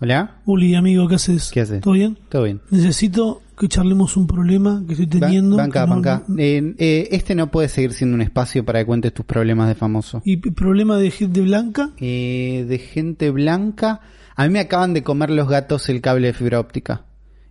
Hola. 0.00 0.40
Uli, 0.46 0.74
amigo, 0.74 1.06
¿qué 1.08 1.16
haces? 1.16 1.50
¿Qué 1.52 1.60
haces? 1.60 1.80
¿Todo 1.82 1.94
bien? 1.94 2.16
Todo 2.30 2.44
bien. 2.44 2.60
Necesito 2.70 3.42
que 3.58 3.68
charlemos 3.68 4.16
un 4.16 4.26
problema 4.26 4.82
que 4.86 4.94
estoy 4.94 5.06
teniendo. 5.06 5.56
Banca, 5.58 5.84
no- 5.86 5.94
banca. 5.96 6.24
Eh, 6.38 6.74
eh, 6.78 7.08
este 7.12 7.34
no 7.34 7.50
puede 7.50 7.68
seguir 7.68 7.92
siendo 7.92 8.14
un 8.14 8.22
espacio 8.22 8.64
para 8.64 8.78
que 8.78 8.86
cuentes 8.86 9.12
tus 9.12 9.26
problemas 9.26 9.68
de 9.68 9.74
famoso. 9.74 10.22
¿Y 10.24 10.38
problema 10.38 10.96
de 10.96 11.10
gente 11.10 11.42
blanca? 11.42 11.90
Eh, 11.98 12.64
de 12.66 12.78
gente 12.78 13.30
blanca. 13.30 14.00
A 14.36 14.44
mí 14.44 14.50
me 14.50 14.60
acaban 14.60 14.94
de 14.94 15.02
comer 15.02 15.28
los 15.30 15.48
gatos 15.48 15.88
el 15.90 16.00
cable 16.00 16.28
de 16.28 16.32
fibra 16.32 16.60
óptica. 16.60 17.04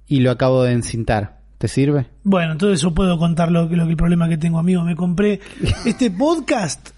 Y 0.08 0.22
lo 0.22 0.32
acabo 0.32 0.64
de 0.64 0.72
encintar. 0.72 1.39
¿Te 1.60 1.68
sirve? 1.68 2.08
Bueno, 2.24 2.54
entonces 2.54 2.82
yo 2.82 2.94
puedo 2.94 3.20
contar 3.20 3.52
lo, 3.52 3.68
que- 3.70 3.76
lo 3.76 3.84
que 3.86 3.92
el 3.92 3.98
problema 3.98 4.28
que 4.30 4.38
tengo, 4.38 4.58
amigo. 4.60 4.82
Me 4.84 4.96
compré 4.96 5.40
este 5.86 6.10
podcast. 6.10 6.90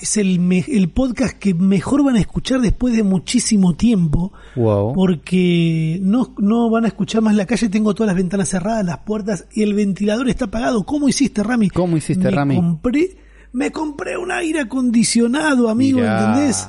es 0.00 0.16
el, 0.16 0.40
me- 0.40 0.64
el 0.68 0.88
podcast 0.88 1.36
que 1.38 1.52
mejor 1.52 2.02
van 2.02 2.16
a 2.16 2.20
escuchar 2.20 2.60
después 2.62 2.96
de 2.96 3.02
muchísimo 3.02 3.74
tiempo. 3.76 4.32
Wow. 4.56 4.94
Porque 4.94 5.98
no, 6.02 6.34
no 6.38 6.70
van 6.70 6.86
a 6.86 6.88
escuchar 6.88 7.20
más 7.20 7.34
la 7.34 7.44
calle. 7.44 7.68
Tengo 7.68 7.94
todas 7.94 8.08
las 8.08 8.16
ventanas 8.16 8.48
cerradas, 8.48 8.86
las 8.86 8.98
puertas 8.98 9.44
y 9.52 9.62
el 9.62 9.74
ventilador 9.74 10.30
está 10.30 10.46
apagado. 10.46 10.84
¿Cómo 10.86 11.08
hiciste, 11.10 11.42
Rami? 11.42 11.68
¿Cómo 11.68 11.98
hiciste, 11.98 12.24
me 12.24 12.30
Rami? 12.30 12.56
Compré, 12.56 13.18
me 13.52 13.70
compré 13.70 14.16
un 14.16 14.32
aire 14.32 14.60
acondicionado, 14.60 15.68
amigo, 15.68 15.98
Mirá. 15.98 16.28
¿entendés? 16.30 16.66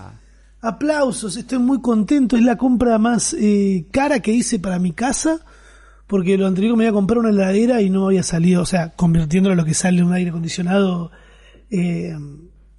Aplausos, 0.62 1.38
estoy 1.38 1.60
muy 1.60 1.80
contento. 1.80 2.36
Es 2.36 2.44
la 2.44 2.58
compra 2.58 2.98
más 2.98 3.34
eh, 3.40 3.86
cara 3.92 4.20
que 4.20 4.34
hice 4.34 4.60
para 4.60 4.80
mi 4.80 4.92
casa. 4.92 5.40
Porque 6.08 6.38
lo 6.38 6.48
anterior 6.48 6.76
me 6.78 6.86
iba 6.86 6.92
a 6.92 6.94
comprar 6.94 7.20
una 7.20 7.30
heladera 7.30 7.82
y 7.82 7.90
no 7.90 8.02
me 8.02 8.06
había 8.08 8.24
salido. 8.24 8.62
O 8.62 8.66
sea, 8.66 8.90
convirtiéndolo 8.96 9.54
en 9.54 9.58
lo 9.58 9.66
que 9.66 9.74
sale 9.74 10.04
un 10.04 10.14
aire 10.14 10.30
acondicionado. 10.30 11.12
eh, 11.70 12.16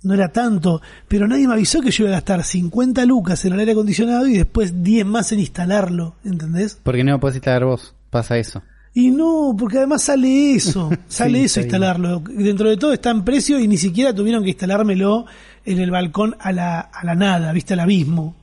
no 0.02 0.14
era 0.14 0.28
tanto. 0.32 0.80
Pero 1.08 1.26
nadie 1.26 1.46
me 1.48 1.54
avisó 1.54 1.80
que 1.80 1.90
yo 1.90 2.04
iba 2.04 2.12
a 2.12 2.16
gastar 2.18 2.44
50 2.44 3.04
lucas 3.04 3.44
en 3.44 3.52
el 3.52 3.58
aire 3.60 3.72
acondicionado 3.72 4.26
y 4.28 4.36
después 4.38 4.82
10 4.82 5.04
más 5.06 5.32
en 5.32 5.40
instalarlo. 5.40 6.14
¿Entendés? 6.24 6.78
Porque 6.82 7.04
no 7.04 7.12
lo 7.12 7.20
puedes 7.20 7.36
instalar 7.36 7.64
vos. 7.64 7.94
Pasa 8.10 8.38
eso. 8.38 8.62
Y 8.94 9.10
no, 9.10 9.54
porque 9.58 9.78
además 9.78 10.02
sale 10.02 10.54
eso, 10.54 10.90
sale 11.08 11.40
Sí, 11.40 11.44
eso 11.44 11.60
instalarlo. 11.60 12.20
Dentro 12.20 12.68
de 12.70 12.76
todo 12.76 12.92
está 12.92 13.10
en 13.10 13.24
precio 13.24 13.60
y 13.60 13.68
ni 13.68 13.76
siquiera 13.76 14.14
tuvieron 14.14 14.42
que 14.42 14.50
instalármelo 14.50 15.26
en 15.64 15.78
el 15.80 15.90
balcón 15.90 16.36
a 16.40 16.52
la, 16.52 16.80
a 16.80 17.04
la 17.04 17.14
nada, 17.14 17.52
viste, 17.52 17.74
al 17.74 17.80
abismo. 17.80 18.34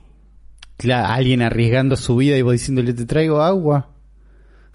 Claro, 0.76 1.08
alguien 1.08 1.42
arriesgando 1.42 1.96
su 1.96 2.16
vida 2.16 2.36
y 2.36 2.42
vos 2.42 2.52
diciéndole 2.52 2.92
te 2.94 3.06
traigo 3.06 3.42
agua. 3.42 3.88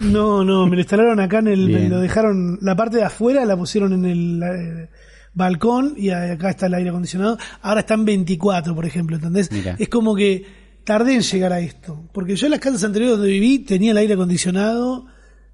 No, 0.02 0.44
no, 0.44 0.66
me 0.68 0.76
lo 0.76 0.82
instalaron 0.82 1.20
acá 1.20 1.40
en 1.40 1.48
el, 1.48 1.70
me 1.70 1.90
lo 1.90 2.00
dejaron, 2.00 2.58
la 2.62 2.76
parte 2.76 2.98
de 2.98 3.04
afuera 3.04 3.46
la 3.46 3.56
pusieron 3.56 3.94
en 3.94 4.06
el 4.06 4.42
eh, 4.44 4.90
balcón 5.34 5.94
y 5.98 6.10
acá 6.10 6.50
está 6.50 6.66
el 6.66 6.74
aire 6.74 6.90
acondicionado. 6.90 7.38
Ahora 7.62 7.82
está 7.82 7.94
en 7.94 8.06
24, 8.06 8.74
por 8.76 8.86
ejemplo, 8.86 9.16
¿entendés? 9.18 9.52
Mira. 9.52 9.76
Es 9.80 9.90
como 9.90 10.16
que 10.16 10.46
tardé 10.84 11.16
en 11.16 11.22
llegar 11.22 11.54
a 11.54 11.60
esto. 11.60 12.10
Porque 12.14 12.36
yo 12.36 12.48
en 12.48 12.52
las 12.52 12.60
casas 12.60 12.84
anteriores 12.84 13.18
donde 13.18 13.32
viví 13.32 13.60
tenía 13.60 13.92
el 13.92 13.98
aire 13.98 14.16
acondicionado 14.16 15.06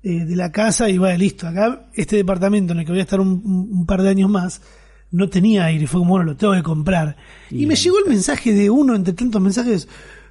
eh, 0.04 0.26
de 0.26 0.36
la 0.36 0.52
casa 0.52 0.90
y 0.90 0.98
va, 0.98 1.14
listo. 1.16 1.48
Acá, 1.48 1.88
este 1.94 2.16
departamento 2.16 2.74
en 2.74 2.80
el 2.80 2.86
que 2.86 2.92
voy 2.92 3.00
a 3.00 3.04
estar 3.04 3.20
un, 3.20 3.42
un- 3.44 3.70
un 3.80 3.86
par 3.86 4.02
de 4.02 4.10
años 4.10 4.30
más, 4.30 4.62
no 5.12 5.28
tenía 5.30 5.66
aire. 5.66 5.88
Fue 5.88 6.00
como, 6.00 6.12
bueno, 6.12 6.26
lo 6.26 6.36
tengo 6.38 6.54
que 6.54 6.64
comprar. 6.64 7.18
Y 7.52 7.66
me 7.66 7.76
llegó 7.76 7.98
el 8.00 8.10
mensaje 8.10 8.54
de 8.54 8.70
uno 8.70 8.96
entre 8.96 9.14
tantos 9.14 9.42
mensajes. 9.42 9.88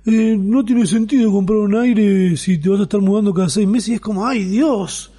Eh, 0.07 0.37
no 0.39 0.65
tiene 0.65 0.87
sentido 0.87 1.31
comprar 1.33 1.59
un 1.59 1.75
aire 1.77 2.37
si 2.37 2.59
te 2.59 2.69
vas 2.69 2.81
a 2.81 2.85
estar 2.85 3.01
mudando 3.01 3.35
cada 3.35 3.49
seis 3.49 3.67
meses. 3.69 3.89
Y 3.91 3.95
es 3.95 4.01
como, 4.01 4.27
ay 4.27 4.45
Dios, 4.45 5.11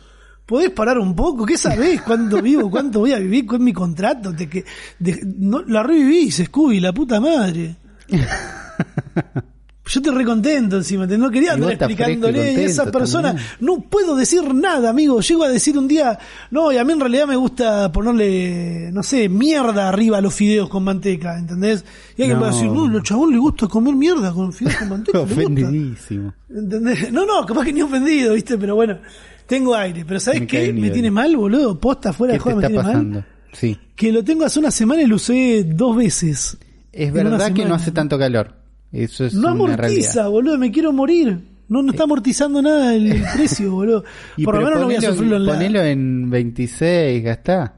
¿podés 0.45 0.69
parar 0.71 0.97
un 0.99 1.15
poco? 1.15 1.45
¿Qué 1.45 1.57
sabés? 1.57 2.01
¿Cuánto 2.01 2.41
vivo? 2.41 2.69
¿Cuánto 2.69 2.99
voy 2.99 3.11
a 3.13 3.19
vivir? 3.19 3.45
¿Cuál 3.45 3.59
es 3.61 3.65
mi 3.65 3.73
contrato? 3.73 4.31
De 4.31 4.47
que, 4.49 4.63
de- 4.99 5.21
no, 5.37 5.61
la 5.63 5.83
revivís, 5.83 6.41
Scooby, 6.45 6.79
la 6.79 6.93
puta 6.93 7.19
madre. 7.19 7.75
Yo 9.89 10.01
te 10.01 10.11
recontento 10.11 10.77
encima, 10.77 11.07
te 11.07 11.17
no 11.17 11.29
quería 11.31 11.53
andar 11.53 11.71
explicándole 11.73 12.53
y 12.53 12.55
y 12.57 12.63
esa 12.65 12.91
persona, 12.91 13.29
también. 13.29 13.47
no 13.61 13.79
puedo 13.81 14.15
decir 14.15 14.53
nada, 14.53 14.89
amigo. 14.89 15.21
Llego 15.21 15.43
a 15.43 15.49
decir 15.49 15.77
un 15.77 15.87
día, 15.87 16.19
no, 16.51 16.71
y 16.71 16.77
a 16.77 16.83
mí 16.83 16.93
en 16.93 16.99
realidad 16.99 17.25
me 17.27 17.35
gusta 17.35 17.91
ponerle, 17.91 18.89
no 18.91 19.01
sé, 19.03 19.29
mierda 19.29 19.87
arriba 19.89 20.17
a 20.17 20.21
los 20.21 20.33
fideos 20.33 20.67
con 20.69 20.83
manteca, 20.83 21.37
¿entendés? 21.39 21.85
Y 22.17 22.23
alguien 22.23 22.37
No. 22.39 22.43
va 22.45 22.49
a 22.49 22.53
decir, 22.53 22.69
no, 22.71 22.87
los 22.87 23.03
chabón 23.03 23.31
le 23.31 23.37
gusta 23.37 23.67
comer 23.67 23.95
mierda 23.95 24.33
con 24.33 24.51
fideos 24.51 24.75
con 24.75 24.89
manteca. 24.89 25.17
le 25.19 25.23
gusta". 25.25 25.41
Ofendidísimo. 25.41 26.33
¿Entendés? 26.49 27.11
No, 27.11 27.25
no, 27.25 27.45
capaz 27.45 27.63
que 27.65 27.73
ni 27.73 27.81
ofendido, 27.81 28.33
¿viste? 28.33 28.57
Pero 28.57 28.75
bueno, 28.75 28.97
tengo 29.45 29.73
aire. 29.75 30.03
Pero 30.05 30.19
¿sabes 30.19 30.41
Me 30.41 30.47
qué? 30.47 30.67
Me 30.67 30.73
nivel. 30.73 30.91
tiene 30.93 31.11
mal, 31.11 31.35
boludo. 31.37 31.79
Posta 31.79 32.11
fuera 32.13 32.33
¿Qué 32.33 32.37
de 32.39 32.43
joda 32.43 32.55
me 32.55 32.67
tiene 32.67 32.83
pasando? 32.83 33.19
mal. 33.19 33.25
Sí. 33.53 33.77
Que 33.95 34.11
lo 34.11 34.23
tengo 34.23 34.43
hace 34.45 34.59
una 34.59 34.71
semana 34.71 35.01
y 35.01 35.07
lo 35.07 35.15
usé 35.15 35.63
dos 35.65 35.95
veces. 35.95 36.57
Es 36.91 37.13
verdad 37.13 37.53
que 37.53 37.63
no 37.65 37.75
hace 37.75 37.91
tanto 37.91 38.17
calor. 38.19 38.53
Eso 38.91 39.25
es 39.25 39.33
No 39.33 39.41
una 39.41 39.51
amortiza, 39.51 39.81
realidad. 39.81 40.29
boludo, 40.29 40.57
me 40.57 40.71
quiero 40.71 40.91
morir. 40.93 41.39
No, 41.69 41.81
no 41.81 41.91
está 41.91 42.03
amortizando 42.03 42.61
nada 42.61 42.95
el, 42.95 43.21
precio, 43.35 43.71
boludo. 43.71 44.03
Y 44.37 44.43
Por 44.45 44.55
lo 44.55 44.61
menos 44.61 44.79
no 44.79 44.85
voy 44.85 44.95
a 44.95 44.99
ponelo- 44.99 45.11
sufrirlo 45.13 45.35
en 45.37 45.45
la... 45.45 45.53
Ponelo 45.53 45.81
en 45.83 46.29
26, 46.29 47.23
gastá. 47.23 47.73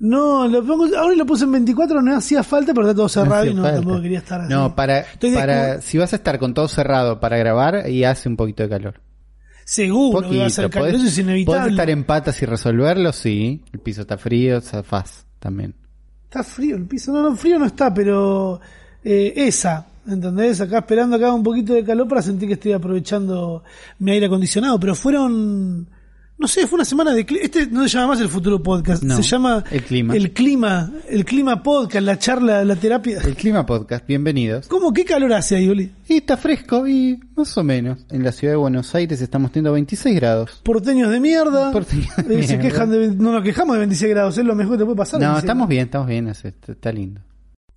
No, 0.00 0.46
lo 0.46 0.64
pongo, 0.64 0.86
ahora 0.96 1.14
lo 1.16 1.26
puse 1.26 1.44
en 1.44 1.52
24, 1.52 2.00
no 2.02 2.16
hacía 2.16 2.42
falta, 2.44 2.72
pero 2.72 2.86
está 2.86 2.96
todo 2.96 3.08
cerrado 3.08 3.46
y 3.46 3.54
no, 3.54 3.62
falta. 3.62 3.76
tampoco 3.78 4.02
quería 4.02 4.18
estar 4.18 4.40
así. 4.40 4.52
No, 4.52 4.74
para, 4.76 5.00
Estoy 5.00 5.32
si 5.82 5.98
vas 5.98 6.12
a 6.12 6.16
estar 6.16 6.38
con 6.38 6.54
todo 6.54 6.68
cerrado 6.68 7.18
para 7.18 7.36
grabar 7.36 7.88
y 7.90 8.04
hace 8.04 8.28
un 8.28 8.36
poquito 8.36 8.62
de 8.62 8.68
calor. 8.68 9.00
Seguro 9.64 10.28
que 10.28 10.38
va 10.38 10.46
a 10.46 10.50
ser 10.50 10.70
calor, 10.70 10.88
eso 10.88 10.96
es 10.98 11.02
podés 11.02 11.18
inevitable. 11.18 11.70
estar 11.72 11.90
en 11.90 12.04
patas 12.04 12.40
y 12.42 12.46
resolverlo, 12.46 13.12
sí. 13.12 13.62
El 13.72 13.80
piso 13.80 14.02
está 14.02 14.16
frío, 14.16 14.60
zafás 14.60 15.26
también. 15.38 15.74
Está 16.24 16.42
frío 16.42 16.76
el 16.76 16.84
piso. 16.86 17.12
No, 17.12 17.22
no, 17.22 17.36
frío 17.36 17.58
no 17.58 17.66
está, 17.66 17.92
pero 17.92 18.60
eh, 19.04 19.32
esa, 19.36 19.84
¿entendés? 20.08 20.60
Acá 20.60 20.78
esperando 20.78 21.16
acá 21.16 21.32
un 21.32 21.42
poquito 21.42 21.74
de 21.74 21.84
calor 21.84 22.08
para 22.08 22.22
sentir 22.22 22.48
que 22.48 22.54
estoy 22.54 22.72
aprovechando 22.72 23.62
mi 23.98 24.10
aire 24.12 24.26
acondicionado. 24.26 24.78
Pero 24.80 24.94
fueron, 24.94 25.88
no 26.38 26.48
sé, 26.48 26.66
fue 26.66 26.76
una 26.76 26.84
semana 26.84 27.12
de... 27.12 27.26
cli- 27.26 27.40
Este 27.42 27.66
no 27.66 27.82
se 27.82 27.88
llama 27.90 28.08
más 28.08 28.20
el 28.20 28.28
futuro 28.28 28.62
podcast, 28.62 29.02
No, 29.02 29.16
se 29.16 29.22
llama... 29.22 29.62
El 29.70 29.82
Clima. 29.82 30.14
El 30.14 30.32
clima, 30.32 30.90
el 31.08 31.24
clima 31.24 31.62
podcast, 31.62 32.04
la 32.04 32.18
charla, 32.18 32.64
la 32.64 32.76
terapia. 32.76 33.18
El 33.24 33.34
Clima 33.36 33.66
Podcast, 33.66 34.06
bienvenidos. 34.06 34.66
¿Cómo? 34.68 34.92
¿Qué 34.92 35.04
calor 35.04 35.32
hace 35.32 35.56
ahí, 35.56 35.68
Oli? 35.68 35.90
Y 36.08 36.16
está 36.18 36.36
fresco 36.36 36.86
y 36.88 37.18
más 37.36 37.56
o 37.58 37.64
menos. 37.64 37.98
En 38.10 38.22
la 38.24 38.32
ciudad 38.32 38.52
de 38.54 38.56
Buenos 38.58 38.94
Aires 38.94 39.20
estamos 39.20 39.52
teniendo 39.52 39.72
26 39.72 40.14
grados. 40.16 40.60
Porteños 40.64 41.10
de 41.10 41.20
mierda. 41.20 41.70
Porteños 41.72 42.16
de 42.16 42.40
Eh, 42.40 42.42
se 42.44 42.56
mierda. 42.56 42.62
quejan 42.62 42.90
de... 42.90 43.08
No 43.08 43.32
nos 43.32 43.42
quejamos 43.42 43.74
de 43.74 43.80
26 43.80 44.10
grados, 44.10 44.38
es 44.38 44.44
lo 44.44 44.54
mejor 44.54 44.74
que 44.74 44.78
te 44.78 44.84
puede 44.84 44.96
pasar. 44.96 45.20
No, 45.20 45.26
26 45.26 45.44
estamos 45.44 45.60
grados. 45.62 45.68
bien, 45.68 45.84
estamos 45.84 46.06
bien. 46.08 46.28
es- 46.28 46.44
Está, 46.44 46.72
está 46.72 46.92
lindo. 46.92 47.20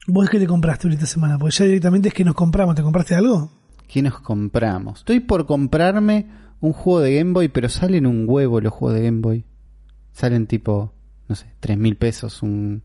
¿Vos 0.08 0.30
qué 0.30 0.40
te 0.40 0.48
compraste 0.48 0.88
ahorita 0.88 1.06
semana? 1.06 1.38
Porque 1.38 1.56
ya 1.56 1.66
directamente 1.66 2.10
es 2.10 2.14
que 2.14 2.24
nos 2.26 2.36
compramos. 2.36 2.76
¿Te 2.76 2.82
compraste 2.84 3.16
algo? 3.16 3.52
¿Qué 3.88 4.02
nos 4.02 4.20
compramos? 4.22 5.00
Estoy 5.00 5.20
por 5.20 5.46
comprarme 5.46 6.28
un 6.60 6.74
juego 6.74 7.02
de 7.02 7.16
Game 7.18 7.34
Boy, 7.34 7.50
pero 7.50 7.70
salen 7.70 8.06
un 8.06 8.26
huevo 8.28 8.62
los 8.62 8.74
juegos 8.74 8.98
de 9.00 9.06
Game 9.06 9.22
Boy. 9.22 9.46
Salen 10.14 10.48
tipo, 10.48 10.94
no 11.28 11.36
sé, 11.36 11.48
tres 11.60 11.78
mil 11.78 11.96
pesos 11.98 12.42
un 12.42 12.82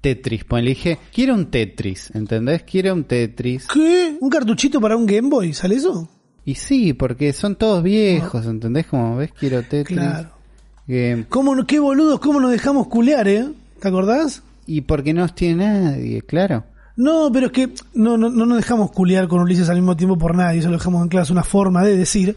Tetris. 0.00 0.44
Pues 0.44 0.62
le 0.62 0.70
dije, 0.70 0.98
quiero 1.12 1.34
un 1.34 1.46
Tetris, 1.46 2.10
¿entendés? 2.14 2.62
Quiero 2.62 2.94
un 2.94 3.04
Tetris. 3.04 3.66
¿Qué? 3.66 4.16
¿Un 4.20 4.30
cartuchito 4.30 4.80
para 4.80 4.96
un 4.96 5.06
Game 5.06 5.28
Boy? 5.28 5.52
¿Sale 5.54 5.74
eso? 5.76 6.08
Y 6.44 6.54
sí, 6.54 6.92
porque 6.94 7.32
son 7.32 7.56
todos 7.56 7.82
viejos, 7.82 8.46
¿entendés? 8.46 8.86
Como 8.86 9.16
ves, 9.16 9.32
quiero 9.32 9.62
Tetris. 9.62 9.98
Claro. 9.98 10.30
Game- 10.86 11.26
¿Cómo, 11.28 11.66
qué 11.66 11.78
boludos, 11.78 12.20
cómo 12.20 12.40
nos 12.40 12.50
dejamos 12.52 12.86
culear, 12.86 13.28
eh? 13.28 13.48
¿Te 13.80 13.88
acordás? 13.88 14.42
Y 14.68 14.82
porque 14.82 15.14
no 15.14 15.26
tiene 15.28 15.80
nadie, 15.80 16.20
claro. 16.20 16.64
No, 16.94 17.30
pero 17.32 17.46
es 17.46 17.52
que 17.52 17.70
no, 17.94 18.18
no, 18.18 18.28
no 18.28 18.44
nos 18.44 18.58
dejamos 18.58 18.90
culear 18.90 19.26
con 19.26 19.40
Ulises 19.40 19.70
al 19.70 19.76
mismo 19.76 19.96
tiempo 19.96 20.18
por 20.18 20.34
nadie. 20.34 20.58
Eso 20.58 20.68
lo 20.68 20.76
dejamos 20.76 21.02
en 21.02 21.08
claro. 21.08 21.24
Es 21.24 21.30
una 21.30 21.42
forma 21.42 21.82
de 21.84 21.96
decir 21.96 22.36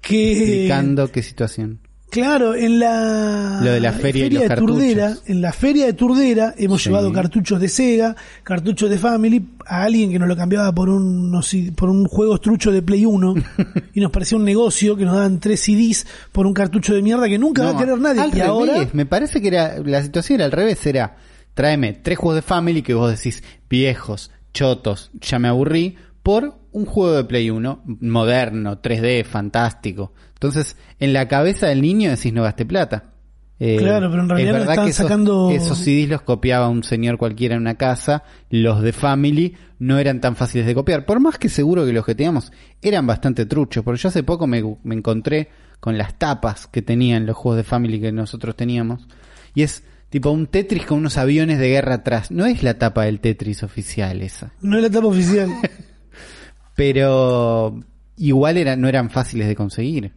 que... 0.00 0.32
Explicando 0.32 1.12
qué 1.12 1.22
situación. 1.22 1.78
Claro, 2.10 2.56
en 2.56 2.80
la, 2.80 3.60
Lo 3.62 3.70
de 3.70 3.78
la 3.78 3.92
feria 3.92 4.28
de 4.40 4.56
Turdera, 4.56 5.14
en 5.26 5.40
la 5.40 5.52
feria 5.52 5.86
de 5.86 5.92
Turdera 5.92 6.54
hemos 6.58 6.82
Sí. 6.82 6.88
llevado 6.88 7.12
cartuchos 7.12 7.60
de 7.60 7.68
Sega, 7.68 8.16
cartuchos 8.42 8.90
de 8.90 8.98
Family 8.98 9.46
a 9.64 9.84
alguien 9.84 10.10
que 10.10 10.18
nos 10.18 10.26
lo 10.26 10.36
cambiaba 10.36 10.74
por 10.74 10.88
un 10.88 11.30
no 11.30 11.40
por 11.76 11.88
un 11.88 12.06
juego 12.06 12.38
trucho 12.40 12.72
de 12.72 12.82
Play 12.82 13.06
1 13.06 13.34
y 13.94 14.00
nos 14.00 14.10
parecía 14.10 14.36
un 14.38 14.44
negocio 14.44 14.96
que 14.96 15.04
nos 15.04 15.14
daban 15.14 15.38
tres 15.38 15.60
CDs 15.60 16.04
por 16.32 16.48
un 16.48 16.52
cartucho 16.52 16.94
de 16.94 17.02
mierda 17.02 17.28
que 17.28 17.38
nunca 17.38 17.62
va 17.62 17.70
a 17.70 17.76
querer 17.78 18.00
nadie. 18.00 18.22
Al 18.22 18.30
y 18.30 18.32
revés, 18.32 18.48
ahora 18.48 18.88
me 18.92 19.06
parece 19.06 19.40
que 19.40 19.46
era 19.46 19.78
la 19.78 20.02
situación 20.02 20.36
era 20.40 20.46
al 20.46 20.52
revés, 20.52 20.84
era 20.86 21.14
tráeme 21.60 21.92
tres 21.92 22.16
juegos 22.16 22.36
de 22.36 22.42
Family 22.42 22.80
que 22.80 22.94
vos 22.94 23.10
decís 23.14 23.44
viejos, 23.68 24.30
chotos, 24.54 25.10
ya 25.20 25.38
me 25.38 25.48
aburrí, 25.48 25.96
por 26.22 26.54
un 26.72 26.86
juego 26.86 27.12
de 27.12 27.24
Play 27.24 27.50
1 27.50 27.82
moderno, 28.00 28.80
3D, 28.80 29.24
fantástico. 29.24 30.14
Entonces, 30.32 30.78
en 30.98 31.12
la 31.12 31.28
cabeza 31.28 31.66
del 31.66 31.82
niño 31.82 32.08
decís 32.08 32.32
no 32.32 32.42
gaste 32.44 32.64
plata. 32.64 33.12
Eh, 33.58 33.76
Claro, 33.78 34.08
pero 34.10 34.22
en 34.22 34.28
realidad 34.30 34.48
es 34.48 34.54
le 34.54 34.58
verdad 34.60 34.72
estaban 34.72 34.86
que 34.86 34.90
esos, 34.92 35.04
sacando- 35.06 35.50
esos 35.50 35.76
CDs 35.76 36.08
los 36.08 36.22
copiaba 36.22 36.70
un 36.70 36.82
señor 36.82 37.18
cualquiera 37.18 37.56
en 37.56 37.60
una 37.60 37.74
casa, 37.74 38.22
los 38.48 38.80
de 38.80 38.94
Family 38.94 39.54
no 39.78 39.98
eran 39.98 40.22
tan 40.22 40.36
fáciles 40.36 40.66
de 40.66 40.74
copiar, 40.74 41.04
por 41.04 41.20
más 41.20 41.36
que 41.36 41.50
seguro 41.50 41.84
que 41.84 41.92
los 41.92 42.06
que 42.06 42.14
teníamos 42.14 42.52
eran 42.80 43.06
bastante 43.06 43.44
truchos, 43.44 43.84
porque 43.84 44.00
yo 44.00 44.08
hace 44.08 44.22
poco 44.22 44.46
me, 44.46 44.62
me 44.82 44.94
encontré 44.94 45.50
con 45.78 45.98
las 45.98 46.18
tapas 46.18 46.68
que 46.68 46.80
tenían 46.80 47.26
los 47.26 47.36
juegos 47.36 47.58
de 47.58 47.64
Family 47.64 48.00
que 48.00 48.12
nosotros 48.12 48.56
teníamos, 48.56 49.06
y 49.54 49.62
es 49.62 49.84
tipo 50.10 50.30
un 50.30 50.46
Tetris 50.46 50.84
con 50.84 50.98
unos 50.98 51.16
aviones 51.16 51.58
de 51.58 51.68
guerra 51.70 51.94
atrás, 51.96 52.30
no 52.30 52.44
es 52.46 52.62
la 52.62 52.74
tapa 52.78 53.04
del 53.04 53.20
Tetris 53.20 53.62
oficial 53.62 54.20
esa, 54.22 54.52
no 54.60 54.76
es 54.76 54.82
la 54.82 54.88
etapa 54.88 55.06
oficial. 55.06 55.48
pero 56.74 57.80
igual 58.16 58.56
era, 58.56 58.76
no 58.76 58.88
eran 58.88 59.10
fáciles 59.10 59.48
de 59.48 59.56
conseguir. 59.56 60.12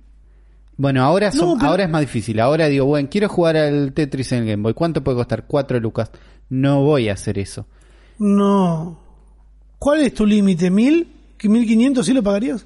Bueno, 0.76 1.04
ahora, 1.04 1.32
son, 1.32 1.50
No, 1.50 1.56
pero- 1.58 1.70
ahora 1.70 1.84
es 1.84 1.90
más 1.90 2.02
difícil. 2.02 2.40
Ahora 2.40 2.68
digo, 2.68 2.86
bueno, 2.86 3.08
quiero 3.12 3.30
jugar 3.30 3.58
al 3.58 3.94
Tetris 3.94 4.32
en 4.32 4.40
el 4.40 4.46
Game 4.50 4.64
Boy. 4.64 4.74
¿Cuánto 4.74 5.04
puede 5.04 5.18
costar? 5.18 5.46
4 5.46 5.80
lucas. 5.80 6.10
No 6.50 6.82
voy 6.84 7.10
a 7.10 7.14
hacer 7.14 7.38
eso. 7.38 7.68
No. 8.18 9.00
¿Cuál 9.78 10.02
es 10.02 10.14
tu 10.14 10.26
límite? 10.26 10.70
¿Mil? 10.72 11.08
¿Que 11.38 11.48
mil 11.50 11.68
quinientos 11.68 12.06
sí 12.06 12.14
lo 12.14 12.24
pagarías? 12.24 12.66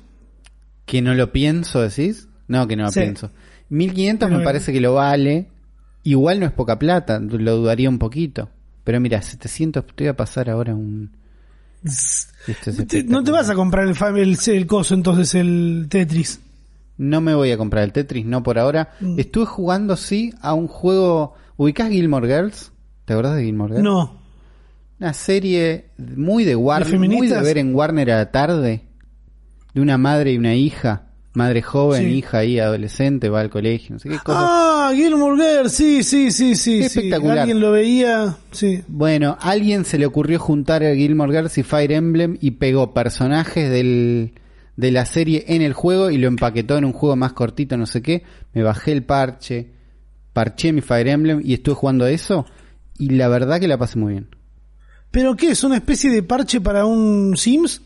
¿Que 0.86 1.02
no 1.02 1.14
lo 1.16 1.32
pienso, 1.34 1.82
decís? 1.82 2.30
No, 2.48 2.68
que 2.68 2.76
no 2.76 2.84
lo 2.86 2.92
Sí. 2.92 3.02
pienso. 3.02 3.32
1500 3.70 4.28
Pero 4.30 4.40
me 4.40 4.46
parece 4.46 4.72
que 4.72 4.80
lo 4.80 4.94
vale. 4.94 5.48
Igual 6.08 6.40
no 6.40 6.46
es 6.46 6.54
poca 6.54 6.80
plata, 6.80 7.20
lo 7.20 7.58
dudaría 7.58 7.90
un 7.90 8.00
poquito. 8.00 8.48
Pero 8.86 9.02
mira, 9.02 9.22
700, 9.22 9.86
te 9.88 10.06
voy 10.06 10.08
a 10.08 10.16
pasar 10.16 10.50
ahora 10.50 10.74
un... 10.74 11.12
Esto 11.84 12.70
es 12.70 12.88
Te- 12.88 13.04
no 13.04 13.26
te 13.26 13.32
vas 13.32 13.50
a 13.50 13.56
comprar 13.56 13.86
el, 13.90 14.18
el, 14.18 14.38
el 14.46 14.68
coso 14.68 14.94
entonces, 14.94 15.36
el 15.36 15.88
Tetris. 15.90 16.40
No 16.98 17.20
me 17.20 17.36
voy 17.36 17.52
a 17.52 17.58
comprar 17.58 17.84
el 17.84 17.92
Tetris, 17.92 18.26
no 18.26 18.42
por 18.42 18.58
ahora. 18.58 18.94
Mm. 19.02 19.20
Estuve 19.20 19.46
jugando, 19.48 19.98
sí, 19.98 20.34
a 20.42 20.54
un 20.54 20.68
juego... 20.68 21.34
¿Ubicás 21.58 21.90
Gilmore 21.90 22.28
Girls? 22.28 22.72
¿Te 23.04 23.12
acordás 23.12 23.36
de 23.36 23.44
Gilmore 23.44 23.74
Girls? 23.74 23.84
No. 23.84 24.22
Una 25.02 25.12
serie 25.14 25.90
muy 25.98 26.46
de 26.46 26.56
Warner, 26.56 26.90
¿De 26.90 27.10
muy 27.10 27.28
de 27.28 27.42
ver 27.42 27.58
en 27.58 27.76
Warner 27.76 28.12
a 28.12 28.18
la 28.20 28.32
tarde. 28.32 28.84
De 29.74 29.82
una 29.82 29.98
madre 29.98 30.32
y 30.32 30.38
una 30.38 30.56
hija. 30.56 31.07
Madre 31.38 31.62
joven, 31.62 32.02
Sí. 32.02 32.08
hija 32.18 32.40
ahí, 32.40 32.58
adolescente, 32.58 33.30
va 33.30 33.42
al 33.42 33.52
colegio, 33.52 33.94
no 33.94 34.00
sé 34.00 34.10
qué 34.10 34.18
cosa. 34.18 34.40
Ah, 34.42 34.92
Gilmore 34.96 35.36
Girls, 35.36 35.72
sí, 35.72 36.02
sí, 36.04 36.32
sí, 36.32 36.56
sí. 36.56 36.80
Espectacular. 36.80 37.38
Alguien 37.38 37.60
lo 37.60 37.72
veía, 37.72 38.38
sí. 38.52 38.82
Bueno, 38.88 39.38
a 39.40 39.52
alguien 39.52 39.86
se 39.86 40.00
le 40.00 40.08
ocurrió 40.08 40.40
juntar 40.40 40.84
a 40.84 40.96
Gilmore 40.96 41.32
Girls 41.32 41.56
y 41.60 41.62
Fire 41.64 41.92
Emblem 41.92 42.38
y 42.42 42.52
pegó 42.52 42.92
personajes 42.92 43.70
del, 43.70 44.34
de 44.78 44.92
la 44.92 45.06
serie 45.06 45.46
en 45.50 45.62
el 45.62 45.74
juego 45.74 46.10
y 46.10 46.18
lo 46.18 46.28
empaquetó 46.28 46.76
en 46.76 46.86
un 46.86 46.94
juego 46.94 47.16
más 47.16 47.34
cortito, 47.34 47.78
no 47.78 47.86
sé 47.86 48.02
qué. 48.02 48.24
Me 48.54 48.64
bajé 48.64 48.92
el 48.94 49.04
parche, 49.04 49.70
parché 50.34 50.74
mi 50.74 50.82
Fire 50.82 51.08
Emblem 51.08 51.42
y 51.44 51.54
estuve 51.54 51.76
jugando 51.76 52.06
a 52.06 52.10
eso 52.10 52.48
y 52.98 53.10
la 53.10 53.28
verdad 53.28 53.60
que 53.60 53.68
la 53.68 53.78
pasé 53.78 54.00
muy 54.00 54.14
bien. 54.14 54.30
¿Pero 55.12 55.36
qué? 55.36 55.52
¿Es 55.52 55.64
una 55.64 55.76
especie 55.76 56.10
de 56.10 56.24
parche 56.24 56.60
para 56.62 56.86
un 56.88 57.38
Sims? 57.38 57.84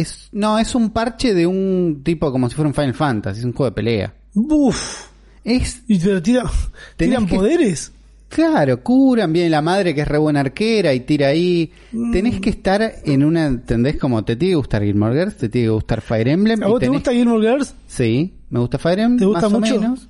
Es, 0.00 0.28
no, 0.32 0.58
es 0.58 0.74
un 0.74 0.90
parche 0.90 1.34
de 1.34 1.46
un 1.46 2.02
tipo 2.04 2.30
como 2.30 2.48
si 2.48 2.54
fuera 2.54 2.68
un 2.68 2.74
Final 2.74 2.94
Fantasy, 2.94 3.40
es 3.40 3.44
un 3.44 3.52
juego 3.52 3.70
de 3.70 3.74
pelea. 3.74 4.14
Buf. 4.34 5.06
Es, 5.44 5.82
¿Y 5.88 5.98
te 5.98 6.20
tira, 6.20 6.44
tiran 6.96 7.26
que- 7.26 7.36
poderes? 7.36 7.92
claro, 8.28 8.82
curan, 8.82 9.32
viene 9.32 9.48
la 9.48 9.62
madre 9.62 9.94
que 9.94 10.02
es 10.02 10.08
re 10.08 10.18
buena 10.18 10.40
arquera 10.40 10.92
y 10.92 11.00
tira 11.00 11.28
ahí. 11.28 11.72
Tenés 12.12 12.40
que 12.40 12.50
estar 12.50 12.96
en 13.04 13.24
una, 13.24 13.46
¿entendés? 13.46 13.96
Como 13.96 14.22
te 14.24 14.36
tiene 14.36 14.52
que 14.52 14.56
gustar 14.56 14.82
Gilmore 14.84 15.14
Girls, 15.18 15.36
te 15.38 15.48
tiene 15.48 15.66
que 15.68 15.70
gustar 15.72 16.00
Fire 16.02 16.28
Emblem. 16.28 16.62
¿A 16.62 16.66
vos 16.66 16.78
te 16.78 16.88
gusta 16.88 17.10
Gilmore 17.12 17.48
Girls? 17.50 17.74
Sí, 17.86 18.34
me 18.50 18.60
gusta 18.60 18.76
Fire 18.78 18.98
Emblem, 19.00 19.18
¿Te 19.18 19.24
gusta 19.24 19.48
más 19.48 19.60
mucho? 19.60 19.76
o 19.76 19.80
menos. 19.80 20.08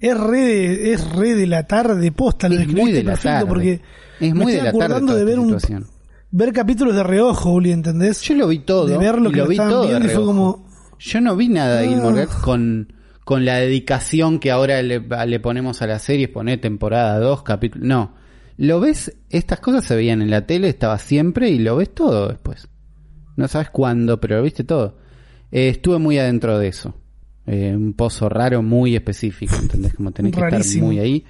Es 0.00 0.16
re 0.18 0.40
de, 0.40 0.92
es 0.94 1.10
re 1.12 1.34
de 1.34 1.46
la 1.46 1.66
tarde 1.66 2.10
posta, 2.12 2.48
lo 2.48 2.58
Es 2.58 2.66
muy 2.68 2.90
de 2.92 3.02
la 3.04 3.16
tarde. 3.16 3.46
porque 3.46 3.80
Es 4.20 4.34
me 4.34 4.44
muy 4.44 4.52
estoy 4.52 4.56
de 4.56 4.62
la 4.62 4.68
acordando 4.70 5.14
de 5.14 5.24
ver 5.24 5.38
un. 5.38 5.58
Ver 6.30 6.52
capítulos 6.52 6.94
de 6.94 7.02
reojo, 7.02 7.52
Uli, 7.52 7.72
¿entendés? 7.72 8.20
Yo 8.22 8.34
lo 8.34 8.48
vi 8.48 8.60
todo. 8.60 8.86
de 8.86 8.98
ver 8.98 9.20
lo 9.20 9.30
que 9.30 9.36
lo 9.38 9.46
vi 9.46 9.56
todo 9.56 9.82
de 9.82 9.88
viendo 9.88 10.06
y 10.06 10.10
fue 10.10 10.24
como 10.24 10.66
Yo 10.98 11.20
no 11.20 11.36
vi 11.36 11.48
nada 11.48 11.80
de 11.80 11.86
Ah. 11.86 11.88
Gilmore 11.90 12.14
Girls 12.22 12.34
con, 12.36 12.92
con 13.24 13.44
la 13.44 13.56
dedicación 13.56 14.38
que 14.38 14.50
ahora 14.50 14.82
le, 14.82 15.00
le 15.00 15.40
ponemos 15.40 15.82
a 15.82 15.86
la 15.86 15.98
serie, 15.98 16.28
poner 16.28 16.60
temporada 16.60 17.18
2, 17.18 17.42
capítulo. 17.42 17.84
No. 17.84 18.14
Lo 18.58 18.80
ves, 18.80 19.14
estas 19.28 19.60
cosas 19.60 19.84
se 19.84 19.94
veían 19.94 20.22
en 20.22 20.30
la 20.30 20.46
tele, 20.46 20.68
estaba 20.68 20.98
siempre 20.98 21.50
y 21.50 21.58
lo 21.58 21.76
ves 21.76 21.94
todo 21.94 22.28
después. 22.28 22.68
No 23.36 23.48
sabes 23.48 23.68
cuándo, 23.70 24.18
pero 24.20 24.36
lo 24.38 24.42
viste 24.42 24.64
todo. 24.64 24.96
Eh, 25.52 25.68
estuve 25.68 25.98
muy 25.98 26.18
adentro 26.18 26.58
de 26.58 26.68
eso. 26.68 26.94
Eh, 27.46 27.74
un 27.76 27.92
pozo 27.92 28.28
raro 28.30 28.62
muy 28.62 28.96
específico, 28.96 29.54
¿entendés? 29.60 29.94
Como 29.94 30.10
tenés 30.10 30.34
que 30.34 30.40
estar 30.40 30.82
muy 30.82 30.98
ahí. 30.98 31.24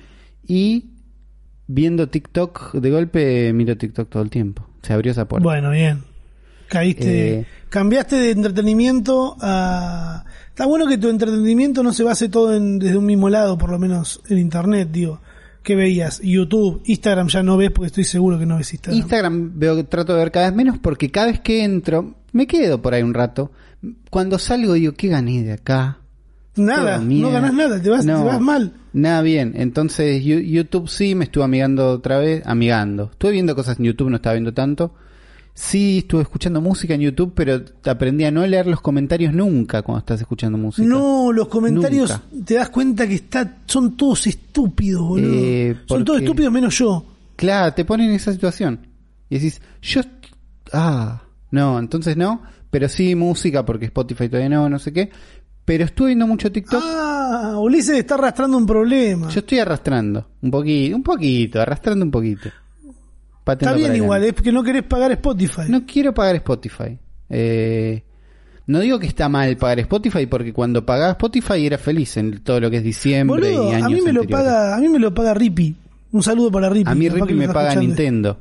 Y 0.46 0.90
viendo 1.66 2.08
TikTok, 2.08 2.74
de 2.74 2.90
golpe 2.90 3.52
miro 3.52 3.76
TikTok 3.76 4.08
todo 4.08 4.22
el 4.22 4.30
tiempo. 4.30 4.66
Se 4.82 4.92
abrió 4.92 5.12
esa 5.12 5.26
puerta. 5.26 5.44
Bueno, 5.44 5.70
bien. 5.70 6.02
Caíste, 6.68 7.40
Eh. 7.40 7.46
cambiaste 7.68 8.16
de 8.16 8.30
entretenimiento 8.32 9.36
a... 9.40 10.24
Está 10.48 10.66
bueno 10.66 10.86
que 10.86 10.98
tu 10.98 11.08
entretenimiento 11.10 11.82
no 11.82 11.92
se 11.92 12.02
base 12.02 12.28
todo 12.28 12.54
en, 12.54 12.78
desde 12.78 12.96
un 12.96 13.04
mismo 13.06 13.28
lado, 13.28 13.58
por 13.58 13.70
lo 13.70 13.78
menos 13.78 14.22
en 14.28 14.38
internet, 14.38 14.88
digo. 14.90 15.20
¿Qué 15.62 15.74
veías? 15.74 16.20
YouTube, 16.22 16.80
Instagram 16.86 17.28
ya 17.28 17.42
no 17.42 17.56
ves 17.56 17.70
porque 17.72 17.88
estoy 17.88 18.04
seguro 18.04 18.38
que 18.38 18.46
no 18.46 18.56
ves 18.56 18.72
Instagram. 18.72 18.98
Instagram 18.98 19.52
veo 19.58 19.84
trato 19.86 20.12
de 20.14 20.20
ver 20.20 20.30
cada 20.30 20.46
vez 20.46 20.56
menos 20.56 20.78
porque 20.78 21.10
cada 21.10 21.26
vez 21.26 21.40
que 21.40 21.64
entro 21.64 22.14
me 22.32 22.46
quedo 22.46 22.80
por 22.80 22.94
ahí 22.94 23.02
un 23.02 23.14
rato. 23.14 23.50
Cuando 24.10 24.38
salgo 24.38 24.74
digo, 24.74 24.92
¿qué 24.92 25.08
gané 25.08 25.42
de 25.42 25.52
acá? 25.52 25.98
nada, 26.56 26.98
no 26.98 27.30
ganas 27.30 27.52
nada, 27.52 27.82
te 27.82 27.90
vas, 27.90 28.04
No, 28.06 28.20
te 28.20 28.24
vas 28.24 28.40
mal. 28.40 28.72
Nada 28.96 29.20
bien. 29.20 29.52
Entonces 29.56 30.24
YouTube 30.24 30.88
sí 30.88 31.14
me 31.14 31.26
estuve 31.26 31.44
amigando 31.44 31.90
otra 31.90 32.16
vez, 32.16 32.42
amigando. 32.46 33.10
Estuve 33.12 33.32
viendo 33.32 33.54
cosas 33.54 33.78
en 33.78 33.84
YouTube, 33.84 34.08
no 34.08 34.16
estaba 34.16 34.32
viendo 34.32 34.54
tanto. 34.54 34.94
Sí, 35.52 35.98
estuve 35.98 36.22
escuchando 36.22 36.62
música 36.62 36.94
en 36.94 37.02
YouTube, 37.02 37.32
pero 37.34 37.62
aprendí 37.84 38.24
a 38.24 38.30
no 38.30 38.46
leer 38.46 38.66
los 38.66 38.80
comentarios 38.80 39.34
nunca 39.34 39.82
cuando 39.82 39.98
estás 39.98 40.22
escuchando 40.22 40.56
música. 40.56 40.88
No, 40.88 41.30
los 41.30 41.46
comentarios 41.48 42.08
Nunca. 42.08 42.46
te 42.46 42.54
das 42.54 42.70
cuenta 42.70 43.06
que 43.06 43.16
está, 43.16 43.58
son 43.66 43.98
todos 43.98 44.26
estúpidos, 44.28 45.02
boludo. 45.06 45.30
Eh, 45.30 45.76
son 45.86 46.02
todos 46.02 46.20
estúpidos 46.20 46.50
menos 46.50 46.78
yo. 46.78 47.04
Claro, 47.36 47.74
te 47.74 47.84
ponen 47.84 48.08
en 48.08 48.14
esa 48.14 48.32
situación. 48.32 48.80
Y 49.28 49.34
decís, 49.34 49.60
yo... 49.82 50.00
Ah, 50.72 51.22
no, 51.50 51.78
entonces 51.78 52.16
no. 52.16 52.40
Pero 52.70 52.88
sí 52.88 53.14
música 53.14 53.64
porque 53.64 53.84
Spotify 53.86 54.28
todavía 54.28 54.48
no, 54.48 54.70
no 54.70 54.78
sé 54.78 54.92
qué. 54.92 55.10
Pero 55.66 55.84
estuve 55.84 56.06
viendo 56.08 56.26
mucho 56.26 56.50
TikTok. 56.50 56.80
Ah, 56.82 57.56
Ulises 57.58 57.98
está 57.98 58.14
arrastrando 58.14 58.56
un 58.56 58.64
problema. 58.64 59.28
Yo 59.28 59.40
estoy 59.40 59.58
arrastrando. 59.58 60.26
Un 60.40 60.50
poquito, 60.50 60.96
un 60.96 61.02
poquito, 61.02 61.60
arrastrando 61.60 62.04
un 62.04 62.10
poquito. 62.10 62.48
Está 63.46 63.72
bien 63.74 63.94
igual, 63.94 64.24
es 64.24 64.32
que 64.32 64.50
no 64.50 64.62
querés 64.62 64.84
pagar 64.84 65.12
Spotify. 65.12 65.62
No 65.68 65.84
quiero 65.84 66.14
pagar 66.14 66.36
Spotify. 66.36 66.98
Eh, 67.28 68.02
no 68.66 68.80
digo 68.80 68.98
que 68.98 69.06
está 69.06 69.28
mal 69.28 69.56
pagar 69.56 69.80
Spotify 69.80 70.26
porque 70.26 70.52
cuando 70.52 70.84
pagaba 70.86 71.12
Spotify 71.12 71.66
era 71.66 71.78
feliz 71.78 72.16
en 72.16 72.42
todo 72.42 72.58
lo 72.60 72.70
que 72.70 72.78
es 72.78 72.82
diciembre 72.84 73.52
Boludo, 73.52 73.70
y 73.70 73.74
años 73.74 73.86
a 73.86 73.88
mí 73.90 74.00
me 74.00 74.12
lo 74.12 74.24
paga, 74.24 74.74
a 74.76 74.78
mí 74.80 74.88
me 74.88 74.98
lo 74.98 75.12
paga 75.14 75.34
Rippy. 75.34 75.76
Un 76.12 76.22
saludo 76.22 76.50
para 76.50 76.68
Rippy. 76.70 76.90
A 76.90 76.94
mí 76.94 77.08
Rippy 77.08 77.34
me 77.34 77.46
paga 77.48 77.68
escuchando. 77.70 77.86
Nintendo. 77.88 78.38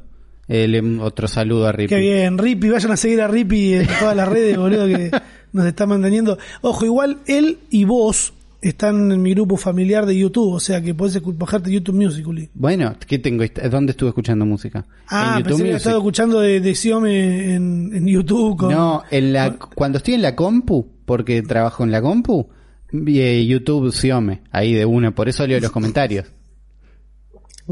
Eh, 0.47 0.67
le- 0.67 0.99
otro 0.99 1.27
saludo 1.27 1.67
a 1.67 1.71
Rippy. 1.71 1.89
Qué 1.89 1.99
bien, 1.99 2.37
Rippy, 2.37 2.69
vayan 2.69 2.91
a 2.91 2.97
seguir 2.97 3.21
a 3.21 3.27
Rippy 3.27 3.73
en 3.73 3.87
todas 3.99 4.15
las 4.15 4.27
redes, 4.27 4.57
boludo, 4.57 4.85
que 4.87 5.11
nos 5.55 5.65
está 5.65 5.85
manteniendo. 5.85 6.37
Ojo, 6.61 6.85
igual 6.85 7.19
él 7.27 7.59
y 7.69 7.85
vos 7.85 8.33
están 8.61 9.11
en 9.11 9.21
mi 9.21 9.33
grupo 9.33 9.55
familiar 9.57 10.05
de 10.05 10.17
YouTube, 10.17 10.53
o 10.53 10.59
sea 10.59 10.81
que 10.81 10.93
podés 10.93 11.21
bajarte 11.23 11.71
YouTube 11.71 11.95
Music, 11.95 12.27
Uli. 12.27 12.49
Bueno, 12.53 12.93
¿qué 13.07 13.19
tengo? 13.19 13.43
¿Dónde 13.71 13.91
estuve 13.91 14.09
escuchando 14.09 14.45
música? 14.45 14.85
Ah, 15.07 15.37
en 15.37 15.45
pensé 15.45 15.89
que 15.89 15.95
escuchando 15.95 16.41
de, 16.41 16.59
de 16.59 16.75
Xiome 16.75 17.53
en, 17.53 17.91
en 17.93 18.05
YouTube. 18.05 18.57
Con... 18.57 18.71
No, 18.71 19.03
en 19.09 19.31
la, 19.31 19.55
cuando 19.55 19.99
estoy 19.99 20.15
en 20.15 20.23
la 20.23 20.35
compu, 20.35 20.85
porque 21.05 21.41
trabajo 21.41 21.83
en 21.83 21.91
la 21.91 22.01
compu, 22.01 22.49
vi, 22.91 23.21
eh, 23.21 23.45
YouTube 23.45 23.93
Xiome, 23.93 24.41
ahí 24.51 24.73
de 24.73 24.85
una, 24.85 25.11
por 25.11 25.29
eso 25.29 25.47
leo 25.47 25.59
los 25.61 25.71
comentarios. 25.71 26.25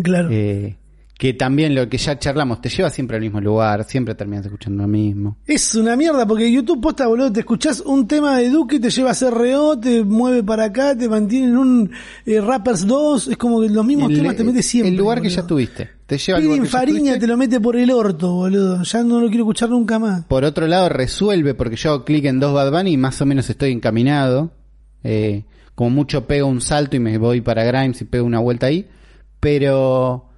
Claro. 0.02 0.30
Eh, 0.32 0.78
que 1.18 1.34
también 1.34 1.76
lo 1.76 1.88
que 1.88 1.98
ya 1.98 2.18
charlamos, 2.18 2.60
te 2.60 2.70
lleva 2.70 2.90
siempre 2.90 3.18
al 3.18 3.22
mismo 3.24 3.40
lugar, 3.40 3.84
siempre 3.84 4.16
terminas 4.16 4.46
escuchando 4.46 4.84
lo 4.84 4.90
mismo. 4.90 5.38
Es 5.46 5.76
una 5.76 5.96
mierda 5.96 6.26
porque 6.26 6.52
YouTube 6.52 6.82
posta, 6.82 7.08
boludo, 7.08 7.32
te 7.32 7.42
escuchás 7.42 7.82
un 7.82 8.08
tema 8.08 8.38
de 8.40 8.50
Duque, 8.50 8.80
te 8.80 8.90
lleva 8.90 9.12
a 9.12 9.16
CRO, 9.16 9.80
te 9.80 10.04
mueve 10.04 10.44
para 10.44 10.66
acá, 10.66 10.98
te 10.98 11.08
mantiene 11.08 11.48
en 11.48 11.58
un 11.58 11.92
eh, 12.26 12.42
Rappers 12.42 12.88
2, 12.88 13.28
es 13.28 13.38
como 13.38 13.62
que 13.62 13.70
los 13.70 13.86
mismos 13.86 14.10
El, 14.10 14.18
temas 14.18 14.36
te 14.36 14.44
metes 14.44 14.66
siempre. 14.66 14.90
el 14.90 14.98
lugar 14.98 15.22
que 15.22 15.30
ya 15.30 15.46
tuviste, 15.46 15.90
te 16.08 16.18
lleva 16.18 16.40
al 16.40 16.46
lugar 16.46 16.68
Fariña 16.68 17.20
te 17.20 17.28
lo 17.28 17.38
mete 17.38 17.60
por 17.62 17.76
el 17.76 17.92
orto, 17.92 18.34
boludo. 18.34 18.82
Ya 18.84 19.04
no 19.04 19.22
lo 19.22 19.28
quiero 19.28 19.44
escuchar 19.44 19.70
nunca 19.70 20.00
más. 20.00 20.26
Por 20.26 20.44
otro 20.44 20.68
lado, 20.68 20.90
resuelve, 20.90 21.54
porque 21.54 21.76
yo 21.76 21.92
hago 21.92 22.06
clic 22.06 22.26
en 22.26 22.40
dos 22.40 22.54
Bad 22.54 22.72
Bunny 22.72 22.94
y 22.94 22.98
más 22.98 23.22
o 23.22 23.26
menos 23.26 23.50
estoy 23.50 23.72
encaminado. 23.72 24.52
Eh, 25.04 25.44
como 25.76 25.90
mucho 25.92 26.28
pego 26.28 26.48
un 26.48 26.62
salto 26.62 26.96
y 26.96 27.00
me 27.00 27.18
voy 27.18 27.42
para 27.42 27.64
Grimes 27.64 28.02
y 28.02 28.06
pego 28.06 28.26
una 28.26 28.40
vuelta 28.40 28.66
ahí. 28.68 28.88
Pero 29.40 30.30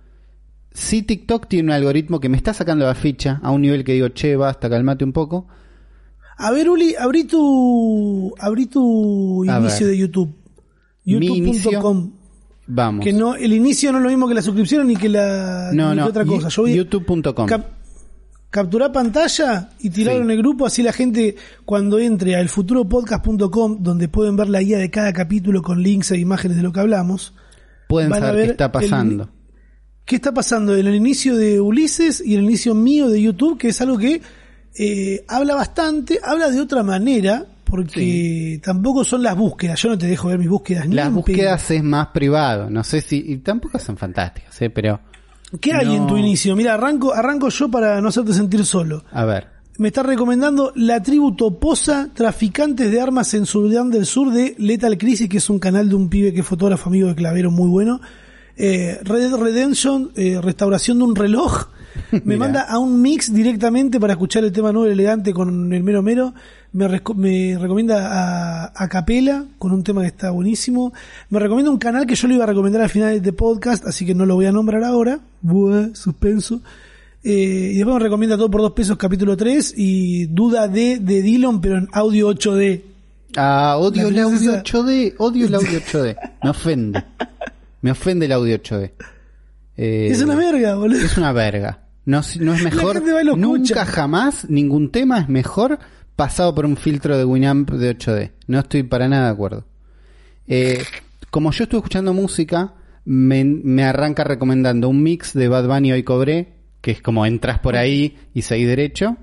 sí 0.76 1.02
TikTok 1.02 1.48
tiene 1.48 1.70
un 1.70 1.72
algoritmo 1.74 2.20
que 2.20 2.30
me 2.30 2.38
está 2.38 2.54
sacando 2.54 2.86
la 2.86 2.94
ficha 2.96 3.40
a 3.42 3.50
un 3.52 3.62
nivel 3.62 3.84
que 3.84 3.94
digo, 3.94 4.10
che, 4.10 4.36
basta, 4.36 4.70
calmate 4.70 5.04
un 5.04 5.14
poco. 5.14 5.48
A 6.38 6.52
ver, 6.52 6.70
Uli, 6.70 6.94
abrí 7.00 7.24
tu, 7.24 8.34
abrí 8.38 8.66
tu 8.68 9.44
A 9.50 9.58
inicio 9.60 9.88
ver. 9.88 9.96
de 9.96 9.98
YouTube. 10.02 10.36
YouTube.com. 11.06 12.12
Vamos. 12.68 13.04
Que 13.06 13.14
no, 13.14 13.36
el 13.36 13.54
inicio 13.54 13.92
no 13.92 14.00
es 14.00 14.04
lo 14.04 14.10
mismo 14.10 14.28
que 14.28 14.34
la 14.34 14.42
suscripción 14.42 14.88
ni 14.88 14.96
que 14.96 15.08
la 15.08 15.70
no, 15.74 15.92
ni 15.92 15.98
no, 15.98 16.04
que 16.06 16.10
otra 16.10 16.26
cosa. 16.26 16.50
Yo 16.50 16.68
YouTube.com. 16.68 17.46
cap- 17.48 17.68
capturar 18.50 18.92
pantalla 18.92 19.70
y 19.80 19.90
tirarlo 19.92 20.22
Sí. 20.22 20.26
en 20.26 20.32
el 20.32 20.38
grupo, 20.40 20.66
así 20.66 20.82
la 20.82 20.92
gente 20.94 21.36
cuando 21.64 22.00
entre 22.00 22.36
a 22.36 22.40
elfuturopodcast.com, 22.42 23.78
donde 23.84 24.08
pueden 24.08 24.36
ver 24.36 24.50
la 24.50 24.62
guía 24.62 24.78
de 24.80 24.90
cada 24.90 25.14
capítulo 25.14 25.62
con 25.62 25.84
links 25.84 26.12
e 26.12 26.18
imágenes 26.18 26.58
de 26.58 26.64
lo 26.64 26.72
que 26.74 26.80
hablamos, 26.80 27.34
Pueden 27.88 28.12
saber 28.12 28.46
qué 28.46 28.52
está 28.52 28.66
el- 28.66 28.72
pasando. 28.72 29.30
¿Qué 30.06 30.18
está 30.18 30.32
pasando 30.32 30.76
en 30.78 30.86
el 30.86 30.94
inicio 30.94 31.36
de 31.36 31.60
Ulises 31.60 32.22
y 32.24 32.36
en 32.36 32.42
el 32.42 32.46
inicio 32.46 32.76
mío 32.76 33.10
de 33.10 33.20
YouTube? 33.20 33.58
Que 33.58 33.70
es 33.70 33.82
algo 33.82 33.98
que 33.98 34.22
eh, 34.78 35.26
habla 35.28 35.56
bastante, 35.56 36.20
habla 36.24 36.52
de 36.52 36.62
otra 36.62 36.84
manera, 36.84 37.44
porque 37.64 38.62
tampoco 38.64 39.04
son 39.04 39.24
las 39.24 39.36
búsquedas. 39.36 39.82
Yo 39.82 39.90
no 39.90 39.98
te 39.98 40.06
dejo 40.06 40.28
ver 40.28 40.38
mis 40.38 40.48
búsquedas 40.48 40.88
ni 40.88 40.94
Las 40.94 41.12
búsquedas 41.12 41.72
es 41.72 41.84
más 41.84 42.10
privado. 42.10 42.70
No 42.70 42.84
sé 42.84 43.02
si. 43.02 43.18
Y 43.18 43.38
tampoco 43.38 43.80
son 43.80 43.98
fantásticas, 43.98 44.62
¿eh? 44.62 44.70
Pero. 44.70 45.00
¿Qué 45.60 45.74
hay 45.74 45.96
en 45.96 46.06
tu 46.06 46.18
inicio? 46.18 46.56
Mira, 46.56 46.76
arranco, 46.76 47.12
arranco 47.12 47.50
yo 47.50 47.72
para 47.72 48.00
no 48.00 48.10
hacerte 48.10 48.34
sentir 48.34 48.64
solo. 48.64 49.04
A 49.12 49.26
ver. 49.26 49.48
Me 49.80 49.88
está 49.88 50.04
recomendando 50.04 50.72
la 50.76 51.02
tribu 51.02 51.36
Toposa, 51.36 52.10
traficantes 52.14 52.92
de 52.92 53.02
armas 53.02 53.34
en 53.34 53.48
Sudán 53.48 53.90
del 53.90 54.06
Sur 54.06 54.32
de 54.32 54.54
Lethal 54.60 54.98
Crisis, 55.00 55.28
que 55.28 55.38
es 55.38 55.50
un 55.50 55.58
canal 55.58 55.90
de 55.90 55.96
un 55.96 56.10
pibe 56.10 56.32
que 56.32 56.42
es 56.42 56.46
fotógrafo 56.46 56.90
amigo 56.90 57.08
de 57.08 57.16
Clavero 57.16 57.50
muy 57.50 57.68
bueno. 57.68 58.00
Eh, 58.58 59.00
Red 59.04 59.30
Dead 59.30 59.38
Redemption, 59.40 60.12
eh, 60.16 60.40
restauración 60.42 60.98
de 61.00 61.04
un 61.04 61.16
reloj. 61.16 61.68
Me 62.12 62.22
Mirá. 62.26 62.38
manda 62.40 62.62
a 62.64 62.78
un 62.78 63.02
mix 63.02 63.34
directamente 63.34 64.00
para 64.00 64.14
escuchar 64.14 64.44
el 64.44 64.52
tema 64.52 64.72
nuevo 64.72 64.88
elegante 64.92 65.34
con 65.34 65.72
el 65.74 65.84
mero 65.84 66.02
mero. 66.02 66.34
Me, 66.74 66.88
reco- 66.90 67.16
me 67.16 67.58
recomienda 67.58 68.66
a, 68.66 68.74
a 68.76 68.88
Capela 68.90 69.46
con 69.58 69.72
un 69.72 69.82
tema 69.84 70.02
que 70.02 70.08
está 70.08 70.30
buenísimo. 70.32 70.94
Me 71.30 71.40
recomienda 71.40 71.72
un 71.72 71.78
canal 71.78 72.06
que 72.06 72.16
yo 72.16 72.28
le 72.28 72.36
iba 72.36 72.44
a 72.44 72.48
recomendar 72.48 72.82
al 72.82 72.90
final 72.90 73.10
de 73.12 73.18
este 73.18 73.34
podcast, 73.34 73.86
así 73.88 74.06
que 74.06 74.14
no 74.14 74.26
lo 74.26 74.36
voy 74.36 74.46
a 74.46 74.52
nombrar 74.52 74.84
ahora. 74.84 75.20
Buah, 75.42 75.94
suspenso. 75.94 76.62
Eh, 77.24 77.72
y 77.74 77.78
después 77.78 77.96
me 77.96 78.00
recomienda 78.04 78.36
todo 78.38 78.52
por 78.52 78.62
dos 78.62 78.74
pesos 78.74 78.98
capítulo 78.98 79.36
3 79.36 79.74
y 79.78 80.26
duda 80.28 80.68
de, 80.68 81.00
de 81.00 81.22
Dillon, 81.22 81.60
pero 81.62 81.78
en 81.78 81.88
audio 81.94 82.30
8D. 82.30 82.82
Ah, 83.38 83.78
odio 83.80 84.08
el 84.10 84.20
audio 84.20 84.38
princesa- 84.38 84.64
8D. 84.64 85.16
Odio 85.18 85.48
el 85.48 85.56
audio 85.56 85.80
8D. 85.80 86.16
Me 86.44 86.50
ofende. 86.50 87.04
Me 87.86 87.92
ofende 87.92 88.26
el 88.26 88.32
audio 88.32 88.58
8D. 88.58 88.94
Eh, 89.78 90.08
es 90.10 90.20
una 90.20 90.36
verga, 90.36 90.74
boludo. 90.74 91.06
Es 91.06 91.20
una 91.20 91.32
verga. 91.32 91.88
No, 92.04 92.22
es 92.22 92.40
mejor. 92.40 93.04
Nunca 93.38 93.86
jamás 93.86 94.50
ningún 94.50 94.90
tema 94.90 95.20
es 95.20 95.30
mejor 95.30 95.78
pasado 96.16 96.56
por 96.56 96.66
un 96.66 96.78
filtro 96.78 97.16
de 97.16 97.24
Winamp 97.26 97.70
de 97.70 97.96
8D. 97.96 98.32
No 98.48 98.58
estoy 98.58 98.82
para 98.82 99.08
nada 99.08 99.26
de 99.26 99.34
acuerdo. 99.34 99.68
Eh, 100.48 100.82
como 101.30 101.52
yo 101.52 101.66
estuve 101.66 101.78
escuchando 101.78 102.12
música, 102.12 102.74
me, 103.04 103.44
me 103.44 103.84
arranca 103.84 104.24
recomendando 104.24 104.90
un 104.90 105.04
mix 105.04 105.34
de 105.36 105.48
Bad 105.48 105.68
Bunny 105.68 105.92
Hoy 105.92 106.02
Cobré, 106.02 106.54
que 106.82 106.90
es 106.90 107.04
como 107.04 107.24
entras 107.28 107.60
por 107.60 107.76
ahí 107.76 108.18
y 108.34 108.42
seguís 108.42 108.66
derecho. 108.66 109.16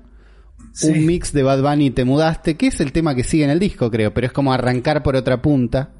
Sí. 0.71 0.87
Un 0.87 1.05
mix 1.05 1.33
de 1.33 1.43
Bad 1.43 1.61
Bunny 1.61 1.91
Te 1.91 2.05
Mudaste, 2.05 2.55
que 2.55 2.67
es 2.67 2.79
el 2.79 2.93
tema 2.93 3.13
que 3.13 3.25
sigue 3.25 3.43
en 3.43 3.49
el 3.49 3.59
disco, 3.59 3.91
creo, 3.91 4.13
pero 4.13 4.25
es 4.25 4.31
como 4.31 4.53
arrancar 4.53 5.03
por 5.03 5.17
otra 5.17 5.41
punta. 5.41 5.91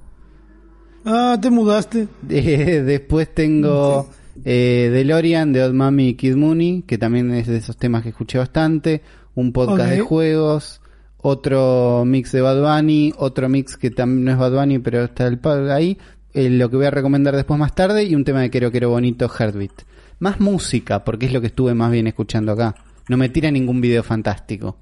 Ah, 1.05 1.38
te 1.41 1.50
mudaste. 1.50 2.07
Eh, 2.29 2.81
después 2.86 3.33
tengo 3.33 4.10
eh, 4.45 4.89
DeLorean 4.93 5.51
de 5.53 5.63
Old 5.63 5.74
Mami 5.74 6.10
y 6.10 6.13
Kid 6.15 6.36
Mooney, 6.36 6.83
que 6.83 6.98
también 6.98 7.33
es 7.33 7.48
de 7.48 7.57
esos 7.57 7.77
temas 7.77 8.03
que 8.03 8.10
escuché 8.10 8.38
bastante. 8.38 9.01
Un 9.36 9.51
podcast 9.51 9.89
de 9.89 10.00
juegos. 10.01 10.79
Otro 11.17 12.03
mix 12.05 12.31
de 12.31 12.41
Bad 12.41 12.62
Bunny. 12.62 13.13
Otro 13.17 13.50
mix 13.50 13.77
que 13.77 13.91
también 13.91 14.25
no 14.25 14.31
es 14.31 14.38
Bad 14.38 14.53
Bunny, 14.53 14.79
pero 14.79 15.03
está 15.03 15.27
el 15.27 15.39
pa- 15.39 15.74
ahí. 15.74 15.98
Eh, 16.33 16.50
lo 16.50 16.69
que 16.69 16.77
voy 16.77 16.86
a 16.86 16.91
recomendar 16.91 17.36
después 17.36 17.60
más 17.60 17.74
tarde. 17.75 18.03
Y 18.03 18.15
un 18.15 18.24
tema 18.24 18.41
de 18.41 18.50
Quiero 18.50 18.72
Quiero 18.72 18.89
Bonito, 18.89 19.27
Heartbeat. 19.29 19.72
Más 20.19 20.39
música, 20.39 21.03
porque 21.03 21.25
es 21.25 21.33
lo 21.33 21.41
que 21.41 21.48
estuve 21.48 21.74
más 21.74 21.91
bien 21.91 22.07
escuchando 22.07 22.51
acá. 22.53 22.75
No 23.10 23.17
me 23.17 23.27
tira 23.29 23.51
ningún 23.51 23.81
video 23.81 24.03
fantástico. 24.03 24.77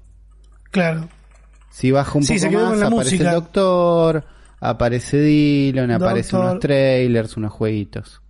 Claro. 0.70 1.08
Si 1.70 1.90
bajo 1.90 2.18
un 2.18 2.24
Sí, 2.24 2.36
poco 2.38 2.52
más, 2.52 2.82
aparece 2.82 2.90
música. 2.90 3.28
el 3.30 3.34
doctor, 3.34 4.24
aparece 4.62 5.20
Dylan, 5.20 5.90
aparecen 5.90 6.32
Doctor. 6.38 6.50
unos 6.50 6.60
trailers, 6.60 7.36
unos 7.36 7.52
jueguitos. 7.52 8.22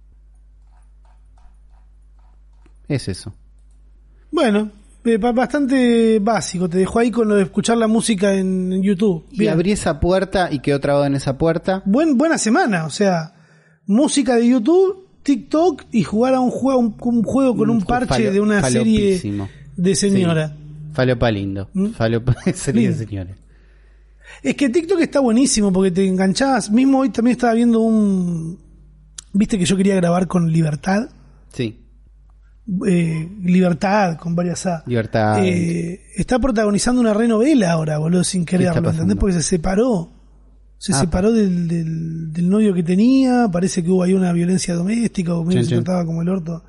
Es 2.88 3.08
eso. 3.08 3.32
Bueno, 4.30 4.70
eh, 5.04 5.16
ba- 5.18 5.32
bastante 5.32 6.18
básico. 6.18 6.68
Te 6.68 6.78
dejo 6.78 6.98
ahí 6.98 7.10
con 7.10 7.28
lo 7.28 7.34
de 7.36 7.42
escuchar 7.44 7.76
la 7.78 7.86
música 7.86 8.34
en, 8.34 8.82
YouTube. 8.82 9.26
Y 9.30 9.46
abrí 9.48 9.72
esa 9.72 10.00
puerta 10.00 10.48
y 10.50 10.60
quedó 10.60 10.80
trabado 10.80 11.04
en 11.06 11.14
esa 11.14 11.38
puerta. 11.38 11.82
Buen, 11.84 12.16
buena 12.18 12.38
semana, 12.38 12.84
o 12.86 12.90
sea, 12.90 13.34
música 13.86 14.36
de 14.36 14.48
YouTube, 14.48 15.06
TikTok 15.22 15.84
y 15.92 16.02
jugar 16.02 16.34
a 16.34 16.40
un 16.40 16.50
juego, 16.50 16.80
un, 16.80 16.96
un 17.00 17.22
juego 17.22 17.56
con 17.56 17.70
Un 17.70 17.76
un 17.76 17.82
ju- 17.82 17.86
parche 17.86 18.08
falo- 18.14 18.32
de 18.32 18.40
una 18.40 18.62
serie 18.62 19.20
de 19.76 19.96
señora. 19.96 20.56
Falopa 20.92 21.30
lindo. 21.30 21.68
¿Mm? 21.72 21.88
Falopa 21.90 22.34
serie 22.54 22.90
de 22.92 22.94
señores. 23.06 23.36
Es 24.42 24.54
que 24.56 24.68
TikTok 24.68 25.00
está 25.00 25.20
buenísimo 25.20 25.72
porque 25.72 25.90
te 25.90 26.06
enganchás. 26.06 26.70
Mismo 26.70 27.00
hoy 27.00 27.10
también 27.10 27.36
estaba 27.36 27.54
viendo 27.54 27.80
un... 27.80 28.58
Viste 29.32 29.58
que 29.58 29.64
yo 29.64 29.76
quería 29.76 29.94
grabar 29.96 30.26
con 30.28 30.50
Libertad. 30.52 31.08
Sí. 31.52 31.78
Eh, 32.86 33.28
Libertad, 33.42 34.16
con 34.18 34.34
varias 34.34 34.66
A. 34.66 34.84
Libertad. 34.86 35.44
Eh, 35.44 36.00
está 36.16 36.38
protagonizando 36.38 37.00
una 37.00 37.12
renovela 37.14 37.72
ahora, 37.72 37.98
boludo, 37.98 38.24
sin 38.24 38.44
quererlo? 38.44 38.90
¿entendés? 38.90 39.16
Porque 39.16 39.34
se 39.34 39.42
separó. 39.42 40.12
Se 40.78 40.92
Ah, 40.92 41.00
separó 41.00 41.32
del, 41.32 41.68
del, 41.68 42.32
del 42.32 42.48
novio 42.48 42.74
que 42.74 42.82
tenía, 42.82 43.48
parece 43.52 43.82
que 43.84 43.90
hubo 43.90 44.02
ahí 44.02 44.14
una 44.14 44.32
violencia 44.32 44.74
doméstica, 44.74 45.34
o 45.34 45.44
medio 45.44 45.62
se 45.64 45.76
trataba 45.76 46.04
como 46.04 46.22
el 46.22 46.28
orto. 46.28 46.64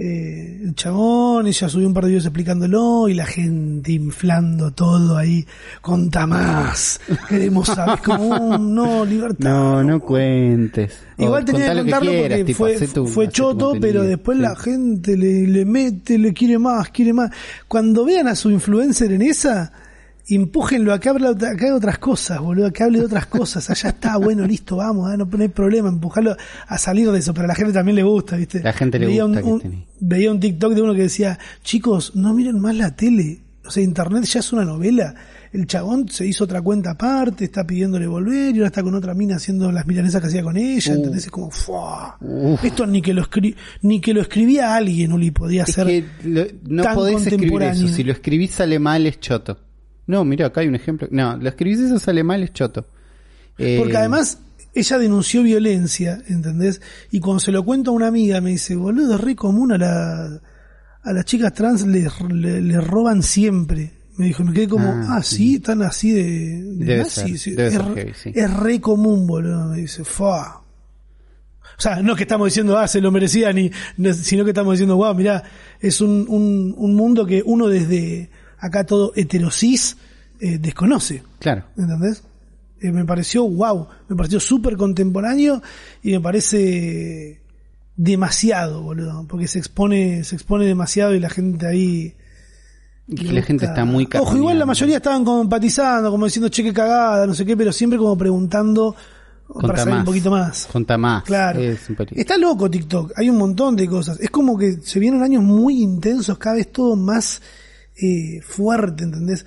Eh, 0.00 0.60
el 0.62 0.74
chabón, 0.76 1.48
ella 1.48 1.68
subió 1.68 1.88
un 1.88 1.92
par 1.94 2.04
de 2.04 2.10
videos 2.10 2.24
explicándolo 2.24 3.08
y 3.08 3.14
la 3.14 3.26
gente 3.26 3.90
inflando 3.92 4.70
todo 4.70 5.16
ahí. 5.16 5.44
Conta 5.80 6.24
más. 6.26 7.00
Queremos 7.28 7.66
saber 7.66 7.98
cómo 8.04 8.56
no, 8.58 9.04
libertad. 9.04 9.50
no, 9.50 9.82
no 9.82 9.98
cuentes. 10.00 10.92
Igual 11.18 11.42
O 11.42 11.46
tenía 11.46 11.68
que 11.70 11.74
lo 11.74 11.80
contarlo 11.82 12.10
quieras, 12.12 12.38
porque 12.38 12.54
fue, 12.54 13.06
fue 13.08 13.28
choto, 13.28 13.72
pero 13.80 14.04
después 14.04 14.36
Sí. 14.38 14.42
la 14.42 14.54
gente 14.54 15.16
le, 15.16 15.48
le 15.48 15.64
mete, 15.64 16.16
le 16.16 16.32
quiere 16.32 16.58
más, 16.60 16.90
quiere 16.90 17.12
más. 17.12 17.32
Cuando 17.66 18.04
vean 18.04 18.28
a 18.28 18.36
su 18.36 18.50
influencer 18.50 19.10
en 19.10 19.22
esa, 19.22 19.72
empújenlo 20.34 20.92
a 20.92 21.00
que 21.00 21.08
hable 21.08 21.28
que 21.38 21.66
haga 21.66 21.74
otras 21.76 21.98
cosas, 21.98 22.38
boludo, 22.40 22.66
a 22.66 22.70
que 22.70 22.82
hable 22.82 22.98
de 23.00 23.06
otras 23.06 23.26
cosas. 23.38 23.68
Allá 23.70 23.90
está, 23.90 24.16
bueno, 24.16 24.46
listo, 24.46 24.76
vamos, 24.76 25.10
ah, 25.10 25.16
no, 25.16 25.24
no 25.24 25.42
hay 25.42 25.48
problema, 25.48 25.88
empujarlo 25.88 26.36
a 26.66 26.78
salir 26.78 27.10
de 27.10 27.18
eso, 27.18 27.32
pero 27.32 27.44
a 27.44 27.48
la 27.48 27.54
gente 27.54 27.72
también 27.72 27.96
le 27.96 28.02
gusta, 28.02 28.36
¿viste? 28.36 28.62
La 28.62 28.72
gente 28.72 28.98
le 28.98 29.06
veía 29.06 29.24
gusta 29.24 29.42
un, 29.44 29.60
que 29.60 29.68
un- 29.68 29.84
veía 30.00 30.30
un 30.30 30.40
TikTok 30.40 30.74
de 30.74 30.82
uno 30.82 30.94
que 30.94 31.02
decía, 31.02 31.38
chicos, 31.62 32.14
no 32.14 32.34
miren 32.34 32.58
más 32.60 32.74
la 32.76 32.94
tele. 32.94 33.40
O 33.66 33.70
sea, 33.70 33.82
internet 33.82 34.24
ya 34.24 34.40
es 34.40 34.50
una 34.54 34.64
novela. 34.64 35.14
El 35.52 35.66
chabón 35.66 36.08
se 36.08 36.26
hizo 36.26 36.44
otra 36.44 36.62
cuenta 36.62 36.92
aparte, 36.92 37.44
está 37.44 37.66
pidiéndole 37.66 38.06
volver 38.06 38.54
y 38.54 38.58
ahora 38.58 38.68
está 38.68 38.82
con 38.82 38.94
otra 38.94 39.12
mina 39.12 39.36
haciendo 39.36 39.70
las 39.70 39.86
milanesas 39.86 40.22
que 40.22 40.26
hacía 40.28 40.42
con 40.42 40.56
ella. 40.56 40.94
¿Entendés? 40.94 41.24
Es 41.26 41.30
como, 41.30 41.50
¡fua! 41.50 42.16
Esto 42.62 42.86
ni 42.86 43.02
que 43.02 43.12
lo 43.12 43.20
escri 43.22 43.54
ni 43.82 44.00
que 44.00 44.14
lo 44.14 44.22
escribía 44.22 44.74
alguien, 44.74 45.12
Uli, 45.12 45.30
podía 45.32 45.64
Es 45.64 45.74
ser. 45.74 45.86
que 45.86 46.04
lo- 46.24 46.46
no 46.66 46.82
tan 46.82 46.94
podés 46.94 47.26
escribir 47.26 47.62
eso. 47.62 47.88
Si 47.88 48.04
lo 48.04 48.12
escribís 48.12 48.52
sale 48.52 48.78
mal, 48.78 49.06
es 49.06 49.20
choto. 49.20 49.58
No, 50.08 50.24
mira, 50.24 50.46
acá 50.46 50.62
hay 50.62 50.66
un 50.68 50.74
ejemplo. 50.74 51.06
No, 51.12 51.36
lo 51.36 51.48
escribís 51.48 51.78
eso 51.78 51.98
sale 52.00 52.24
mal, 52.24 52.42
es 52.42 52.52
choto. 52.52 52.86
Eh, 53.58 53.76
Porque 53.78 53.96
además 53.96 54.38
ella 54.74 54.98
denunció 54.98 55.42
violencia, 55.44 56.20
¿entendés? 56.28 56.80
Y 57.12 57.20
cuando 57.20 57.38
se 57.40 57.52
lo 57.52 57.64
cuento 57.64 57.90
a 57.92 57.94
una 57.94 58.08
amiga 58.08 58.40
me 58.40 58.50
dice, 58.50 58.74
boludo, 58.74 59.14
es 59.14 59.20
re 59.20 59.36
común 59.36 59.70
a, 59.72 59.78
la, 59.78 60.40
a 61.02 61.12
las 61.12 61.24
chicas 61.24 61.52
trans 61.54 61.86
le, 61.86 62.08
le, 62.30 62.60
le 62.60 62.80
roban 62.80 63.22
siempre. 63.22 63.92
Me 64.16 64.26
dijo, 64.26 64.42
me 64.42 64.52
quedé 64.52 64.66
como, 64.66 64.88
Ah, 64.88 65.18
ah, 65.18 65.22
sí, 65.22 65.56
están 65.56 65.82
así 65.82 66.10
de, 66.10 66.24
de 66.24 66.84
Debe 66.84 66.98
nazi". 66.98 67.20
ser, 67.20 67.38
Sí, 67.38 67.50
debe 67.52 67.68
es, 67.68 67.72
ser 67.74 67.84
re- 67.84 67.94
heavy, 67.94 68.12
sí. 68.20 68.32
es 68.34 68.52
re 68.54 68.80
común, 68.80 69.26
boludo. 69.28 69.66
Me 69.68 69.78
dice, 69.78 70.02
fa. 70.04 70.56
O 70.60 71.80
sea, 71.80 72.02
no 72.02 72.16
que 72.16 72.22
estamos 72.24 72.46
diciendo, 72.48 72.76
ah, 72.76 72.88
se 72.88 73.00
lo 73.00 73.12
merecía, 73.12 73.52
ni, 73.52 73.70
no, 73.98 74.12
sino 74.12 74.42
que 74.44 74.50
estamos 74.50 74.72
diciendo, 74.72 74.96
wow, 74.96 75.14
mirá, 75.14 75.44
es 75.80 76.00
un, 76.00 76.26
un, 76.28 76.74
un 76.76 76.94
mundo 76.96 77.24
que 77.26 77.42
uno 77.44 77.68
desde 77.68 78.30
acá 78.58 78.84
todo 78.84 79.12
heterosis 79.14 79.96
eh, 80.40 80.58
desconoce. 80.58 81.22
Claro. 81.38 81.64
¿Entendés? 81.76 82.22
Eh, 82.80 82.92
me 82.92 83.04
pareció 83.04 83.48
wow, 83.48 83.88
me 84.08 84.16
pareció 84.16 84.38
súper 84.38 84.76
contemporáneo 84.76 85.60
y 86.02 86.12
me 86.12 86.20
parece 86.20 87.42
demasiado, 87.96 88.82
boludo, 88.82 89.26
porque 89.28 89.48
se 89.48 89.58
expone, 89.58 90.22
se 90.22 90.36
expone 90.36 90.64
demasiado 90.64 91.14
y 91.14 91.20
la 91.20 91.28
gente 91.28 91.66
ahí. 91.66 92.14
Y 93.08 93.14
que 93.16 93.32
la 93.32 93.42
gente 93.42 93.64
está 93.64 93.84
muy 93.84 94.06
Ojo, 94.18 94.36
igual 94.36 94.58
la 94.58 94.66
mayoría 94.66 94.98
estaban 94.98 95.24
como 95.24 95.40
empatizando, 95.40 96.10
como 96.10 96.26
diciendo 96.26 96.48
che 96.50 96.62
que 96.62 96.72
cagada, 96.72 97.26
no 97.26 97.34
sé 97.34 97.44
qué, 97.44 97.56
pero 97.56 97.72
siempre 97.72 97.98
como 97.98 98.16
preguntando 98.16 98.94
para 99.48 99.60
Contá 99.60 99.76
saber 99.78 99.92
un 99.94 99.98
más. 99.98 100.06
poquito 100.06 100.30
más. 100.30 100.68
Contá 100.70 100.98
más. 100.98 101.24
Claro. 101.24 101.58
Es 101.58 101.88
un. 101.88 101.96
Está 102.10 102.36
loco 102.36 102.70
TikTok, 102.70 103.12
hay 103.16 103.30
un 103.30 103.38
montón 103.38 103.74
de 103.74 103.88
cosas. 103.88 104.20
Es 104.20 104.30
como 104.30 104.56
que 104.56 104.74
se 104.82 105.00
vienen 105.00 105.22
años 105.22 105.42
muy 105.42 105.82
intensos, 105.82 106.36
cada 106.38 106.56
vez 106.56 106.70
todo 106.70 106.94
más 106.96 107.40
eh, 108.00 108.40
fuerte, 108.42 109.04
¿entendés? 109.04 109.44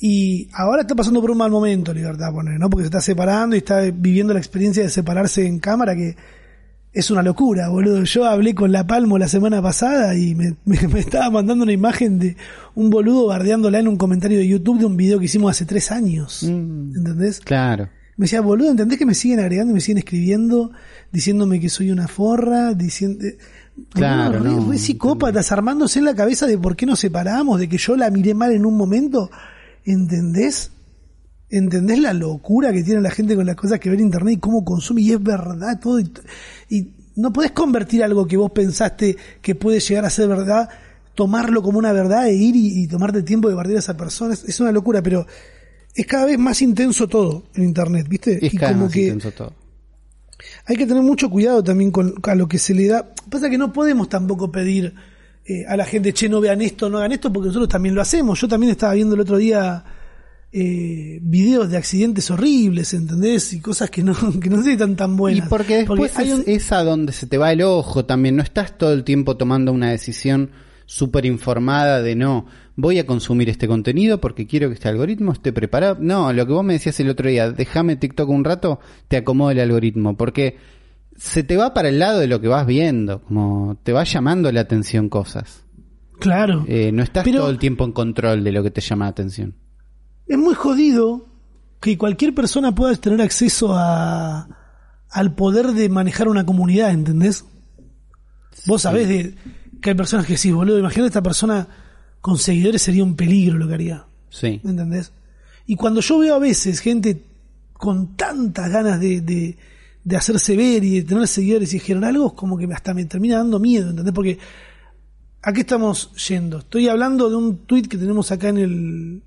Y 0.00 0.48
ahora 0.52 0.82
está 0.82 0.94
pasando 0.94 1.20
por 1.20 1.30
un 1.30 1.38
mal 1.38 1.50
momento, 1.50 1.94
Libertad, 1.94 2.32
poner, 2.32 2.58
¿no? 2.58 2.68
Porque 2.68 2.82
se 2.84 2.88
está 2.88 3.00
separando 3.00 3.54
y 3.56 3.58
está 3.60 3.80
viviendo 3.80 4.32
la 4.34 4.40
experiencia 4.40 4.82
de 4.82 4.90
separarse 4.90 5.46
en 5.46 5.58
cámara, 5.60 5.94
que 5.94 6.16
es 6.92 7.10
una 7.10 7.22
locura, 7.22 7.68
boludo. 7.68 8.02
Yo 8.04 8.24
hablé 8.24 8.54
con 8.54 8.70
La 8.70 8.86
Palmo 8.86 9.18
la 9.18 9.28
semana 9.28 9.62
pasada 9.62 10.14
y 10.16 10.34
me, 10.34 10.56
me- 10.64 10.88
me 10.88 11.00
estaba 11.00 11.30
mandando 11.30 11.64
una 11.64 11.72
imagen 11.72 12.18
de 12.18 12.36
un 12.74 12.90
boludo 12.90 13.26
bardeándola 13.28 13.78
en 13.78 13.88
un 13.88 13.96
comentario 13.96 14.38
de 14.38 14.46
YouTube 14.48 14.78
de 14.80 14.86
un 14.86 14.96
video 14.96 15.18
que 15.18 15.24
hicimos 15.26 15.50
hace 15.52 15.64
tres 15.64 15.90
años. 15.90 16.42
Mm. 16.42 16.96
¿Entendés? 16.96 17.40
Claro. 17.40 17.88
Me 18.16 18.24
decía, 18.26 18.40
boludo, 18.42 18.70
¿entendés 18.70 18.96
que 18.98 19.06
me 19.06 19.14
siguen 19.14 19.40
agregando 19.40 19.72
y 19.72 19.74
me 19.74 19.80
siguen 19.80 19.98
escribiendo 19.98 20.70
diciéndome 21.10 21.58
que 21.60 21.68
soy 21.68 21.90
una 21.90 22.06
forra? 22.06 22.72
Diciendo, 22.74 23.24
Claro, 23.90 24.38
re, 24.38 24.50
no, 24.50 24.70
re 24.70 24.78
psicópatas, 24.78 25.50
armándose 25.52 25.98
en 25.98 26.04
la 26.04 26.14
cabeza 26.14 26.46
de 26.46 26.58
por 26.58 26.76
qué 26.76 26.86
nos 26.86 27.00
separamos, 27.00 27.58
de 27.58 27.68
que 27.68 27.78
yo 27.78 27.96
la 27.96 28.10
miré 28.10 28.34
mal 28.34 28.52
en 28.52 28.66
un 28.66 28.76
momento. 28.76 29.30
¿Entendés? 29.84 30.70
¿Entendés 31.50 31.98
la 31.98 32.12
locura 32.12 32.72
que 32.72 32.82
tiene 32.82 33.00
la 33.00 33.10
gente 33.10 33.36
con 33.36 33.46
las 33.46 33.56
cosas 33.56 33.78
que 33.78 33.90
ve 33.90 33.96
en 33.96 34.02
internet 34.02 34.34
y 34.34 34.40
cómo 34.40 34.64
consume? 34.64 35.02
Y 35.02 35.12
es 35.12 35.22
verdad 35.22 35.78
todo. 35.80 36.00
Y, 36.00 36.10
y 36.68 36.94
no 37.16 37.32
podés 37.32 37.52
convertir 37.52 38.02
algo 38.02 38.26
que 38.26 38.36
vos 38.36 38.50
pensaste 38.52 39.16
que 39.40 39.54
puede 39.54 39.80
llegar 39.80 40.04
a 40.04 40.10
ser 40.10 40.28
verdad, 40.28 40.68
tomarlo 41.14 41.62
como 41.62 41.78
una 41.78 41.92
verdad 41.92 42.28
e 42.28 42.34
ir 42.34 42.56
y, 42.56 42.82
y 42.82 42.88
tomarte 42.88 43.22
tiempo 43.22 43.48
de 43.48 43.56
partir 43.56 43.76
a 43.76 43.80
esa 43.80 43.96
persona. 43.96 44.34
Es, 44.34 44.44
es 44.44 44.60
una 44.60 44.72
locura, 44.72 45.02
pero 45.02 45.26
es 45.94 46.06
cada 46.06 46.26
vez 46.26 46.38
más 46.38 46.60
intenso 46.62 47.06
todo 47.06 47.44
en 47.54 47.64
internet, 47.64 48.06
¿viste? 48.08 48.44
Es 48.44 48.54
y 48.54 48.56
cada 48.56 48.72
vez 48.72 48.76
como 48.76 48.86
más 48.86 48.94
que 48.94 49.02
intenso 49.02 49.30
todo. 49.32 49.63
Hay 50.66 50.76
que 50.76 50.86
tener 50.86 51.02
mucho 51.02 51.28
cuidado 51.30 51.62
también 51.62 51.90
con 51.90 52.14
a 52.22 52.34
lo 52.34 52.48
que 52.48 52.58
se 52.58 52.74
le 52.74 52.86
da. 52.88 53.12
Pasa 53.30 53.50
que 53.50 53.58
no 53.58 53.72
podemos 53.72 54.08
tampoco 54.08 54.50
pedir 54.50 54.94
eh, 55.46 55.64
a 55.68 55.76
la 55.76 55.84
gente, 55.84 56.12
che, 56.12 56.28
no 56.28 56.40
vean 56.40 56.62
esto, 56.62 56.88
no 56.88 56.98
hagan 56.98 57.12
esto, 57.12 57.32
porque 57.32 57.48
nosotros 57.48 57.68
también 57.68 57.94
lo 57.94 58.00
hacemos. 58.00 58.40
Yo 58.40 58.48
también 58.48 58.70
estaba 58.72 58.94
viendo 58.94 59.14
el 59.14 59.20
otro 59.20 59.36
día 59.36 59.84
eh, 60.52 61.18
videos 61.20 61.68
de 61.68 61.76
accidentes 61.76 62.30
horribles, 62.30 62.94
¿entendés? 62.94 63.52
Y 63.52 63.60
cosas 63.60 63.90
que 63.90 64.02
no, 64.02 64.14
que 64.40 64.48
no 64.48 64.62
tan 64.96 65.12
Y 65.14 65.16
buenas. 65.16 65.48
porque 65.48 65.78
después 65.78 66.16
hay 66.16 66.30
es, 66.30 66.38
un- 66.38 66.44
es 66.46 66.72
a 66.72 66.84
donde 66.84 67.12
se 67.12 67.26
te 67.26 67.38
va 67.38 67.52
el 67.52 67.62
ojo 67.62 68.04
también. 68.04 68.36
No 68.36 68.42
estás 68.42 68.78
todo 68.78 68.92
el 68.92 69.04
tiempo 69.04 69.36
tomando 69.36 69.72
una 69.72 69.90
decisión 69.90 70.50
súper 70.86 71.26
informada 71.26 72.02
de 72.02 72.14
no, 72.14 72.46
voy 72.76 72.98
a 72.98 73.06
consumir 73.06 73.48
este 73.48 73.68
contenido 73.68 74.20
porque 74.20 74.46
quiero 74.46 74.68
que 74.68 74.74
este 74.74 74.88
algoritmo 74.88 75.32
esté 75.32 75.52
preparado. 75.52 75.96
No, 76.00 76.32
lo 76.32 76.46
que 76.46 76.52
vos 76.52 76.64
me 76.64 76.74
decías 76.74 76.98
el 77.00 77.10
otro 77.10 77.28
día, 77.28 77.50
déjame 77.50 77.96
TikTok 77.96 78.28
un 78.28 78.44
rato, 78.44 78.80
te 79.08 79.16
acomodo 79.16 79.50
el 79.50 79.60
algoritmo. 79.60 80.16
Porque 80.16 80.56
se 81.16 81.42
te 81.44 81.56
va 81.56 81.74
para 81.74 81.88
el 81.88 81.98
lado 81.98 82.20
de 82.20 82.26
lo 82.26 82.40
que 82.40 82.48
vas 82.48 82.66
viendo, 82.66 83.22
como 83.22 83.76
te 83.82 83.92
va 83.92 84.04
llamando 84.04 84.50
la 84.50 84.60
atención 84.60 85.08
cosas. 85.08 85.64
Claro. 86.18 86.64
Eh, 86.68 86.90
no 86.92 87.02
estás 87.02 87.24
todo 87.24 87.50
el 87.50 87.58
tiempo 87.58 87.84
en 87.84 87.92
control 87.92 88.44
de 88.44 88.52
lo 88.52 88.62
que 88.62 88.70
te 88.70 88.80
llama 88.80 89.06
la 89.06 89.10
atención. 89.10 89.54
Es 90.26 90.38
muy 90.38 90.54
jodido 90.54 91.26
que 91.80 91.98
cualquier 91.98 92.34
persona 92.34 92.74
pueda 92.74 92.94
tener 92.96 93.20
acceso 93.20 93.74
a, 93.74 94.48
al 95.10 95.34
poder 95.34 95.72
de 95.72 95.88
manejar 95.88 96.28
una 96.28 96.46
comunidad, 96.46 96.90
¿entendés? 96.90 97.44
Vos 98.66 98.82
sabés 98.82 99.08
de 99.08 99.34
que 99.82 99.90
hay 99.90 99.96
personas 99.96 100.24
que 100.24 100.34
decís, 100.34 100.52
boludo, 100.52 100.78
imagínate 100.78 101.08
esta 101.08 101.22
persona 101.22 101.68
con 102.24 102.38
seguidores 102.38 102.80
sería 102.80 103.04
un 103.04 103.16
peligro 103.16 103.58
lo 103.58 103.68
que 103.68 103.74
haría. 103.74 104.06
Sí. 104.30 104.58
¿Me 104.62 104.70
entendés? 104.70 105.12
Y 105.66 105.76
cuando 105.76 106.00
yo 106.00 106.18
veo 106.18 106.36
a 106.36 106.38
veces 106.38 106.80
gente 106.80 107.22
con 107.74 108.16
tantas 108.16 108.70
ganas 108.70 108.98
de, 108.98 109.20
de, 109.20 109.58
de 110.02 110.16
hacerse 110.16 110.56
ver 110.56 110.82
y 110.84 111.00
de 111.00 111.02
tener 111.02 111.28
seguidores 111.28 111.74
y 111.74 111.80
dijeron 111.80 112.02
algo, 112.02 112.28
es 112.28 112.32
como 112.32 112.56
que 112.56 112.64
hasta 112.72 112.94
me 112.94 113.04
termina 113.04 113.36
dando 113.36 113.58
miedo, 113.60 113.90
¿entendés? 113.90 114.14
Porque 114.14 114.38
¿a 115.42 115.52
qué 115.52 115.60
estamos 115.60 116.14
yendo? 116.28 116.60
Estoy 116.60 116.88
hablando 116.88 117.28
de 117.28 117.36
un 117.36 117.58
tweet 117.66 117.82
que 117.82 117.98
tenemos 117.98 118.32
acá 118.32 118.48
en 118.48 118.56
el, 118.56 119.22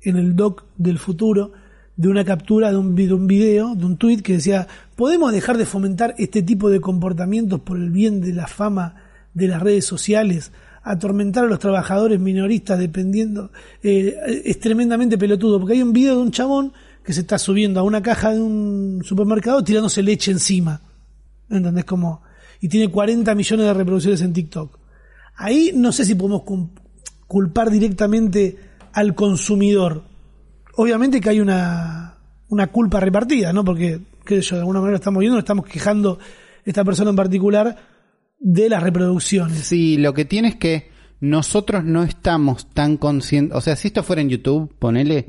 en 0.00 0.16
el 0.16 0.34
doc 0.34 0.64
del 0.78 0.98
futuro, 0.98 1.52
de 1.96 2.08
una 2.08 2.24
captura 2.24 2.70
de 2.70 2.78
un, 2.78 2.94
de 2.94 3.12
un 3.12 3.26
video, 3.26 3.74
de 3.74 3.84
un 3.84 3.98
tweet 3.98 4.22
que 4.22 4.32
decía, 4.32 4.66
¿podemos 4.96 5.32
dejar 5.32 5.58
de 5.58 5.66
fomentar 5.66 6.14
este 6.16 6.42
tipo 6.42 6.70
de 6.70 6.80
comportamientos 6.80 7.60
por 7.60 7.76
el 7.76 7.90
bien 7.90 8.22
de 8.22 8.32
la 8.32 8.46
fama 8.46 8.94
de 9.34 9.48
las 9.48 9.60
redes 9.60 9.84
sociales? 9.84 10.50
Atormentar 10.82 11.44
a 11.44 11.48
los 11.48 11.58
trabajadores 11.58 12.18
minoristas 12.20 12.78
dependiendo, 12.78 13.50
eh, 13.82 14.14
es 14.44 14.58
tremendamente 14.60 15.18
pelotudo, 15.18 15.58
porque 15.58 15.74
hay 15.74 15.82
un 15.82 15.92
video 15.92 16.16
de 16.16 16.22
un 16.22 16.30
chabón 16.30 16.72
que 17.04 17.12
se 17.12 17.20
está 17.20 17.38
subiendo 17.38 17.80
a 17.80 17.82
una 17.82 18.02
caja 18.02 18.32
de 18.32 18.40
un 18.40 19.02
supermercado 19.04 19.62
tirándose 19.64 20.02
leche 20.02 20.30
encima. 20.30 20.80
¿Entendés? 21.50 21.84
Como, 21.84 22.22
y 22.60 22.68
tiene 22.68 22.90
40 22.90 23.34
millones 23.34 23.66
de 23.66 23.74
reproducciones 23.74 24.20
en 24.20 24.32
TikTok. 24.32 24.78
Ahí 25.36 25.72
no 25.74 25.92
sé 25.92 26.04
si 26.04 26.14
podemos 26.14 26.42
culpar 27.26 27.70
directamente 27.70 28.56
al 28.92 29.14
consumidor. 29.14 30.02
Obviamente 30.76 31.20
que 31.20 31.30
hay 31.30 31.40
una, 31.40 32.18
una 32.48 32.66
culpa 32.68 33.00
repartida, 33.00 33.52
¿no? 33.52 33.64
Porque, 33.64 34.00
qué 34.24 34.36
sé 34.36 34.42
yo, 34.42 34.56
de 34.56 34.60
alguna 34.60 34.80
manera 34.80 34.98
estamos 34.98 35.20
viendo, 35.20 35.38
estamos 35.38 35.66
quejando 35.66 36.18
esta 36.64 36.84
persona 36.84 37.10
en 37.10 37.16
particular 37.16 37.76
de 38.38 38.68
las 38.68 38.82
reproducciones. 38.82 39.58
Sí, 39.58 39.96
lo 39.96 40.14
que 40.14 40.24
tiene 40.24 40.48
es 40.48 40.56
que 40.56 40.90
nosotros 41.20 41.84
no 41.84 42.02
estamos 42.04 42.70
tan 42.70 42.96
conscientes. 42.96 43.56
O 43.56 43.60
sea, 43.60 43.76
si 43.76 43.88
esto 43.88 44.02
fuera 44.02 44.22
en 44.22 44.28
YouTube, 44.30 44.74
ponele, 44.78 45.28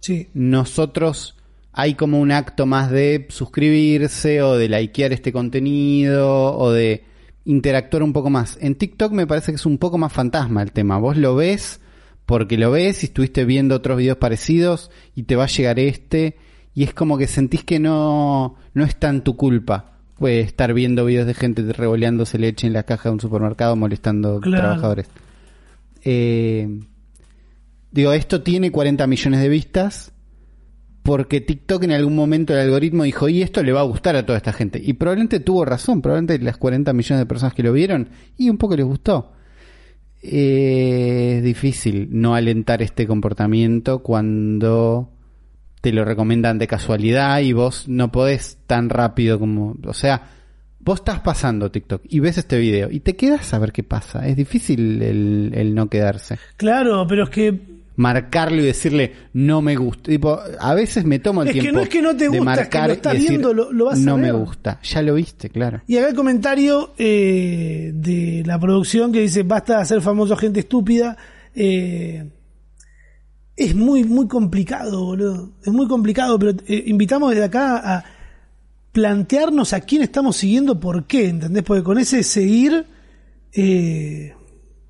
Sí. 0.00 0.28
nosotros 0.34 1.36
hay 1.72 1.94
como 1.94 2.20
un 2.20 2.32
acto 2.32 2.66
más 2.66 2.90
de 2.90 3.26
suscribirse 3.30 4.42
o 4.42 4.56
de 4.56 4.68
likear 4.68 5.12
este 5.12 5.32
contenido 5.32 6.56
o 6.56 6.72
de 6.72 7.04
interactuar 7.44 8.02
un 8.02 8.12
poco 8.12 8.30
más. 8.30 8.58
En 8.60 8.74
TikTok 8.74 9.12
me 9.12 9.26
parece 9.26 9.52
que 9.52 9.56
es 9.56 9.66
un 9.66 9.78
poco 9.78 9.98
más 9.98 10.12
fantasma 10.12 10.62
el 10.62 10.72
tema. 10.72 10.98
Vos 10.98 11.16
lo 11.16 11.36
ves 11.36 11.80
porque 12.26 12.58
lo 12.58 12.70
ves 12.70 13.02
y 13.02 13.06
estuviste 13.06 13.44
viendo 13.44 13.76
otros 13.76 13.96
videos 13.98 14.18
parecidos 14.18 14.90
y 15.14 15.22
te 15.22 15.36
va 15.36 15.44
a 15.44 15.48
llegar 15.48 15.78
este 15.78 16.36
y 16.74 16.82
es 16.84 16.92
como 16.94 17.16
que 17.16 17.26
sentís 17.26 17.64
que 17.64 17.78
no, 17.78 18.56
no 18.74 18.84
es 18.84 18.96
tan 18.96 19.24
tu 19.24 19.36
culpa. 19.36 19.97
Puede 20.18 20.40
estar 20.40 20.74
viendo 20.74 21.04
videos 21.04 21.26
de 21.26 21.34
gente 21.34 21.62
revoleándose 21.72 22.38
leche 22.38 22.66
en 22.66 22.72
la 22.72 22.82
caja 22.82 23.08
de 23.08 23.14
un 23.14 23.20
supermercado 23.20 23.76
molestando 23.76 24.40
Claro. 24.40 24.62
trabajadores. 24.64 25.06
Eh, 26.04 26.80
digo, 27.92 28.12
esto 28.12 28.42
tiene 28.42 28.70
40 28.72 29.06
millones 29.06 29.40
de 29.40 29.48
vistas 29.48 30.12
porque 31.02 31.40
TikTok 31.40 31.84
en 31.84 31.92
algún 31.92 32.14
momento 32.16 32.52
el 32.52 32.58
algoritmo 32.60 33.04
dijo, 33.04 33.28
y 33.28 33.40
esto 33.42 33.62
le 33.62 33.72
va 33.72 33.80
a 33.80 33.84
gustar 33.84 34.14
a 34.16 34.26
toda 34.26 34.36
esta 34.36 34.52
gente. 34.52 34.80
Y 34.84 34.92
probablemente 34.94 35.40
tuvo 35.40 35.64
razón, 35.64 36.02
probablemente 36.02 36.38
las 36.44 36.58
40 36.58 36.92
millones 36.92 37.20
de 37.20 37.26
personas 37.26 37.54
que 37.54 37.62
lo 37.62 37.72
vieron, 37.72 38.10
y 38.36 38.50
un 38.50 38.58
poco 38.58 38.76
les 38.76 38.84
gustó. 38.84 39.32
Eh, 40.22 41.36
es 41.38 41.44
difícil 41.44 42.08
no 42.10 42.34
alentar 42.34 42.82
este 42.82 43.06
comportamiento 43.06 44.00
cuando 44.00 45.10
te 45.80 45.92
lo 45.92 46.04
recomiendan 46.04 46.58
de 46.58 46.66
casualidad 46.66 47.40
y 47.40 47.52
vos 47.52 47.88
no 47.88 48.10
podés 48.12 48.58
tan 48.66 48.88
rápido 48.90 49.38
como... 49.38 49.76
O 49.86 49.94
sea, 49.94 50.22
vos 50.80 51.00
estás 51.00 51.20
pasando 51.20 51.70
TikTok 51.70 52.02
y 52.08 52.20
ves 52.20 52.38
este 52.38 52.58
video 52.58 52.90
y 52.90 53.00
te 53.00 53.14
quedas 53.16 53.52
a 53.54 53.58
ver 53.58 53.72
qué 53.72 53.82
pasa. 53.82 54.26
Es 54.26 54.36
difícil 54.36 55.02
el, 55.02 55.52
el 55.54 55.74
no 55.74 55.88
quedarse 55.88 56.38
Claro, 56.56 57.06
pero 57.06 57.24
es 57.24 57.30
que 57.30 57.78
marcarlo 57.96 58.62
y 58.62 58.66
decirle 58.66 59.12
no 59.32 59.60
me 59.60 59.74
gusta. 59.76 60.04
Tipo, 60.10 60.38
a 60.60 60.74
veces 60.74 61.04
me 61.04 61.18
tomo 61.18 61.42
el 61.42 61.48
Es 61.48 61.54
que 61.54 61.60
tiempo 61.60 61.78
no 61.78 61.82
es 61.82 61.88
que 61.88 62.02
no 62.02 62.16
te 62.16 62.28
de 62.28 62.38
gusta, 62.38 62.52
es 62.52 62.56
que 62.56 62.62
marcar 62.62 62.86
lo 62.88 62.92
estás 62.94 63.12
y 63.14 63.16
decir, 63.16 63.30
viendo, 63.30 63.52
lo- 63.54 63.72
lo 63.72 63.84
vas 63.86 63.98
a 63.98 64.02
no 64.02 64.16
me 64.16 64.32
ver". 64.32 64.34
gusta. 64.34 64.80
Ya 64.82 65.02
lo 65.02 65.14
viste, 65.14 65.50
claro. 65.50 65.82
Y 65.86 65.96
acá 65.96 66.08
el 66.08 66.14
comentario 66.14 66.94
eh, 66.96 67.90
de 67.94 68.42
la 68.46 68.58
producción 68.58 69.12
que 69.12 69.20
dice 69.20 69.42
basta 69.42 69.76
de 69.76 69.82
hacer 69.82 70.00
famoso 70.00 70.36
gente 70.36 70.60
estúpida. 70.60 71.16
eh, 71.54 72.24
es 73.58 73.74
muy, 73.74 74.04
muy 74.04 74.28
complicado, 74.28 75.04
boludo. 75.04 75.50
Es 75.64 75.72
muy 75.72 75.88
complicado, 75.88 76.38
pero 76.38 76.52
eh, 76.66 76.84
invitamos 76.86 77.30
desde 77.30 77.44
acá 77.44 77.96
a 77.96 78.04
plantearnos 78.92 79.72
a 79.72 79.80
quién 79.80 80.02
estamos 80.02 80.36
siguiendo, 80.36 80.78
por 80.78 81.06
qué, 81.06 81.28
¿entendés? 81.28 81.64
Porque 81.64 81.82
con 81.82 81.98
ese 81.98 82.22
seguir 82.22 82.86
eh, 83.52 84.32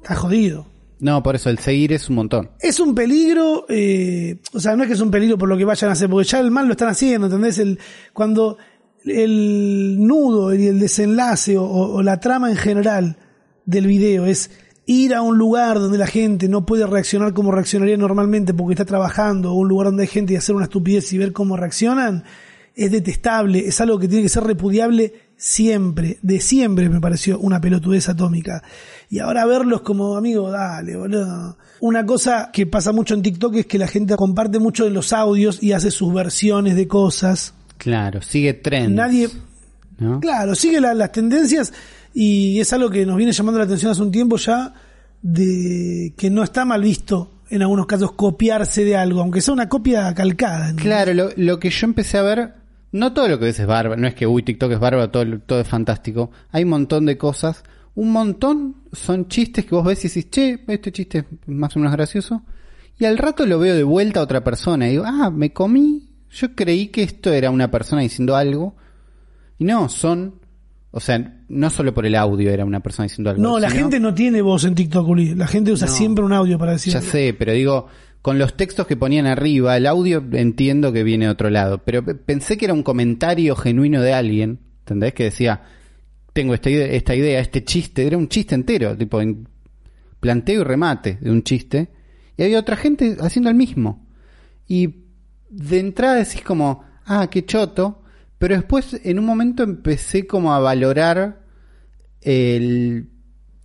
está 0.02 0.14
jodido. 0.14 0.66
No, 1.00 1.22
por 1.22 1.34
eso 1.34 1.48
el 1.48 1.58
seguir 1.58 1.94
es 1.94 2.10
un 2.10 2.16
montón. 2.16 2.50
Es 2.60 2.78
un 2.78 2.94
peligro, 2.94 3.64
eh, 3.70 4.38
o 4.52 4.60
sea, 4.60 4.76
no 4.76 4.82
es 4.82 4.88
que 4.88 4.94
es 4.94 5.00
un 5.00 5.10
peligro 5.10 5.38
por 5.38 5.48
lo 5.48 5.56
que 5.56 5.64
vayan 5.64 5.88
a 5.88 5.94
hacer, 5.94 6.10
porque 6.10 6.28
ya 6.28 6.40
el 6.40 6.50
mal 6.50 6.66
lo 6.66 6.72
están 6.72 6.88
haciendo, 6.88 7.28
¿entendés? 7.28 7.58
El, 7.58 7.78
cuando 8.12 8.58
el 9.06 9.96
nudo 9.98 10.54
y 10.54 10.66
el 10.66 10.78
desenlace 10.78 11.56
o, 11.56 11.64
o 11.64 12.02
la 12.02 12.20
trama 12.20 12.50
en 12.50 12.56
general 12.56 13.16
del 13.64 13.86
video 13.86 14.26
es 14.26 14.50
ir 14.90 15.14
a 15.14 15.20
un 15.20 15.36
lugar 15.36 15.78
donde 15.78 15.98
la 15.98 16.06
gente 16.06 16.48
no 16.48 16.64
puede 16.64 16.86
reaccionar 16.86 17.34
como 17.34 17.52
reaccionaría 17.52 17.96
normalmente 17.98 18.54
porque 18.54 18.72
está 18.72 18.86
trabajando, 18.86 19.52
o 19.52 19.54
un 19.54 19.68
lugar 19.68 19.88
donde 19.88 20.04
hay 20.04 20.08
gente 20.08 20.32
y 20.32 20.36
hacer 20.36 20.54
una 20.54 20.64
estupidez 20.64 21.12
y 21.12 21.18
ver 21.18 21.32
cómo 21.32 21.56
reaccionan, 21.58 22.24
es 22.74 22.90
detestable, 22.90 23.66
es 23.66 23.80
algo 23.82 23.98
que 23.98 24.08
tiene 24.08 24.22
que 24.22 24.28
ser 24.30 24.44
repudiable 24.44 25.12
siempre, 25.36 26.18
de 26.22 26.40
siempre 26.40 26.88
me 26.88 27.00
pareció 27.00 27.38
una 27.38 27.60
pelotudez 27.60 28.08
atómica. 28.08 28.62
Y 29.10 29.18
ahora 29.18 29.44
verlos 29.46 29.82
como, 29.82 30.16
amigo, 30.16 30.50
dale, 30.50 30.96
boludo. 30.96 31.56
Una 31.80 32.06
cosa 32.06 32.50
que 32.52 32.66
pasa 32.66 32.92
mucho 32.92 33.14
en 33.14 33.22
TikTok 33.22 33.56
es 33.56 33.66
que 33.66 33.78
la 33.78 33.88
gente 33.88 34.16
comparte 34.16 34.58
mucho 34.58 34.84
de 34.84 34.90
los 34.90 35.12
audios 35.12 35.62
y 35.62 35.72
hace 35.72 35.90
sus 35.90 36.12
versiones 36.14 36.76
de 36.76 36.88
cosas. 36.88 37.52
Claro, 37.76 38.22
sigue 38.22 38.54
trend. 38.54 38.94
Nadie, 38.94 39.28
¿no? 39.98 40.18
claro, 40.20 40.54
sigue 40.54 40.80
la- 40.80 40.94
las 40.94 41.12
tendencias 41.12 41.72
y 42.14 42.60
es 42.60 42.72
algo 42.72 42.90
que 42.90 43.06
nos 43.06 43.16
viene 43.16 43.32
llamando 43.32 43.58
la 43.58 43.64
atención 43.64 43.92
hace 43.92 44.02
un 44.02 44.10
tiempo 44.10 44.36
ya 44.36 44.74
de 45.22 46.14
que 46.16 46.30
no 46.30 46.42
está 46.42 46.64
mal 46.64 46.82
visto 46.82 47.32
en 47.50 47.62
algunos 47.62 47.86
casos 47.86 48.12
copiarse 48.12 48.84
de 48.84 48.96
algo, 48.96 49.20
aunque 49.20 49.40
sea 49.40 49.54
una 49.54 49.68
copia 49.68 50.12
calcada. 50.14 50.74
Claro, 50.76 51.14
lo, 51.14 51.30
lo 51.36 51.58
que 51.58 51.70
yo 51.70 51.86
empecé 51.86 52.18
a 52.18 52.22
ver, 52.22 52.54
no 52.92 53.12
todo 53.12 53.28
lo 53.28 53.38
que 53.38 53.46
ves 53.46 53.60
es 53.60 53.66
bárbaro, 53.66 54.00
no 54.00 54.06
es 54.06 54.14
que, 54.14 54.26
uy, 54.26 54.42
TikTok 54.42 54.72
es 54.72 54.78
bárbaro, 54.78 55.10
todo, 55.10 55.38
todo 55.40 55.60
es 55.60 55.68
fantástico. 55.68 56.30
Hay 56.50 56.64
un 56.64 56.70
montón 56.70 57.06
de 57.06 57.16
cosas. 57.16 57.64
Un 57.94 58.12
montón 58.12 58.76
son 58.92 59.28
chistes 59.28 59.64
que 59.64 59.74
vos 59.74 59.84
ves 59.84 60.04
y 60.04 60.08
decís, 60.08 60.30
che, 60.30 60.64
este 60.68 60.92
chiste 60.92 61.18
es 61.18 61.24
más 61.46 61.74
o 61.74 61.80
menos 61.80 61.94
gracioso. 61.94 62.42
Y 62.98 63.04
al 63.04 63.18
rato 63.18 63.46
lo 63.46 63.58
veo 63.58 63.74
de 63.74 63.82
vuelta 63.82 64.20
a 64.20 64.24
otra 64.24 64.44
persona 64.44 64.86
y 64.86 64.92
digo, 64.92 65.04
ah, 65.06 65.30
me 65.30 65.52
comí. 65.52 66.08
Yo 66.30 66.54
creí 66.54 66.88
que 66.88 67.02
esto 67.02 67.32
era 67.32 67.50
una 67.50 67.70
persona 67.70 68.02
diciendo 68.02 68.36
algo. 68.36 68.76
Y 69.58 69.64
no, 69.64 69.88
son. 69.88 70.34
O 70.90 71.00
sea, 71.00 71.42
no 71.48 71.68
solo 71.70 71.92
por 71.92 72.06
el 72.06 72.14
audio 72.14 72.50
era 72.50 72.64
una 72.64 72.80
persona 72.80 73.04
diciendo 73.04 73.30
algo. 73.30 73.42
No, 73.42 73.58
la 73.58 73.68
sino- 73.68 73.82
gente 73.82 74.00
no 74.00 74.14
tiene 74.14 74.40
voz 74.40 74.64
en 74.64 74.74
TikTok, 74.74 75.06
Uli. 75.06 75.34
La 75.34 75.46
gente 75.46 75.70
usa 75.72 75.86
No. 75.86 75.92
siempre 75.92 76.24
un 76.24 76.32
audio 76.32 76.58
para 76.58 76.72
decir. 76.72 76.92
Ya 76.94 77.02
sé, 77.02 77.34
pero 77.38 77.52
digo, 77.52 77.88
con 78.22 78.38
los 78.38 78.56
textos 78.56 78.86
que 78.86 78.96
ponían 78.96 79.26
arriba, 79.26 79.76
el 79.76 79.86
audio 79.86 80.24
entiendo 80.32 80.92
que 80.92 81.02
viene 81.04 81.26
de 81.26 81.30
otro 81.30 81.50
lado, 81.50 81.78
pero 81.84 82.02
pe- 82.04 82.14
pensé 82.14 82.56
que 82.56 82.64
era 82.64 82.74
un 82.74 82.82
comentario 82.82 83.54
genuino 83.54 84.00
de 84.00 84.14
alguien, 84.14 84.60
¿entendés? 84.80 85.12
Que 85.12 85.24
decía, 85.24 85.62
tengo 86.32 86.54
esta 86.54 86.70
idea, 86.70 86.86
esta 86.86 87.14
idea, 87.14 87.40
este 87.40 87.64
chiste, 87.64 88.06
era 88.06 88.16
un 88.16 88.28
chiste 88.28 88.54
entero, 88.54 88.96
tipo 88.96 89.20
planteo 90.20 90.60
y 90.62 90.64
remate 90.64 91.18
de 91.20 91.30
un 91.30 91.42
chiste, 91.42 91.88
y 92.36 92.42
había 92.42 92.58
otra 92.58 92.76
gente 92.76 93.16
haciendo 93.20 93.50
el 93.50 93.56
mismo. 93.56 94.06
Y 94.66 95.04
de 95.50 95.78
entrada 95.80 96.14
decís 96.16 96.42
como, 96.42 96.84
ah, 97.06 97.28
qué 97.30 97.44
choto, 97.44 98.02
pero 98.38 98.54
después 98.54 99.00
en 99.04 99.18
un 99.18 99.24
momento 99.24 99.62
empecé 99.62 100.26
como 100.26 100.54
a 100.54 100.60
valorar 100.60 101.40
el, 102.20 103.10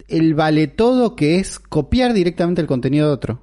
el 0.07 0.33
vale 0.33 0.67
todo 0.67 1.15
que 1.15 1.39
es 1.39 1.59
copiar 1.59 2.13
directamente 2.13 2.61
el 2.61 2.67
contenido 2.67 3.07
de 3.07 3.13
otro. 3.13 3.41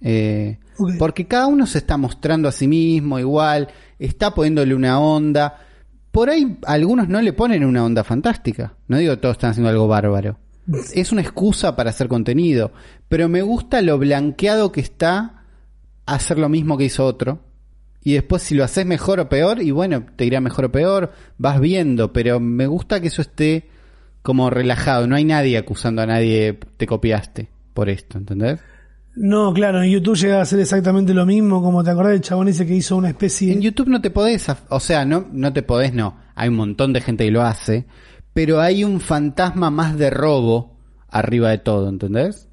Eh. 0.00 0.58
Porque 0.98 1.26
cada 1.26 1.46
uno 1.46 1.66
se 1.66 1.78
está 1.78 1.96
mostrando 1.96 2.48
a 2.48 2.52
sí 2.52 2.66
mismo 2.66 3.18
igual, 3.18 3.68
está 3.98 4.34
poniéndole 4.34 4.74
una 4.74 4.98
onda. 4.98 5.58
Por 6.10 6.28
ahí 6.30 6.58
algunos 6.66 7.08
no 7.08 7.22
le 7.22 7.32
ponen 7.32 7.64
una 7.64 7.84
onda 7.84 8.02
fantástica. 8.02 8.74
No 8.88 8.98
digo 8.98 9.18
todos 9.18 9.34
están 9.34 9.50
haciendo 9.50 9.70
algo 9.70 9.86
bárbaro. 9.86 10.38
Es 10.94 11.12
una 11.12 11.22
excusa 11.22 11.76
para 11.76 11.90
hacer 11.90 12.08
contenido. 12.08 12.72
Pero 13.08 13.28
me 13.28 13.42
gusta 13.42 13.82
lo 13.82 13.98
blanqueado 13.98 14.72
que 14.72 14.80
está 14.80 15.44
hacer 16.06 16.38
lo 16.38 16.48
mismo 16.48 16.76
que 16.76 16.84
hizo 16.84 17.04
otro. 17.06 17.40
Y 18.02 18.14
después 18.14 18.42
si 18.42 18.54
lo 18.54 18.64
haces 18.64 18.84
mejor 18.84 19.20
o 19.20 19.28
peor, 19.28 19.62
y 19.62 19.70
bueno, 19.70 20.04
te 20.16 20.24
irá 20.24 20.40
mejor 20.40 20.66
o 20.66 20.72
peor, 20.72 21.12
vas 21.38 21.60
viendo. 21.60 22.12
Pero 22.12 22.40
me 22.40 22.66
gusta 22.66 23.00
que 23.00 23.08
eso 23.08 23.22
esté 23.22 23.68
como 24.22 24.50
relajado. 24.50 25.06
No 25.06 25.16
hay 25.16 25.24
nadie 25.24 25.58
acusando 25.58 26.02
a 26.02 26.06
nadie, 26.06 26.58
te 26.76 26.86
copiaste 26.86 27.48
por 27.74 27.88
esto, 27.88 28.18
¿entendés? 28.18 28.60
No, 29.14 29.52
claro, 29.52 29.82
en 29.82 29.90
YouTube 29.90 30.16
llega 30.16 30.40
a 30.40 30.46
ser 30.46 30.60
exactamente 30.60 31.12
lo 31.12 31.26
mismo, 31.26 31.62
como 31.62 31.84
te 31.84 31.90
acordás 31.90 32.12
del 32.12 32.22
chabón 32.22 32.48
ese 32.48 32.66
que 32.66 32.74
hizo 32.74 32.96
una 32.96 33.10
especie... 33.10 33.52
En 33.52 33.60
YouTube 33.60 33.88
no 33.88 34.00
te 34.00 34.10
podés, 34.10 34.46
o 34.70 34.80
sea, 34.80 35.04
no, 35.04 35.26
no 35.32 35.52
te 35.52 35.62
podés, 35.62 35.92
no. 35.92 36.16
Hay 36.34 36.48
un 36.48 36.56
montón 36.56 36.94
de 36.94 37.02
gente 37.02 37.24
que 37.26 37.30
lo 37.30 37.42
hace, 37.42 37.84
pero 38.32 38.60
hay 38.60 38.84
un 38.84 39.00
fantasma 39.00 39.70
más 39.70 39.98
de 39.98 40.08
robo 40.08 40.78
arriba 41.08 41.50
de 41.50 41.58
todo, 41.58 41.90
¿entendés? 41.90 42.48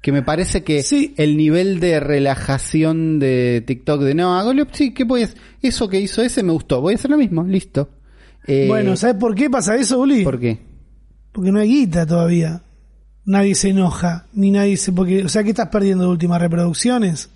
Que 0.00 0.12
me 0.12 0.22
parece 0.22 0.62
que 0.64 0.82
Sí. 0.82 1.14
el 1.18 1.36
nivel 1.36 1.78
de 1.78 2.00
relajación 2.00 3.18
de 3.18 3.62
TikTok 3.66 4.00
de 4.02 4.14
no, 4.14 4.38
hago 4.38 4.52
sí, 4.72 4.94
¿qué 4.94 5.04
hacer? 5.04 5.36
Eso 5.60 5.88
que 5.88 6.00
hizo 6.00 6.22
ese 6.22 6.42
me 6.42 6.52
gustó, 6.52 6.80
voy 6.80 6.94
a 6.94 6.96
hacer 6.96 7.10
lo 7.10 7.18
mismo, 7.18 7.44
listo. 7.44 7.90
Eh, 8.46 8.66
Bueno, 8.66 8.96
¿sabes 8.96 9.16
por 9.16 9.34
qué 9.34 9.50
pasa 9.50 9.76
eso, 9.76 10.00
Uli? 10.00 10.24
¿Por 10.24 10.40
qué? 10.40 10.58
Porque 11.32 11.52
no 11.52 11.58
hay 11.58 11.68
guita 11.68 12.06
todavía. 12.06 12.62
Nadie 13.26 13.54
se 13.54 13.68
enoja, 13.68 14.26
ni 14.32 14.50
nadie 14.50 14.76
se... 14.78 14.92
Porque, 14.92 15.24
o 15.24 15.28
sea, 15.28 15.44
¿qué 15.44 15.50
estás 15.50 15.68
perdiendo 15.68 16.04
de 16.04 16.10
últimas 16.10 16.40
reproducciones? 16.40 17.28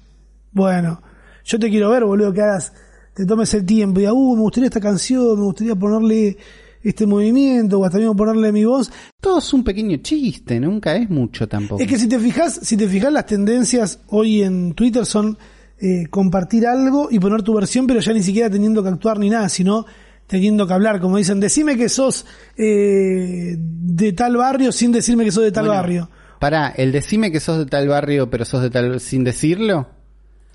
Bueno, 0.51 1.03
yo 1.45 1.59
te 1.59 1.69
quiero 1.69 1.91
ver, 1.91 2.05
boludo, 2.05 2.33
que 2.33 2.41
hagas, 2.41 2.73
te 3.15 3.27
tomes 3.27 3.53
el 3.55 3.67
tiempo 3.67 4.01
y 4.01 4.03
digas, 4.03 4.15
uh, 4.17 4.35
me 4.37 4.41
gustaría 4.41 4.69
esta 4.69 4.81
canción, 4.81 5.39
me 5.39 5.45
gustaría 5.45 5.75
ponerle 5.77 6.39
este 6.85 7.07
movimiento, 7.07 7.81
o 7.81 7.85
hasta 7.85 7.99
mismo 7.99 8.15
ponerle 8.15 8.53
mi 8.53 8.65
voz. 8.65 8.93
Todo 9.21 9.39
es 9.39 9.53
un 9.53 9.65
pequeño 9.65 9.97
chiste, 9.97 10.61
nunca 10.61 10.95
es 10.95 11.09
mucho 11.09 11.49
tampoco. 11.49 11.83
Es 11.83 11.89
que 11.89 11.99
si 11.99 12.07
te 12.09 12.19
fijas, 12.19 12.61
si 12.63 12.77
te 12.77 12.87
fijas 12.87 13.13
las 13.13 13.27
tendencias 13.27 14.01
hoy 14.09 14.43
en 14.43 14.75
Twitter 14.75 15.07
son 15.07 15.39
eh, 15.81 16.07
compartir 16.11 16.67
algo 16.67 17.09
y 17.11 17.19
poner 17.19 17.43
tu 17.43 17.55
versión, 17.55 17.87
pero 17.87 18.01
ya 18.01 18.13
ni 18.13 18.23
siquiera 18.23 18.51
teniendo 18.51 18.83
que 18.83 18.91
actuar 18.91 19.19
ni 19.19 19.31
nada, 19.31 19.49
sino 19.49 19.87
teniendo 20.27 20.67
que 20.67 20.73
hablar, 20.73 21.01
como 21.01 21.17
dicen, 21.17 21.41
decime 21.41 21.77
que 21.77 21.89
sos 21.89 22.27
eh, 22.57 23.57
de 23.59 24.13
tal 24.13 24.37
barrio 24.37 24.73
sin 24.73 24.93
decirme 24.93 25.25
que 25.25 25.33
sos 25.33 25.45
de 25.45 25.53
tal 25.53 25.67
Bueno, 25.67 25.81
barrio. 25.81 26.11
Pará, 26.39 26.69
el 26.77 26.93
decime 26.93 27.33
que 27.33 27.41
sos 27.41 27.59
de 27.59 27.67
tal 27.67 27.89
barrio, 27.89 28.29
pero 28.29 28.45
sos 28.45 28.63
de 28.63 28.71
tal 28.71 29.01
sin 29.01 29.25
decirlo. 29.25 29.89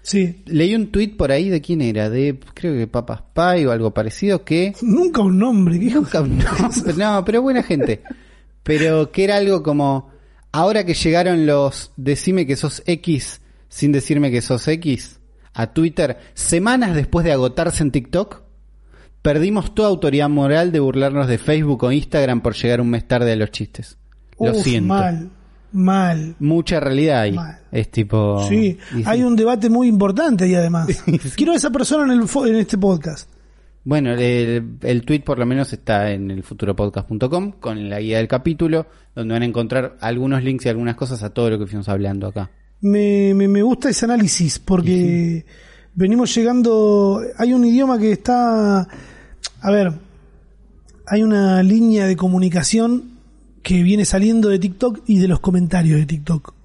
Sí. 0.09 0.41
Leí 0.47 0.73
un 0.73 0.87
tuit 0.91 1.15
por 1.17 1.31
ahí 1.31 1.49
de 1.49 1.61
quién 1.61 1.81
era, 1.83 2.09
de 2.09 2.39
creo 2.55 2.73
que 2.75 2.87
Papas 2.87 3.21
Pie 3.35 3.67
o 3.67 3.71
algo 3.71 3.93
parecido, 3.93 4.43
que 4.43 4.73
Nunca 4.81 5.21
un 5.21 5.37
nombre, 5.37 5.77
nunca, 5.77 6.21
no, 6.21 6.69
pero- 6.83 6.97
no, 6.97 7.23
pero 7.23 7.41
buena 7.43 7.61
gente, 7.61 8.01
pero 8.63 9.11
que 9.11 9.25
era 9.25 9.37
algo 9.37 9.61
como, 9.61 10.09
ahora 10.51 10.83
que 10.83 10.95
llegaron 10.95 11.45
los 11.45 11.91
decime 11.95 12.47
que 12.47 12.55
sos 12.55 12.81
X 12.87 13.41
sin 13.67 13.91
decirme 13.91 14.31
que 14.31 14.41
sos 14.41 14.67
X 14.67 15.19
a 15.53 15.73
Twitter, 15.73 16.17
semanas 16.33 16.95
después 16.95 17.23
de 17.23 17.31
agotarse 17.33 17.83
en 17.83 17.91
TikTok, 17.91 18.41
perdimos 19.21 19.75
toda 19.75 19.89
autoridad 19.89 20.27
moral 20.29 20.71
de 20.71 20.79
burlarnos 20.79 21.27
de 21.27 21.37
Facebook 21.37 21.83
o 21.83 21.91
Instagram 21.91 22.41
por 22.41 22.55
llegar 22.55 22.81
un 22.81 22.89
mes 22.89 23.07
tarde 23.07 23.33
a 23.33 23.35
los 23.35 23.51
chistes. 23.51 23.99
Lo 24.39 24.55
siento. 24.55 24.87
Mal, 24.87 25.29
mal. 25.71 26.35
Mucha 26.39 26.79
realidad 26.79 27.21
ahí. 27.21 27.33
Mal. 27.33 27.59
Es 27.71 27.89
tipo... 27.91 28.43
Sí, 28.47 28.77
y 28.95 29.03
hay 29.05 29.19
sí. 29.19 29.23
un 29.23 29.35
debate 29.35 29.69
muy 29.69 29.87
importante 29.87 30.45
ahí 30.45 30.55
además. 30.55 30.87
Quiero 31.35 31.53
a 31.53 31.55
esa 31.55 31.69
persona 31.69 32.11
en, 32.11 32.19
el 32.19 32.27
fo- 32.27 32.47
en 32.47 32.55
este 32.55 32.77
podcast. 32.77 33.29
Bueno, 33.83 34.11
el, 34.13 34.77
el 34.81 35.01
tweet 35.05 35.21
por 35.21 35.39
lo 35.39 35.45
menos 35.45 35.71
está 35.73 36.11
en 36.11 36.29
el 36.31 36.43
futuropodcast.com 36.43 37.53
con 37.59 37.89
la 37.89 37.99
guía 37.99 38.17
del 38.17 38.27
capítulo, 38.27 38.87
donde 39.15 39.33
van 39.33 39.41
a 39.43 39.45
encontrar 39.45 39.97
algunos 40.01 40.43
links 40.43 40.65
y 40.65 40.69
algunas 40.69 40.95
cosas 40.95 41.23
a 41.23 41.29
todo 41.31 41.49
lo 41.49 41.57
que 41.59 41.65
fuimos 41.65 41.87
hablando 41.89 42.27
acá. 42.27 42.49
Me, 42.81 43.33
me, 43.33 43.47
me 43.47 43.61
gusta 43.61 43.89
ese 43.89 44.05
análisis 44.05 44.59
porque 44.59 45.45
venimos 45.95 46.33
llegando. 46.35 47.21
Hay 47.37 47.53
un 47.53 47.65
idioma 47.65 47.97
que 47.97 48.11
está. 48.11 48.81
A 49.61 49.71
ver, 49.71 49.91
hay 51.07 51.23
una 51.23 51.61
línea 51.63 52.05
de 52.05 52.15
comunicación 52.15 53.18
que 53.69 53.83
viene 53.83 54.03
saliendo 54.03 54.49
de 54.49 54.57
TikTok 54.57 55.01
y 55.05 55.19
de 55.19 55.27
los 55.27 55.41
comentarios 55.41 55.99
de 55.99 56.07
TikTok. 56.07 56.55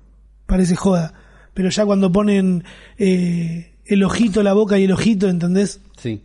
Parece 0.47 0.75
joda. 0.75 1.13
Pero 1.53 1.69
ya 1.69 1.85
cuando 1.85 2.11
ponen 2.11 2.65
eh, 2.97 3.75
el 3.85 4.03
ojito, 4.05 4.43
la 4.43 4.55
boca 4.55 4.79
y 4.79 4.85
el 4.85 4.93
ojito, 4.93 5.29
¿entendés? 5.29 5.83
Sí. 5.99 6.23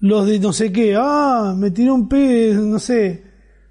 Los 0.00 0.26
de 0.26 0.40
no 0.40 0.52
sé 0.52 0.72
qué, 0.72 0.96
ah, 0.98 1.54
me 1.56 1.70
tiró 1.70 1.94
un 1.94 2.08
pez, 2.08 2.56
no 2.56 2.80
sé, 2.80 3.22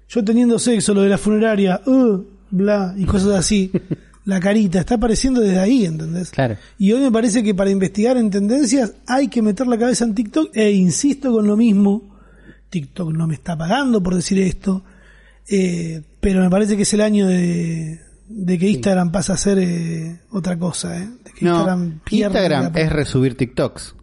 yo 0.08 0.24
teniendo 0.24 0.58
sexo, 0.58 0.94
lo 0.94 1.02
de 1.02 1.10
la 1.10 1.18
funeraria, 1.18 1.82
uh, 1.84 2.24
bla, 2.50 2.94
y 2.96 3.04
cosas 3.04 3.32
así. 3.32 3.70
La 4.24 4.40
carita, 4.40 4.80
está 4.80 4.94
apareciendo 4.94 5.40
desde 5.40 5.58
ahí, 5.58 5.84
¿entendés? 5.84 6.30
Claro. 6.30 6.56
Y 6.78 6.92
hoy 6.92 7.00
me 7.00 7.10
parece 7.10 7.42
que 7.42 7.54
para 7.54 7.70
investigar 7.70 8.16
en 8.16 8.30
tendencias 8.30 8.94
hay 9.06 9.28
que 9.28 9.42
meter 9.42 9.66
la 9.66 9.76
cabeza 9.76 10.04
en 10.04 10.14
TikTok, 10.14 10.56
e 10.56 10.70
insisto 10.70 11.32
con 11.32 11.46
lo 11.46 11.56
mismo, 11.56 12.16
TikTok 12.70 13.12
no 13.12 13.26
me 13.26 13.34
está 13.34 13.58
pagando 13.58 14.02
por 14.02 14.14
decir 14.14 14.38
esto, 14.38 14.84
eh, 15.48 16.02
pero 16.20 16.40
me 16.42 16.50
parece 16.50 16.76
que 16.76 16.82
es 16.82 16.94
el 16.94 17.00
año 17.00 17.26
de, 17.26 18.00
de 18.28 18.58
que 18.58 18.68
Instagram 18.68 19.10
pasa 19.12 19.32
a 19.34 19.36
ser 19.36 19.58
eh, 19.58 20.20
otra 20.30 20.58
cosa, 20.58 20.96
¿eh? 20.98 21.08
De 21.24 21.32
que 21.32 21.44
No, 21.44 21.66
Instagram 22.10 22.72
es 22.76 22.92
resubir 22.92 23.36
TikToks. 23.36 23.94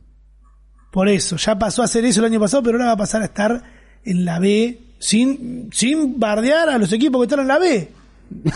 por 0.91 1.08
eso, 1.10 1.38
ya 1.38 1.58
pasó 1.58 1.82
a 1.82 1.86
hacer 1.86 2.06
eso 2.06 2.19
el 2.21 2.26
año 2.32 2.39
pasado, 2.39 2.63
pero 2.63 2.78
ahora 2.78 2.88
va 2.88 2.93
a 2.93 2.97
pasar 2.97 3.21
a 3.21 3.26
estar 3.26 3.63
en 4.04 4.26
la 4.26 4.39
B 4.39 4.80
sin, 5.00 5.69
sin 5.71 6.19
bardear 6.19 6.69
a 6.69 6.78
los 6.78 6.91
equipos 6.91 7.19
que 7.21 7.26
están 7.26 7.39
en 7.41 7.47
la 7.47 7.60
B. 7.60 7.91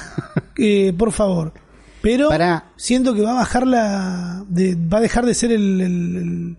Eh, 0.57 0.93
por 0.97 1.11
favor. 1.11 1.53
Pero 2.01 2.29
siento 2.75 3.13
que 3.15 3.21
va 3.21 3.31
a 3.31 3.35
bajar 3.35 3.65
la. 3.65 4.43
de- 4.47 4.75
va 4.75 4.97
a 4.97 5.01
dejar 5.01 5.25
de 5.25 5.33
ser 5.33 5.51
el, 5.51 5.81
el, 5.81 6.15
el- 6.17 6.57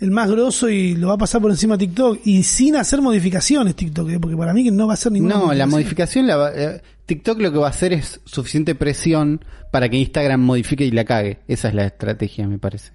el 0.00 0.10
más 0.10 0.30
grosso 0.30 0.68
y 0.68 0.94
lo 0.94 1.08
va 1.08 1.14
a 1.14 1.18
pasar 1.18 1.40
por 1.40 1.50
encima 1.50 1.74
a 1.76 1.78
TikTok. 1.78 2.20
Y 2.24 2.42
sin 2.42 2.76
hacer 2.76 3.00
modificaciones 3.02 3.74
TikTok, 3.76 4.10
eh, 4.10 4.18
porque 4.20 4.36
para 4.36 4.52
mí 4.52 4.64
que 4.64 4.70
no 4.70 4.86
va 4.86 4.92
a 4.92 4.94
hacer 4.94 5.12
ninguna 5.12 5.36
No, 5.36 5.52
la 5.54 5.66
modificación, 5.66 6.26
la 6.26 6.36
va- 6.36 6.52
eh, 6.54 6.82
TikTok 7.06 7.40
lo 7.40 7.52
que 7.52 7.58
va 7.58 7.66
a 7.68 7.70
hacer 7.70 7.92
es 7.92 8.20
suficiente 8.24 8.74
presión 8.74 9.44
para 9.72 9.88
que 9.88 9.96
Instagram 9.96 10.40
modifique 10.40 10.84
y 10.84 10.90
la 10.90 11.04
cague. 11.04 11.38
Esa 11.48 11.68
es 11.68 11.74
la 11.74 11.86
estrategia, 11.86 12.46
me 12.48 12.58
parece. 12.58 12.92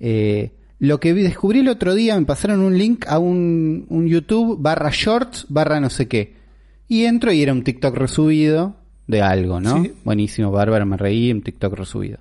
Eh, 0.00 0.52
lo 0.80 1.00
que 1.00 1.14
descubrí 1.14 1.60
el 1.60 1.68
otro 1.68 1.94
día, 1.94 2.18
me 2.18 2.26
pasaron 2.26 2.60
un 2.60 2.76
link 2.76 3.06
a 3.08 3.18
un, 3.18 3.86
un 3.88 4.06
YouTube 4.06 4.58
barra 4.60 4.90
shorts 4.92 5.46
barra 5.48 5.80
no 5.80 5.88
sé 5.90 6.08
qué. 6.08 6.34
Y 6.88 7.04
entro 7.04 7.32
y 7.32 7.42
era 7.42 7.52
un 7.52 7.64
TikTok 7.64 7.96
resubido 7.96 8.76
de 9.06 9.22
algo, 9.22 9.60
¿no? 9.60 9.82
Sí. 9.82 9.92
Buenísimo, 10.04 10.50
bárbaro, 10.50 10.84
me 10.86 10.96
reí, 10.96 11.30
un 11.32 11.42
TikTok 11.42 11.72
resubido. 11.74 12.18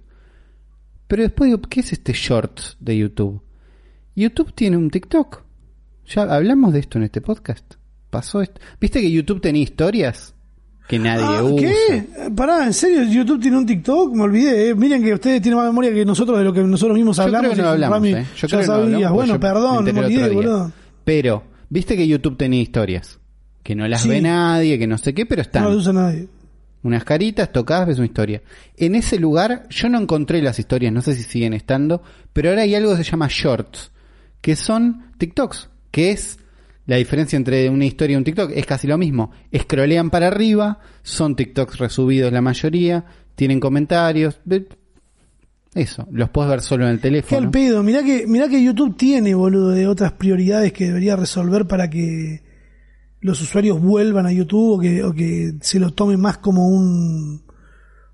Pero 1.08 1.24
después 1.24 1.50
digo, 1.50 1.62
¿qué 1.62 1.82
es 1.82 1.92
este 1.94 2.14
shorts 2.14 2.78
de 2.80 2.98
YouTube? 2.98 3.42
YouTube 4.16 4.54
tiene 4.54 4.78
un 4.78 4.90
TikTok. 4.90 5.42
Ya 6.08 6.24
hablamos 6.24 6.74
de 6.74 6.80
esto 6.80 6.98
en 6.98 7.06
este 7.06 7.22
podcast. 7.22 7.76
Pasó 8.10 8.42
esto. 8.42 8.62
¿Viste 8.80 9.02
que 9.02 9.10
YouTube 9.12 9.42
tenía 9.42 9.64
historias? 9.64 10.36
Que 10.88 11.00
nadie 11.00 11.24
Ah, 11.26 11.44
usa. 11.44 11.68
¿Qué? 11.68 11.96
Eh, 11.98 12.08
Pará, 12.36 12.66
¿en 12.66 12.74
serio 12.74 13.04
YouTube 13.04 13.42
tiene 13.42 13.58
un 13.58 13.66
TikTok? 13.66 14.14
Me 14.14 14.24
olvidé. 14.24 14.70
eh. 14.70 14.76
Miren 14.76 15.02
que 15.02 15.14
ustedes 15.14 15.42
tienen 15.42 15.58
más 15.58 15.66
memoria 15.68 15.94
que 15.94 16.04
nosotros 16.06 16.38
de 16.38 16.44
lo 16.44 16.52
que 16.54 16.62
nosotros 16.62 16.96
mismos 16.98 17.16
Yo 17.18 17.24
hablamos. 17.24 17.48
creo 17.52 17.56
que 17.56 17.62
no 17.64 17.70
hablamos, 17.70 17.96
Rami, 17.98 18.10
¿eh? 18.14 18.26
Yo 18.36 18.48
ya 18.48 18.48
creo 18.48 18.60
que 18.60 18.68
no 18.68 18.74
sabías. 18.74 18.94
hablamos, 18.96 19.14
bueno, 19.16 19.34
yo 19.34 19.40
perdón, 19.40 19.86
me 19.86 20.00
olvidé, 20.00 20.30
boludo. 20.30 20.72
Pero, 21.06 21.44
viste 21.70 21.96
que 21.96 22.08
YouTube 22.08 22.38
tenía 22.38 22.62
historias. 22.62 23.20
Que 23.64 23.76
no 23.76 23.88
las 23.88 24.02
Sí. 24.02 24.10
ve 24.10 24.22
nadie, 24.22 24.78
que 24.78 24.88
no 24.88 24.98
sé 24.98 25.14
qué, 25.14 25.26
pero 25.26 25.42
están. 25.42 25.64
No 25.64 25.70
lo 25.70 25.78
usa 25.78 25.94
nadie. 25.94 26.28
Unas 26.84 27.06
caritas, 27.06 27.50
tocas, 27.54 27.88
ves 27.88 27.98
una 27.98 28.08
historia. 28.08 28.42
En 28.76 28.96
ese 28.96 29.18
lugar 29.18 29.66
yo 29.70 29.88
no 29.88 29.98
encontré 30.02 30.42
las 30.42 30.60
historias, 30.60 30.92
no 30.92 31.02
sé 31.02 31.16
si 31.16 31.24
siguen 31.24 31.54
estando, 31.54 32.04
pero 32.34 32.50
ahora 32.50 32.64
hay 32.64 32.76
algo 32.76 32.92
que 32.92 33.06
se 33.06 33.10
llama 33.10 33.28
shorts, 33.30 33.93
que 34.44 34.58
son 34.58 35.06
TikToks, 35.18 35.70
que 35.90 36.12
es 36.12 36.38
la 36.86 36.98
diferencia 36.98 37.38
entre 37.38 37.70
una 37.70 37.86
historia 37.86 38.16
y 38.16 38.18
un 38.18 38.26
TikTok, 38.26 38.52
es 38.54 38.66
casi 38.66 38.88
lo 38.88 38.98
mismo. 38.98 39.32
Scrollean 39.58 40.10
para 40.10 40.28
arriba, 40.28 40.80
son 41.02 41.38
TikToks 41.38 41.78
resubidos 41.78 42.34
la 42.34 42.42
mayoría, 42.42 43.06
tienen 43.36 43.62
comentarios. 43.62 44.42
Eso, 45.74 46.06
los 46.12 46.30
puedes 46.30 46.52
ver 46.52 46.62
solo 46.62 46.84
en 46.84 46.92
el 46.92 47.00
Qué 47.00 47.08
al 47.08 47.14
teléfono. 47.14 47.52
pedo. 47.52 47.84
Mirá 47.84 48.04
que, 48.04 48.28
mirá 48.28 48.50
que 48.50 48.62
YouTube 48.62 48.98
tiene, 48.98 49.34
boludo, 49.34 49.70
de 49.70 49.88
otras 49.88 50.12
prioridades 50.12 50.74
que 50.74 50.88
debería 50.88 51.16
resolver 51.16 51.66
para 51.66 51.90
que 51.90 52.44
los 53.22 53.42
usuarios 53.42 53.82
vuelvan 53.82 54.26
a 54.26 54.34
YouTube 54.34 54.74
o 54.74 54.80
que, 54.80 55.04
o 55.06 55.14
que 55.14 55.54
se 55.62 55.80
lo 55.80 55.92
tomen 55.92 56.20
más 56.20 56.40
como 56.40 56.68
un 56.68 57.44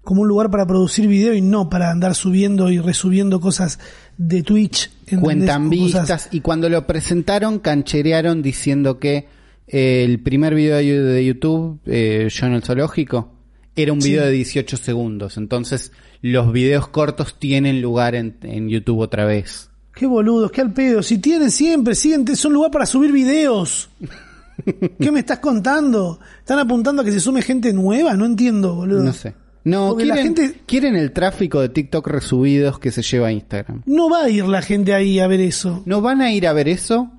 como 0.04 0.22
un 0.22 0.28
lugar 0.28 0.50
para 0.50 0.66
producir 0.66 1.08
video 1.08 1.34
y 1.34 1.42
no 1.42 1.70
para 1.70 1.92
andar 1.92 2.16
subiendo 2.16 2.72
y 2.72 2.80
resubiendo 2.80 3.40
cosas 3.40 3.80
de 4.18 4.42
Twitch. 4.44 4.90
¿entendés? 5.02 5.24
Cuentan 5.24 5.70
cosas- 5.70 5.80
vistas 5.80 6.30
y 6.32 6.40
cuando 6.42 6.70
lo 6.70 6.88
presentaron 6.88 7.60
cancherearon 7.60 8.42
diciendo 8.42 8.98
que 9.00 9.28
eh, 9.68 10.04
el 10.04 10.20
primer 10.20 10.56
video 10.56 10.78
de 10.78 11.26
YouTube, 11.26 11.80
eh, 11.86 12.28
yo 12.32 12.46
en 12.48 12.54
el 12.54 12.64
zoológico, 12.64 13.32
era 13.76 13.94
un 13.94 14.02
Sí. 14.02 14.10
video 14.10 14.26
de 14.26 14.32
18 14.32 14.78
segundos. 14.78 15.38
Entonces 15.38 15.92
los 16.22 16.52
videos 16.52 16.88
cortos 16.88 17.36
tienen 17.38 17.82
lugar 17.82 18.16
en, 18.16 18.38
en 18.42 18.68
YouTube 18.68 19.00
otra 19.00 19.26
vez. 19.26 19.70
Qué 19.94 20.06
boludos, 20.08 20.52
qué 20.52 20.62
al 20.62 20.74
pedo. 20.74 21.04
Si 21.04 21.18
tienen 21.20 21.52
siempre, 21.52 21.94
siguen, 21.94 22.26
es 22.30 22.44
un 22.46 22.54
lugar 22.54 22.72
para 22.72 22.86
subir 22.86 23.12
videos. 23.12 23.90
¿Qué 25.00 25.12
me 25.12 25.20
estás 25.20 25.40
contando? 25.40 26.20
¿Están 26.40 26.60
apuntando 26.60 27.02
a 27.02 27.06
que 27.06 27.12
se 27.12 27.20
sume 27.20 27.42
gente 27.42 27.72
nueva? 27.74 28.16
No 28.16 28.26
entiendo, 28.26 28.76
boludo. 28.76 29.04
No 29.04 29.14
sé. 29.14 29.34
No, 29.64 29.90
Porque 29.90 30.06
la 30.06 30.16
quieren, 30.16 30.36
gente- 30.36 30.62
quieren 30.66 30.96
el 30.96 31.12
tráfico 31.12 31.60
de 31.62 31.70
TikTok 31.70 32.08
resubidos 32.08 32.80
que 32.80 32.92
se 32.92 33.02
lleva 33.02 33.28
a 33.28 33.32
Instagram. 33.32 33.84
No 33.86 34.10
va 34.10 34.24
a 34.24 34.30
ir 34.30 34.46
la 34.46 34.62
gente 34.62 34.94
ahí 34.94 35.20
a 35.20 35.28
ver 35.28 35.42
eso. 35.42 35.84
No 35.86 36.02
van 36.02 36.22
a 36.22 36.32
ir 36.32 36.48
a 36.48 36.54
ver 36.54 36.68
eso, 36.70 37.12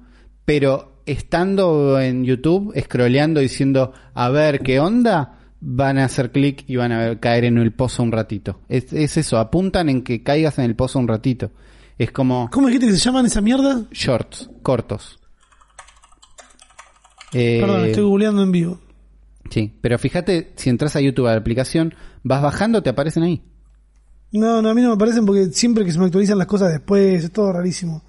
pero 0.44 1.02
estando 1.06 2.00
en 2.00 2.24
YouTube, 2.24 2.72
scrolleando, 2.80 3.40
diciendo, 3.40 3.92
a 4.14 4.28
ver 4.30 4.60
qué 4.60 4.80
onda, 4.80 5.38
van 5.60 5.98
a 5.98 6.04
hacer 6.06 6.30
clic 6.32 6.64
y 6.66 6.76
van 6.76 6.92
a 6.92 6.98
ver- 6.98 7.20
caer 7.20 7.44
en 7.44 7.58
el 7.58 7.72
pozo 7.72 8.02
un 8.02 8.12
ratito. 8.12 8.60
Es, 8.68 8.92
es 8.92 9.16
eso, 9.18 9.36
apuntan 9.38 9.88
en 9.90 10.02
que 10.02 10.22
caigas 10.22 10.58
en 10.58 10.64
el 10.64 10.74
pozo 10.76 10.98
un 10.98 11.08
ratito. 11.08 11.50
Es 11.98 12.10
como 12.12 12.48
¿Cómo 12.50 12.68
dijiste 12.68 12.86
que 12.86 12.92
se 12.94 12.98
llaman 13.00 13.26
esa 13.26 13.42
mierda? 13.42 13.84
shorts, 13.92 14.48
cortos. 14.62 15.18
Eh, 17.32 17.58
Perdón, 17.60 17.84
estoy 17.84 18.04
googleando 18.04 18.42
en 18.42 18.52
vivo. 18.52 18.80
Sí, 19.50 19.72
pero 19.80 19.98
fíjate, 19.98 20.52
si 20.56 20.70
entras 20.70 20.96
a 20.96 21.00
YouTube 21.00 21.26
a 21.26 21.32
la 21.32 21.38
aplicación, 21.38 21.94
vas 22.22 22.42
bajando, 22.42 22.82
te 22.82 22.90
aparecen 22.90 23.22
ahí. 23.22 23.42
No, 24.32 24.62
no, 24.62 24.68
a 24.70 24.74
mí 24.74 24.82
no 24.82 24.90
me 24.90 24.96
parecen 24.96 25.26
porque 25.26 25.46
siempre 25.46 25.84
que 25.84 25.92
se 25.92 25.98
me 25.98 26.04
actualizan 26.06 26.38
las 26.38 26.46
cosas 26.46 26.70
después, 26.70 27.24
es 27.24 27.32
todo 27.32 27.52
rarísimo. 27.52 28.02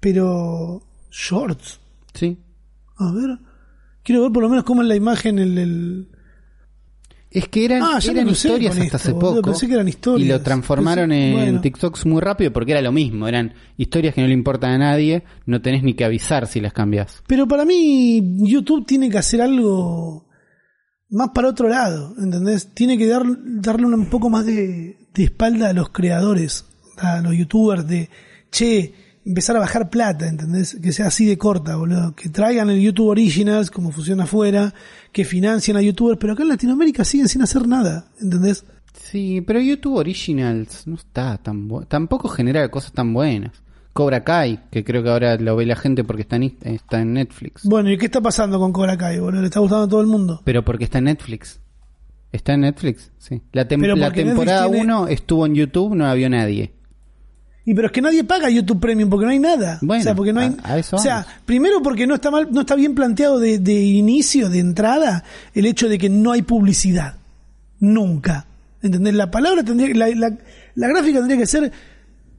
Pero, 0.00 0.82
shorts. 1.10 1.80
Sí. 2.14 2.38
A 2.96 3.12
ver. 3.12 3.38
Quiero 4.02 4.22
ver 4.22 4.32
por 4.32 4.42
lo 4.42 4.48
menos 4.48 4.64
cómo 4.64 4.82
es 4.82 4.88
la 4.88 4.96
imagen 4.96 5.38
el, 5.38 5.58
el- 5.58 6.08
Es 7.30 7.48
que 7.48 7.64
eran, 7.64 7.82
Ah, 7.82 7.98
eran 8.06 8.28
historias 8.28 8.72
hasta 8.72 8.84
esto, 8.84 8.96
hace 8.96 9.12
poco. 9.14 9.42
pensé 9.42 9.66
que 9.66 9.74
eran 9.74 9.88
historias. 9.88 10.26
Y 10.28 10.30
lo 10.30 10.40
transformaron 10.42 11.10
Pensé- 11.10 11.28
en 11.28 11.32
bueno. 11.34 11.60
TikToks 11.60 12.06
muy 12.06 12.20
rápido 12.20 12.52
porque 12.52 12.72
era 12.72 12.82
lo 12.82 12.92
mismo. 12.92 13.26
Eran 13.26 13.54
historias 13.76 14.14
que 14.14 14.20
no 14.20 14.28
le 14.28 14.34
importan 14.34 14.72
a 14.72 14.78
nadie. 14.78 15.24
No 15.46 15.60
tenés 15.62 15.82
ni 15.82 15.94
que 15.94 16.04
avisar 16.04 16.46
si 16.46 16.60
las 16.60 16.72
cambias. 16.72 17.22
Pero 17.26 17.48
para 17.48 17.64
mí, 17.64 18.22
YouTube 18.46 18.86
tiene 18.86 19.08
que 19.10 19.18
hacer 19.18 19.40
algo 19.42 20.23
más 21.10 21.30
para 21.34 21.48
otro 21.48 21.68
lado, 21.68 22.14
¿entendés? 22.18 22.68
Tiene 22.74 22.98
que 22.98 23.06
dar, 23.06 23.22
darle 23.44 23.86
un 23.86 24.06
poco 24.06 24.30
más 24.30 24.46
de, 24.46 24.98
de 25.14 25.24
espalda 25.24 25.70
a 25.70 25.72
los 25.72 25.90
creadores, 25.90 26.64
a 26.96 27.20
los 27.20 27.34
youtubers, 27.34 27.86
de, 27.86 28.08
che, 28.50 28.94
empezar 29.24 29.56
a 29.56 29.60
bajar 29.60 29.90
plata, 29.90 30.28
¿entendés? 30.28 30.76
Que 30.82 30.92
sea 30.92 31.06
así 31.06 31.24
de 31.26 31.38
corta, 31.38 31.76
boludo. 31.76 32.14
Que 32.14 32.28
traigan 32.28 32.70
el 32.70 32.80
YouTube 32.80 33.08
Originals, 33.08 33.70
como 33.70 33.90
funciona 33.90 34.24
afuera, 34.24 34.74
que 35.12 35.24
financien 35.24 35.76
a 35.76 35.82
youtubers, 35.82 36.18
pero 36.18 36.34
acá 36.34 36.42
en 36.42 36.50
Latinoamérica 36.50 37.04
siguen 37.04 37.28
sin 37.28 37.42
hacer 37.42 37.66
nada, 37.66 38.06
¿entendés? 38.20 38.64
Sí, 38.92 39.40
pero 39.40 39.60
YouTube 39.60 39.96
Originals 39.96 40.86
no 40.86 40.96
está 40.96 41.38
tan 41.38 41.68
bueno. 41.68 41.86
Tampoco 41.86 42.28
genera 42.28 42.68
cosas 42.70 42.92
tan 42.92 43.12
buenas. 43.12 43.52
Cobra 43.94 44.22
Kai, 44.24 44.60
que 44.70 44.84
creo 44.84 45.02
que 45.02 45.08
ahora 45.08 45.36
lo 45.36 45.56
ve 45.56 45.64
la 45.64 45.76
gente 45.76 46.04
porque 46.04 46.22
está 46.22 46.36
en, 46.36 46.54
está 46.62 47.00
en 47.00 47.14
Netflix. 47.14 47.62
Bueno, 47.64 47.90
¿y 47.90 47.96
qué 47.96 48.04
está 48.06 48.20
pasando 48.20 48.58
con 48.58 48.72
Cobra 48.72 48.98
Kai, 48.98 49.18
boludo? 49.20 49.40
¿Le 49.40 49.46
está 49.46 49.60
gustando 49.60 49.84
a 49.84 49.88
todo 49.88 50.00
el 50.02 50.06
mundo? 50.08 50.42
Pero 50.44 50.62
porque 50.64 50.84
está 50.84 50.98
en 50.98 51.04
Netflix. 51.04 51.60
¿Está 52.32 52.54
en 52.54 52.60
Netflix? 52.62 53.10
Sí. 53.18 53.40
La, 53.52 53.62
tem- 53.64 53.80
temporada 53.80 54.10
Netflix 54.10 54.70
tiene- 54.72 54.80
1 54.82 55.08
estuvo 55.08 55.46
en 55.46 55.54
YouTube, 55.54 55.94
no 55.94 56.04
la 56.04 56.14
vio 56.14 56.28
nadie. 56.28 56.72
Y 57.66 57.72
pero 57.74 57.86
es 57.86 57.92
que 57.92 58.02
nadie 58.02 58.24
paga 58.24 58.50
YouTube 58.50 58.78
Premium 58.80 59.08
porque 59.08 59.24
no 59.24 59.30
hay 59.30 59.38
nada. 59.38 59.78
Bueno, 59.80 60.00
o 60.00 60.04
sea, 60.04 60.14
porque 60.14 60.32
no 60.34 60.40
hay, 60.40 60.54
a- 60.64 60.72
a 60.74 60.78
eso 60.78 60.96
o 60.96 60.98
sea, 60.98 61.14
vamos. 61.20 61.28
primero 61.46 61.80
porque 61.80 62.06
no 62.06 62.16
está 62.16 62.30
mal, 62.32 62.48
no 62.50 62.60
está 62.62 62.74
bien 62.74 62.94
planteado 62.96 63.38
de, 63.38 63.58
de 63.60 63.80
inicio, 63.80 64.50
de 64.50 64.58
entrada, 64.58 65.22
el 65.54 65.64
hecho 65.64 65.88
de 65.88 65.96
que 65.96 66.10
no 66.10 66.32
hay 66.32 66.42
publicidad. 66.42 67.16
Nunca. 67.78 68.46
¿Entendés? 68.82 69.14
La 69.14 69.30
palabra 69.30 69.62
tendría 69.64 69.94
la, 69.94 70.08
la, 70.14 70.36
la 70.74 70.88
gráfica 70.88 71.18
tendría 71.20 71.38
que 71.38 71.46
ser 71.46 71.72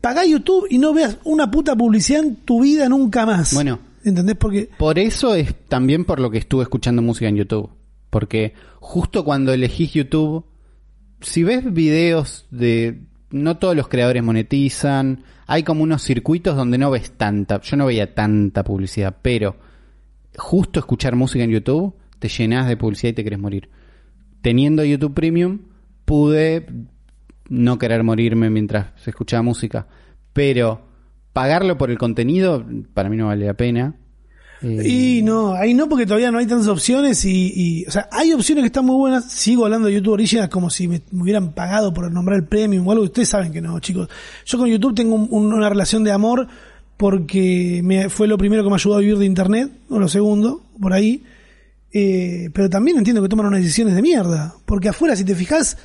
pagá 0.05 0.23
YouTube 0.23 0.67
y 0.69 0.77
no 0.77 0.93
veas 0.93 1.17
una 1.23 1.49
puta 1.49 1.75
publicidad 1.75 2.23
en 2.23 2.35
tu 2.35 2.61
vida 2.61 2.87
nunca 2.87 3.25
más. 3.25 3.55
Bueno. 3.55 3.79
¿Entendés? 4.03 4.35
Porque 4.35 4.69
Por 4.77 4.99
eso 4.99 5.33
es 5.33 5.55
también 5.67 6.05
por 6.05 6.19
lo 6.19 6.29
que 6.29 6.37
estuve 6.37 6.61
escuchando 6.61 7.01
música 7.01 7.27
en 7.27 7.37
YouTube. 7.37 7.71
Porque 8.11 8.53
justo 8.79 9.25
cuando 9.25 9.51
elegís 9.51 9.93
YouTube, 9.93 10.45
si 11.21 11.41
ves 11.41 11.73
videos 11.73 12.45
de... 12.51 13.01
No 13.31 13.57
todos 13.57 13.75
los 13.75 13.87
creadores 13.87 14.21
monetizan. 14.21 15.23
Hay 15.47 15.63
como 15.63 15.81
unos 15.81 16.03
circuitos 16.03 16.55
donde 16.55 16.77
no 16.77 16.91
ves 16.91 17.13
tanta... 17.17 17.59
Yo 17.61 17.75
no 17.75 17.87
veía 17.87 18.13
tanta 18.13 18.63
publicidad, 18.63 19.17
pero 19.23 19.55
justo 20.37 20.79
escuchar 20.79 21.15
música 21.15 21.43
en 21.43 21.49
YouTube, 21.49 21.95
te 22.19 22.29
llenas 22.29 22.67
de 22.67 22.77
publicidad 22.77 23.09
y 23.09 23.15
te 23.15 23.23
querés 23.23 23.39
morir. 23.39 23.71
Teniendo 24.43 24.85
YouTube 24.85 25.15
Premium, 25.15 25.61
pude 26.05 26.67
no 27.49 27.77
querer 27.77 28.03
morirme 28.03 28.49
mientras 28.49 28.87
se 29.03 29.09
escuchaba 29.11 29.41
música. 29.43 29.87
Pero 30.33 30.81
pagarlo 31.33 31.77
por 31.77 31.91
el 31.91 31.97
contenido, 31.97 32.65
para 32.93 33.09
mí 33.09 33.17
no 33.17 33.27
vale 33.27 33.45
la 33.45 33.53
pena. 33.53 33.95
Eh, 34.61 34.87
Y 34.87 35.21
no, 35.21 35.53
ahí 35.53 35.73
no, 35.73 35.87
porque 35.89 36.05
todavía 36.05 36.31
no 36.31 36.37
hay 36.37 36.47
tantas 36.47 36.67
opciones 36.69 37.23
y, 37.25 37.83
o 37.87 37.91
sea, 37.91 38.07
hay 38.11 38.31
opciones 38.33 38.63
que 38.63 38.67
están 38.67 38.85
muy 38.85 38.95
buenas. 38.95 39.31
Sigo 39.31 39.65
hablando 39.65 39.87
de 39.87 39.93
YouTube 39.95 40.13
Original 40.13 40.49
como 40.49 40.69
si 40.69 40.87
me, 40.87 41.01
hubieran 41.11 41.51
pagado 41.53 41.93
por 41.93 42.09
nombrar 42.11 42.39
el 42.39 42.45
premium 42.45 42.87
o 42.87 42.91
algo. 42.91 43.03
Ustedes 43.03 43.29
saben 43.29 43.51
que 43.51 43.61
no, 43.61 43.79
chicos. 43.79 44.07
Yo 44.45 44.57
con 44.57 44.67
YouTube 44.69 44.95
tengo 44.95 45.15
un- 45.15 45.53
una 45.53 45.69
relación 45.69 46.03
de 46.03 46.11
amor 46.13 46.47
porque 46.97 47.81
me, 47.83 48.09
fue 48.09 48.27
lo 48.27 48.37
primero 48.37 48.63
que 48.63 48.69
me 48.69 48.75
ayudó 48.75 48.95
a 48.95 48.99
vivir 48.99 49.17
de 49.17 49.25
Internet, 49.25 49.69
o 49.89 49.99
lo 49.99 50.07
segundo, 50.07 50.63
por 50.79 50.93
ahí. 50.93 51.23
Eh, 51.91 52.49
pero 52.53 52.69
también 52.69 52.97
entiendo 52.97 53.21
que 53.21 53.29
toman 53.29 53.45
unas 53.47 53.61
decisiones 53.61 53.95
de 53.95 54.01
mierda. 54.01 54.55
Porque 54.65 54.89
afuera, 54.89 55.15
si 55.15 55.25
te 55.25 55.35
fijas, 55.35 55.77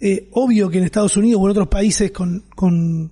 eh, 0.00 0.28
obvio 0.32 0.68
que 0.68 0.78
en 0.78 0.84
Estados 0.84 1.16
Unidos 1.16 1.40
o 1.40 1.46
en 1.46 1.50
otros 1.52 1.68
países 1.68 2.10
con, 2.10 2.44
con, 2.54 3.10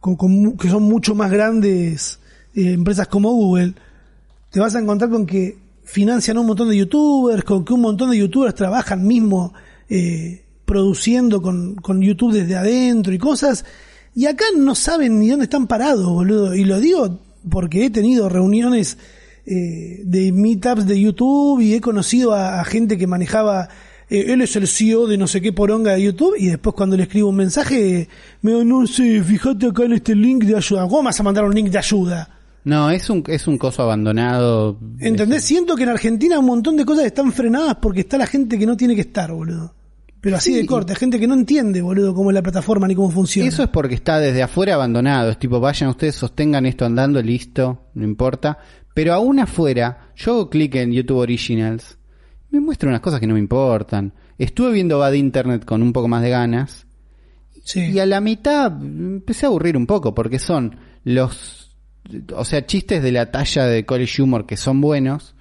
con- 0.00 0.16
con 0.16 0.56
que 0.56 0.68
son 0.68 0.82
mucho 0.84 1.14
más 1.14 1.30
grandes 1.30 2.18
eh, 2.54 2.72
empresas 2.72 3.06
como 3.08 3.30
Google, 3.32 3.74
te 4.50 4.60
vas 4.60 4.74
a 4.74 4.80
encontrar 4.80 5.10
con 5.10 5.26
que 5.26 5.56
financian 5.84 6.38
un 6.38 6.46
montón 6.46 6.68
de 6.70 6.76
youtubers, 6.76 7.44
con 7.44 7.64
que 7.64 7.72
un 7.72 7.80
montón 7.82 8.10
de 8.10 8.18
youtubers 8.18 8.54
trabajan 8.54 9.06
mismo 9.06 9.52
eh, 9.88 10.42
produciendo 10.64 11.42
con, 11.42 11.74
con 11.76 12.00
YouTube 12.00 12.32
desde 12.32 12.56
adentro 12.56 13.12
y 13.12 13.18
cosas. 13.18 13.64
Y 14.14 14.26
acá 14.26 14.44
no 14.56 14.74
saben 14.74 15.18
ni 15.18 15.28
dónde 15.28 15.44
están 15.44 15.66
parados, 15.66 16.04
boludo. 16.06 16.54
Y 16.54 16.64
lo 16.64 16.80
digo 16.80 17.18
porque 17.48 17.86
he 17.86 17.90
tenido 17.90 18.28
reuniones 18.28 18.98
de 19.44 20.30
meetups 20.32 20.86
de 20.86 21.00
YouTube 21.00 21.60
y 21.60 21.74
he 21.74 21.80
conocido 21.80 22.32
a 22.34 22.62
gente 22.64 22.96
que 22.98 23.06
manejaba. 23.06 23.68
Eh, 24.14 24.32
él 24.32 24.42
es 24.42 24.54
el 24.56 24.66
CEO 24.68 25.06
de 25.06 25.16
no 25.18 25.26
sé 25.26 25.40
qué 25.40 25.52
poronga 25.52 25.92
de 25.92 26.02
YouTube 26.02 26.34
y 26.38 26.46
después 26.48 26.74
cuando 26.76 26.96
le 26.96 27.04
escribo 27.04 27.28
un 27.30 27.36
mensaje 27.36 28.08
me 28.42 28.50
digo, 28.52 28.64
no 28.64 28.86
sé, 28.86 29.22
fíjate 29.22 29.66
acá 29.66 29.84
en 29.84 29.94
este 29.94 30.14
link 30.14 30.44
de 30.44 30.56
ayuda. 30.56 30.82
¿Cómo 30.88 31.02
vas 31.04 31.18
a 31.18 31.22
mandar 31.22 31.44
un 31.44 31.54
link 31.54 31.68
de 31.70 31.78
ayuda? 31.78 32.28
No, 32.64 32.90
es 32.90 33.10
un, 33.10 33.24
es 33.26 33.48
un 33.48 33.58
coso 33.58 33.82
abandonado. 33.82 34.78
¿Entendés? 35.00 35.42
Siento 35.42 35.74
que 35.74 35.82
en 35.82 35.88
Argentina 35.88 36.38
un 36.38 36.46
montón 36.46 36.76
de 36.76 36.84
cosas 36.84 37.06
están 37.06 37.32
frenadas 37.32 37.76
porque 37.82 38.00
está 38.02 38.16
la 38.18 38.26
gente 38.26 38.56
que 38.58 38.66
no 38.66 38.76
tiene 38.76 38.94
que 38.94 39.00
estar, 39.00 39.32
boludo. 39.32 39.74
Pero 40.20 40.36
así 40.36 40.52
Sí. 40.52 40.60
de 40.60 40.66
corte, 40.66 40.94
gente 40.94 41.18
que 41.18 41.26
no 41.26 41.34
entiende, 41.34 41.82
boludo, 41.82 42.14
cómo 42.14 42.30
es 42.30 42.34
la 42.34 42.42
plataforma 42.42 42.86
ni 42.86 42.94
cómo 42.94 43.10
funciona. 43.10 43.48
Eso 43.48 43.64
es 43.64 43.68
porque 43.70 43.96
está 43.96 44.20
desde 44.20 44.44
afuera 44.44 44.74
abandonado. 44.74 45.30
Es 45.32 45.38
tipo, 45.40 45.58
vayan 45.58 45.88
ustedes, 45.90 46.14
sostengan 46.14 46.64
esto 46.64 46.84
andando, 46.84 47.20
listo, 47.20 47.86
no 47.94 48.04
importa. 48.04 48.58
Pero 48.94 49.14
aún 49.14 49.40
afuera, 49.40 50.12
yo 50.14 50.30
hago 50.32 50.50
clic 50.50 50.76
en 50.76 50.92
YouTube 50.92 51.16
Originals, 51.18 51.98
me 52.52 52.60
muestra 52.60 52.88
unas 52.88 53.00
cosas 53.00 53.18
que 53.18 53.26
no 53.26 53.34
me 53.34 53.40
importan. 53.40 54.12
Estuve 54.38 54.72
viendo 54.72 54.98
Bad 54.98 55.14
Internet 55.14 55.64
con 55.64 55.82
un 55.82 55.92
poco 55.92 56.06
más 56.08 56.22
de 56.22 56.30
ganas. 56.30 56.86
Sí. 57.64 57.80
Y 57.92 57.98
a 57.98 58.06
la 58.06 58.20
mitad 58.20 58.72
empecé 58.82 59.46
a 59.46 59.48
aburrir 59.48 59.76
un 59.76 59.86
poco 59.86 60.14
porque 60.14 60.38
son 60.38 60.76
los, 61.04 61.76
o 62.34 62.44
sea, 62.44 62.66
chistes 62.66 63.02
de 63.02 63.12
la 63.12 63.30
talla 63.30 63.66
de 63.66 63.84
College 63.86 64.22
Humor 64.22 64.46
que 64.46 64.56
son 64.56 64.80
buenos, 64.80 65.34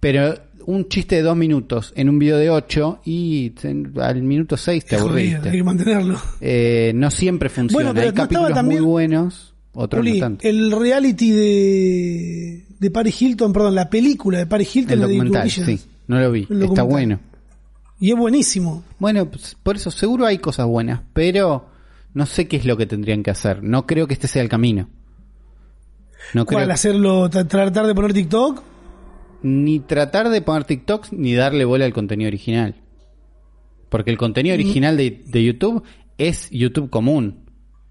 pero 0.00 0.34
un 0.66 0.88
chiste 0.88 1.16
de 1.16 1.22
dos 1.22 1.36
minutos 1.36 1.92
en 1.96 2.08
un 2.08 2.18
video 2.18 2.36
de 2.36 2.50
ocho 2.50 3.00
y 3.04 3.52
al 4.00 4.22
minuto 4.22 4.56
seis 4.56 4.84
te 4.84 4.96
jodido, 4.96 5.08
aburriste. 5.10 5.48
hay 5.50 5.56
que 5.56 5.64
mantenerlo. 5.64 6.20
Eh, 6.40 6.92
no 6.94 7.10
siempre 7.10 7.48
funciona. 7.48 7.72
Bueno, 7.84 7.94
pero 7.94 8.08
Hay 8.08 8.14
capítulos 8.14 8.52
también- 8.52 8.80
muy 8.82 8.90
buenos, 8.90 9.54
otros 9.72 10.00
Juli, 10.00 10.14
no 10.20 10.26
tanto. 10.26 10.48
el 10.48 10.70
reality 10.72 11.30
de, 11.30 12.66
de 12.78 12.90
Paris 12.90 13.22
Hilton, 13.22 13.52
perdón, 13.52 13.74
la 13.74 13.88
película 13.88 14.38
de 14.38 14.46
Paris 14.46 14.74
Hilton 14.76 14.92
El 14.94 15.00
la 15.00 15.06
documental, 15.06 15.50
sí, 15.50 15.80
no 16.10 16.18
lo 16.18 16.32
vi. 16.32 16.48
Está 16.50 16.82
bueno. 16.82 17.20
Y 18.00 18.10
es 18.10 18.16
buenísimo. 18.16 18.82
Bueno, 18.98 19.30
pues, 19.30 19.56
por 19.62 19.76
eso 19.76 19.92
seguro 19.92 20.26
hay 20.26 20.38
cosas 20.38 20.66
buenas, 20.66 21.02
pero 21.12 21.68
no 22.14 22.26
sé 22.26 22.48
qué 22.48 22.56
es 22.56 22.64
lo 22.64 22.76
que 22.76 22.84
tendrían 22.84 23.22
que 23.22 23.30
hacer. 23.30 23.62
No 23.62 23.86
creo 23.86 24.08
que 24.08 24.14
este 24.14 24.26
sea 24.26 24.42
el 24.42 24.48
camino. 24.48 24.88
No 26.34 26.46
creo 26.46 26.58
¿Cuál? 26.58 26.70
¿Hacerlo, 26.72 27.30
tratar 27.30 27.86
de 27.86 27.94
poner 27.94 28.12
TikTok? 28.12 28.60
Ni 29.44 29.78
tratar 29.78 30.30
de 30.30 30.42
poner 30.42 30.64
TikTok 30.64 31.12
ni 31.12 31.34
darle 31.34 31.64
bola 31.64 31.84
al 31.84 31.92
contenido 31.92 32.26
original. 32.26 32.74
Porque 33.88 34.10
el 34.10 34.18
contenido 34.18 34.54
original 34.54 34.96
de, 34.96 35.22
de 35.24 35.44
YouTube 35.44 35.84
es 36.18 36.50
YouTube 36.50 36.90
común. 36.90 37.44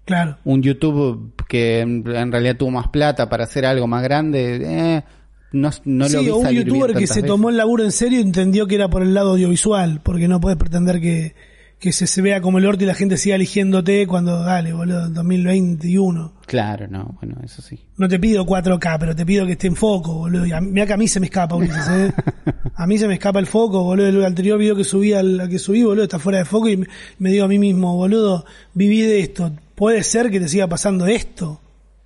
Claro. 0.04 0.36
Un 0.44 0.62
YouTube 0.62 1.32
que 1.48 1.80
en, 1.80 2.04
realidad 2.04 2.58
tuvo 2.58 2.70
más 2.70 2.88
plata 2.88 3.30
para 3.30 3.44
hacer 3.44 3.64
algo 3.64 3.86
más 3.86 4.02
grande. 4.02 4.60
Eh, 4.62 5.04
no, 5.52 5.70
no 5.84 6.08
sí, 6.08 6.26
lo 6.26 6.36
o 6.36 6.38
un 6.40 6.50
youtuber 6.50 6.94
que 6.94 7.06
se 7.06 7.22
tomó 7.22 7.50
el 7.50 7.56
laburo 7.56 7.84
en 7.84 7.92
serio 7.92 8.20
y 8.20 8.22
entendió 8.22 8.66
que 8.66 8.76
era 8.76 8.88
por 8.88 9.02
el 9.02 9.14
lado 9.14 9.32
audiovisual, 9.32 10.00
porque 10.02 10.28
no 10.28 10.40
puedes 10.40 10.58
pretender 10.58 11.00
que, 11.00 11.34
que 11.80 11.92
se, 11.92 12.06
se, 12.06 12.22
vea 12.22 12.40
como 12.40 12.58
el 12.58 12.66
orto 12.66 12.84
y 12.84 12.86
la 12.86 12.94
gente 12.94 13.16
siga 13.16 13.36
eligiéndote 13.36 14.06
cuando, 14.06 14.42
dale, 14.44 14.72
boludo, 14.72 15.08
2021. 15.08 16.34
Claro, 16.46 16.86
no, 16.88 17.16
bueno, 17.20 17.36
eso 17.42 17.62
sí. 17.62 17.80
No 17.96 18.08
te 18.08 18.18
pido 18.18 18.44
4K, 18.44 18.96
pero 19.00 19.16
te 19.16 19.24
pido 19.26 19.46
que 19.46 19.52
esté 19.52 19.66
en 19.66 19.76
foco, 19.76 20.14
boludo. 20.14 20.46
Y 20.46 20.52
a, 20.52 20.60
mira 20.60 20.86
que 20.86 20.92
a 20.92 20.96
mí 20.96 21.08
se 21.08 21.20
me 21.20 21.26
escapa, 21.26 21.56
Ulises, 21.56 21.88
¿eh? 21.88 22.12
A 22.76 22.86
mí 22.86 22.96
se 22.96 23.06
me 23.06 23.14
escapa 23.14 23.38
el 23.38 23.46
foco, 23.46 23.82
boludo. 23.84 24.06
El 24.06 24.24
anterior 24.24 24.58
video 24.58 24.74
que 24.74 24.84
subí, 24.84 25.12
al 25.12 25.48
que 25.50 25.58
subí, 25.58 25.82
boludo, 25.82 26.04
está 26.04 26.18
fuera 26.18 26.38
de 26.38 26.46
foco 26.46 26.68
y 26.68 26.82
me, 27.18 27.30
digo 27.30 27.44
a 27.44 27.48
mí 27.48 27.58
mismo, 27.58 27.94
boludo, 27.94 28.46
viví 28.72 29.02
de 29.02 29.20
esto. 29.20 29.52
Puede 29.74 30.02
ser 30.02 30.30
que 30.30 30.40
te 30.40 30.48
siga 30.48 30.66
pasando 30.66 31.06
esto. 31.06 31.60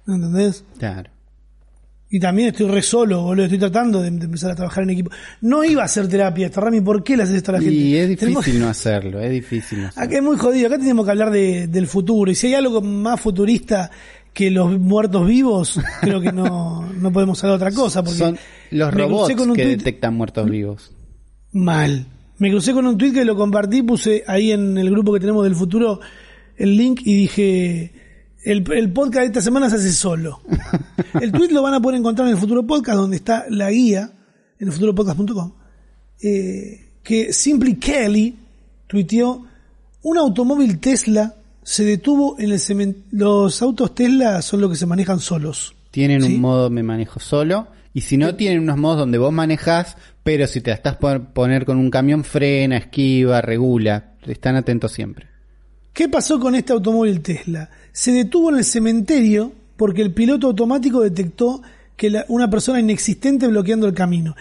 ¿Entendés? 0.07 0.64
Claro. 0.78 1.13
Y 2.11 2.21
también 2.21 2.49
estoy 2.49 2.69
re 2.69 2.83
solo, 2.83 3.23
boludo. 3.23 3.45
Estoy 3.45 3.59
tratando 3.59 4.03
de, 4.03 4.09
empezar 4.09 4.53
a 4.53 4.55
trabajar 4.55 4.85
en 4.85 4.90
equipo. 4.90 5.11
No 5.40 5.64
iba 5.64 5.83
a 5.83 5.87
hacer 5.87 6.09
terapia 6.09 6.51
Rami. 6.55 6.81
¿Por 6.81 7.03
qué 7.03 7.17
le 7.17 7.25
haces 7.25 7.37
esto 7.37 7.51
a 7.51 7.55
la 7.55 7.61
gente? 7.61 7.75
Y 7.75 7.97
es 7.97 8.09
difícil 8.09 8.61
no 8.61 8.69
hacerlo, 8.69 9.21
es 9.21 9.31
difícil 9.31 9.83
no 9.83 9.88
hacerlo. 9.88 10.07
Acá 10.07 10.17
es 10.17 10.23
muy 10.23 10.37
jodido. 10.37 10.67
Acá 10.69 10.79
tenemos 10.79 11.05
que 11.05 11.11
hablar 11.11 11.31
de, 11.31 11.67
del 11.67 11.87
futuro. 11.87 12.31
Y 12.31 12.35
si 12.35 12.49
hay 12.49 12.55
algo 12.55 12.81
más 12.81 13.21
futurista 13.21 13.90
que 14.33 14.51
los 14.51 14.79
muertos 14.79 15.27
vivos, 15.27 15.81
creo 16.01 16.21
que 16.21 16.31
no, 16.31 16.88
no 17.01 17.12
podemos 17.12 17.43
hablar 17.43 17.59
de 17.59 17.67
otra 17.67 17.77
cosa. 17.77 18.05
Porque 18.05 18.19
Son 18.19 18.38
los 18.71 18.95
robots 18.95 19.35
que 19.55 19.67
detectan 19.67 20.14
muertos 20.14 20.49
vivos. 20.49 20.93
Mal. 21.53 22.07
Me 22.38 22.51
crucé 22.51 22.73
con 22.73 22.87
un 22.87 22.99
tweet 22.99 23.12
que 23.12 23.25
lo 23.25 23.37
compartí, 23.37 23.83
puse 23.83 24.25
ahí 24.27 24.51
en 24.51 24.77
el 24.77 24.90
grupo 24.90 25.12
que 25.12 25.21
tenemos 25.21 25.45
del 25.45 25.55
futuro 25.55 26.01
el 26.57 26.77
link 26.77 27.01
y 27.05 27.17
dije 27.17 27.93
el, 28.44 28.92
podcast 28.92 29.20
de 29.20 29.26
esta 29.26 29.40
semana 29.40 29.70
se 29.70 29.76
hace 29.76 29.92
solo. 29.92 30.40
El 31.20 31.33
tweet 31.33 31.48
lo 31.48 31.62
van 31.62 31.74
a 31.74 31.80
poder 31.80 31.98
encontrar 31.98 32.28
en 32.28 32.35
el 32.35 32.40
futuro 32.40 32.66
podcast, 32.66 32.98
donde 32.98 33.16
está 33.16 33.46
la 33.48 33.70
guía, 33.70 34.11
en 34.59 34.68
el 34.68 34.72
futuropodcast.com, 34.72 35.52
eh, 36.22 36.90
que 37.02 37.33
Simply 37.33 37.76
Kelly 37.76 38.37
tuiteó, 38.87 39.46
un 40.02 40.18
automóvil 40.18 40.78
Tesla 40.80 41.35
se 41.62 41.85
detuvo 41.85 42.37
en 42.38 42.52
el 42.52 42.61
cementerio. 42.61 43.09
Los 43.12 43.62
autos 43.62 43.94
Tesla 43.94 44.42
son 44.42 44.61
los 44.61 44.70
que 44.70 44.76
se 44.76 44.87
manejan 44.87 45.20
solos. 45.20 45.74
Tienen 45.90 46.22
un 46.22 46.40
modo 46.40 46.68
me 46.70 46.83
manejo 46.83 47.20
solo. 47.20 47.68
Y 47.94 48.00
si 48.00 48.16
no, 48.16 48.35
tienen 48.35 48.61
unos 48.61 48.76
modos 48.76 48.98
donde 48.98 49.18
vos 49.18 49.33
manejás, 49.33 49.96
pero 50.24 50.48
si 50.48 50.61
te 50.61 50.72
estás 50.72 50.96
por 50.96 51.33
poner 51.33 51.64
con 51.64 51.78
un 51.78 51.90
camión, 51.90 52.24
frena, 52.24 52.76
esquiva, 52.76 53.40
regula. 53.40 54.14
Están 54.26 54.57
atentos 54.57 54.90
siempre. 54.90 55.28
¿Qué 55.92 56.09
pasó 56.09 56.40
con 56.40 56.57
este 56.57 56.72
automóvil 56.72 57.20
Tesla? 57.20 57.70
Se 57.94 58.11
detuvo 58.11 58.50
en 58.50 58.57
el 58.57 58.64
cementerio 58.64 59.52
porque 59.76 60.02
el 60.02 60.12
piloto 60.12 60.48
automático 60.48 61.00
detectó 61.00 61.62
que 61.96 62.24
una 62.26 62.50
persona 62.50 62.80
inexistente 62.80 63.46
bloqueando 63.46 63.87
el 63.87 63.94
camino. 63.94 64.35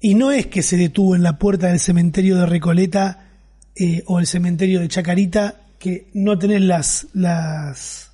Y 0.00 0.14
no 0.14 0.30
es 0.30 0.46
que 0.46 0.62
se 0.62 0.76
detuvo 0.76 1.16
en 1.16 1.24
la 1.24 1.36
puerta 1.36 1.66
del 1.66 1.80
cementerio 1.80 2.36
de 2.36 2.46
Recoleta 2.46 3.26
eh, 3.74 4.04
o 4.06 4.20
el 4.20 4.28
cementerio 4.28 4.78
de 4.78 4.86
Chacarita, 4.86 5.62
que 5.80 6.10
no 6.14 6.38
tenés 6.38 6.60
las, 6.60 7.08
las, 7.12 8.12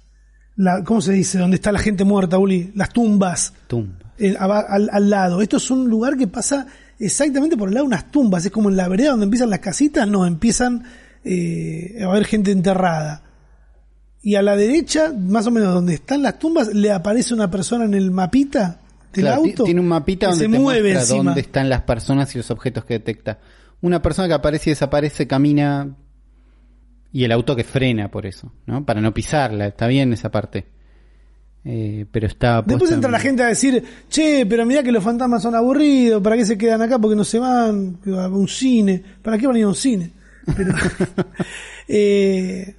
¿cómo 0.86 1.02
se 1.02 1.12
dice? 1.12 1.38
Donde 1.38 1.56
está 1.56 1.70
la 1.70 1.78
gente 1.78 2.04
muerta, 2.04 2.38
Uli, 2.38 2.72
las 2.74 2.88
tumbas. 2.88 3.52
Eh, 4.18 4.34
al, 4.38 4.88
al, 4.90 5.10
lado. 5.10 5.42
Esto 5.42 5.58
es 5.58 5.70
un 5.70 5.90
lugar 5.90 6.16
que 6.16 6.28
pasa 6.28 6.66
exactamente 6.98 7.58
por 7.58 7.68
el 7.68 7.74
lado 7.74 7.84
de 7.84 7.88
unas 7.88 8.10
tumbas. 8.10 8.46
Es 8.46 8.50
como 8.50 8.70
en 8.70 8.76
la 8.78 8.88
vereda 8.88 9.10
donde 9.10 9.24
empiezan 9.24 9.50
las 9.50 9.58
casitas, 9.58 10.08
no, 10.08 10.24
empiezan 10.24 10.82
eh, 11.24 11.98
a 12.00 12.06
haber 12.06 12.24
gente 12.24 12.52
enterrada. 12.52 13.22
Y 14.22 14.36
a 14.36 14.42
la 14.42 14.56
derecha, 14.56 15.12
más 15.12 15.46
o 15.48 15.50
menos 15.50 15.74
donde 15.74 15.94
están 15.94 16.22
las 16.22 16.38
tumbas, 16.38 16.72
le 16.72 16.92
aparece 16.92 17.34
una 17.34 17.50
persona 17.50 17.84
en 17.84 17.94
el 17.94 18.12
mapita 18.12 18.80
del 19.12 19.26
auto. 19.26 19.64
Tiene 19.64 19.80
un 19.80 19.88
mapita 19.88 20.28
donde 20.28 20.44
se 20.44 20.48
mueve 20.48 20.94
muestra 20.94 21.16
dónde 21.16 21.40
están 21.40 21.68
las 21.68 21.82
personas 21.82 22.32
y 22.34 22.38
los 22.38 22.50
objetos 22.52 22.84
que 22.84 22.94
detecta. 22.94 23.40
Una 23.80 24.00
persona 24.00 24.28
que 24.28 24.34
aparece 24.34 24.70
y 24.70 24.72
desaparece, 24.72 25.26
camina 25.26 25.96
y 27.12 27.24
el 27.24 27.32
auto 27.32 27.56
que 27.56 27.64
frena 27.64 28.10
por 28.10 28.24
eso, 28.24 28.52
¿no? 28.66 28.84
Para 28.86 29.00
no 29.00 29.12
pisarla, 29.12 29.66
está 29.66 29.88
bien 29.88 30.12
esa 30.12 30.30
parte. 30.30 30.66
Eh, 31.64 32.06
pero 32.10 32.26
está 32.26 32.62
Después 32.62 32.90
entra 32.90 33.10
la 33.10 33.20
gente 33.20 33.42
a 33.42 33.46
decir, 33.46 33.82
che, 34.08 34.46
pero 34.46 34.66
mira 34.66 34.82
que 34.82 34.90
los 34.90 35.04
fantasmas 35.04 35.42
son 35.42 35.54
aburridos, 35.54 36.22
¿para 36.22 36.36
qué 36.36 36.44
se 36.44 36.56
quedan 36.56 36.82
acá? 36.82 36.98
Porque 36.98 37.14
no 37.16 37.24
se 37.24 37.38
van 37.38 37.98
a 38.06 38.28
un 38.28 38.48
cine. 38.48 39.02
¿Para 39.20 39.36
qué 39.36 39.46
van 39.46 39.56
a 39.56 39.58
ir 39.58 39.64
a 39.64 39.68
un 39.68 39.74
cine? 39.74 40.10
Pero, 40.56 40.74
eh, 41.88 42.74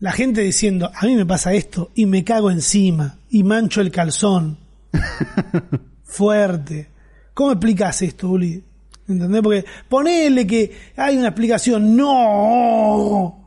la 0.00 0.12
gente 0.12 0.40
diciendo, 0.40 0.90
a 0.94 1.06
mí 1.06 1.14
me 1.14 1.26
pasa 1.26 1.52
esto 1.52 1.90
y 1.94 2.06
me 2.06 2.24
cago 2.24 2.50
encima 2.50 3.18
y 3.30 3.44
mancho 3.44 3.80
el 3.80 3.90
calzón. 3.90 4.58
Fuerte. 6.02 6.88
¿Cómo 7.34 7.52
explicas 7.52 8.02
esto, 8.02 8.30
Uli? 8.30 8.64
¿Entendés? 9.08 9.42
Porque 9.42 9.64
ponele 9.88 10.46
que 10.46 10.72
hay 10.96 11.16
una 11.16 11.28
explicación. 11.28 11.96
No. 11.96 13.44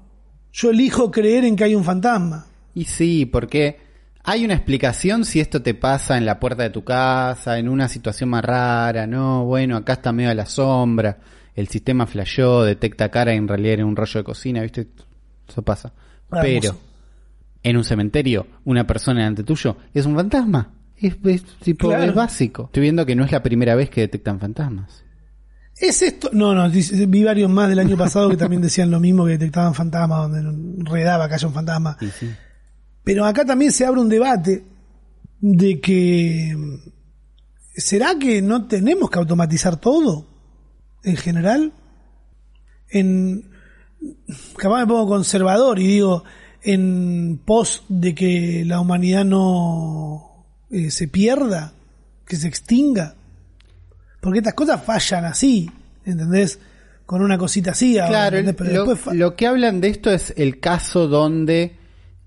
Yo 0.52 0.70
elijo 0.70 1.12
creer 1.12 1.46
en 1.46 1.56
que 1.56 1.66
hay 1.66 1.76
un 1.76 1.84
fantasma. 1.84 2.46
Y 2.76 2.86
sí, 2.86 3.26
porque 3.26 3.80
hay 4.24 4.46
una 4.46 4.54
explicación 4.54 5.26
si 5.26 5.39
esto 5.39 5.62
te 5.62 5.74
pasa 5.74 6.18
en 6.18 6.26
la 6.26 6.39
puerta 6.39 6.63
de 6.63 6.70
tu 6.70 6.84
casa, 6.84 7.58
en 7.58 7.68
una 7.68 7.89
situación 7.89 8.30
más 8.30 8.46
rara, 8.46 9.06
no, 9.08 9.46
bueno, 9.46 9.76
acá 9.76 9.94
está 9.94 10.12
medio 10.12 10.32
a 10.32 10.36
la 10.36 10.46
sombra 10.46 11.18
el 11.56 11.68
sistema 11.68 12.08
flasheó, 12.08 12.63
detecta 12.63 13.10
cara 13.10 13.34
y 13.34 13.38
en 13.38 13.48
realidad 13.48 13.74
era 13.74 13.86
un 13.86 13.96
rollo 13.96 14.20
de 14.20 14.24
cocina, 14.24 14.62
¿viste? 14.62 14.88
Eso 15.48 15.62
pasa. 15.62 15.94
Pero 16.41 16.78
en 17.62 17.78
un 17.78 17.84
cementerio, 17.84 18.48
una 18.65 18.86
persona 18.86 19.19
delante 19.19 19.43
tuyo 19.43 19.78
es 19.93 20.06
un 20.06 20.15
fantasma. 20.15 20.72
Es, 20.98 21.17
tipo, 21.62 21.93
es 21.93 22.13
básico. 22.13 22.65
Estoy 22.65 22.82
viendo 22.82 23.06
que 23.06 23.15
no 23.15 23.26
es 23.26 23.32
la 23.32 23.43
primera 23.43 23.76
vez 23.76 23.89
que 23.89 24.02
detectan 24.02 24.39
fantasmas. 24.39 25.04
¿Es 25.76 26.02
esto? 26.02 26.30
No, 26.32 26.54
no, 26.54 26.69
vi 26.69 27.24
varios 27.24 27.50
más 27.50 27.67
del 27.67 27.80
año 27.80 27.98
pasado 27.98 28.30
que 28.30 28.38
también 28.38 28.62
decían 28.62 28.91
lo 28.91 29.00
mismo, 29.00 29.26
que 29.26 29.32
detectaban 29.32 29.74
fantasmas, 29.74 30.30
donde 30.30 30.89
redaba 30.89 31.28
que 31.28 31.34
haya 31.34 31.48
un 31.48 31.54
fantasma. 31.54 31.98
Pero 33.04 33.26
acá 33.26 33.43
también 33.43 33.72
se 33.72 33.86
abre 33.86 34.00
un 34.00 34.08
debate 34.08 34.63
de 35.41 35.82
que 35.82 36.56
¿será 37.76 38.17
que 38.17 38.41
no 38.41 38.67
tenemos 38.67 39.10
que 39.10 39.19
automatizar 39.19 39.78
todo? 39.78 40.34
en 41.04 41.17
general, 41.17 41.74
en 42.89 43.50
capaz 44.58 44.80
me 44.82 44.88
pongo 44.88 45.08
conservador 45.08 45.80
y 45.80 45.88
digo 45.88 46.24
en 46.63 47.39
pos 47.44 47.84
de 47.89 48.16
que 48.16 48.63
la 48.66 48.80
humanidad 48.80 49.26
no 49.26 50.46
eh, 50.72 50.92
se 50.92 51.08
pierda, 51.08 51.74
que 52.26 52.36
se 52.36 52.48
extinga. 52.48 53.16
Porque 54.22 54.39
estas 54.39 54.54
cosas 54.54 54.84
fallan 54.84 55.26
así, 55.26 55.70
¿entendés? 56.06 56.60
Con 57.06 57.22
una 57.22 57.38
cosita 57.38 57.72
así. 57.72 57.94
Claro, 57.94 58.38
lo, 59.12 59.36
que 59.36 59.48
hablan 59.48 59.82
de 59.82 59.89
esto 59.89 60.10
es 60.10 60.34
el 60.38 60.62
caso 60.62 61.08
donde 61.10 61.76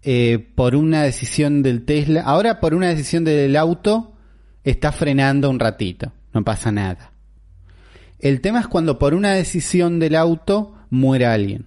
eh, 0.02 0.46
por 0.54 0.76
una 0.76 1.02
decisión 1.02 1.62
del 1.62 1.84
Tesla, 1.86 2.20
ahora 2.22 2.60
por 2.60 2.74
una 2.74 2.88
decisión 2.88 3.24
del 3.24 3.56
auto, 3.56 4.12
está 4.64 4.92
frenando 4.92 5.48
un 5.48 5.58
ratito, 5.58 6.12
no 6.34 6.44
pasa 6.44 6.70
nada. 6.70 7.12
El 8.18 8.42
tema 8.42 8.60
es 8.60 8.68
cuando 8.68 8.98
por 8.98 9.14
una 9.14 9.32
decisión 9.32 9.98
del 9.98 10.14
auto 10.14 10.74
muere 10.90 11.26
alguien. 11.26 11.64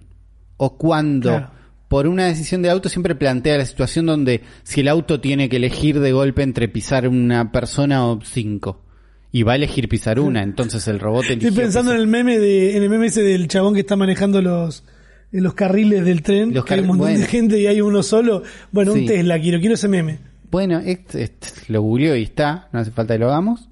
O 0.62 0.76
cuando 0.76 1.48
por 1.88 2.06
una 2.06 2.26
decisión 2.26 2.60
del 2.60 2.72
auto 2.72 2.90
siempre 2.90 3.14
plantea 3.14 3.56
la 3.56 3.64
situación 3.64 4.04
donde 4.04 4.42
si 4.62 4.82
el 4.82 4.88
auto 4.88 5.18
tiene 5.18 5.48
que 5.48 5.56
elegir 5.56 6.00
de 6.00 6.12
golpe 6.12 6.42
entre 6.42 6.68
pisar 6.68 7.08
una 7.08 7.50
persona 7.50 8.06
o 8.06 8.20
cinco. 8.22 8.84
Y 9.32 9.42
va 9.42 9.52
a 9.52 9.56
elegir 9.56 9.88
pisar 9.88 10.20
una, 10.20 10.42
entonces 10.42 10.86
el 10.88 11.00
robot 11.00 11.24
Estoy 11.30 11.50
pensando 11.52 11.92
en 11.94 11.98
el 11.98 12.06
meme 12.06 12.38
de, 12.38 12.76
en 12.76 12.82
el 12.82 12.90
meme 12.90 13.06
ese 13.06 13.22
del 13.22 13.48
chabón 13.48 13.72
que 13.72 13.80
está 13.80 13.96
manejando 13.96 14.42
los, 14.42 14.84
los 15.30 15.54
carriles 15.54 16.04
del 16.04 16.20
tren, 16.20 16.52
los 16.52 16.70
hay 16.70 16.80
un 16.80 16.88
montón 16.88 17.14
de 17.14 17.24
gente 17.24 17.58
y 17.58 17.66
hay 17.66 17.80
uno 17.80 18.02
solo. 18.02 18.42
Bueno, 18.70 18.92
un 18.92 19.06
Tesla 19.06 19.40
quiero, 19.40 19.60
quiero 19.60 19.76
ese 19.76 19.88
meme. 19.88 20.18
Bueno, 20.50 20.78
este, 20.84 21.32
lo 21.68 21.80
googleó 21.80 22.16
y 22.16 22.24
está, 22.24 22.68
no 22.72 22.80
hace 22.80 22.90
falta 22.90 23.14
que 23.14 23.20
lo 23.20 23.28
hagamos. 23.28 23.70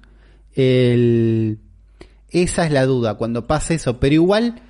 El 0.55 1.59
esa 2.31 2.65
es 2.65 2.71
la 2.71 2.85
duda 2.85 3.13
cuando 3.15 3.47
pasa 3.47 3.73
eso. 3.73 3.99
Pero 3.99 4.15
igual 4.15 4.61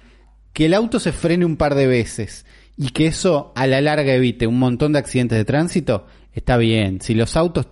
que 0.54 0.66
el 0.66 0.74
auto 0.74 1.00
se 1.00 1.12
frene 1.12 1.46
un 1.46 1.58
par 1.58 1.76
de 1.76 1.88
veces 1.88 2.46
y 2.78 2.90
que 2.90 3.08
eso 3.08 3.52
a 3.56 3.68
la 3.68 3.82
larga 3.82 4.14
evite 4.14 4.48
un 4.48 4.58
montón 4.60 4.94
de 4.94 5.00
accidentes 5.00 5.38
de 5.38 5.46
tránsito, 5.46 6.06
está 6.34 6.58
bien. 6.58 7.02
Si 7.02 7.14
los 7.14 7.36
autos, 7.36 7.68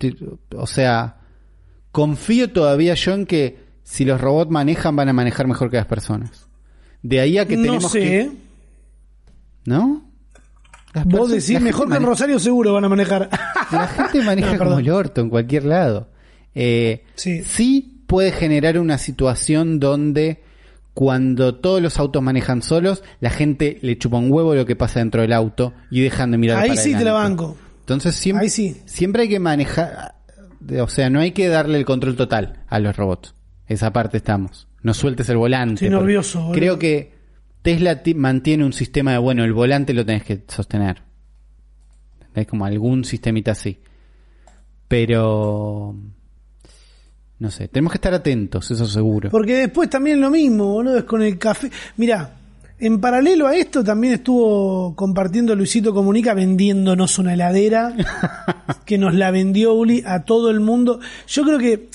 o 0.56 0.68
sea, 0.68 1.18
confío 1.92 2.52
todavía 2.52 2.94
yo 2.94 3.14
en 3.14 3.26
que 3.26 3.68
si 3.84 4.04
los 4.06 4.20
robots 4.20 4.52
manejan 4.52 4.96
van 4.96 5.10
a 5.10 5.14
manejar 5.14 5.48
mejor 5.48 5.72
que 5.72 5.78
las 5.78 5.86
personas. 5.86 6.48
De 7.02 7.20
ahí 7.22 7.38
a 7.38 7.46
que 7.46 7.56
tenemos 7.56 7.84
no 7.84 7.90
sé. 7.90 8.00
que... 8.00 8.32
¿No? 9.66 10.04
Las 10.94 11.06
Vos 11.06 11.30
decís, 11.30 11.62
mejor 11.62 11.90
que 11.90 11.98
en 11.98 12.04
Rosario 12.04 12.40
seguro 12.40 12.74
van 12.74 12.86
a 12.86 12.90
manejar. 12.90 13.30
La 13.72 13.88
gente 13.88 14.22
maneja 14.24 14.54
No, 14.58 14.58
como 14.60 14.80
el 14.80 14.90
orto 14.90 15.22
en 15.22 15.30
cualquier 15.30 15.66
lado. 15.66 16.10
Eh, 16.56 17.04
Sí. 17.16 17.44
sí 17.44 18.04
puede 18.08 18.32
generar 18.32 18.80
una 18.80 18.98
situación 18.98 19.80
donde 19.80 20.42
cuando 20.98 21.54
todos 21.54 21.80
los 21.80 22.00
autos 22.00 22.24
manejan 22.24 22.64
solos, 22.64 23.04
la 23.20 23.30
gente 23.30 23.78
le 23.84 24.00
chupa 24.00 24.18
un 24.18 24.32
huevo 24.32 24.56
lo 24.56 24.66
que 24.66 24.76
pasa 24.76 24.98
dentro 25.00 25.22
del 25.22 25.32
auto 25.32 25.72
y 25.92 26.02
dejan 26.02 26.32
de 26.32 26.40
mirar 26.40 26.58
Ahí 26.58 26.70
para 26.70 26.82
sí 26.82 26.96
te 26.96 27.04
la 27.04 27.12
banco. 27.14 27.56
Entonces 27.82 28.16
siempre, 28.16 28.46
Ahí 28.46 28.50
sí. 28.50 28.82
siempre 28.88 29.22
hay 29.22 29.30
que 29.30 29.40
manejar, 29.40 30.16
o 30.82 30.88
sea, 30.88 31.12
no 31.12 31.20
hay 31.20 31.34
que 31.34 31.50
darle 31.50 31.78
el 31.78 31.86
control 31.86 32.16
total 32.16 32.64
a 32.68 32.80
los 32.80 32.98
robots. 32.98 33.36
Esa 33.68 33.94
parte 33.94 34.18
estamos. 34.18 34.68
No 34.82 34.96
sueltes 34.96 35.30
el 35.30 35.38
volante. 35.38 35.86
Estoy 35.86 35.90
nervioso, 36.00 36.40
boludo. 36.40 36.54
Creo 36.56 36.80
que 36.80 37.14
Tesla 37.62 38.02
ti- 38.02 38.16
mantiene 38.16 38.66
un 38.66 38.74
sistema 38.74 39.12
de, 39.12 39.20
bueno, 39.20 39.44
el 39.44 39.54
volante 39.54 39.94
lo 39.94 40.04
tenés 40.04 40.24
que 40.24 40.46
sostener. 40.48 41.04
Es 42.34 42.48
como 42.48 42.66
algún 42.66 43.06
sistemita 43.06 43.52
así. 43.52 43.80
Pero... 44.88 45.96
No 47.40 47.52
sé, 47.52 47.68
tenemos 47.68 47.92
que 47.92 47.98
estar 47.98 48.14
atentos, 48.14 48.72
eso 48.72 48.86
seguro. 48.88 49.30
Porque 49.30 49.56
después 49.56 49.90
también 49.90 50.20
lo 50.20 50.32
mismo, 50.32 50.66
boludo, 50.66 50.98
es 50.98 51.04
con 51.04 51.22
el 51.22 51.38
café. 51.38 51.70
Mira, 51.98 52.38
en 52.80 53.00
paralelo 53.00 53.48
a 53.48 53.56
esto 53.56 53.84
también 53.84 54.14
estuvo 54.14 54.96
compartiendo 54.96 55.56
Luisito 55.56 55.94
Comunica 55.94 56.34
vendiéndonos 56.34 57.18
una 57.20 57.34
heladera 57.34 57.96
que 58.86 58.98
nos 58.98 59.14
la 59.14 59.32
vendió 59.32 59.74
Uli 59.74 60.04
a 60.06 60.24
todo 60.24 60.50
el 60.50 60.60
mundo. 60.60 61.00
Yo 61.28 61.44
creo 61.44 61.60
que 61.60 61.90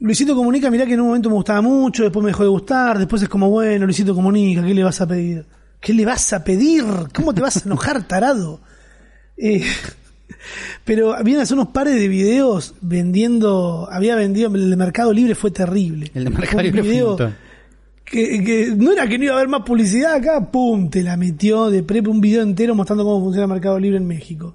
Luisito 0.00 0.36
Comunica, 0.36 0.70
mirá 0.70 0.86
que 0.86 0.94
en 0.94 1.00
un 1.00 1.08
momento 1.08 1.28
me 1.28 1.34
gustaba 1.34 1.60
mucho, 1.60 2.04
después 2.04 2.22
me 2.22 2.30
dejó 2.30 2.44
de 2.44 2.48
gustar, 2.50 2.98
después 2.98 3.20
es 3.22 3.28
como, 3.28 3.50
bueno, 3.50 3.84
Luisito 3.84 4.14
Comunica, 4.14 4.62
¿qué 4.62 4.74
le 4.74 4.84
vas 4.84 5.00
a 5.00 5.06
pedir? 5.06 5.44
¿Qué 5.80 5.92
le 5.92 6.04
vas 6.04 6.32
a 6.32 6.44
pedir? 6.44 6.84
¿Cómo 7.14 7.34
te 7.34 7.40
vas 7.40 7.56
a 7.56 7.60
enojar, 7.64 8.02
tarado? 8.06 8.60
Eh, 9.40 9.62
pero 10.84 11.14
habían 11.14 11.40
hace 11.40 11.54
unos 11.54 11.68
pares 11.68 11.94
de 11.94 12.08
videos 12.08 12.74
vendiendo, 12.80 13.88
había 13.90 14.14
vendido, 14.14 14.54
el 14.54 14.70
de 14.70 14.76
Mercado 14.76 15.12
Libre 15.12 15.34
fue 15.34 15.50
terrible. 15.50 16.10
El 16.14 16.24
de 16.24 16.30
Mercado 16.30 16.62
Libre 16.62 16.82
fue 16.82 17.02
un 17.04 17.34
que, 18.04 18.42
que 18.42 18.72
no 18.76 18.92
era 18.92 19.06
que 19.06 19.18
no 19.18 19.24
iba 19.24 19.34
a 19.34 19.36
haber 19.36 19.48
más 19.48 19.62
publicidad 19.62 20.14
acá, 20.14 20.50
pum, 20.50 20.88
te 20.88 21.02
la 21.02 21.16
metió 21.16 21.70
de 21.70 21.82
prepe 21.82 22.08
un 22.08 22.20
video 22.20 22.42
entero 22.42 22.74
mostrando 22.74 23.04
cómo 23.04 23.20
funciona 23.22 23.46
Mercado 23.46 23.78
Libre 23.78 23.98
en 23.98 24.06
México. 24.06 24.54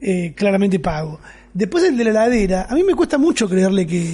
Eh, 0.00 0.32
claramente 0.36 0.78
pago. 0.78 1.18
Después 1.52 1.82
el 1.82 1.96
de 1.96 2.04
la 2.04 2.10
heladera, 2.10 2.66
a 2.70 2.74
mí 2.74 2.84
me 2.84 2.94
cuesta 2.94 3.18
mucho 3.18 3.48
creerle 3.48 3.86
que, 3.86 4.08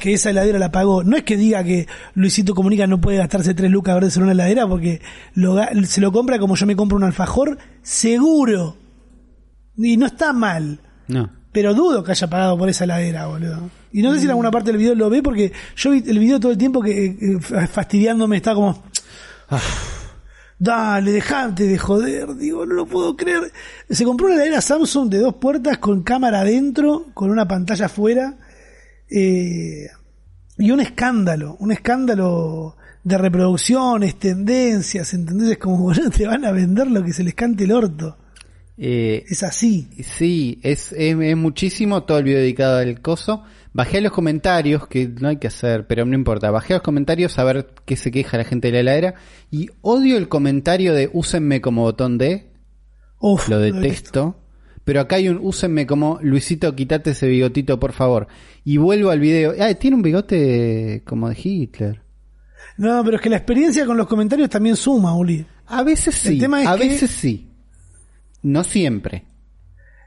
que 0.00 0.14
esa 0.14 0.30
heladera 0.30 0.58
la 0.58 0.72
pagó. 0.72 1.04
No 1.04 1.16
es 1.16 1.24
que 1.24 1.36
diga 1.36 1.62
que 1.62 1.86
Luisito 2.14 2.54
Comunica 2.54 2.86
no 2.86 3.00
puede 3.00 3.18
gastarse 3.18 3.52
tres 3.52 3.70
lucas 3.70 3.94
a 3.94 4.00
verse 4.00 4.18
en 4.18 4.22
una 4.22 4.32
heladera 4.32 4.66
porque 4.66 5.02
lo, 5.34 5.58
se 5.84 6.00
lo 6.00 6.10
compra 6.10 6.38
como 6.38 6.56
yo 6.56 6.64
me 6.64 6.74
compro 6.74 6.96
un 6.96 7.04
alfajor, 7.04 7.58
seguro. 7.82 8.78
Y 9.76 9.96
no 9.96 10.06
está 10.06 10.32
mal. 10.32 10.80
No. 11.08 11.30
Pero 11.52 11.72
dudo 11.74 12.04
que 12.04 12.10
haya 12.12 12.28
pagado 12.28 12.58
por 12.58 12.68
esa 12.68 12.84
heladera, 12.84 13.26
boludo. 13.26 13.70
Y 13.92 14.02
no 14.02 14.12
sé 14.12 14.18
si 14.18 14.24
en 14.24 14.30
alguna 14.30 14.50
parte 14.50 14.70
del 14.70 14.78
video 14.78 14.94
lo 14.94 15.08
ve 15.08 15.22
porque 15.22 15.52
yo 15.76 15.90
vi 15.90 16.02
el 16.06 16.18
video 16.18 16.38
todo 16.38 16.52
el 16.52 16.58
tiempo 16.58 16.82
que 16.82 17.06
eh, 17.06 17.38
fa- 17.40 17.66
fastidiándome 17.66 18.36
estaba 18.36 18.56
como... 18.56 18.84
"Ah, 19.48 19.60
Dale, 20.58 21.12
dejate 21.12 21.66
de 21.66 21.76
joder, 21.78 22.34
digo, 22.36 22.64
no 22.64 22.74
lo 22.74 22.86
puedo 22.86 23.14
creer. 23.14 23.52
Se 23.90 24.04
compró 24.04 24.26
una 24.26 24.36
heladera 24.36 24.62
Samsung 24.62 25.10
de 25.10 25.18
dos 25.18 25.34
puertas 25.34 25.76
con 25.78 26.02
cámara 26.02 26.40
adentro, 26.40 27.06
con 27.12 27.30
una 27.30 27.46
pantalla 27.46 27.86
afuera, 27.86 28.36
eh, 29.10 29.86
y 30.58 30.70
un 30.70 30.80
escándalo, 30.80 31.56
un 31.60 31.72
escándalo 31.72 32.76
de 33.04 33.18
reproducciones, 33.18 34.18
tendencias, 34.18 35.12
¿entendés? 35.12 35.50
Es 35.52 35.58
como, 35.58 35.76
boludo, 35.82 36.08
te 36.10 36.26
van 36.26 36.44
a 36.46 36.52
vender 36.52 36.86
lo 36.90 37.04
que 37.04 37.12
se 37.12 37.22
les 37.22 37.34
cante 37.34 37.64
el 37.64 37.72
orto. 37.72 38.16
Eh, 38.78 39.24
Es 39.28 39.42
así. 39.42 39.88
Sí, 40.02 40.60
es, 40.62 40.92
es, 40.92 41.16
es 41.18 41.36
muchísimo 41.36 42.02
todo 42.04 42.18
el 42.18 42.24
video 42.24 42.40
dedicado 42.40 42.78
al 42.78 43.00
coso. 43.00 43.42
Bajé 43.72 43.98
a 43.98 44.00
los 44.00 44.12
comentarios, 44.12 44.86
que 44.86 45.08
no 45.08 45.28
hay 45.28 45.36
que 45.38 45.46
hacer, 45.48 45.86
pero 45.86 46.04
no 46.06 46.14
importa. 46.14 46.50
Bajé 46.50 46.74
a 46.74 46.76
los 46.76 46.82
comentarios 46.82 47.38
a 47.38 47.44
ver 47.44 47.68
qué 47.84 47.96
se 47.96 48.10
queja 48.10 48.38
la 48.38 48.44
gente 48.44 48.68
de 48.68 48.72
la 48.74 48.80
heladera. 48.80 49.14
Y 49.50 49.68
odio 49.82 50.16
el 50.16 50.28
comentario 50.28 50.94
de 50.94 51.10
úsenme 51.12 51.60
como 51.60 51.82
botón 51.82 52.16
de. 52.18 52.50
Uf, 53.20 53.48
Lo 53.48 53.58
detesto. 53.58 54.40
Pero 54.84 55.00
acá 55.00 55.16
hay 55.16 55.28
un 55.28 55.38
úsenme 55.42 55.84
como 55.86 56.18
Luisito, 56.22 56.74
quítate 56.76 57.10
ese 57.10 57.26
bigotito, 57.26 57.80
por 57.80 57.92
favor. 57.92 58.28
Y 58.64 58.76
vuelvo 58.76 59.10
al 59.10 59.18
video. 59.20 59.52
Ah, 59.58 59.74
tiene 59.74 59.96
un 59.96 60.02
bigote 60.02 61.02
como 61.04 61.28
de 61.28 61.36
Hitler. 61.42 62.02
No, 62.78 63.02
pero 63.04 63.16
es 63.16 63.22
que 63.22 63.30
la 63.30 63.36
experiencia 63.38 63.84
con 63.84 63.96
los 63.96 64.06
comentarios 64.06 64.48
también 64.48 64.76
suma, 64.76 65.16
Uli. 65.16 65.44
A 65.66 65.82
veces 65.82 66.14
sí. 66.14 66.28
El 66.34 66.38
tema 66.40 66.62
es 66.62 66.68
a 66.68 66.76
que- 66.76 66.88
veces 66.88 67.10
sí. 67.10 67.45
No 68.46 68.62
siempre. 68.64 69.24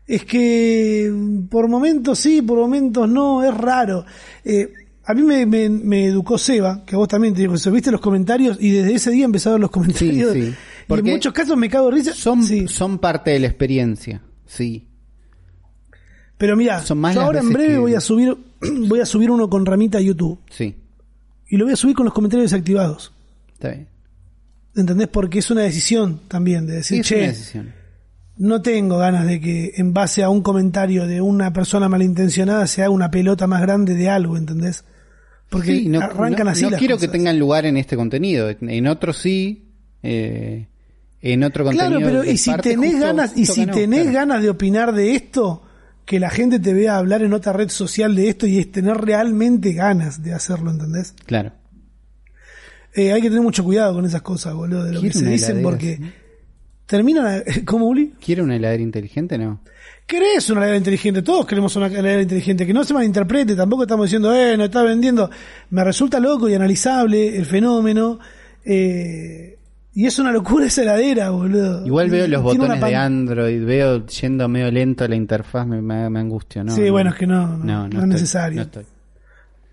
Es 0.08 0.24
que 0.26 1.10
mm, 1.14 1.48
por 1.48 1.68
momentos 1.68 2.18
sí, 2.20 2.42
por 2.42 2.58
momentos 2.58 3.08
no, 3.10 3.44
es 3.44 3.54
raro. 3.56 4.06
Eh, 4.46 4.72
a 5.06 5.14
mí 5.14 5.24
me, 5.24 5.46
me- 5.46 5.70
me 5.70 6.06
educó 6.06 6.38
Seba, 6.38 6.84
que 6.86 6.96
a 6.96 6.98
vos 6.98 7.08
también 7.08 7.34
te 7.34 7.42
dijo 7.42 7.56
eso, 7.56 7.70
viste 7.72 7.92
los 7.92 8.00
comentarios 8.02 8.58
y 8.60 8.72
desde 8.72 8.94
ese 8.96 9.12
día 9.12 9.28
ver 9.28 9.60
los 9.60 9.70
comentarios. 9.78 10.34
sí. 10.34 10.40
Y 10.40 10.46
en 10.46 10.56
Porque 10.88 11.12
muchos 11.12 11.34
casos 11.34 11.58
me 11.58 11.70
cago 11.70 11.90
de 11.90 11.96
risa. 11.98 12.14
Son, 12.14 12.42
Sí. 12.44 12.68
son 12.68 12.98
parte 13.00 13.32
de 13.32 13.40
la 13.40 13.48
experiencia. 13.48 14.22
Sí. 14.46 14.88
Pero 16.38 16.56
mira, 16.56 16.82
yo 16.84 17.22
ahora 17.22 17.40
en 17.42 17.50
breve 17.52 17.74
que- 17.74 17.78
voy 17.80 17.96
a 17.96 18.00
subir 18.00 18.38
voy 18.88 19.00
a 19.02 19.06
subir 19.06 19.30
uno 19.32 19.50
con 19.50 19.66
ramita 19.66 19.98
a 19.98 20.02
YouTube 20.02 20.40
Sí. 20.50 20.76
y 21.50 21.58
lo 21.58 21.66
voy 21.66 21.74
a 21.74 21.78
subir 21.78 21.96
con 21.96 22.06
los 22.06 22.14
comentarios 22.14 22.50
desactivados. 22.50 23.12
Está 23.54 23.70
bien. 23.72 23.88
¿Entendés? 24.76 25.08
Porque 25.10 25.40
es 25.40 25.52
una 25.52 25.62
decisión 25.64 26.22
también 26.28 26.66
de 26.66 26.76
decir, 26.76 27.02
es 27.02 27.08
che, 27.08 27.18
una 27.18 27.28
decisión. 27.28 27.74
No 28.40 28.62
tengo 28.62 28.98
ganas 28.98 29.28
de 29.28 29.40
que 29.40 29.74
en 29.76 29.94
base 29.94 30.24
a 30.24 30.30
un 30.30 30.42
comentario 30.42 31.06
de 31.06 31.22
una 31.22 31.54
persona 31.54 31.88
malintencionada 31.88 32.66
se 32.68 32.82
haga 32.82 32.90
una 32.90 33.12
pelota 33.12 33.46
más 33.48 33.62
grande 33.62 33.94
de 33.96 34.10
algo, 34.10 34.36
¿entendés? 34.38 34.84
Porque 35.50 35.76
Sí, 35.78 35.88
no, 35.88 36.00
arrancan 36.02 36.46
no- 36.46 36.52
así 36.52 36.64
no 36.64 36.72
las 36.72 36.80
quiero 36.80 36.96
cosas. 36.96 37.10
que 37.10 37.18
tengan 37.18 37.38
lugar 37.40 37.66
en 37.66 37.78
este 37.78 37.96
contenido. 37.96 38.50
En 38.62 38.88
otros 38.88 39.18
sí. 39.18 39.66
eh, 40.04 40.68
en 41.22 41.44
otro 41.44 41.66
contenido. 41.66 42.00
Claro, 42.00 42.06
pero 42.22 42.32
y 42.32 42.38
si 42.38 42.56
tenés 42.58 42.92
justo- 42.94 43.06
ganas, 43.06 43.38
y 43.38 43.46
si 43.46 43.66
no, 43.66 43.74
tenés 43.74 44.04
claro. 44.04 44.16
ganas 44.18 44.42
de 44.44 44.50
opinar 44.50 44.94
de 44.94 45.16
esto, 45.16 45.64
que 46.06 46.20
la 46.20 46.30
gente 46.30 46.60
te 46.60 46.74
vea 46.74 46.96
hablar 46.98 47.22
en 47.24 47.34
otra 47.34 47.52
red 47.52 47.68
social 47.70 48.16
de 48.16 48.30
esto 48.30 48.48
y 48.48 48.58
es 48.58 48.72
tener 48.72 48.96
realmente 48.98 49.74
ganas 49.74 50.24
de 50.24 50.34
hacerlo, 50.34 50.72
¿entendés? 50.72 51.14
Claro. 51.26 51.52
Eh, 52.96 53.12
hay 53.12 53.22
que 53.22 53.28
tener 53.30 53.44
mucho 53.44 53.64
cuidado 53.64 53.94
con 53.94 54.06
esas 54.06 54.22
cosas, 54.22 54.54
boludo, 54.54 54.84
de 54.86 54.94
lo 54.94 55.02
que 55.02 55.12
se 55.12 55.26
dicen 55.26 55.62
porque 55.62 56.00
sí. 56.90 56.96
terminan 56.96 57.26
a- 57.28 57.44
¿Cómo, 57.66 57.88
Uli? 57.88 58.14
¿Quiero 58.24 58.44
una 58.44 58.56
heladera 58.56 58.82
inteligente? 58.84 59.38
No. 59.38 59.60
¿Querés 60.08 60.50
una 60.50 60.62
heladera 60.62 60.78
inteligente? 60.78 61.22
Todos 61.22 61.46
queremos 61.46 61.76
una 61.76 61.86
heladera 61.88 62.22
inteligente. 62.24 62.66
Que 62.66 62.74
no 62.74 62.84
se 62.84 62.94
malinterprete, 62.96 63.56
tampoco 63.56 63.84
estamos 63.84 64.08
diciendo, 64.08 64.34
eh, 64.34 64.58
no 64.58 64.64
está 64.66 64.82
vendiendo. 64.82 65.30
Me 65.70 65.84
resulta 65.84 66.20
loco 66.20 66.50
y 66.50 66.56
analizable 66.56 67.38
el 67.38 67.46
fenómeno. 67.46 68.20
eh, 68.66 69.56
y 69.92 70.06
es 70.06 70.18
una 70.20 70.32
locura 70.32 70.66
esa 70.68 70.84
heladera, 70.84 71.30
boludo. 71.32 71.86
Igual 71.86 72.10
veo 72.10 72.28
los 72.28 72.42
Tiene 72.44 72.60
botones 72.66 72.82
de 72.90 72.96
Android, 72.96 73.66
veo 73.66 74.06
yendo 74.06 74.48
medio 74.48 74.72
lento 74.72 75.06
la 75.08 75.16
interfaz, 75.16 75.68
me, 75.68 75.82
me, 75.82 76.10
me 76.10 76.20
angustio, 76.20 76.64
¿no? 76.64 76.72
Sí, 76.74 76.84
no. 76.86 76.92
bueno, 76.92 77.10
es 77.10 77.16
que 77.18 77.28
no, 77.28 77.58
no, 77.58 77.88
no 77.88 77.88
es 77.88 77.94
estoy- 77.96 78.08
necesario. 78.08 78.56
no 78.58 78.62
estoy. 78.64 78.86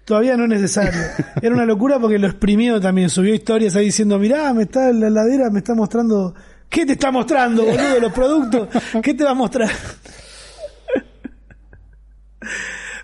Todavía 0.05 0.37
no 0.37 0.45
es 0.45 0.51
necesario. 0.51 1.01
Era 1.43 1.55
una 1.55 1.67
locura 1.67 1.99
porque 1.99 2.19
lo 2.19 2.27
exprimió 2.27 2.81
también. 2.81 3.11
Subió 3.11 3.35
historias 3.35 3.77
ahí 3.77 3.87
diciendo, 3.87 4.19
mirá, 4.19 4.53
me 4.55 4.63
está 4.65 4.93
la 4.93 5.09
heladera, 5.09 5.51
me 5.51 5.59
está 5.59 5.75
mostrando... 5.75 6.35
¿Qué 6.69 6.85
te 6.85 6.93
está 6.93 7.11
mostrando, 7.11 7.65
boludo? 7.65 8.01
Los 8.01 8.13
productos. 8.13 8.69
¿Qué 9.03 9.15
te 9.15 9.25
va 9.25 9.31
a 9.31 9.35
mostrar? 9.35 9.71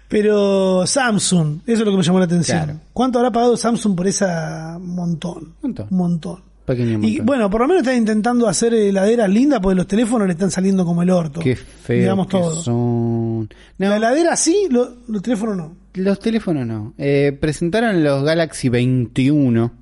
Pero 0.09 0.87
Samsung, 0.87 1.61
eso 1.67 1.81
es 1.81 1.87
lo 1.87 1.91
que 1.93 1.97
me 1.97 2.03
llamó 2.03 2.19
la 2.19 2.27
atención. 2.27 2.59
Claro. 2.65 2.81
¿Cuánto 2.93 3.19
habrá 3.19 3.31
pagado 3.31 3.57
Samsung 3.57 3.97
por 3.97 4.07
esa 4.07 4.79
montón? 4.81 5.55
Montón. 5.63 5.87
Un 5.91 5.97
montón. 5.97 6.41
Pequeño 6.67 6.91
Y 6.93 6.97
montón. 6.99 7.27
bueno, 7.27 7.51
por 7.51 7.63
lo 7.63 7.69
menos 7.69 7.83
están 7.83 7.97
intentando 7.97 8.47
hacer 8.47 8.75
heladeras 8.75 9.29
lindas 9.31 9.61
porque 9.61 9.75
los 9.77 9.87
teléfonos 9.87 10.27
le 10.27 10.35
están 10.35 10.51
saliendo 10.51 10.85
como 10.85 11.03
el 11.03 11.11
orto. 11.11 11.41
Qué 11.41 11.57
feo 11.57 11.99
Digamos 12.01 12.27
que 12.27 12.39
todo. 12.39 12.61
son. 12.63 13.49
No, 13.79 13.89
La 13.89 13.97
heladera 13.97 14.37
sí, 14.37 14.67
lo- 14.71 14.97
los 15.09 15.23
teléfonos 15.23 15.57
no. 15.57 15.77
Los 15.95 16.19
teléfonos 16.21 16.67
no. 16.67 16.93
Eh, 16.99 17.37
presentaron 17.41 18.05
los 18.05 18.23
Galaxy 18.23 18.69
21 18.69 19.73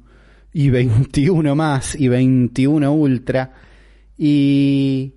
y 0.52 0.70
21 0.70 1.54
más 1.56 1.96
y 1.96 2.06
21 2.08 2.92
Ultra 2.92 3.52
y 4.22 5.14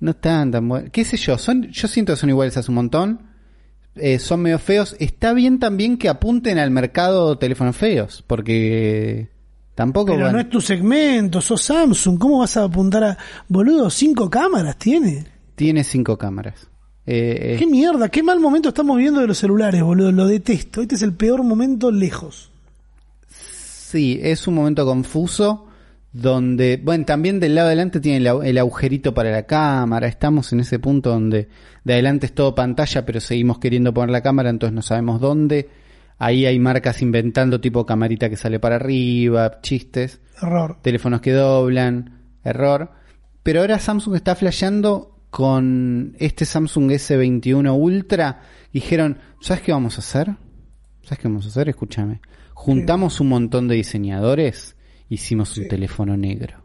no 0.00 0.12
están 0.12 0.50
tan 0.50 0.66
buenos. 0.66 0.90
¿Qué 0.90 1.04
sé 1.04 1.18
yo? 1.18 1.36
Son, 1.36 1.68
yo 1.70 1.86
siento 1.88 2.14
que 2.14 2.16
son 2.16 2.30
iguales 2.30 2.56
hace 2.56 2.70
un 2.70 2.76
montón. 2.76 3.20
Eh, 3.96 4.18
son 4.18 4.40
medio 4.40 4.58
feos. 4.58 4.96
Está 4.98 5.34
bien 5.34 5.58
también 5.58 5.98
que 5.98 6.08
apunten 6.08 6.58
al 6.58 6.70
mercado 6.70 7.36
teléfonos 7.36 7.76
feos 7.76 8.24
porque 8.26 9.28
tampoco 9.74 10.12
Pero 10.12 10.24
van- 10.24 10.32
no 10.32 10.40
es 10.40 10.48
tu 10.48 10.62
segmento, 10.62 11.42
sos 11.42 11.60
Samsung. 11.62 12.18
¿Cómo 12.18 12.38
vas 12.38 12.56
a 12.56 12.64
apuntar 12.64 13.04
a. 13.04 13.18
Boludo, 13.46 13.90
cinco 13.90 14.30
cámaras 14.30 14.78
tiene. 14.78 15.26
tiene 15.54 15.84
cinco 15.84 16.16
cámaras. 16.16 16.66
Eh, 17.04 17.54
eh, 17.54 17.56
Qué 17.58 17.66
mierda, 17.66 18.08
qué 18.08 18.22
mal 18.22 18.40
momento 18.40 18.70
estamos 18.70 18.96
viviendo 18.96 19.20
de 19.20 19.26
los 19.26 19.36
celulares, 19.36 19.82
boludo. 19.82 20.12
Lo 20.12 20.26
detesto. 20.26 20.80
Este 20.80 20.94
es 20.94 21.02
el 21.02 21.12
peor 21.12 21.42
momento 21.42 21.90
lejos. 21.90 22.50
Sí, 23.28 24.18
es 24.22 24.46
un 24.46 24.54
momento 24.54 24.86
confuso 24.86 25.66
donde, 26.12 26.80
bueno, 26.82 27.04
también 27.04 27.38
del 27.38 27.54
lado 27.54 27.68
de 27.68 27.72
adelante 27.72 28.00
tiene 28.00 28.18
el, 28.18 28.58
agujerito 28.58 29.14
para 29.14 29.30
la 29.30 29.44
cámara, 29.44 30.08
estamos 30.08 30.52
en 30.52 30.60
ese 30.60 30.78
punto 30.78 31.10
donde 31.10 31.48
de 31.84 31.92
adelante 31.92 32.26
es 32.26 32.34
todo 32.34 32.54
pantalla, 32.54 33.06
pero 33.06 33.20
seguimos 33.20 33.58
queriendo 33.58 33.94
poner 33.94 34.10
la 34.10 34.22
cámara, 34.22 34.50
entonces 34.50 34.74
no 34.74 34.82
sabemos 34.82 35.20
dónde. 35.20 35.68
Ahí 36.18 36.44
hay 36.44 36.58
marcas 36.58 37.00
inventando 37.00 37.60
tipo 37.60 37.86
camarita 37.86 38.28
que 38.28 38.36
sale 38.36 38.60
para 38.60 38.76
arriba, 38.76 39.60
chistes 39.62 40.20
Error. 40.42 40.78
teléfonos 40.82 41.20
que 41.20 41.32
doblan, 41.32 42.20
error. 42.44 42.90
Pero 43.42 43.60
ahora 43.60 43.78
Samsung 43.78 44.16
está 44.16 44.34
flasheando 44.34 45.16
con 45.30 46.14
este 46.18 46.44
Samsung 46.44 46.90
S21 46.90 47.74
Ultra. 47.74 48.42
Dijeron, 48.72 49.18
¿sabes 49.40 49.62
qué 49.62 49.72
vamos 49.72 49.96
a 49.96 50.00
hacer? 50.00 50.36
¿Sabes 51.02 51.18
qué 51.18 51.28
vamos 51.28 51.46
a 51.46 51.48
hacer? 51.48 51.68
Escúchame. 51.68 52.20
Juntamos 52.52 53.20
un 53.20 53.28
montón 53.30 53.68
de 53.68 53.76
diseñadores, 53.76 54.76
hicimos 55.10 55.56
un 55.58 55.68
teléfono 55.68 56.16
negro. 56.16 56.62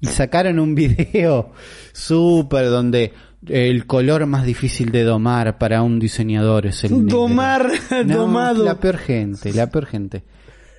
Y 0.00 0.08
sacaron 0.08 0.58
un 0.58 0.74
video 0.76 1.52
súper 1.92 2.66
donde 2.68 3.12
el 3.48 3.86
color 3.86 4.26
más 4.26 4.44
difícil 4.44 4.90
de 4.90 5.02
domar 5.04 5.56
para 5.58 5.82
un 5.82 5.98
diseñador 5.98 6.66
es 6.66 6.84
el 6.84 6.92
negro. 6.92 7.18
Domar, 7.20 7.72
No, 8.04 8.16
domado. 8.18 8.64
La 8.64 8.78
peor 8.78 8.98
gente, 8.98 9.52
la 9.54 9.70
peor 9.70 9.86
gente. 9.86 10.24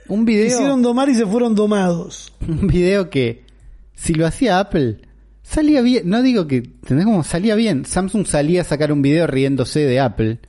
Un 0.07 0.25
video 0.25 0.45
Hicieron 0.45 0.83
domar 0.83 1.09
y 1.09 1.15
se 1.15 1.25
fueron 1.25 1.55
domados. 1.55 2.31
un 2.47 2.67
video 2.67 3.09
que 3.09 3.43
si 3.95 4.13
lo 4.13 4.27
hacía 4.27 4.59
Apple 4.59 4.99
salía 5.41 5.81
bien 5.81 6.09
no 6.09 6.21
digo 6.21 6.47
que 6.47 6.57
¿entendés 6.57 7.05
cómo 7.05 7.23
salía 7.23 7.55
bien 7.55 7.85
Samsung 7.85 8.25
salía 8.25 8.61
a 8.61 8.63
sacar 8.65 8.91
un 8.91 9.01
video 9.01 9.25
riéndose 9.27 9.81
de 9.81 9.99
Apple 9.99 10.39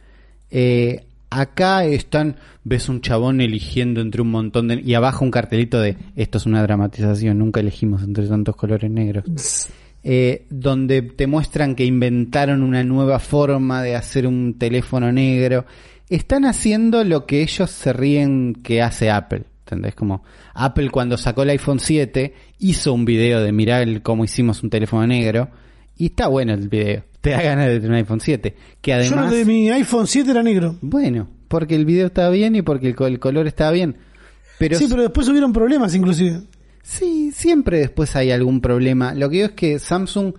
Eh, 0.51 1.06
acá 1.31 1.85
están 1.85 2.37
ves 2.65 2.89
un 2.89 3.01
chabón 3.01 3.41
eligiendo 3.41 4.01
entre 4.01 4.23
un 4.23 4.31
montón 4.31 4.69
de 4.69 4.81
y 4.85 4.95
abajo 4.95 5.25
un 5.25 5.31
cartelito 5.31 5.81
de 5.81 5.97
esto 6.15 6.39
es 6.39 6.47
una 6.47 6.63
dramatización 6.63 7.39
nunca 7.39 7.61
elegimos 7.61 8.03
entre 8.03 8.27
tantos 8.27 8.57
colores 8.57 8.91
negros 8.91 9.25
eh, 10.09 10.47
donde 10.51 11.03
te 11.03 11.27
muestran 11.27 11.75
que 11.75 11.85
inventaron 11.85 12.63
una 12.63 12.85
nueva 12.85 13.19
forma 13.19 13.83
de 13.83 13.97
hacer 13.97 14.29
un 14.29 14.55
teléfono 14.57 15.11
negro. 15.11 15.67
Están 16.09 16.45
haciendo 16.45 17.03
lo 17.03 17.27
que 17.27 17.43
ellos 17.43 17.73
se 17.73 17.93
ríen 17.93 18.55
que 18.55 18.83
hace 18.83 19.11
Apple. 19.11 19.43
¿Entendés? 19.65 19.97
Como 19.97 20.23
Apple 20.55 20.91
cuando 20.91 21.17
sacó 21.17 21.43
el 21.43 21.51
iPhone 21.51 21.81
7 21.81 22.33
hizo 22.61 22.93
un 22.93 23.05
video 23.05 23.41
de 23.41 23.51
mirar 23.51 24.01
cómo 24.03 24.23
hicimos 24.23 24.63
un 24.63 24.71
teléfono 24.71 25.05
negro. 25.09 25.49
Y 25.97 26.07
está 26.07 26.29
bueno 26.29 26.55
el 26.55 26.69
video. 26.69 27.03
Te 27.27 27.33
da 27.33 27.43
ganas 27.43 27.67
de 27.67 27.81
tener 27.81 27.91
un 27.91 27.97
iPhone 27.97 28.21
7. 28.21 28.55
Que 28.81 28.91
Yo 28.93 28.97
además... 28.99 29.31
lo 29.33 29.37
de 29.37 29.45
mi 29.45 29.69
iPhone 29.69 30.07
7 30.07 30.31
era 30.31 30.45
negro. 30.45 30.77
Bueno, 30.81 31.29
porque 31.49 31.75
el 31.75 31.85
video 31.85 32.07
estaba 32.07 32.31
bien 32.31 32.55
y 32.55 32.63
porque 32.63 32.87
el 32.87 33.19
color 33.19 33.49
estaba 33.49 33.73
bien. 33.73 33.97
Pero 34.61 34.79
sí, 34.79 34.87
pero 34.89 35.03
después 35.03 35.29
hubieron 35.29 35.53
problemas 35.53 35.93
inclusive. 35.97 36.43
Sí, 36.85 37.33
siempre 37.33 37.81
después 37.81 38.15
hay 38.15 38.31
algún 38.31 38.61
problema. 38.61 39.13
Lo 39.13 39.29
que 39.29 39.39
digo 39.39 39.47
es 39.49 39.55
que 39.55 39.81
Samsung 39.81 40.35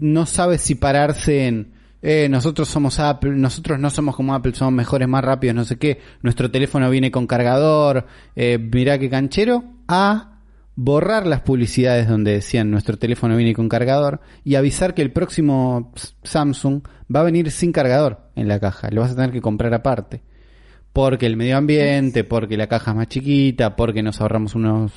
no 0.00 0.26
sabe 0.26 0.58
si 0.58 0.74
pararse 0.74 1.46
en 1.46 1.74
eh, 2.02 2.28
nosotros 2.28 2.66
somos 2.66 2.98
Apple, 2.98 3.36
nosotros 3.36 3.78
no 3.78 3.88
somos 3.88 4.16
como 4.16 4.34
Apple, 4.34 4.52
somos 4.54 4.74
mejores, 4.74 5.06
más 5.06 5.22
rápidos, 5.22 5.54
no 5.54 5.64
sé 5.64 5.78
qué. 5.78 6.00
Nuestro 6.22 6.50
teléfono 6.50 6.90
viene 6.90 7.12
con 7.12 7.28
cargador, 7.28 8.06
eh, 8.34 8.58
mirá 8.58 8.98
qué 8.98 9.08
canchero. 9.08 9.62
A 9.86 10.29
borrar 10.82 11.26
las 11.26 11.42
publicidades 11.42 12.08
donde 12.08 12.32
decían 12.32 12.70
nuestro 12.70 12.96
teléfono 12.96 13.36
viene 13.36 13.54
con 13.54 13.68
cargador 13.68 14.22
y 14.44 14.54
avisar 14.54 14.94
que 14.94 15.02
el 15.02 15.12
próximo 15.12 15.92
Samsung 16.22 16.80
va 17.14 17.20
a 17.20 17.24
venir 17.24 17.50
sin 17.50 17.70
cargador 17.70 18.30
en 18.34 18.48
la 18.48 18.58
caja. 18.60 18.88
Lo 18.90 19.02
vas 19.02 19.10
a 19.10 19.14
tener 19.14 19.30
que 19.30 19.42
comprar 19.42 19.74
aparte. 19.74 20.22
Porque 20.94 21.26
el 21.26 21.36
medio 21.36 21.58
ambiente, 21.58 22.24
porque 22.24 22.56
la 22.56 22.66
caja 22.66 22.92
es 22.92 22.96
más 22.96 23.08
chiquita, 23.08 23.76
porque 23.76 24.02
nos 24.02 24.22
ahorramos 24.22 24.54
unos 24.54 24.92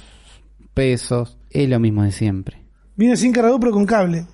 pesos. 0.73 1.37
Es 1.49 1.67
lo 1.67 1.81
mismo 1.81 2.03
de 2.03 2.13
siempre. 2.13 2.63
Viene 2.95 3.17
sin 3.17 3.33
cargador 3.33 3.59
pero 3.59 3.73
con 3.73 3.85
cable. 3.85 4.25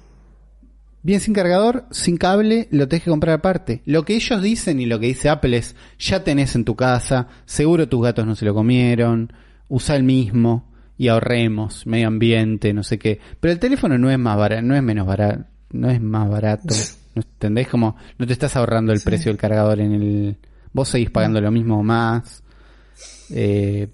Bien 1.01 1.19
sin 1.19 1.33
cargador, 1.33 1.85
sin 1.89 2.17
cable, 2.17 2.67
lo 2.69 2.87
tenés 2.87 3.05
que 3.05 3.09
comprar 3.09 3.39
aparte. 3.39 3.81
Lo 3.85 4.05
que 4.05 4.13
ellos 4.13 4.43
dicen 4.43 4.79
y 4.79 4.85
lo 4.85 4.99
que 4.99 5.07
dice 5.07 5.29
Apple 5.29 5.57
es, 5.57 5.75
ya 5.97 6.23
tenés 6.23 6.55
en 6.55 6.63
tu 6.63 6.75
casa, 6.75 7.27
seguro 7.45 7.89
tus 7.89 8.03
gatos 8.03 8.27
no 8.27 8.35
se 8.35 8.45
lo 8.45 8.53
comieron, 8.53 9.33
usa 9.67 9.95
el 9.95 10.03
mismo 10.03 10.68
y 10.99 11.07
ahorremos, 11.07 11.87
medio 11.87 12.09
ambiente, 12.09 12.73
no 12.73 12.83
sé 12.83 12.99
qué. 12.99 13.21
Pero 13.39 13.53
el 13.53 13.59
teléfono 13.59 13.97
no 13.97 14.11
es 14.11 14.19
más 14.19 14.37
barato, 14.37 14.61
no 14.63 14.75
es 14.75 14.83
menos 14.83 15.07
barato, 15.07 15.45
no 15.71 15.89
es 15.89 16.01
más 16.01 16.29
barato. 16.29 16.75
¿No 17.15 17.21
¿Entendés? 17.21 17.69
Como 17.69 17.95
no 18.17 18.27
te 18.27 18.33
estás 18.33 18.57
ahorrando 18.57 18.91
el 18.91 18.99
precio 18.99 19.31
del 19.31 19.39
cargador 19.39 19.79
en 19.79 19.93
el... 19.93 20.37
Vos 20.73 20.89
seguís 20.89 21.09
pagando 21.09 21.39
lo 21.39 21.51
mismo 21.51 21.79
o 21.79 21.83
más. 21.83 22.43
Eh, 23.29 23.87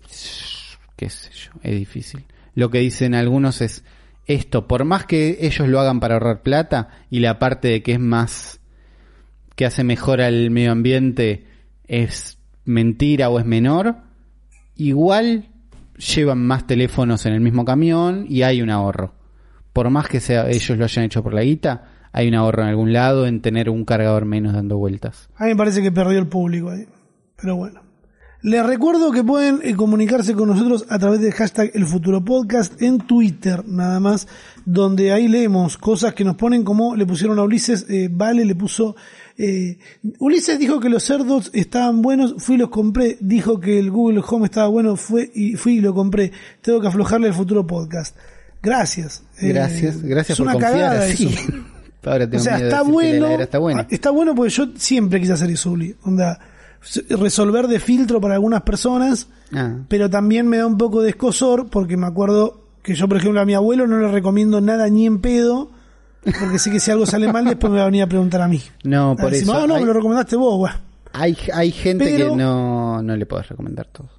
qué 0.95 1.09
sé 1.11 1.29
yo, 1.31 1.51
es 1.61 1.77
difícil. 1.77 2.25
Lo 2.55 2.71
que 2.71 2.79
dicen 2.79 3.13
algunos 3.13 3.61
es 3.61 3.83
esto, 4.25 4.67
por 4.67 4.83
más 4.83 5.05
que 5.05 5.37
ellos 5.41 5.67
lo 5.67 5.79
hagan 5.79 5.99
para 5.99 6.15
ahorrar 6.15 6.41
plata 6.41 6.89
y 7.11 7.19
la 7.19 7.37
parte 7.37 7.67
de 7.67 7.83
que 7.83 7.91
es 7.91 7.99
más 7.99 8.61
que 9.55 9.67
hace 9.67 9.83
mejor 9.83 10.21
al 10.21 10.49
medio 10.49 10.71
ambiente 10.71 11.45
es 11.87 12.39
mentira 12.63 13.29
o 13.29 13.37
es 13.37 13.45
menor, 13.45 13.97
igual 14.75 15.49
llevan 15.97 16.45
más 16.45 16.67
teléfonos 16.67 17.25
en 17.25 17.33
el 17.33 17.41
mismo 17.41 17.65
camión 17.65 18.25
y 18.27 18.43
hay 18.43 18.61
un 18.61 18.69
ahorro. 18.69 19.13
Por 19.73 19.89
más 19.89 20.07
que 20.07 20.19
sea 20.19 20.49
ellos 20.49 20.77
lo 20.77 20.85
hayan 20.85 21.05
hecho 21.05 21.23
por 21.23 21.33
la 21.33 21.41
guita, 21.41 21.83
hay 22.11 22.27
un 22.27 22.35
ahorro 22.35 22.63
en 22.63 22.69
algún 22.69 22.93
lado 22.93 23.27
en 23.27 23.41
tener 23.41 23.69
un 23.69 23.83
cargador 23.83 24.25
menos 24.25 24.53
dando 24.53 24.77
vueltas. 24.77 25.29
A 25.35 25.43
mí 25.43 25.49
me 25.49 25.55
parece 25.55 25.81
que 25.81 25.91
perdió 25.91 26.17
el 26.19 26.27
público 26.27 26.69
ahí. 26.69 26.85
Pero 27.35 27.57
bueno. 27.57 27.84
Les 28.45 28.63
recuerdo 28.63 29.11
que 29.11 29.23
pueden 29.23 29.59
eh, 29.63 29.75
comunicarse 29.75 30.35
con 30.35 30.47
nosotros 30.49 30.85
a 30.89 30.99
través 30.99 31.19
del 31.19 31.31
hashtag 31.33 31.71
El 31.73 31.87
Futuro 31.87 32.23
Podcast 32.23 32.79
en 32.79 32.99
Twitter, 32.99 33.67
nada 33.67 33.99
más, 33.99 34.27
donde 34.65 35.11
ahí 35.11 35.27
leemos 35.27 35.79
cosas 35.79 36.13
que 36.13 36.23
nos 36.23 36.35
ponen 36.35 36.63
como 36.63 36.95
le 36.95 37.07
pusieron 37.07 37.39
a 37.39 37.41
Ulises, 37.41 37.87
eh, 37.89 38.07
Vale 38.11 38.45
le 38.45 38.53
puso, 38.53 38.95
eh, 39.35 39.79
Ulises 40.19 40.59
dijo 40.59 40.79
que 40.79 40.89
los 40.89 41.01
cerdos 41.01 41.49
estaban 41.55 42.03
buenos, 42.03 42.35
fui 42.37 42.53
y 42.53 42.59
los 42.59 42.69
compré, 42.69 43.17
dijo 43.19 43.59
que 43.59 43.79
el 43.79 43.89
Google 43.89 44.21
Home 44.27 44.45
estaba 44.45 44.67
bueno, 44.67 44.95
fue 44.95 45.31
y 45.33 45.55
fui 45.55 45.77
y 45.77 45.81
lo 45.81 45.95
compré, 45.95 46.31
tengo 46.61 46.79
que 46.79 46.87
aflojarle 46.87 47.29
el 47.29 47.33
Futuro 47.33 47.65
Podcast. 47.65 48.15
Gracias. 48.61 49.23
Eh, 49.39 49.47
Gracias, 49.47 50.03
gracias 50.03 50.35
es 50.35 50.37
por 50.37 50.45
una 50.45 50.53
confiar 50.53 50.71
cagada 50.91 51.05
así. 51.05 51.25
eso. 51.25 51.51
Ahora 52.03 52.25
O 52.25 52.29
tengo 52.29 52.43
sea, 52.43 52.57
miedo 52.57 52.67
de 52.67 52.69
está 52.75 52.83
bueno, 52.83 53.27
está 53.41 53.57
buena. 53.57 53.87
está 53.89 54.09
bueno 54.11 54.35
porque 54.35 54.51
yo 54.51 54.67
siempre 54.75 55.19
quise 55.19 55.33
hacer 55.33 55.49
eso, 55.49 55.71
Uli. 55.71 55.95
Onda, 56.03 56.39
resolver 57.09 57.67
de 57.67 57.79
filtro 57.79 58.21
para 58.21 58.35
algunas 58.35 58.61
personas, 58.61 59.27
Ah. 59.53 59.77
pero 59.87 60.09
también 60.09 60.47
me 60.47 60.57
da 60.57 60.67
un 60.67 60.77
poco 60.77 61.01
de 61.01 61.09
escosor 61.09 61.69
porque 61.69 61.97
me 61.97 62.07
acuerdo 62.07 62.61
que 62.83 62.95
yo, 62.95 63.07
por 63.07 63.17
ejemplo, 63.17 63.41
a 63.41 63.45
mi 63.45 63.53
abuelo 63.53 63.87
no 63.87 63.99
le 63.99 64.07
recomiendo 64.09 64.61
nada 64.61 64.87
ni 64.89 65.05
en 65.05 65.19
pedo, 65.19 65.71
porque 66.39 66.59
sé 66.59 66.71
que 66.71 66.79
si 66.79 66.91
algo 66.91 67.05
sale 67.05 67.31
mal 67.31 67.45
después 67.45 67.71
me 67.71 67.77
va 67.77 67.83
a 67.83 67.87
venir 67.87 68.03
a 68.03 68.07
preguntar 68.07 68.41
a 68.41 68.47
mí. 68.47 68.61
No, 68.83 69.15
por 69.15 69.25
A 69.27 69.29
decir, 69.31 69.43
eso. 69.43 69.53
"Ah, 69.53 69.65
no, 69.67 69.75
hay, 69.75 69.81
me 69.81 69.87
lo 69.87 69.93
recomendaste 69.93 70.35
vos, 70.35 70.57
bueno. 70.57 70.75
hay, 71.13 71.37
hay 71.53 71.71
gente 71.71 72.05
Pero- 72.05 72.31
que 72.31 72.35
no, 72.35 73.01
no 73.01 73.15
le 73.15 73.25
puedes 73.25 73.47
recomendar 73.49 73.87
todo. 73.91 74.09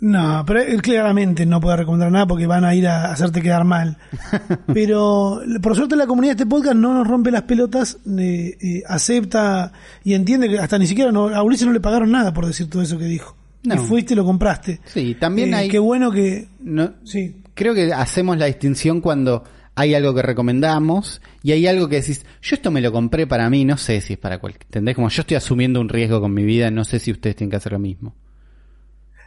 No, 0.00 0.44
pero 0.46 0.60
él 0.62 0.80
claramente 0.80 1.44
no 1.44 1.60
puede 1.60 1.78
recomendar 1.78 2.12
nada 2.12 2.26
porque 2.26 2.46
van 2.46 2.64
a 2.64 2.72
ir 2.74 2.86
a 2.86 3.10
hacerte 3.10 3.42
quedar 3.42 3.64
mal. 3.64 3.96
Pero 4.72 5.40
por 5.60 5.74
suerte 5.74 5.96
la 5.96 6.06
comunidad 6.06 6.36
de 6.36 6.42
este 6.44 6.46
podcast 6.48 6.76
no 6.76 6.94
nos 6.94 7.06
rompe 7.06 7.30
las 7.30 7.42
pelotas, 7.42 7.98
eh, 8.18 8.56
eh, 8.60 8.82
acepta 8.86 9.72
y 10.04 10.14
entiende 10.14 10.48
que 10.48 10.58
hasta 10.58 10.78
ni 10.78 10.86
siquiera 10.86 11.10
no, 11.10 11.28
a 11.28 11.42
Ulises 11.42 11.66
no 11.66 11.72
le 11.72 11.80
pagaron 11.80 12.10
nada 12.12 12.32
por 12.32 12.46
decir 12.46 12.68
todo 12.70 12.82
eso 12.82 12.96
que 12.98 13.06
dijo. 13.06 13.36
No. 13.64 13.74
Y 13.74 13.78
fuiste 13.78 14.12
y 14.14 14.16
lo 14.16 14.24
compraste. 14.24 14.80
Sí, 14.84 15.16
también 15.18 15.52
Eh, 15.52 15.56
hay. 15.56 15.68
Qué 15.68 15.78
bueno 15.80 16.12
que... 16.12 16.46
no- 16.60 16.92
Sí. 17.04 17.42
creo 17.54 17.74
que 17.74 17.92
hacemos 17.92 18.38
la 18.38 18.46
distinción 18.46 19.00
cuando 19.00 19.42
hay 19.74 19.94
algo 19.94 20.14
que 20.14 20.22
recomendamos 20.22 21.20
y 21.42 21.52
hay 21.52 21.66
algo 21.66 21.88
que 21.88 21.96
decís, 21.96 22.24
yo 22.40 22.54
esto 22.54 22.70
me 22.70 22.80
lo 22.80 22.92
compré 22.92 23.26
para 23.26 23.50
mí, 23.50 23.64
no 23.64 23.76
sé 23.76 24.00
si 24.00 24.12
es 24.12 24.18
para 24.18 24.38
cualquier. 24.38 24.64
¿Entendés? 24.66 24.94
Como 24.94 25.08
yo 25.08 25.22
estoy 25.22 25.36
asumiendo 25.36 25.80
un 25.80 25.88
riesgo 25.88 26.20
con 26.20 26.32
mi 26.32 26.44
vida, 26.44 26.70
no 26.70 26.84
sé 26.84 27.00
si 27.00 27.10
ustedes 27.10 27.34
tienen 27.34 27.50
que 27.50 27.56
hacer 27.56 27.72
lo 27.72 27.78
mismo. 27.80 28.14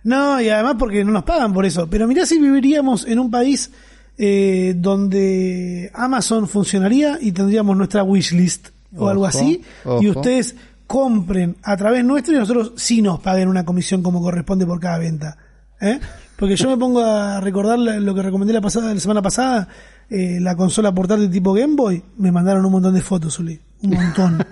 No, 0.04 0.42
y 0.42 0.50
además 0.50 0.76
porque 0.80 1.04
no 1.04 1.12
nos 1.12 1.24
pagan 1.24 1.54
por 1.54 1.66
eso. 1.66 1.88
Pero 1.90 2.08
mirá 2.08 2.26
si 2.26 2.40
viviríamos 2.40 3.06
en 3.06 3.20
un 3.20 3.30
país 3.30 3.72
eh, 4.18 4.74
donde 4.78 5.92
Amazon 5.94 6.48
funcionaría 6.48 7.18
y 7.22 7.32
tendríamos 7.32 7.78
nuestra 7.78 8.04
wishlist 8.04 8.70
o 8.96 9.02
Ojo, 9.02 9.10
algo 9.10 9.26
así. 9.26 9.62
Y 10.00 10.10
ustedes 10.10 10.56
compren 10.88 11.56
a 11.64 11.78
través 11.78 12.04
nuestro 12.04 12.34
y 12.34 12.38
nosotros 12.38 12.74
sí 12.76 13.02
nos 13.02 13.20
paguen 13.20 13.48
una 13.48 13.64
comisión 13.64 14.04
como 14.04 14.22
corresponde 14.22 14.66
por 14.66 14.80
cada 14.80 14.98
venta. 14.98 15.38
¿eh? 15.80 16.00
Porque 16.38 16.56
yo 16.56 16.70
me 16.70 16.78
pongo 16.78 17.02
a 17.02 17.40
recordar 17.40 17.80
lo 17.80 18.16
que 18.16 18.22
recomendé 18.22 18.54
la, 18.54 18.62
pasada, 18.62 18.94
la 18.94 19.00
semana 19.00 19.22
pasada, 19.22 19.68
eh, 20.10 20.40
la 20.42 20.56
consola 20.56 20.94
portátil 20.94 21.30
tipo 21.30 21.54
Game 21.54 21.76
Boy. 21.76 22.04
Me 22.18 22.32
mandaron 22.32 22.66
un 22.66 22.72
montón 22.72 22.94
de 22.94 23.02
fotos, 23.02 23.40
Uli. 23.40 23.60
Un 23.84 23.92
montón. 23.92 24.46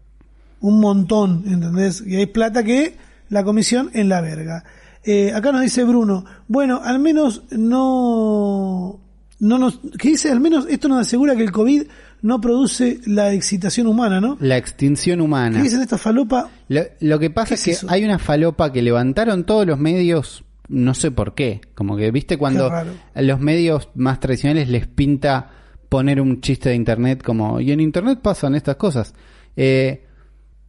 un 0.60 0.80
montón, 0.80 1.44
¿entendés? 1.46 2.02
Y 2.06 2.16
hay 2.16 2.26
plata 2.26 2.62
que 2.62 2.96
la 3.28 3.42
comisión 3.42 3.90
en 3.94 4.08
la 4.08 4.20
verga. 4.20 4.64
Eh, 5.04 5.32
acá 5.32 5.52
nos 5.52 5.62
dice 5.62 5.84
Bruno, 5.84 6.24
bueno, 6.48 6.80
al 6.82 6.98
menos 6.98 7.42
no, 7.50 9.00
no 9.38 9.58
nos, 9.58 9.80
¿qué 9.98 10.10
dice? 10.10 10.30
Al 10.30 10.40
menos 10.40 10.66
esto 10.68 10.88
nos 10.88 11.00
asegura 11.00 11.34
que 11.36 11.42
el 11.42 11.52
COVID 11.52 11.84
no 12.22 12.40
produce 12.40 13.00
la 13.06 13.32
excitación 13.32 13.86
humana, 13.86 14.20
¿no? 14.20 14.36
La 14.40 14.56
extinción 14.58 15.20
humana. 15.20 15.56
¿Qué 15.56 15.62
dicen 15.62 15.80
esta 15.80 15.96
falopa? 15.96 16.50
Lo, 16.68 16.82
lo 17.00 17.18
que 17.18 17.30
pasa 17.30 17.48
¿Qué 17.48 17.54
es 17.54 17.64
que 17.64 17.70
eso? 17.72 17.86
hay 17.88 18.04
una 18.04 18.18
falopa 18.18 18.72
que 18.72 18.82
levantaron 18.82 19.44
todos 19.44 19.66
los 19.66 19.78
medios 19.78 20.44
no 20.70 20.94
sé 20.94 21.10
por 21.10 21.34
qué. 21.34 21.60
Como 21.74 21.96
que, 21.96 22.10
viste, 22.10 22.38
cuando 22.38 22.70
a 22.72 23.22
los 23.22 23.40
medios 23.40 23.88
más 23.94 24.20
tradicionales 24.20 24.68
les 24.68 24.86
pinta 24.86 25.50
poner 25.88 26.20
un 26.20 26.40
chiste 26.40 26.68
de 26.68 26.76
internet 26.76 27.22
como, 27.22 27.60
y 27.60 27.72
en 27.72 27.80
internet 27.80 28.20
pasan 28.22 28.54
estas 28.54 28.76
cosas. 28.76 29.12
Eh, 29.56 30.06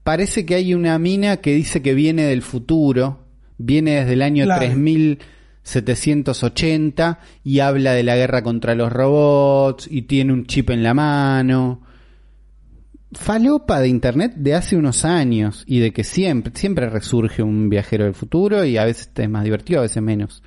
parece 0.03 0.45
que 0.45 0.55
hay 0.55 0.73
una 0.73 0.97
mina 0.97 1.38
que 1.38 1.53
dice 1.53 1.84
que 1.84 1.93
viene 1.93 2.23
del 2.23 2.41
futuro, 2.41 3.19
viene 3.64 3.95
desde 3.95 4.14
el 4.14 4.22
año 4.22 4.45
Claro. 4.45 4.62
3780 4.62 7.20
y 7.43 7.59
habla 7.59 7.93
de 7.93 8.03
la 8.03 8.16
guerra 8.16 8.43
contra 8.43 8.76
los 8.76 8.91
robots 8.91 9.88
y 9.89 10.03
tiene 10.03 10.34
un 10.34 10.45
chip 10.45 10.70
en 10.70 10.84
la 10.84 10.93
mano. 10.93 11.82
Falopa 13.14 13.82
de 13.82 13.89
internet 13.89 14.34
de 14.36 14.55
hace 14.55 14.78
unos 14.78 15.05
años 15.05 15.64
y 15.68 15.80
de 15.80 15.91
que 15.91 16.03
siempre, 16.03 16.53
siempre 16.55 16.89
resurge 16.89 17.43
un 17.43 17.70
viajero 17.70 18.05
del 18.05 18.14
futuro 18.14 18.64
y 18.64 18.78
a 18.78 18.86
veces 18.86 19.09
es 19.14 19.30
más 19.30 19.43
divertido, 19.43 19.80
a 19.80 19.84
veces 19.84 20.01
menos. 20.01 20.41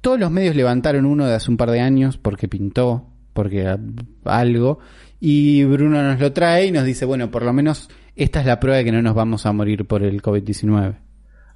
Todos 0.00 0.18
los 0.18 0.30
medios 0.30 0.56
levantaron 0.56 1.06
uno 1.06 1.26
de 1.26 1.34
hace 1.34 1.50
un 1.50 1.56
par 1.56 1.70
de 1.70 1.80
años 1.80 2.18
porque 2.18 2.48
pintó, 2.48 3.06
porque 3.32 3.76
algo, 4.24 4.78
y 5.20 5.64
Bruno 5.64 6.02
nos 6.02 6.20
lo 6.20 6.32
trae 6.32 6.66
y 6.66 6.72
nos 6.72 6.84
dice, 6.84 7.04
bueno, 7.04 7.30
por 7.30 7.44
lo 7.44 7.52
menos 7.52 7.88
esta 8.16 8.40
es 8.40 8.46
la 8.46 8.60
prueba 8.60 8.78
de 8.78 8.84
que 8.84 8.92
no 8.92 9.02
nos 9.02 9.14
vamos 9.14 9.46
a 9.46 9.52
morir 9.52 9.86
por 9.86 10.02
el 10.02 10.22
COVID-19. 10.22 10.96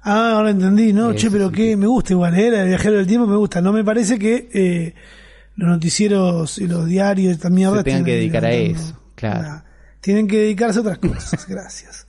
Ah, 0.03 0.33
ahora 0.33 0.49
entendí, 0.49 0.91
¿no? 0.91 1.13
Che, 1.13 1.31
pero 1.31 1.49
que 1.49 1.77
me 1.77 1.87
gusta 1.87 2.13
igual, 2.13 2.37
¿eh? 2.37 2.47
El 2.47 2.67
viajero 2.67 2.97
del 2.97 3.07
tiempo 3.07 3.25
me 3.25 3.37
gusta. 3.37 3.61
No 3.61 3.71
me 3.71 3.83
parece 3.83 4.19
que 4.19 4.49
eh, 4.53 4.93
los 5.55 5.69
noticieros 5.69 6.57
y 6.57 6.67
los 6.67 6.85
diarios 6.85 7.37
mierda 7.49 7.77
Se 7.77 7.83
tengan 7.83 8.05
que 8.05 8.15
dedicar 8.15 8.45
a 8.45 8.51
eso, 8.51 8.99
claro. 9.15 9.41
Nah, 9.43 9.61
tienen 10.01 10.27
que 10.27 10.37
dedicarse 10.39 10.79
a 10.79 10.81
otras 10.81 10.97
cosas, 10.97 11.45
gracias. 11.47 12.05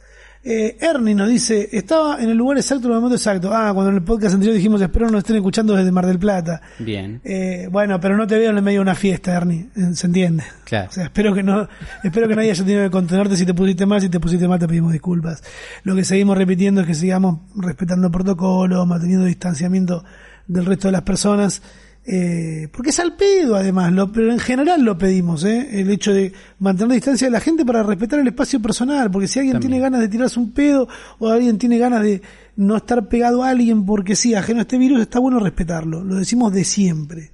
Eh, 0.47 0.77
Ernie 0.79 1.15
nos 1.15 1.29
dice, 1.31 1.71
estaba 1.73 2.23
en 2.23 2.29
el 2.29 2.37
lugar 2.37 2.59
exacto, 2.59 2.87
en 2.89 2.93
el 2.93 2.97
momento 3.01 3.17
exacto. 3.17 3.51
Ah, 3.55 3.71
cuando 3.73 3.91
en 3.91 3.97
el 3.97 4.03
podcast 4.03 4.35
anterior 4.35 4.55
dijimos, 4.55 4.83
espero 4.83 5.07
no 5.07 5.13
nos 5.13 5.21
estén 5.21 5.37
escuchando 5.37 5.75
desde 5.75 5.91
Mar 5.91 6.07
del 6.07 6.19
Plata. 6.19 6.61
Bien, 6.79 7.21
Eh, 7.25 7.67
bueno, 7.73 7.99
pero 7.99 8.17
no 8.17 8.27
te 8.27 8.37
veo 8.37 8.51
en 8.51 8.57
el 8.59 8.63
medio 8.63 8.81
de 8.81 8.83
una 8.83 8.95
fiesta, 8.95 9.33
Ernie, 9.33 9.69
eh, 9.75 9.95
¿se 9.95 10.07
entiende? 10.07 10.45
claro. 10.65 10.89
O 10.91 10.93
sea, 10.93 11.05
espero 11.05 11.33
que 11.33 11.43
no, 11.43 11.67
espero 12.03 12.29
que 12.29 12.37
nadie 12.37 12.51
haya 12.51 12.63
tenido 12.63 12.83
que 12.85 12.91
contenerte 12.91 13.37
si 13.39 13.47
te 13.47 13.55
pusiste 13.55 13.87
mal, 13.87 14.03
si 14.03 14.11
te 14.11 14.21
pusiste 14.21 14.47
mal 14.47 14.59
te 14.59 14.69
pedimos 14.69 14.93
disculpas. 14.93 15.43
Lo 15.83 15.95
que 15.95 16.05
seguimos 16.05 16.37
repitiendo 16.37 16.83
es 16.83 16.87
que 16.87 16.95
sigamos 16.95 17.39
respetando 17.57 18.11
protocolos, 18.11 18.87
manteniendo 18.87 19.25
distanciamiento 19.25 20.05
del 20.47 20.67
resto 20.67 20.89
de 20.89 20.93
las 20.93 21.03
personas, 21.03 21.63
eh, 22.07 22.69
porque 22.73 22.91
es 22.91 23.01
al 23.01 23.17
pedo 23.17 23.55
además, 23.57 23.93
lo- 23.93 24.13
pero 24.13 24.31
en 24.31 24.39
general 24.39 24.83
lo 24.83 24.99
pedimos, 24.99 25.43
¿eh? 25.45 25.81
el 25.81 25.91
hecho 25.91 26.13
de 26.13 26.33
mantener 26.59 26.93
distancia 26.97 27.27
de 27.27 27.31
la 27.31 27.41
gente 27.41 27.65
para 27.65 27.83
respetar 27.83 28.19
el 28.21 28.27
espacio 28.29 28.61
personal, 28.61 29.11
porque 29.11 29.27
si 29.29 29.39
alguien 29.39 29.55
También. 29.55 29.71
tiene 29.73 29.83
ganas 29.83 30.01
de 30.01 30.09
tirarse 30.09 30.39
un 30.39 30.53
pedo 30.53 30.87
o 31.19 31.29
alguien 31.29 31.57
tiene 31.59 31.79
ganas 31.79 32.03
de 32.03 32.21
no 32.57 32.77
estar 32.77 33.09
pegado 33.09 33.43
a 33.43 33.49
alguien 33.49 33.87
porque 33.87 34.17
sí, 34.17 34.35
ajeno 34.35 34.59
a 34.61 34.63
este 34.63 34.77
virus, 34.79 35.01
está 35.01 35.19
bueno 35.19 35.41
respetarlo, 35.41 36.05
lo 36.05 36.17
decimos 36.17 36.53
de 36.53 36.65
siempre. 36.65 37.33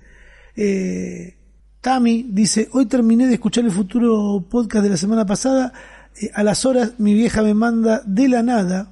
Eh, 0.57 1.37
Tami 1.81 2.27
dice, 2.31 2.69
hoy 2.73 2.87
terminé 2.87 3.27
de 3.27 3.35
escuchar 3.35 3.65
el 3.65 3.71
futuro 3.71 4.47
podcast 4.51 4.85
de 4.85 4.91
la 4.91 4.97
semana 4.97 5.25
pasada, 5.27 5.73
eh, 6.21 6.31
a 6.35 6.43
las 6.43 6.65
horas 6.67 6.95
mi 6.99 7.15
vieja 7.15 7.43
me 7.43 7.55
manda 7.55 8.03
de 8.05 8.29
la 8.29 8.43
nada, 8.43 8.91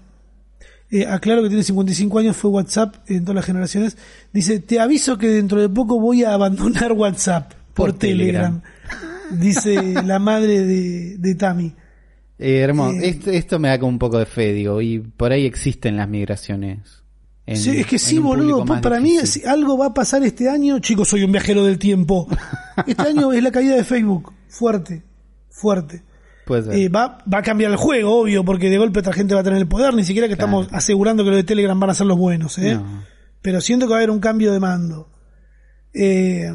eh, 0.90 1.06
aclaro 1.06 1.42
que 1.42 1.48
tiene 1.48 1.62
55 1.64 2.18
años, 2.18 2.36
fue 2.36 2.50
WhatsApp 2.50 2.96
en 3.06 3.22
todas 3.24 3.36
las 3.36 3.44
generaciones, 3.44 3.96
dice, 4.32 4.58
te 4.60 4.80
aviso 4.80 5.18
que 5.18 5.28
dentro 5.28 5.60
de 5.60 5.68
poco 5.68 6.00
voy 6.00 6.24
a 6.24 6.34
abandonar 6.34 6.92
WhatsApp 6.96 7.52
por, 7.74 7.90
Por 7.90 7.98
Telegram. 7.98 8.60
dice 9.30 9.94
la 10.04 10.18
madre 10.18 10.64
de, 10.64 11.16
de 11.18 11.34
Tami. 11.34 11.74
Eh, 12.38 12.58
hermoso. 12.60 12.98
Eh, 13.00 13.08
esto, 13.08 13.30
esto 13.30 13.58
me 13.58 13.68
da 13.68 13.78
como 13.78 13.90
un 13.90 13.98
poco 13.98 14.18
de 14.18 14.26
fe, 14.26 14.52
digo, 14.52 14.80
y 14.80 14.98
por 15.00 15.32
ahí 15.32 15.44
existen 15.44 15.96
las 15.96 16.08
migraciones. 16.08 16.78
en- 17.46 17.56
Sí, 17.56 17.70
es 17.80 17.86
que 17.86 17.98
sí, 17.98 18.18
boludo. 18.18 18.64
pues 18.64 18.80
para 18.80 19.00
mí, 19.00 19.16
si 19.24 19.44
algo 19.44 19.76
va 19.76 19.86
a 19.86 19.94
pasar 19.94 20.22
este 20.22 20.48
año, 20.48 20.78
chicos, 20.78 21.08
soy 21.08 21.24
un 21.24 21.32
viajero 21.32 21.64
del 21.64 21.78
tiempo. 21.78 22.28
Este 22.86 23.02
año 23.08 23.32
es 23.32 23.42
la 23.42 23.50
caída 23.50 23.74
de 23.74 23.82
Facebook. 23.84 24.32
Fuerte, 24.48 25.02
fuerte. 25.50 26.02
Eh, 26.72 26.88
va, 26.88 27.18
va 27.32 27.38
a 27.38 27.42
cambiar 27.42 27.70
el 27.70 27.76
juego, 27.76 28.20
obvio, 28.20 28.44
porque 28.44 28.70
de 28.70 28.78
golpe 28.78 29.00
otra 29.00 29.12
gente 29.12 29.34
va 29.34 29.40
a 29.40 29.44
tener 29.44 29.58
el 29.58 29.68
poder. 29.68 29.94
Ni 29.94 30.04
siquiera 30.04 30.28
que 30.28 30.36
Claro. 30.36 30.62
estamos 30.62 30.68
asegurando 30.72 31.22
que 31.24 31.30
los 31.30 31.36
de 31.38 31.44
Telegram 31.44 31.78
van 31.78 31.90
a 31.90 31.94
ser 31.94 32.06
los 32.06 32.16
buenos, 32.18 32.58
¿eh? 32.58 32.74
No. 32.74 33.04
Pero 33.42 33.60
siento 33.60 33.86
que 33.86 33.90
va 33.90 33.96
a 33.96 34.00
haber 34.00 34.10
un 34.10 34.20
cambio 34.20 34.52
de 34.52 34.60
mando. 34.60 35.08
Eh, 35.94 36.52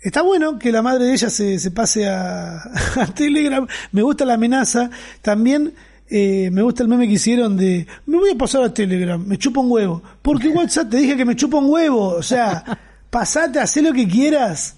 está 0.00 0.22
bueno 0.22 0.58
que 0.58 0.72
la 0.72 0.82
madre 0.82 1.04
de 1.06 1.12
ella 1.12 1.30
se, 1.30 1.58
se 1.58 1.70
pase 1.70 2.08
a, 2.08 2.56
a 2.96 3.06
Telegram. 3.14 3.66
Me 3.92 4.02
gusta 4.02 4.24
la 4.24 4.34
amenaza. 4.34 4.90
También 5.22 5.74
eh, 6.10 6.48
me 6.52 6.62
gusta 6.62 6.82
el 6.82 6.88
meme 6.88 7.06
que 7.06 7.14
hicieron 7.14 7.56
de 7.56 7.86
me 8.06 8.16
voy 8.18 8.30
a 8.30 8.38
pasar 8.38 8.62
a 8.62 8.72
Telegram, 8.72 9.22
me 9.24 9.36
chupa 9.36 9.60
un 9.60 9.70
huevo. 9.70 10.02
Porque 10.22 10.48
WhatsApp 10.54 10.90
te 10.90 10.96
dije 10.98 11.16
que 11.16 11.24
me 11.24 11.36
chupa 11.36 11.58
un 11.58 11.70
huevo. 11.70 12.08
O 12.08 12.22
sea, 12.22 12.64
pasate, 13.10 13.58
haz 13.58 13.76
lo 13.76 13.92
que 13.92 14.08
quieras. 14.08 14.76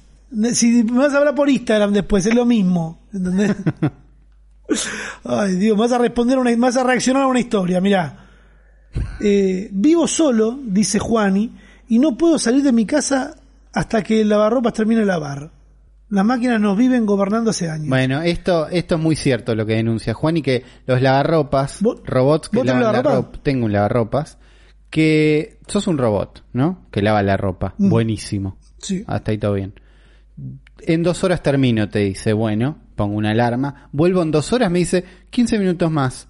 Si 0.52 0.84
me 0.84 0.98
vas 0.98 1.12
a 1.14 1.18
hablar 1.18 1.34
por 1.34 1.48
Instagram 1.50 1.92
después, 1.92 2.24
es 2.26 2.34
lo 2.34 2.44
mismo. 2.46 3.00
¿Entendés? 3.12 3.56
Ay, 5.24 5.54
Dios, 5.56 5.76
vas 5.76 5.92
a 5.92 5.98
responder 5.98 6.38
una, 6.38 6.54
vas 6.56 6.76
a 6.76 6.84
reaccionar 6.84 7.22
a 7.24 7.26
una 7.26 7.40
historia, 7.40 7.80
mirá. 7.80 8.26
Eh, 9.22 9.68
vivo 9.72 10.06
solo, 10.06 10.58
dice 10.64 10.98
Juani, 10.98 11.52
y 11.88 11.98
no 11.98 12.16
puedo 12.16 12.38
salir 12.38 12.62
de 12.62 12.72
mi 12.72 12.86
casa 12.86 13.36
hasta 13.72 14.02
que 14.02 14.20
el 14.22 14.28
lavarropas 14.28 14.72
termine 14.72 15.00
de 15.00 15.06
lavar. 15.06 15.50
Las 16.08 16.24
máquinas 16.24 16.60
nos 16.60 16.76
viven 16.76 17.06
gobernando 17.06 17.50
hace 17.50 17.70
años. 17.70 17.88
Bueno, 17.88 18.20
esto, 18.22 18.66
esto 18.68 18.96
es 18.96 19.00
muy 19.00 19.14
cierto 19.14 19.54
lo 19.54 19.64
que 19.64 19.74
denuncia 19.76 20.12
Juan 20.12 20.38
y 20.38 20.42
que 20.42 20.64
los 20.86 21.00
lavarropas, 21.00 21.80
¿Vos- 21.82 22.00
robots 22.04 22.48
que 22.48 22.64
lavan 22.64 22.82
la 22.92 23.02
ropa, 23.02 23.38
tengo 23.42 23.66
un 23.66 23.72
lavarropas, 23.72 24.38
que 24.90 25.58
sos 25.68 25.86
un 25.86 25.98
robot, 25.98 26.44
¿no? 26.52 26.86
Que 26.90 27.00
lava 27.00 27.22
la 27.22 27.36
ropa. 27.36 27.74
Mm. 27.78 27.88
Buenísimo. 27.90 28.56
Sí. 28.78 29.04
Hasta 29.06 29.30
ahí 29.30 29.38
todo 29.38 29.52
bien. 29.54 29.74
En 30.80 31.02
dos 31.04 31.22
horas 31.22 31.42
termino, 31.44 31.88
te 31.88 32.00
dice, 32.00 32.32
bueno, 32.32 32.78
pongo 33.00 33.16
una 33.16 33.30
alarma. 33.30 33.88
Vuelvo 33.92 34.22
en 34.22 34.30
dos 34.30 34.52
horas, 34.52 34.70
me 34.70 34.80
dice, 34.80 35.04
15 35.30 35.58
minutos 35.58 35.90
más. 35.90 36.28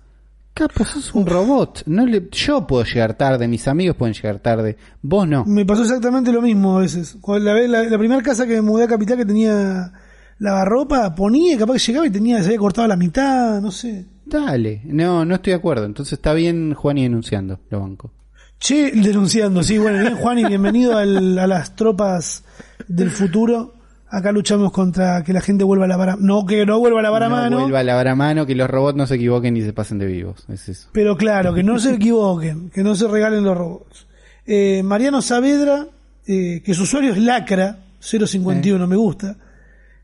Capo, 0.55 0.85
sos 0.85 1.15
un 1.15 1.27
robot. 1.27 1.83
No 1.87 2.07
le, 2.07 2.29
yo 2.31 2.67
puedo 2.67 2.85
llegar 2.85 3.15
tarde, 3.15 3.49
mis 3.49 3.67
amigos 3.69 3.97
pueden 3.97 4.15
llegar 4.15 4.39
tarde. 4.41 4.77
Vos 5.03 5.27
no. 5.27 5.45
Me 5.47 5.65
pasó 5.65 5.83
exactamente 5.83 6.33
lo 6.33 6.43
mismo 6.43 6.77
a 6.79 6.81
veces. 6.83 7.17
Cuando 7.21 7.45
la, 7.47 7.55
vez- 7.55 7.69
la, 7.69 7.83
la 7.85 7.99
primera 7.99 8.23
casa 8.23 8.47
que 8.47 8.55
me 8.55 8.63
mudé 8.63 8.85
a 8.85 8.89
Capital 8.89 9.17
que 9.17 9.27
tenía 9.27 9.93
lavarropa, 10.39 11.15
ponía 11.15 11.59
capaz 11.59 11.75
que 11.75 11.79
llegaba 11.81 12.07
y 12.07 12.11
tenía, 12.11 12.39
se 12.41 12.47
había 12.47 12.59
cortado 12.59 12.87
la 12.89 12.97
mitad, 12.97 13.61
no 13.61 13.71
sé. 13.71 14.07
Dale. 14.27 14.83
No, 14.85 15.25
no 15.25 15.35
estoy 15.37 15.53
de 15.53 15.59
acuerdo. 15.59 15.85
Entonces 15.87 16.15
está 16.15 16.33
bien 16.35 16.75
Juan 16.75 16.99
y 16.99 17.03
denunciando, 17.03 17.61
lo 17.71 17.81
banco. 17.81 18.13
Che, 18.59 18.91
denunciando, 18.93 19.63
sí, 19.63 19.79
bueno, 19.79 20.01
bien 20.01 20.17
Juan 20.17 20.39
y 20.39 20.45
bienvenido 20.45 20.97
al- 20.97 21.39
a 21.39 21.47
las 21.47 21.75
tropas 21.75 22.45
del 22.89 23.11
futuro. 23.11 23.75
Acá 24.13 24.33
luchamos 24.33 24.73
contra 24.73 25.23
que 25.23 25.33
la 25.33 25.41
gente 25.41 25.63
vuelva 25.63 25.85
a 25.85 25.89
lavar 25.89 26.09
a, 26.11 26.17
no 26.17 26.45
que 26.45 26.67
no 26.67 26.81
vuelva 26.81 26.99
a 26.99 27.03
lavar 27.03 27.23
a 27.23 27.29
no 27.29 27.37
mano, 27.37 27.61
vuelva 27.61 27.79
a 27.79 27.85
lavar 27.85 28.09
a 28.09 28.17
mano, 28.17 28.45
que 28.45 28.57
los 28.57 28.69
robots 28.69 28.97
no 28.97 29.07
se 29.07 29.15
equivoquen 29.15 29.55
ni 29.55 29.63
se 29.63 29.73
pasen 29.73 29.99
de 29.99 30.07
vivos. 30.07 30.45
Es 30.49 30.69
eso. 30.69 30.89
pero 30.93 31.17
claro, 31.17 31.55
que 31.55 31.63
no 31.63 31.79
se 31.79 31.95
equivoquen, 31.95 32.71
que 32.71 32.83
no 32.83 32.97
se 32.97 33.07
regalen 33.07 33.45
los 33.45 33.57
robots. 33.57 34.09
Eh, 34.47 34.83
Mariano 34.83 35.23
Saavedra, 35.23 35.87
eh, 36.27 36.61
que 36.65 36.75
su 36.75 36.83
usuario 36.83 37.13
es 37.13 37.19
Lacra, 37.19 37.79
051, 38.01 38.85
me 38.89 38.97
gusta, 38.97 39.37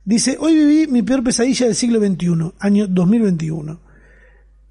dice, 0.05 0.37
hoy 0.39 0.55
viví 0.55 0.87
mi 0.87 1.03
peor 1.03 1.25
pesadilla 1.25 1.67
del 1.67 1.75
siglo 1.75 1.99
XXI, 1.99 2.53
año 2.61 2.87
2021. 2.87 3.81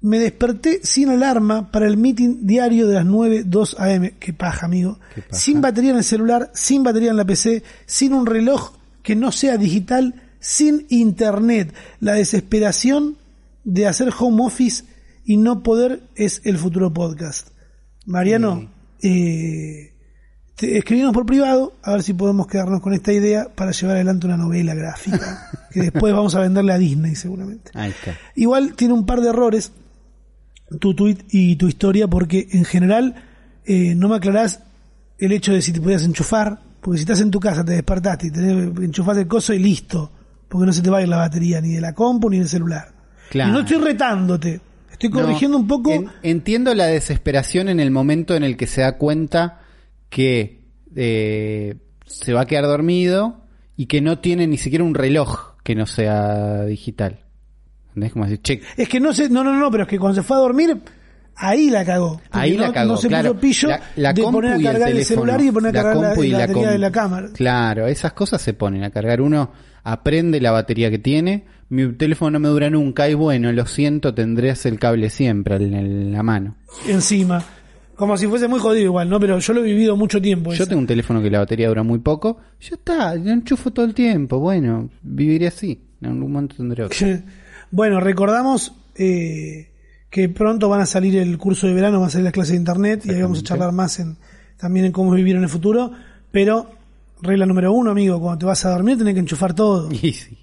Me 0.00 0.18
desperté 0.18 0.80
sin 0.82 1.10
alarma 1.10 1.70
para 1.70 1.86
el 1.86 1.98
meeting 1.98 2.46
diario 2.46 2.86
de 2.86 2.94
las 2.94 3.04
9, 3.04 3.42
2 3.44 3.76
am. 3.80 4.10
Qué 4.18 4.32
paja, 4.32 4.64
amigo. 4.64 4.98
Qué 5.14 5.20
paja. 5.20 5.34
Sin 5.34 5.60
batería 5.60 5.90
en 5.90 5.96
el 5.96 6.04
celular, 6.04 6.50
sin 6.54 6.82
batería 6.82 7.10
en 7.10 7.16
la 7.16 7.24
PC, 7.24 7.62
sin 7.84 8.14
un 8.14 8.24
reloj 8.24 8.75
que 9.06 9.14
no 9.14 9.30
sea 9.30 9.56
digital, 9.56 10.20
sin 10.40 10.84
internet. 10.88 11.72
La 12.00 12.14
desesperación 12.14 13.16
de 13.62 13.86
hacer 13.86 14.10
home 14.18 14.44
office 14.44 14.82
y 15.24 15.36
no 15.36 15.62
poder 15.62 16.02
es 16.16 16.42
el 16.42 16.58
futuro 16.58 16.92
podcast. 16.92 17.50
Mariano, 18.04 18.68
eh, 19.00 19.94
te 20.56 20.76
escribimos 20.76 21.14
por 21.14 21.24
privado 21.24 21.76
a 21.84 21.92
ver 21.92 22.02
si 22.02 22.14
podemos 22.14 22.48
quedarnos 22.48 22.80
con 22.80 22.94
esta 22.94 23.12
idea 23.12 23.46
para 23.54 23.70
llevar 23.70 23.94
adelante 23.94 24.26
una 24.26 24.36
novela 24.36 24.74
gráfica 24.74 25.50
que 25.70 25.82
después 25.82 26.12
vamos 26.12 26.34
a 26.34 26.40
venderle 26.40 26.72
a 26.72 26.78
Disney 26.78 27.14
seguramente. 27.14 27.70
Ahí 27.74 27.92
está. 27.92 28.18
Igual 28.34 28.74
tiene 28.74 28.94
un 28.94 29.06
par 29.06 29.20
de 29.20 29.28
errores 29.28 29.70
tu 30.80 30.96
tweet 30.96 31.18
y 31.30 31.54
tu 31.54 31.68
historia 31.68 32.08
porque 32.08 32.48
en 32.50 32.64
general 32.64 33.22
eh, 33.66 33.94
no 33.94 34.08
me 34.08 34.16
aclarás 34.16 34.64
el 35.18 35.30
hecho 35.30 35.52
de 35.52 35.62
si 35.62 35.72
te 35.72 35.80
podías 35.80 36.02
enchufar, 36.02 36.58
porque 36.86 36.98
si 36.98 37.02
estás 37.02 37.20
en 37.20 37.32
tu 37.32 37.40
casa, 37.40 37.64
te 37.64 37.72
despertaste 37.72 38.28
y 38.28 38.30
tenés, 38.30 38.78
enchufás 38.80 39.16
el 39.18 39.26
coso 39.26 39.52
y 39.52 39.58
listo, 39.58 40.08
porque 40.48 40.66
no 40.66 40.72
se 40.72 40.82
te 40.82 40.88
va 40.88 40.98
a 40.98 41.02
ir 41.02 41.08
la 41.08 41.16
batería 41.16 41.60
ni 41.60 41.72
de 41.74 41.80
la 41.80 41.92
compu 41.92 42.30
ni 42.30 42.38
del 42.38 42.48
celular. 42.48 42.94
Claro. 43.30 43.50
Y 43.50 43.52
no 43.54 43.60
estoy 43.62 43.78
retándote, 43.78 44.60
estoy 44.92 45.10
corrigiendo 45.10 45.58
No, 45.58 45.62
un 45.62 45.66
poco... 45.68 45.90
en- 45.92 46.08
entiendo 46.22 46.72
la 46.74 46.86
desesperación 46.86 47.68
en 47.68 47.80
el 47.80 47.90
momento 47.90 48.36
en 48.36 48.44
el 48.44 48.56
que 48.56 48.68
se 48.68 48.82
da 48.82 48.98
cuenta 48.98 49.62
que 50.10 50.62
eh, 50.94 51.74
se 52.06 52.32
va 52.32 52.42
a 52.42 52.46
quedar 52.46 52.66
dormido 52.66 53.40
y 53.76 53.86
que 53.86 54.00
no 54.00 54.20
tiene 54.20 54.46
ni 54.46 54.56
siquiera 54.56 54.84
un 54.84 54.94
reloj 54.94 55.56
que 55.64 55.74
no 55.74 55.86
sea 55.86 56.62
digital. 56.66 57.24
¿Entendés? 57.88 58.12
Como 58.12 58.26
decir, 58.26 58.42
che, 58.42 58.60
Es 58.76 58.88
que 58.88 59.00
no 59.00 59.12
sé, 59.12 59.28
no, 59.28 59.42
no, 59.42 59.52
no, 59.58 59.70
pero 59.72 59.82
es 59.82 59.88
que 59.88 59.98
cuando 59.98 60.14
se 60.14 60.22
fue 60.22 60.36
a 60.36 60.40
dormir, 60.40 60.80
ahí 61.36 61.70
la 61.70 61.84
cagó. 61.84 62.20
Ahí 62.30 62.56
la 62.56 62.72
cagó, 62.72 62.92
No 62.92 62.96
se 62.96 63.08
claro. 63.08 63.30
puso 63.34 63.40
pillo 63.40 63.68
La- 63.68 63.80
la 63.96 64.12
de 64.12 64.22
poner 64.22 64.52
a 64.52 64.56
el 64.56 64.62
cargar 64.62 64.90
el, 64.90 65.04
celular 65.04 65.40
y 65.40 65.50
poner 65.50 65.70
a 65.70 65.82
cargar 65.82 65.96
la, 65.96 66.02
la 66.02 66.38
la 66.38 66.46
batería 66.46 66.70
de 66.70 66.78
la 66.78 66.90
cámara. 66.90 67.28
Claro, 67.34 67.86
esas 67.86 68.12
cosas 68.12 68.40
se 68.42 68.54
ponen 68.54 68.82
a 68.84 68.90
cargar. 68.90 69.20
Uno 69.20 69.50
aprende 69.84 70.40
la 70.40 70.50
batería 70.50 70.90
que 70.90 70.98
tiene. 70.98 71.44
Mi 71.68 71.92
teléfono 71.92 72.30
no 72.32 72.40
me 72.40 72.48
dura 72.48 72.70
nunca 72.70 73.08
y 73.08 73.14
bueno, 73.14 73.50
lo 73.52 73.66
siento, 73.66 74.14
tendrás 74.14 74.66
el 74.66 74.78
cable 74.78 75.10
siempre 75.10 75.56
en, 75.56 76.12
la 76.12 76.22
mano. 76.22 76.56
Encima. 76.88 77.42
Como 77.96 78.16
si 78.16 78.26
fuese 78.26 78.46
muy 78.46 78.60
jodido 78.60 78.84
igual, 78.84 79.08
¿no? 79.08 79.18
Pero 79.18 79.38
yo 79.38 79.52
lo 79.52 79.60
he 79.60 79.64
vivido 79.64 79.96
mucho 79.96 80.20
tiempo. 80.20 80.52
Yo 80.52 80.66
tengo 80.66 80.80
un 80.80 80.86
teléfono 80.86 81.22
que 81.22 81.30
la 81.30 81.38
batería 81.38 81.68
dura 81.68 81.82
muy 81.82 81.98
poco. 81.98 82.38
Ya 82.60 82.74
está, 82.76 83.14
lo 83.14 83.30
enchufo 83.30 83.72
todo 83.72 83.86
el 83.86 83.94
tiempo. 83.94 84.38
Bueno, 84.38 84.90
viviré 85.02 85.46
así. 85.46 85.80
En 86.00 86.08
algún 86.08 86.32
momento 86.32 86.56
tendré 86.56 86.84
otro. 86.84 87.06
Bueno, 87.68 87.98
recordamos 87.98 88.72
eh, 88.94 89.70
que 90.16 90.30
pronto 90.30 90.70
van 90.70 90.80
a 90.80 90.86
salir 90.86 91.14
el 91.18 91.36
curso 91.36 91.66
de 91.66 91.74
verano, 91.74 92.00
van 92.00 92.08
a 92.08 92.10
salir 92.10 92.24
las 92.24 92.32
clases 92.32 92.52
de 92.52 92.56
internet 92.56 93.02
y 93.04 93.10
ahí 93.10 93.20
vamos 93.20 93.40
a 93.40 93.42
charlar 93.42 93.70
más 93.72 94.00
en, 94.00 94.16
también 94.56 94.86
en 94.86 94.92
cómo 94.92 95.10
vivir 95.10 95.36
en 95.36 95.42
el 95.42 95.50
futuro. 95.50 95.92
Pero, 96.32 96.70
regla 97.20 97.44
número 97.44 97.70
uno, 97.70 97.90
amigo, 97.90 98.18
cuando 98.18 98.38
te 98.38 98.46
vas 98.46 98.64
a 98.64 98.70
dormir 98.70 98.96
tenés 98.96 99.12
que 99.12 99.20
enchufar 99.20 99.52
todo. 99.52 99.90
Y 100.02 100.14
sí. 100.14 100.38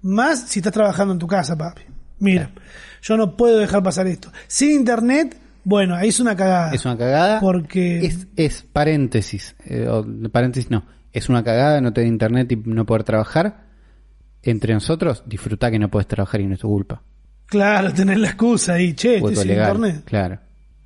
Más 0.00 0.48
si 0.48 0.60
estás 0.60 0.72
trabajando 0.72 1.12
en 1.12 1.18
tu 1.18 1.26
casa, 1.26 1.54
papi. 1.54 1.82
Mira, 2.18 2.50
yo 3.02 3.18
no 3.18 3.36
puedo 3.36 3.58
dejar 3.58 3.82
pasar 3.82 4.06
esto. 4.06 4.32
Sin 4.46 4.70
internet, 4.70 5.36
bueno, 5.64 5.96
ahí 5.96 6.08
es 6.08 6.18
una 6.18 6.34
cagada. 6.34 6.72
Es 6.72 6.86
una 6.86 6.96
cagada. 6.96 7.40
Porque- 7.40 8.06
Es, 8.06 8.26
es 8.36 8.62
paréntesis. 8.72 9.54
eh, 9.66 9.86
o, 9.86 10.02
paréntesis 10.32 10.70
no. 10.70 10.86
Es 11.12 11.28
una 11.28 11.44
cagada 11.44 11.82
no 11.82 11.92
tener 11.92 12.08
internet 12.08 12.50
y 12.52 12.56
no 12.56 12.86
poder 12.86 13.04
trabajar. 13.04 13.66
Entre 14.42 14.72
nosotros, 14.72 15.24
disfrutar 15.26 15.70
que 15.72 15.78
no 15.78 15.90
puedes 15.90 16.08
trabajar 16.08 16.40
y 16.40 16.46
no 16.46 16.54
es 16.54 16.60
tu 16.60 16.68
culpa. 16.68 17.02
Claro, 17.50 17.92
tener 17.92 18.18
la 18.18 18.28
excusa 18.28 18.74
ahí, 18.74 18.94
che, 18.94 19.16
estoy 19.16 19.34
sin 19.36 19.48
legal. 19.48 19.74
internet. 19.76 20.04
Claro. 20.04 20.38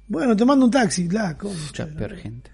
Bueno, 0.09 0.35
te 0.35 0.45
mando 0.45 0.65
un 0.65 0.71
taxi, 0.71 1.07
claro. 1.07 1.37
Mucha 1.43 1.87
peor 1.87 2.17
gente. 2.17 2.51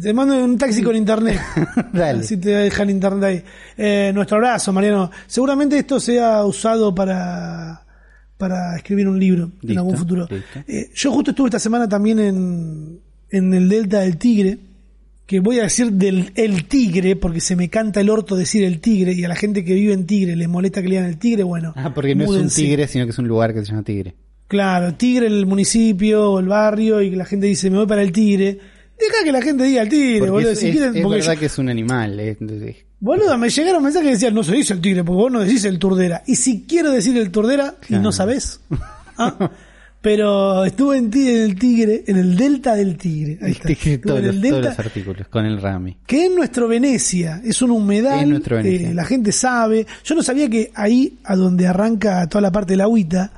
Te 0.00 0.14
mando 0.14 0.42
un 0.42 0.56
taxi 0.56 0.82
con 0.82 0.96
internet. 0.96 1.40
Dale. 1.92 2.20
Así 2.20 2.36
te 2.38 2.50
dejan 2.50 2.88
internet 2.90 3.24
ahí. 3.24 3.44
Eh, 3.76 4.12
nuestro 4.14 4.36
abrazo, 4.38 4.72
Mariano. 4.72 5.10
Seguramente 5.26 5.76
esto 5.78 5.98
sea 6.00 6.44
usado 6.44 6.94
para, 6.94 7.84
para 8.38 8.76
escribir 8.76 9.08
un 9.08 9.18
libro 9.18 9.52
en 9.62 9.76
algún 9.76 9.96
futuro. 9.96 10.26
Eh, 10.66 10.90
yo 10.94 11.12
justo 11.12 11.32
estuve 11.32 11.48
esta 11.48 11.58
semana 11.58 11.88
también 11.88 12.18
en, 12.18 13.00
en 13.30 13.54
el 13.54 13.68
Delta 13.68 14.00
del 14.00 14.16
Tigre, 14.16 14.58
que 15.30 15.38
voy 15.38 15.60
a 15.60 15.62
decir 15.62 15.92
del 15.92 16.32
el 16.34 16.64
Tigre, 16.66 17.14
porque 17.14 17.40
se 17.40 17.54
me 17.54 17.68
canta 17.70 18.00
el 18.00 18.10
orto 18.10 18.34
decir 18.34 18.64
el 18.64 18.80
Tigre, 18.80 19.12
y 19.12 19.22
a 19.22 19.28
la 19.28 19.36
gente 19.36 19.64
que 19.64 19.74
vive 19.74 19.92
en 19.92 20.04
Tigre 20.04 20.34
le 20.34 20.48
molesta 20.48 20.82
que 20.82 20.88
le 20.88 20.96
digan 20.96 21.08
el 21.08 21.18
Tigre, 21.18 21.44
bueno. 21.44 21.72
Ah, 21.76 21.94
porque 21.94 22.16
no 22.16 22.24
es 22.24 22.30
un 22.30 22.48
tigre, 22.48 22.88
sino 22.88 23.04
que 23.04 23.12
es 23.12 23.18
un 23.20 23.28
lugar 23.28 23.54
que 23.54 23.60
se 23.60 23.66
llama 23.66 23.84
Tigre. 23.84 24.16
Claro, 24.48 24.94
Tigre 24.94 25.28
el 25.28 25.46
municipio 25.46 26.32
o 26.32 26.40
el 26.40 26.48
barrio, 26.48 27.00
y 27.00 27.10
que 27.10 27.16
la 27.16 27.26
gente 27.26 27.46
dice 27.46 27.70
me 27.70 27.76
voy 27.78 27.86
para 27.86 28.02
el 28.02 28.10
Tigre. 28.10 28.58
Deja 28.98 29.24
que 29.24 29.30
la 29.30 29.40
gente 29.40 29.62
diga 29.62 29.82
el 29.82 29.88
Tigre, 29.88 30.18
Porque 30.18 30.30
boludo. 30.32 30.50
es, 30.50 30.58
si 30.58 30.66
es- 30.66 30.72
quieren, 30.76 30.96
es 30.96 31.02
porque 31.04 31.18
verdad 31.20 31.34
yo- 31.34 31.38
que 31.38 31.46
es 31.46 31.58
un 31.58 31.68
animal. 31.68 32.18
eh, 32.18 32.36
Boludo, 32.98 33.38
me 33.38 33.48
llegaron 33.50 33.84
mensajes 33.84 34.08
que 34.08 34.14
decían, 34.14 34.34
no 34.34 34.42
se 34.42 34.52
dice 34.52 34.74
el 34.74 34.80
tigre, 34.80 35.04
porque 35.04 35.16
vos 35.22 35.30
no 35.30 35.38
decís 35.40 35.64
el 35.64 35.78
turdera. 35.78 36.24
Y 36.26 36.34
si 36.34 36.64
quiero 36.68 36.90
decir 36.90 37.16
el 37.16 37.30
turdera, 37.30 37.76
y 37.88 37.94
no 37.94 38.10
sabés. 38.10 38.60
Ah, 39.16 39.50
Pero 40.02 40.64
estuve 40.64 40.96
en, 40.96 41.10
ti- 41.10 41.28
en 41.28 41.42
el 41.42 41.56
tigre, 41.58 42.04
en 42.06 42.16
el 42.16 42.34
delta 42.36 42.74
del 42.74 42.96
tigre. 42.96 43.38
Ahí 43.42 43.52
está. 43.52 43.70
Estuve 43.70 43.98
todos 43.98 44.18
en 44.20 44.26
los, 44.26 44.34
el 44.36 44.40
todos 44.40 44.52
delta, 44.54 44.68
los 44.70 44.78
artículos 44.78 45.28
con 45.28 45.44
el 45.44 45.60
Rami. 45.60 45.96
que 46.06 46.24
es 46.26 46.34
nuestro 46.34 46.68
Venecia, 46.68 47.42
es 47.44 47.60
una 47.60 47.74
humedad, 47.74 48.18
Venecia. 48.24 48.94
la 48.94 49.04
gente 49.04 49.30
sabe. 49.32 49.86
Yo 50.04 50.14
no 50.14 50.22
sabía 50.22 50.48
que 50.48 50.70
ahí, 50.74 51.18
a 51.24 51.36
donde 51.36 51.66
arranca 51.66 52.26
toda 52.28 52.40
la 52.40 52.50
parte 52.50 52.72
de 52.72 52.76
la 52.78 52.84
agüita, 52.84 53.32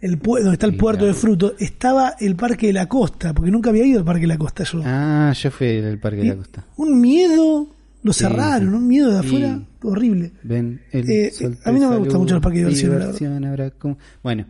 el 0.00 0.18
donde 0.18 0.52
está 0.52 0.66
el 0.66 0.72
Sí, 0.72 0.78
puerto 0.78 1.00
claro. 1.00 1.14
de 1.14 1.20
frutos, 1.20 1.52
estaba 1.58 2.14
el 2.18 2.34
Parque 2.34 2.68
de 2.68 2.72
la 2.72 2.86
Costa, 2.86 3.34
porque 3.34 3.50
nunca 3.50 3.68
había 3.70 3.84
ido 3.84 3.98
al 3.98 4.04
Parque 4.06 4.22
de 4.22 4.26
la 4.28 4.38
Costa 4.38 4.64
yo. 4.64 4.80
Ah, 4.86 5.34
yo 5.38 5.50
fui 5.50 5.66
del 5.66 5.98
Parque 5.98 6.18
de 6.22 6.28
la 6.28 6.36
Costa. 6.36 6.64
Un 6.76 6.98
miedo, 6.98 7.68
lo 8.02 8.12
Sí, 8.14 8.20
cerraron, 8.20 8.72
un 8.74 8.86
miedo 8.88 9.10
de 9.10 9.20
Sí. 9.20 9.26
afuera 9.26 9.60
horrible. 9.82 10.32
Ven, 10.42 10.80
el 10.92 11.10
Eh, 11.10 11.32
a 11.64 11.72
mí 11.72 11.78
no 11.80 11.90
me 11.90 11.96
saluda, 11.96 12.18
mucho 12.18 12.34
los 12.34 12.42
parques 12.42 12.62
de 12.62 13.70
como- 13.78 13.98
Bueno, 14.22 14.46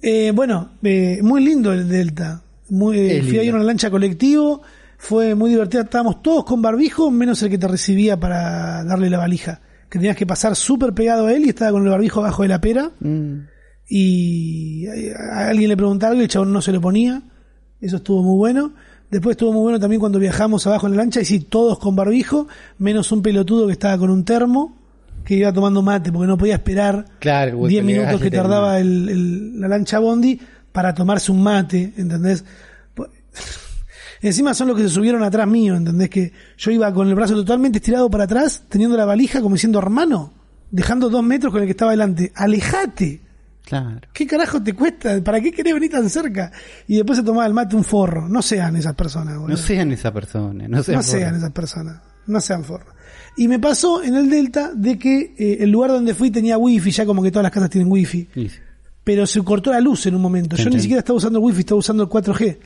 Eh, 0.00 0.32
bueno, 0.34 0.70
eh, 0.82 1.20
muy 1.22 1.44
lindo 1.44 1.72
el 1.72 1.88
Delta. 1.88 2.42
Muy, 2.70 2.98
eh, 2.98 3.22
fui 3.22 3.38
ahí 3.38 3.48
en 3.48 3.54
una 3.54 3.64
lancha 3.64 3.90
colectivo, 3.90 4.62
fue 4.98 5.34
muy 5.34 5.50
divertida. 5.50 5.82
Estábamos 5.82 6.22
todos 6.22 6.44
con 6.44 6.60
barbijo, 6.62 7.10
menos 7.10 7.42
el 7.42 7.50
que 7.50 7.58
te 7.58 7.66
recibía 7.68 8.18
para 8.18 8.84
darle 8.84 9.10
la 9.10 9.18
valija. 9.18 9.60
Que 9.88 9.98
tenías 9.98 10.16
que 10.16 10.26
pasar 10.26 10.54
súper 10.54 10.92
pegado 10.92 11.26
a 11.26 11.32
él 11.32 11.46
y 11.46 11.48
estaba 11.48 11.72
con 11.72 11.82
el 11.84 11.88
barbijo 11.90 12.20
abajo 12.20 12.42
de 12.42 12.48
la 12.48 12.60
pera. 12.60 12.90
mm, 13.00 13.34
Y 13.88 14.84
eh, 14.86 15.14
a 15.32 15.48
alguien 15.48 15.68
le 15.70 15.76
preguntaba 15.76 16.10
algo 16.10 16.20
y 16.20 16.24
el 16.24 16.30
chabón 16.30 16.52
no 16.52 16.60
se 16.60 16.72
lo 16.72 16.80
ponía. 16.80 17.22
Eso 17.80 17.96
estuvo 17.96 18.22
muy 18.22 18.36
bueno. 18.36 18.74
Después 19.10 19.34
estuvo 19.34 19.52
muy 19.52 19.62
bueno 19.62 19.80
también 19.80 20.00
cuando 20.00 20.18
viajamos 20.18 20.66
abajo 20.66 20.86
en 20.86 20.92
la 20.96 20.98
lancha 21.02 21.22
y 21.22 21.24
sí, 21.24 21.40
todos 21.40 21.78
con 21.78 21.96
barbijo, 21.96 22.46
menos 22.76 23.10
un 23.12 23.22
pelotudo 23.22 23.66
que 23.66 23.72
estaba 23.72 23.96
con 23.96 24.10
un 24.10 24.24
termo, 24.26 24.76
que 25.28 25.34
iba 25.34 25.52
tomando 25.52 25.82
mate 25.82 26.10
porque 26.10 26.26
no 26.26 26.38
podía 26.38 26.54
esperar 26.54 27.04
Claro, 27.18 27.50
el 27.50 27.54
hueso 27.56 27.68
10 27.68 27.84
legal 27.84 28.00
minutos 28.06 28.22
que 28.22 28.30
tardaba 28.30 28.78
el- 28.78 29.08
el- 29.10 29.60
la 29.60 29.68
lancha 29.68 29.98
Bondi 29.98 30.40
para 30.72 30.94
tomarse 30.94 31.30
un 31.30 31.42
mate, 31.42 31.92
¿entendés? 31.98 32.44
Po- 32.94 33.08
Encima 34.22 34.54
son 34.54 34.68
los 34.68 34.76
que 34.78 34.84
se 34.84 34.88
subieron 34.88 35.22
atrás 35.22 35.46
mío, 35.46 35.76
¿entendés? 35.76 36.08
Que 36.08 36.32
yo 36.56 36.70
iba 36.70 36.92
con 36.94 37.08
el 37.08 37.14
brazo 37.14 37.34
totalmente 37.34 37.76
estirado 37.78 38.10
para 38.10 38.24
atrás, 38.24 38.64
teniendo 38.70 38.96
la 38.96 39.04
valija 39.04 39.40
como 39.42 39.54
diciendo, 39.54 39.78
hermano, 39.78 40.32
dejando 40.70 41.08
dos 41.10 41.22
metros 41.22 41.52
con 41.52 41.60
el 41.60 41.66
que 41.66 41.72
estaba 41.72 41.90
delante, 41.92 42.32
alejate. 42.34 43.20
claro. 43.64 44.00
¿Qué 44.14 44.26
carajo 44.26 44.62
te 44.62 44.72
cuesta? 44.72 45.22
¿Para 45.22 45.40
qué 45.42 45.52
querés 45.52 45.74
venir 45.74 45.90
tan 45.90 46.08
cerca? 46.08 46.50
Y 46.86 46.96
después 46.96 47.18
se 47.18 47.22
tomaba 47.24 47.46
el 47.46 47.52
mate 47.52 47.76
un 47.76 47.84
forro. 47.84 48.28
No 48.28 48.40
sean 48.40 48.76
esas 48.76 48.94
personas, 48.94 49.34
boludo. 49.36 49.50
No 49.50 49.56
sean 49.58 49.92
esa 49.92 50.10
persona, 50.12 50.66
no 50.66 50.82
sean, 50.82 50.96
No 50.96 51.02
sean 51.02 51.20
forros. 51.22 51.38
esas 51.38 51.52
personas. 51.52 52.00
No 52.26 52.40
sean 52.40 52.64
forros. 52.64 52.94
Y 53.38 53.48
me 53.48 53.58
pasó 53.58 54.02
en 54.02 54.14
el 54.16 54.28
Delta 54.28 54.72
de 54.74 54.98
que 54.98 55.34
eh, 55.38 55.58
el 55.60 55.70
lugar 55.70 55.90
donde 55.90 56.14
fui 56.14 56.30
tenía 56.30 56.58
wifi, 56.58 56.90
ya 56.90 57.06
como 57.06 57.22
que 57.22 57.30
todas 57.30 57.44
las 57.44 57.52
casas 57.52 57.70
tienen 57.70 57.90
wifi. 57.90 58.28
Sí, 58.34 58.50
Pero 59.04 59.26
se 59.26 59.40
cortó 59.42 59.70
la 59.72 59.80
luz 59.80 60.04
en 60.06 60.14
un 60.16 60.22
momento. 60.22 60.56
Yo 60.56 60.68
ni 60.70 60.80
siquiera 60.80 61.00
estaba 61.00 61.16
usando 61.16 61.38
el 61.38 61.44
wifi, 61.44 61.60
estaba 61.60 61.78
usando 61.78 62.02
el 62.02 62.08
4G. 62.08 62.58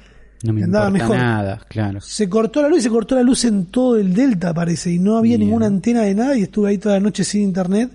No 0.44 0.52
me 0.52 0.64
andaba 0.64 0.90
mejor. 0.90 1.16
nada, 1.16 1.60
claro. 1.68 2.00
Se 2.00 2.28
cortó 2.28 2.62
la 2.62 2.68
luz 2.68 2.78
y 2.78 2.82
se 2.82 2.88
cortó 2.90 3.14
la 3.14 3.22
luz 3.22 3.44
en 3.44 3.66
todo 3.66 3.96
el 3.96 4.12
Delta, 4.12 4.52
parece. 4.52 4.90
Y 4.90 4.98
no 4.98 5.16
había 5.16 5.36
Bien. 5.36 5.48
ninguna 5.48 5.66
antena 5.66 6.02
de 6.02 6.14
nada 6.14 6.36
y 6.36 6.42
estuve 6.42 6.70
ahí 6.70 6.78
toda 6.78 6.96
la 6.96 7.00
noche 7.00 7.22
sin 7.22 7.42
internet. 7.42 7.90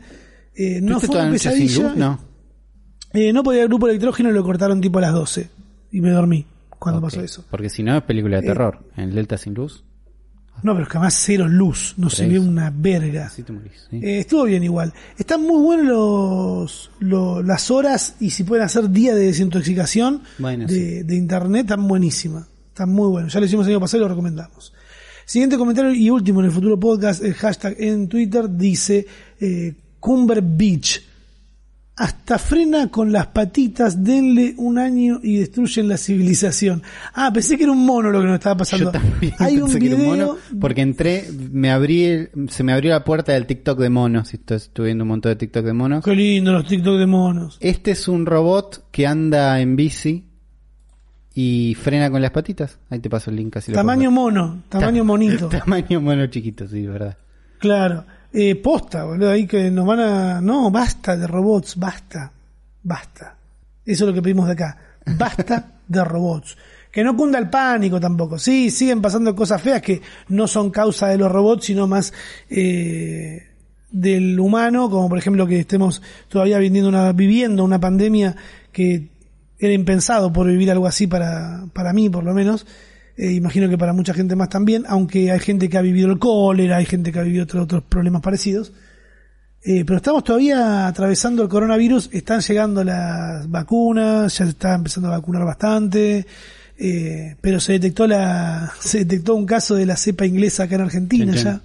Eh, 0.56 0.80
no 0.82 0.94
¿Viste 0.96 1.08
fue 1.08 1.22
una 1.22 1.32
pesadilla. 1.32 1.68
sin 1.74 1.84
luz? 1.84 1.96
No. 1.98 2.20
Eh, 3.14 3.34
no 3.34 3.44
podía 3.44 3.64
el 3.64 3.68
grupo 3.68 3.88
electrógeno 3.88 4.30
y 4.30 4.34
lo 4.34 4.44
cortaron 4.44 4.80
tipo 4.80 5.00
a 5.00 5.02
las 5.02 5.14
12. 5.14 5.50
Y 5.92 6.00
me 6.02 6.12
dormí 6.12 6.46
cuando 6.80 7.02
pasó 7.02 7.22
eso. 7.22 7.44
Porque 7.50 7.70
si 7.70 7.84
no 7.84 7.98
es 7.98 8.04
película 8.04 8.38
de 8.40 8.46
Eh, 8.46 8.48
terror. 8.48 8.80
En 8.96 9.06
el 9.10 9.16
Delta 9.16 9.38
sin 9.38 9.54
luz, 9.54 9.84
No, 10.64 10.74
pero 10.74 10.84
es 10.84 10.90
que 10.90 10.98
además 10.98 11.22
cero 11.24 11.48
luz. 11.48 11.94
No 11.98 12.10
se 12.10 12.28
ve 12.28 12.40
una 12.40 12.72
verga. 12.76 13.28
así 13.28 13.44
te 13.44 13.54
morís. 13.54 13.88
¿sí? 13.90 13.98
Eh, 13.98 14.20
estuvo 14.20 14.44
bien 14.46 14.64
igual. 14.64 14.92
Están 15.18 15.42
muy 15.44 15.62
buenos 15.62 15.86
los, 15.88 16.92
lo- 17.00 17.44
las 17.44 17.70
horas 17.72 18.16
y 18.20 18.32
si 18.32 18.44
pueden 18.44 18.66
hacer 18.66 18.90
día 18.90 19.14
de 19.16 19.26
desintoxicación 19.28 20.24
Bueno, 20.40 20.66
de, 20.68 20.74
sí. 20.74 21.04
de 21.04 21.16
internet, 21.16 21.62
están 21.66 21.88
buenísimas. 21.88 22.46
Están 22.70 22.90
muy 22.90 23.08
buenos. 23.10 23.34
Ya 23.34 23.40
lo 23.40 23.46
hicimos 23.46 23.66
el 23.68 23.74
año 23.74 23.80
pasado 23.80 23.98
y 23.98 24.02
lo 24.06 24.10
recomendamos. 24.10 24.74
Siguiente 25.26 25.58
comentario 25.58 25.92
y 25.94 26.10
último 26.10 26.40
en 26.40 26.46
el 26.48 26.52
futuro 26.52 26.80
podcast, 26.80 27.24
el 27.24 27.34
hashtag 27.34 27.76
en 27.80 28.08
Twitter 28.08 28.50
dice 28.50 29.06
eh, 29.40 29.74
Cumber 30.00 30.42
Beach. 30.42 31.02
Hasta 31.98 32.38
frena 32.38 32.90
con 32.90 33.12
las 33.12 33.26
patitas, 33.28 34.04
denle 34.04 34.54
un 34.58 34.78
año 34.78 35.20
y 35.24 35.38
destruyen 35.38 35.88
la 35.88 35.98
civilización. 35.98 36.84
Ah, 37.16 37.32
pensé 37.34 37.58
que 37.58 37.64
era 37.64 37.72
un 37.72 37.84
mono 37.88 38.12
lo 38.12 38.22
que 38.22 38.28
nos 38.28 38.36
estaba 38.36 38.58
pasando. 38.58 38.86
Yo 38.86 38.92
también 38.92 39.34
Hay 39.40 39.56
un 39.56 39.64
pensé 39.64 39.80
que 39.80 39.88
era 39.88 39.96
un 39.96 40.02
video 40.04 40.28
mono, 40.28 40.38
porque 40.62 40.82
entré, 40.82 41.28
me 41.52 41.72
abrí, 41.72 42.28
se 42.50 42.64
me 42.64 42.74
abrió 42.74 42.92
la 42.92 43.04
puerta 43.04 43.32
del 43.34 43.48
TikTok 43.48 43.80
de 43.80 43.90
monos. 43.90 44.32
estoy, 44.32 44.58
estuve 44.58 44.86
viendo 44.86 45.06
un 45.06 45.08
montón 45.08 45.32
de 45.32 45.38
TikTok 45.38 45.66
de 45.66 45.74
monos. 45.74 46.06
Qué 46.06 46.16
lindo 46.16 46.54
los 46.54 46.68
TikTok 46.68 47.00
de 47.00 47.08
monos. 47.08 47.58
Este 47.62 47.92
es 47.92 48.08
un 48.08 48.28
robot 48.28 48.86
que 48.92 49.08
anda 49.08 49.60
en 49.60 49.76
bici 49.76 50.26
y 51.34 51.76
frena 51.76 52.12
con 52.12 52.22
las 52.22 52.30
patitas. 52.30 52.78
Ahí 52.92 53.00
te 53.00 53.10
paso 53.10 53.32
el 53.32 53.38
link 53.38 53.58
así 53.58 53.72
Tamaño 53.72 54.12
mono, 54.12 54.62
tamaño 54.70 55.04
monito. 55.04 55.48
Tamaño 55.50 56.00
mono 56.00 56.28
chiquito, 56.28 56.68
sí, 56.68 56.86
verdad. 56.86 57.18
Claro. 57.58 58.06
Eh, 58.34 58.56
posta, 58.56 59.06
boludo, 59.06 59.32
ahí 59.32 59.48
que 59.48 59.72
nos 59.72 59.86
van 59.86 60.00
a... 60.00 60.42
No, 60.42 60.70
basta 60.70 61.16
de 61.16 61.28
robots, 61.28 61.76
basta. 61.78 62.32
Basta. 62.84 63.36
Eso 63.86 64.04
es 64.04 64.08
lo 64.08 64.14
que 64.14 64.22
pedimos 64.22 64.48
de 64.48 64.54
acá. 64.54 64.78
Basta 65.18 65.72
de 65.88 66.04
robots. 66.04 66.58
Que 66.92 67.04
no 67.04 67.16
cunda 67.16 67.40
el 67.40 67.50
pánico 67.50 68.00
tampoco. 68.00 68.38
Sí, 68.38 68.70
siguen 68.70 69.02
pasando 69.02 69.36
cosas 69.36 69.62
feas 69.62 69.82
que 69.82 70.02
no 70.30 70.48
son 70.48 70.72
causa 70.72 71.08
de 71.08 71.18
los 71.18 71.32
robots, 71.32 71.66
sino 71.66 71.88
más 71.88 72.14
eh, 72.50 73.48
del 73.92 74.40
humano, 74.40 74.90
como 74.90 75.08
por 75.08 75.18
ejemplo 75.18 75.48
que 75.48 75.60
estemos 75.60 76.02
todavía 76.28 76.58
viviendo 76.58 76.90
una, 76.90 77.12
viviendo 77.14 77.64
una 77.64 77.80
pandemia 77.80 78.36
que 78.72 79.10
era 79.60 79.74
impensado 79.74 80.32
por 80.32 80.48
vivir 80.48 80.70
algo 80.72 80.88
así 80.88 81.08
para, 81.08 81.66
para 81.74 81.94
mí, 81.94 82.10
por 82.10 82.24
lo 82.24 82.34
menos. 82.34 82.66
Eh, 83.18 83.32
imagino 83.34 83.68
que 83.68 83.78
para 83.78 83.94
mucha 83.94 84.14
gente 84.14 84.36
más 84.36 84.50
también, 84.50 84.84
aunque 84.88 85.32
hay 85.32 85.40
gente 85.40 85.70
que 85.70 85.78
ha 85.78 85.82
vivido 85.82 86.12
el 86.12 86.20
cólera, 86.20 86.78
hay 86.78 86.86
gente 86.86 87.12
que 87.12 87.20
ha 87.20 87.24
vivido 87.24 87.44
otro- 87.46 87.64
otros 87.64 87.84
problemas 87.84 88.22
parecidos. 88.22 88.72
Eh, 89.64 89.84
pero 89.86 89.98
estamos 89.98 90.24
todavía 90.24 90.88
atravesando 90.88 91.42
el 91.44 91.50
coronavirus, 91.50 92.10
están 92.14 92.42
llegando 92.42 92.84
las 92.84 93.50
vacunas, 93.50 94.38
ya 94.38 94.46
se 94.46 94.52
está 94.52 94.76
empezando 94.76 95.10
a 95.10 95.18
vacunar 95.18 95.44
bastante, 95.46 96.26
eh, 96.78 97.36
pero 97.42 97.60
se 97.60 97.74
detectó 97.74 98.06
la, 98.08 98.72
se 98.80 99.00
detectó 99.00 99.34
un 99.36 99.46
caso 99.48 99.76
de 99.76 99.86
la 99.88 99.98
cepa 99.98 100.26
inglesa 100.26 100.64
acá 100.64 100.76
en 100.76 100.82
Argentina 100.82 101.34
ya. 101.36 101.60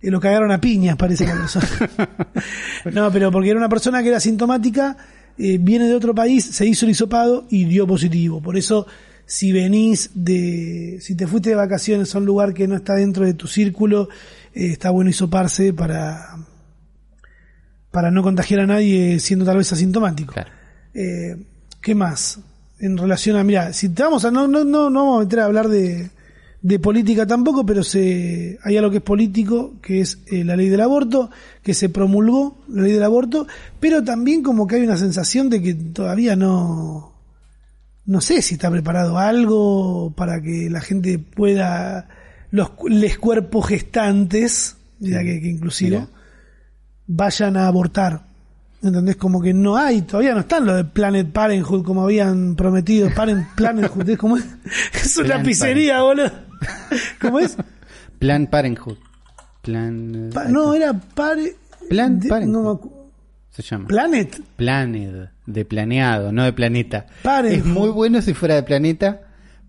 Y 0.00 0.10
lo 0.10 0.20
cagaron 0.20 0.50
a 0.52 0.60
piñas, 0.60 0.96
parece 0.96 1.26
la 1.26 1.34
persona. 1.34 1.68
no, 2.92 3.10
pero 3.12 3.30
porque 3.32 3.50
era 3.50 3.58
una 3.58 3.68
persona 3.68 4.00
que 4.02 4.08
era 4.08 4.20
sintomática, 4.20 4.96
eh, 5.36 5.58
viene 5.60 5.86
de 5.88 5.94
otro 5.94 6.14
país, 6.14 6.44
se 6.44 6.66
hizo 6.66 6.86
el 6.86 6.92
hisopado 6.92 7.46
y 7.50 7.64
dio 7.64 7.86
positivo. 7.86 8.40
Por 8.40 8.56
eso, 8.56 8.86
si 9.32 9.50
venís 9.50 10.10
de, 10.12 10.98
si 11.00 11.14
te 11.14 11.26
fuiste 11.26 11.48
de 11.48 11.56
vacaciones 11.56 12.14
a 12.14 12.18
un 12.18 12.26
lugar 12.26 12.52
que 12.52 12.68
no 12.68 12.76
está 12.76 12.96
dentro 12.96 13.24
de 13.24 13.32
tu 13.32 13.46
círculo, 13.46 14.10
eh, 14.52 14.72
está 14.72 14.90
bueno 14.90 15.08
hisoparse 15.08 15.72
para, 15.72 16.36
para 17.90 18.10
no 18.10 18.22
contagiar 18.22 18.60
a 18.60 18.66
nadie 18.66 19.18
siendo 19.20 19.46
tal 19.46 19.56
vez 19.56 19.72
asintomático. 19.72 20.34
Claro. 20.34 20.50
Eh, 20.92 21.46
¿Qué 21.80 21.94
más? 21.94 22.40
En 22.78 22.98
relación 22.98 23.38
a, 23.38 23.42
mira, 23.42 23.72
si 23.72 23.88
te 23.88 24.02
vamos 24.02 24.22
a, 24.26 24.30
no, 24.30 24.46
no, 24.46 24.64
no, 24.64 24.90
no 24.90 25.00
vamos 25.00 25.22
a 25.22 25.24
meter 25.24 25.40
a 25.40 25.44
hablar 25.46 25.68
de, 25.68 26.10
de 26.60 26.78
política 26.78 27.26
tampoco, 27.26 27.64
pero 27.64 27.82
se, 27.84 28.58
hay 28.62 28.76
algo 28.76 28.90
que 28.90 28.98
es 28.98 29.02
político, 29.02 29.80
que 29.80 30.02
es 30.02 30.18
eh, 30.26 30.44
la 30.44 30.56
ley 30.56 30.68
del 30.68 30.82
aborto, 30.82 31.30
que 31.62 31.72
se 31.72 31.88
promulgó 31.88 32.62
la 32.68 32.82
ley 32.82 32.92
del 32.92 33.02
aborto, 33.02 33.46
pero 33.80 34.04
también 34.04 34.42
como 34.42 34.66
que 34.66 34.76
hay 34.76 34.82
una 34.82 34.98
sensación 34.98 35.48
de 35.48 35.62
que 35.62 35.72
todavía 35.72 36.36
no, 36.36 37.11
no 38.06 38.20
sé 38.20 38.42
si 38.42 38.54
está 38.54 38.70
preparado 38.70 39.18
algo 39.18 40.12
para 40.16 40.40
que 40.42 40.68
la 40.70 40.80
gente 40.80 41.18
pueda, 41.18 42.08
los, 42.50 42.70
les 42.88 43.18
cuerpos 43.18 43.66
gestantes, 43.68 44.76
mira 44.98 45.20
que, 45.22 45.40
que 45.40 45.48
inclusive, 45.48 45.98
Mira. 46.00 46.08
vayan 47.06 47.56
a 47.56 47.66
abortar. 47.66 48.30
¿Entendés? 48.82 49.14
Como 49.14 49.40
que 49.40 49.54
no 49.54 49.76
hay, 49.76 50.02
todavía 50.02 50.34
no 50.34 50.40
están 50.40 50.66
lo 50.66 50.74
de 50.74 50.82
Planet 50.84 51.30
Parenthood 51.30 51.84
como 51.84 52.02
habían 52.02 52.56
prometido. 52.56 53.08
Parent, 53.14 53.46
Planethood, 53.56 54.08
¿es 54.10 54.18
como 54.18 54.36
es? 54.36 54.44
Es 54.92 55.16
una 55.18 55.26
Planned 55.28 55.46
pizzería, 55.46 56.02
boludo. 56.02 56.32
¿Cómo 57.20 57.38
es? 57.38 57.56
Plan 58.18 58.48
Parenthood. 58.48 58.96
Plan. 59.62 60.30
Pa- 60.34 60.46
no, 60.46 60.74
era 60.74 60.92
Pare... 60.94 61.54
Plan 61.88 62.18
de- 62.18 62.28
Parenthood. 62.28 62.62
no 62.64 62.80
Se 63.50 63.62
llama. 63.62 63.86
Planet. 63.86 64.40
Planed. 64.56 65.28
De 65.46 65.64
planeado, 65.64 66.32
no 66.32 66.44
de 66.44 66.52
planeta. 66.52 67.06
Es 67.44 67.64
muy 67.64 67.90
bueno 67.90 68.22
si 68.22 68.32
fuera 68.34 68.54
de 68.54 68.62
planeta, 68.62 69.22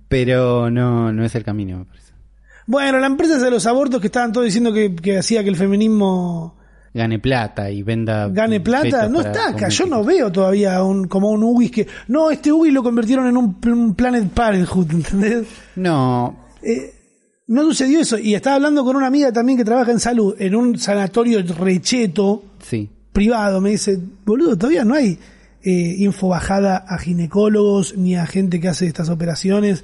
pero 0.08 0.70
no, 0.70 1.12
no 1.12 1.26
es 1.26 1.34
el 1.36 1.44
camino, 1.44 1.80
me 1.80 1.86
parece. 1.86 2.14
Bueno, 2.68 3.00
la 3.00 3.08
empresa 3.08 3.38
de 3.40 3.52
los 3.52 3.66
abortos 3.66 4.00
que 4.00 4.08
estaban 4.08 4.32
todos 4.32 4.46
diciendo 4.46 4.72
que, 4.72 4.96
que 4.96 5.18
hacía 5.18 5.44
que 5.44 5.50
el 5.50 5.56
feminismo 5.56 6.56
Gane 6.94 7.18
plata 7.18 7.72
y 7.72 7.82
venda. 7.82 8.30
gane 8.30 8.60
plata, 8.60 9.10
no 9.10 9.22
está 9.22 9.50
acá. 9.50 9.68
Yo 9.70 9.88
no 9.88 10.04
veo 10.04 10.32
todavía 10.32 10.84
un, 10.84 11.08
como 11.08 11.32
un 11.32 11.42
UBI 11.44 11.70
que... 11.70 11.88
No, 12.08 12.30
este 12.30 12.52
UBI 12.52 12.70
lo 12.70 12.84
convirtieron 12.84 13.26
en 13.28 13.36
un, 13.36 13.58
un 13.66 13.96
Planet 13.96 14.30
Parenthood, 14.30 14.92
¿entendés? 14.92 15.48
No, 15.76 16.46
Eh, 16.62 16.94
no 17.48 17.64
sucedió 17.64 18.00
eso. 18.00 18.20
Y 18.20 18.36
estaba 18.36 18.58
hablando 18.58 18.84
con 18.84 18.96
una 18.96 19.08
amiga 19.08 19.32
también 19.32 19.58
que 19.58 19.66
trabaja 19.66 19.92
en 19.92 20.00
salud, 20.00 20.36
en 20.38 20.56
un 20.56 20.78
sanatorio 20.78 21.42
recheto 21.42 22.44
sí. 22.60 22.90
privado. 23.12 23.60
Me 23.60 23.72
dice, 23.72 24.00
boludo, 24.24 24.56
todavía 24.56 24.86
no 24.86 24.94
hay 24.94 25.18
eh, 25.64 25.96
info 26.00 26.28
bajada 26.30 26.78
a 26.78 26.98
ginecólogos 26.98 27.98
ni 27.98 28.16
a 28.16 28.26
gente 28.26 28.60
que 28.60 28.68
hace 28.68 28.86
estas 28.88 29.10
operaciones, 29.10 29.84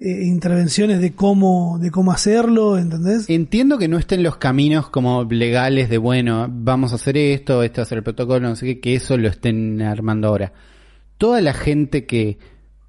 eh, 0.00 0.24
intervenciones 0.24 1.00
de 1.00 1.12
cómo, 1.12 1.78
de 1.80 1.90
cómo 1.92 2.10
hacerlo, 2.10 2.76
¿entendés? 2.76 3.30
Entiendo 3.30 3.78
que 3.78 3.86
no 3.88 3.98
estén 3.98 4.22
los 4.24 4.36
caminos 4.36 4.88
como 4.90 5.24
legales 5.24 5.88
de, 5.88 5.98
bueno, 5.98 6.48
vamos 6.50 6.92
a 6.92 6.96
hacer 6.96 7.16
esto, 7.16 7.62
esto 7.62 7.80
va 7.80 7.82
a 7.84 7.86
ser 7.88 7.98
el 7.98 8.04
protocolo, 8.04 8.48
no 8.48 8.56
sé 8.56 8.66
qué, 8.66 8.80
que 8.80 8.94
eso 8.96 9.16
lo 9.16 9.28
estén 9.28 9.80
armando 9.82 10.26
ahora. 10.28 10.52
Toda 11.18 11.40
la 11.40 11.52
gente 11.54 12.04
que 12.04 12.38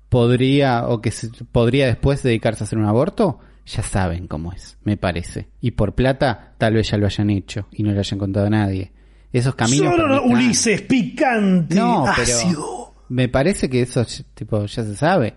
podría 0.09 0.87
o 0.87 1.01
que 1.01 1.11
se- 1.11 1.29
podría 1.51 1.85
después 1.87 2.23
dedicarse 2.23 2.63
a 2.63 2.65
hacer 2.65 2.79
un 2.79 2.85
aborto, 2.85 3.39
ya 3.65 3.81
saben 3.83 4.27
cómo 4.27 4.51
es, 4.51 4.77
me 4.83 4.97
parece. 4.97 5.47
Y 5.61 5.71
por 5.71 5.93
plata, 5.95 6.53
tal 6.57 6.73
vez 6.73 6.89
ya 6.89 6.97
lo 6.97 7.05
hayan 7.05 7.29
hecho 7.29 7.67
y 7.71 7.83
no 7.83 7.91
le 7.91 7.99
hayan 7.99 8.19
contado 8.19 8.47
a 8.47 8.49
nadie. 8.49 8.91
Esos 9.33 9.55
caminos. 9.55 9.91
Solo 9.91 10.07
no, 10.07 10.21
permitan- 10.21 10.31
Ulises, 10.31 10.81
picante, 10.83 11.75
No, 11.75 12.05
pero 12.15 12.21
ácido. 12.37 12.93
me 13.09 13.27
parece 13.27 13.69
que 13.69 13.81
eso 13.81 14.05
tipo 14.35 14.65
ya 14.65 14.83
se 14.83 14.95
sabe. 14.95 15.33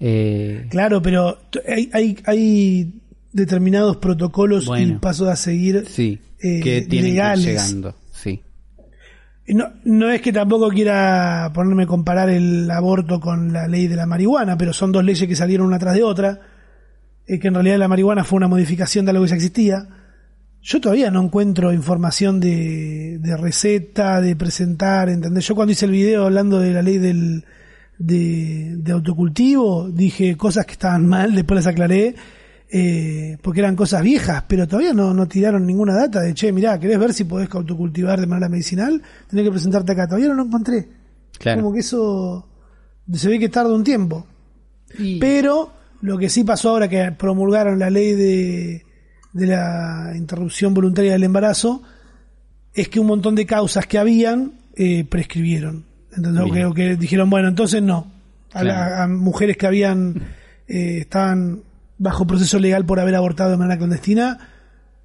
Eh, 0.00 0.66
Claro, 0.70 1.02
pero 1.02 1.38
hay, 1.68 1.90
hay, 1.92 2.16
hay 2.24 2.94
determinados 3.32 3.96
protocolos 3.96 4.64
y 4.64 4.68
Bueno. 4.68 5.00
pasos 5.00 5.28
a 5.28 5.36
seguir. 5.36 5.84
sí, 5.88 6.20
eh, 6.40 6.60
que 6.62 6.82
tienen 6.82 7.10
legales. 7.14 7.44
que 7.44 7.52
ir 7.52 7.58
llegando, 7.58 7.94
sí. 8.12 8.42
Y 9.46 9.54
No, 9.54 9.72
no 9.84 10.10
es 10.10 10.20
que 10.20 10.32
tampoco 10.32 10.68
quiera 10.68 11.50
ponerme 11.54 11.84
a 11.84 11.86
comparar 11.86 12.28
el 12.30 12.70
aborto 12.70 13.18
con 13.18 13.52
la 13.52 13.66
ley 13.66 13.88
de 13.88 13.96
la 13.96 14.06
marihuana, 14.06 14.56
pero 14.56 14.72
son 14.72 14.92
dos 14.92 15.02
leyes 15.04 15.26
que 15.26 15.34
salieron 15.34 15.66
una 15.66 15.78
tras 15.78 15.94
de 15.94 16.02
otra, 16.04 16.38
eh, 17.26 17.38
que 17.40 17.48
en 17.48 17.54
realidad 17.54 17.78
la 17.78 17.88
marihuana 17.88 18.24
fue 18.24 18.36
una 18.36 18.46
modificación 18.48 19.04
de 19.06 19.10
algo 19.10 19.24
que 19.24 19.30
ya 19.30 19.36
existía. 19.36 19.88
Yo 20.62 20.80
todavía 20.80 21.10
no 21.10 21.22
encuentro 21.22 21.72
información 21.72 22.40
de, 22.40 23.18
de 23.20 23.36
receta, 23.36 24.20
de 24.20 24.36
presentar, 24.36 25.08
¿entendés? 25.08 25.46
Yo 25.46 25.54
cuando 25.54 25.72
hice 25.72 25.86
el 25.86 25.92
video 25.92 26.24
hablando 26.24 26.58
de 26.58 26.72
la 26.72 26.82
ley 26.82 26.98
del, 26.98 27.44
de, 27.98 28.74
de 28.76 28.92
autocultivo, 28.92 29.88
dije 29.88 30.36
cosas 30.36 30.66
que 30.66 30.72
estaban 30.72 31.06
mal, 31.06 31.34
después 31.34 31.56
las 31.56 31.66
aclaré, 31.68 32.14
eh, 32.70 33.38
porque 33.40 33.60
eran 33.60 33.76
cosas 33.76 34.02
viejas, 34.02 34.44
pero 34.46 34.66
todavía 34.66 34.92
no, 34.92 35.14
no 35.14 35.26
tiraron 35.26 35.64
ninguna 35.64 35.94
data 35.94 36.20
de, 36.20 36.34
che, 36.34 36.52
mirá, 36.52 36.78
¿querés 36.78 36.98
ver 36.98 37.14
si 37.14 37.24
podés 37.24 37.48
autocultivar 37.54 38.20
de 38.20 38.26
manera 38.26 38.48
medicinal? 38.50 39.00
Tenés 39.30 39.44
que 39.46 39.50
presentarte 39.52 39.92
acá. 39.92 40.06
Todavía 40.06 40.28
no 40.28 40.34
lo 40.34 40.42
encontré. 40.44 40.88
Claro. 41.38 41.62
Como 41.62 41.72
que 41.72 41.80
eso 41.80 42.46
se 43.10 43.28
ve 43.28 43.38
que 43.38 43.48
tarda 43.48 43.72
un 43.74 43.84
tiempo. 43.84 44.26
Y- 44.98 45.18
Pero 45.18 45.72
lo 46.02 46.18
que 46.18 46.28
sí 46.28 46.44
pasó 46.44 46.70
ahora 46.70 46.88
que 46.88 47.12
promulgaron 47.12 47.78
la 47.78 47.88
ley 47.90 48.12
de, 48.12 48.84
de 49.32 49.46
la 49.46 50.12
interrupción 50.16 50.74
voluntaria 50.74 51.12
del 51.12 51.24
embarazo 51.24 51.82
es 52.74 52.88
que 52.88 53.00
un 53.00 53.06
montón 53.06 53.34
de 53.34 53.46
causas 53.46 53.86
que 53.86 53.98
habían 53.98 54.52
eh, 54.76 55.04
prescribieron. 55.04 55.84
Bien. 56.16 56.52
que, 56.52 56.74
que 56.74 56.96
dijeron, 56.96 57.28
bueno, 57.30 57.48
entonces 57.48 57.82
no. 57.82 58.10
A, 58.52 58.64
la- 58.64 58.74
Claro. 58.74 59.02
a 59.02 59.08
mujeres 59.08 59.56
que 59.56 59.66
habían 59.66 60.14
eh, 60.66 60.98
estaban 61.00 61.62
bajo 61.98 62.26
proceso 62.26 62.58
legal 62.58 62.84
por 62.86 62.98
haber 63.00 63.14
abortado 63.14 63.50
de 63.50 63.56
manera 63.56 63.76
clandestina, 63.78 64.38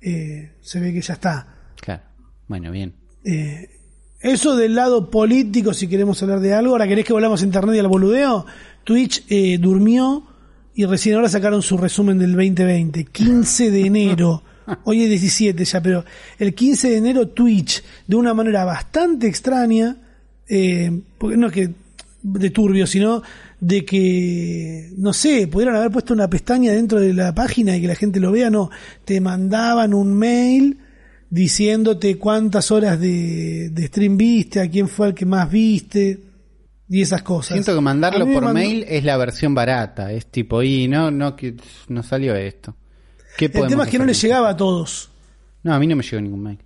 eh, 0.01 0.51
se 0.61 0.79
ve 0.79 0.93
que 0.93 1.01
ya 1.01 1.13
está. 1.15 1.47
Claro. 1.81 2.03
Bueno, 2.47 2.71
bien. 2.71 2.93
Eh, 3.25 3.69
eso 4.21 4.55
del 4.55 4.75
lado 4.75 5.09
político, 5.11 5.73
si 5.73 5.87
queremos 5.87 6.21
hablar 6.23 6.39
de 6.39 6.53
algo, 6.53 6.73
ahora 6.73 6.87
querés 6.87 7.05
que 7.05 7.13
volvamos 7.13 7.41
a 7.41 7.45
internet 7.45 7.75
y 7.75 7.79
al 7.79 7.87
boludeo. 7.87 8.45
Twitch 8.83 9.25
eh, 9.29 9.57
durmió 9.59 10.23
y 10.75 10.85
recién 10.85 11.15
ahora 11.15 11.29
sacaron 11.29 11.61
su 11.61 11.77
resumen 11.77 12.17
del 12.17 12.31
2020, 12.33 13.05
15 13.05 13.71
de 13.71 13.81
enero. 13.81 14.43
Hoy 14.85 15.03
es 15.03 15.09
17 15.09 15.65
ya, 15.65 15.81
pero 15.81 16.03
el 16.39 16.53
15 16.53 16.89
de 16.89 16.97
enero 16.97 17.27
Twitch, 17.27 17.83
de 18.07 18.15
una 18.15 18.33
manera 18.33 18.65
bastante 18.65 19.27
extraña, 19.27 19.95
eh, 20.47 20.91
porque 21.17 21.37
no 21.37 21.47
es 21.47 21.53
que 21.53 21.69
de 22.23 22.49
turbio, 22.49 22.87
sino 22.87 23.21
de 23.59 23.85
que, 23.85 24.91
no 24.97 25.13
sé, 25.13 25.47
pudieran 25.47 25.75
haber 25.75 25.91
puesto 25.91 26.13
una 26.13 26.29
pestaña 26.29 26.71
dentro 26.71 26.99
de 26.99 27.13
la 27.13 27.35
página 27.35 27.75
y 27.75 27.81
que 27.81 27.87
la 27.87 27.95
gente 27.95 28.19
lo 28.19 28.31
vea, 28.31 28.49
no, 28.49 28.71
te 29.05 29.21
mandaban 29.21 29.93
un 29.93 30.13
mail 30.13 30.77
diciéndote 31.29 32.17
cuántas 32.17 32.71
horas 32.71 32.99
de, 32.99 33.69
de 33.69 33.87
stream 33.87 34.17
viste, 34.17 34.59
a 34.59 34.69
quién 34.69 34.87
fue 34.87 35.07
el 35.07 35.13
que 35.13 35.25
más 35.25 35.51
viste 35.51 36.32
y 36.89 37.01
esas 37.01 37.21
cosas. 37.23 37.53
Siento 37.53 37.73
que 37.75 37.81
mandarlo 37.81 38.25
por 38.25 38.43
mandó- 38.43 38.53
mail 38.53 38.85
es 38.87 39.03
la 39.03 39.17
versión 39.17 39.55
barata. 39.55 40.11
Es 40.11 40.27
tipo, 40.27 40.61
y 40.63 40.87
no, 40.87 41.09
no, 41.11 41.35
que 41.35 41.55
no 41.87 42.03
salió 42.03 42.35
esto. 42.35 42.75
¿Qué 43.37 43.45
El 43.45 43.67
tema 43.67 43.83
es 43.85 43.89
que 43.89 43.97
no 43.99 44.05
le 44.05 44.13
llegaba 44.13 44.49
a 44.49 44.57
todos. 44.57 45.09
No, 45.63 45.73
a 45.73 45.79
mí 45.79 45.87
no 45.87 45.95
me 45.95 46.03
llegó 46.03 46.21
ningún 46.21 46.43
mail. 46.43 46.59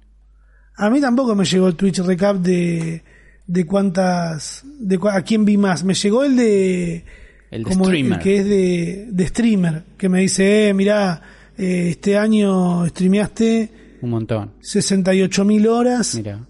A 0.75 0.89
mí 0.89 0.99
tampoco 1.01 1.33
me 1.35 1.45
llegó 1.45 1.67
el 1.67 1.75
Twitch 1.75 1.99
recap 1.99 2.37
de, 2.37 3.03
de 3.47 3.65
cuántas, 3.65 4.63
de 4.79 4.99
cua- 4.99 5.15
a 5.15 5.21
quién 5.21 5.45
vi 5.45 5.57
más. 5.57 5.83
Me 5.83 5.93
llegó 5.93 6.23
el 6.23 6.35
de, 6.35 7.05
El 7.49 7.63
de 7.63 7.69
como 7.69 7.85
streamer. 7.85 8.13
el 8.17 8.23
que 8.23 8.37
es 8.37 8.45
de, 8.45 9.07
de 9.11 9.27
streamer, 9.27 9.83
que 9.97 10.09
me 10.09 10.19
dice, 10.21 10.69
eh, 10.69 10.73
mirá, 10.73 11.21
eh, 11.57 11.87
este 11.91 12.17
año 12.17 12.85
streameaste 12.87 13.97
Un 14.01 14.09
montón. 14.09 14.53
68.000 14.61 15.67
horas. 15.67 16.15
Mira. 16.15 16.45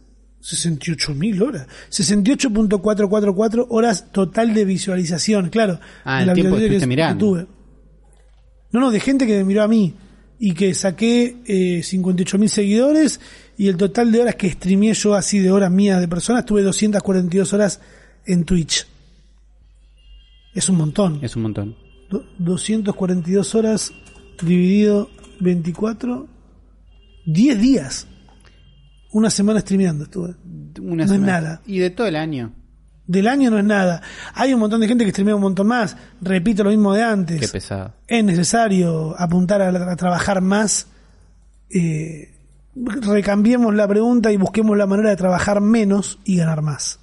68.000 0.47 1.41
horas. 1.41 1.67
68.444 1.89 3.65
horas 3.69 4.11
total 4.11 4.53
de 4.53 4.65
visualización, 4.65 5.49
claro. 5.49 5.79
Ah, 6.05 6.21
el 6.21 6.27
la 6.27 6.33
tiempo 6.33 6.55
que 6.57 6.87
mirando. 6.87 7.25
tuve. 7.25 7.47
No, 8.71 8.79
no, 8.79 8.91
de 8.91 8.99
gente 8.99 9.25
que 9.27 9.37
me 9.37 9.43
miró 9.43 9.63
a 9.63 9.67
mí 9.67 9.93
y 10.39 10.53
que 10.53 10.73
saqué 10.73 11.37
eh, 11.45 11.79
58.000 11.81 12.47
seguidores 12.47 13.19
y 13.57 13.67
el 13.67 13.77
total 13.77 14.11
de 14.11 14.21
horas 14.21 14.35
que 14.35 14.49
streameé 14.51 14.93
yo 14.93 15.15
así 15.15 15.39
de 15.39 15.51
horas 15.51 15.71
mías 15.71 15.99
de 15.99 16.07
personas, 16.07 16.45
tuve 16.45 16.61
242 16.61 17.53
horas 17.53 17.81
en 18.25 18.43
Twitch. 18.45 18.85
Es 20.53 20.69
un 20.69 20.77
montón. 20.77 21.19
Es 21.23 21.35
un 21.35 21.41
montón. 21.43 21.75
Do- 22.09 22.25
242 22.39 23.55
horas 23.55 23.91
dividido 24.41 25.09
24, 25.39 26.27
10 27.25 27.61
días. 27.61 28.07
Una 29.11 29.29
semana 29.29 29.59
streameando 29.61 30.05
estuve. 30.05 30.35
Una 30.81 31.05
No 31.05 31.13
es 31.13 31.19
nada. 31.19 31.61
Y 31.65 31.79
de 31.79 31.89
todo 31.89 32.07
el 32.07 32.15
año. 32.15 32.53
Del 33.05 33.27
año 33.27 33.49
no 33.49 33.57
es 33.57 33.63
nada. 33.63 34.01
Hay 34.33 34.53
un 34.53 34.59
montón 34.59 34.81
de 34.81 34.87
gente 34.87 35.05
que 35.05 35.11
streamea 35.11 35.35
un 35.35 35.41
montón 35.41 35.67
más. 35.67 35.95
Repito 36.21 36.63
lo 36.63 36.71
mismo 36.71 36.93
de 36.93 37.03
antes. 37.03 37.39
Qué 37.39 37.47
pesado. 37.47 37.93
es 38.05 38.23
necesario 38.23 39.15
apuntar 39.17 39.61
a, 39.61 39.69
a 39.69 39.95
trabajar 39.95 40.41
más. 40.41 40.87
Eh, 41.69 42.33
recambiemos 42.75 43.73
la 43.73 43.87
pregunta 43.87 44.31
y 44.31 44.37
busquemos 44.37 44.77
la 44.77 44.87
manera 44.87 45.09
de 45.09 45.15
trabajar 45.15 45.61
menos 45.61 46.19
y 46.25 46.37
ganar 46.37 46.61
más. 46.61 46.99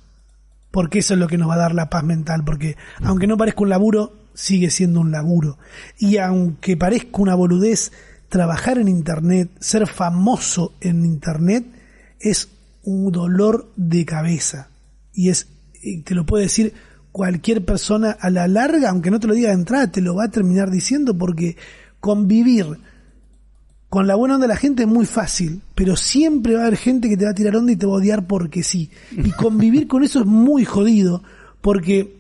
Porque 0.71 0.99
eso 0.99 1.15
es 1.15 1.21
lo 1.21 1.27
que 1.27 1.39
nos 1.39 1.49
va 1.49 1.55
a 1.55 1.59
dar 1.59 1.75
la 1.75 1.89
paz 1.89 2.05
mental. 2.05 2.45
Porque 2.45 2.77
aunque 3.03 3.27
no 3.27 3.39
parezca 3.39 3.63
un 3.63 3.71
laburo, 3.71 4.13
sigue 4.35 4.69
siendo 4.69 5.01
un 5.01 5.11
laburo. 5.11 5.59
Y 5.99 6.19
aunque 6.19 6.77
parezca 6.77 7.23
una 7.23 7.35
boludez, 7.35 7.93
trabajar 8.29 8.79
en 8.79 8.89
Internet, 8.89 9.51
ser 9.61 9.87
famoso 9.87 10.75
en 10.81 11.05
Internet, 11.05 11.65
es 12.31 12.49
un 12.83 13.13
dolor 13.13 13.73
de 13.77 14.05
cabeza. 14.05 14.69
Y 15.13 15.29
es, 15.31 15.47
y 15.83 16.03
te 16.03 16.15
lo 16.15 16.27
puede 16.27 16.45
decir 16.45 16.73
cualquier 17.13 17.65
persona 17.65 18.11
a 18.19 18.29
la 18.31 18.49
larga, 18.49 18.91
aunque 18.91 19.11
no 19.11 19.21
te 19.21 19.27
lo 19.29 19.35
diga 19.35 19.49
de 19.51 19.55
entrada, 19.55 19.91
te 19.93 20.01
lo 20.01 20.15
va 20.17 20.25
a 20.25 20.31
terminar 20.31 20.71
diciendo 20.71 21.17
porque 21.17 21.57
convivir 22.01 22.67
con 23.89 24.09
la 24.09 24.17
buena 24.17 24.35
onda 24.35 24.47
de 24.49 24.53
la 24.53 24.59
gente 24.59 24.83
es 24.83 24.89
muy 24.89 25.07
fácil, 25.07 25.63
pero 25.77 25.95
siempre 25.95 26.55
va 26.57 26.63
a 26.65 26.67
haber 26.67 26.77
gente 26.79 27.09
que 27.09 27.17
te 27.17 27.25
va 27.27 27.31
a 27.31 27.35
tirar 27.35 27.55
onda 27.55 27.71
y 27.71 27.77
te 27.77 27.87
va 27.87 27.93
a 27.93 27.97
odiar 27.99 28.27
porque 28.27 28.65
sí. 28.65 28.91
Y 29.13 29.31
convivir 29.31 29.87
con 29.87 30.03
eso 30.03 30.19
es 30.21 30.27
muy 30.27 30.65
jodido, 30.65 31.23
porque 31.61 32.17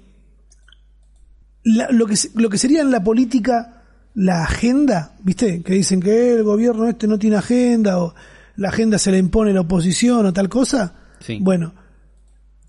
la- 1.64 1.90
lo, 1.90 2.06
que, 2.06 2.14
lo 2.34 2.48
que 2.48 2.58
sería 2.58 2.80
en 2.82 2.90
la 2.92 3.02
política 3.02 3.82
la 4.14 4.44
agenda, 4.44 5.16
¿viste? 5.24 5.62
Que 5.62 5.74
dicen 5.74 6.00
que 6.00 6.34
el 6.34 6.44
gobierno 6.44 6.86
este 6.88 7.08
no 7.08 7.18
tiene 7.18 7.36
agenda 7.36 7.98
o 7.98 8.14
la 8.56 8.68
agenda 8.68 8.98
se 8.98 9.10
le 9.10 9.18
impone 9.18 9.52
la 9.52 9.62
oposición 9.62 10.26
o 10.26 10.32
tal 10.32 10.48
cosa. 10.48 10.94
Sí. 11.20 11.38
Bueno, 11.40 11.74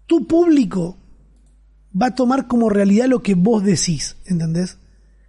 tu 0.08 0.28
público 0.28 0.98
va 2.00 2.08
a 2.08 2.16
tomar 2.16 2.48
como 2.48 2.70
realidad 2.70 3.08
lo 3.08 3.22
que 3.22 3.36
vos 3.36 3.64
decís, 3.64 4.18
¿entendés? 4.26 4.78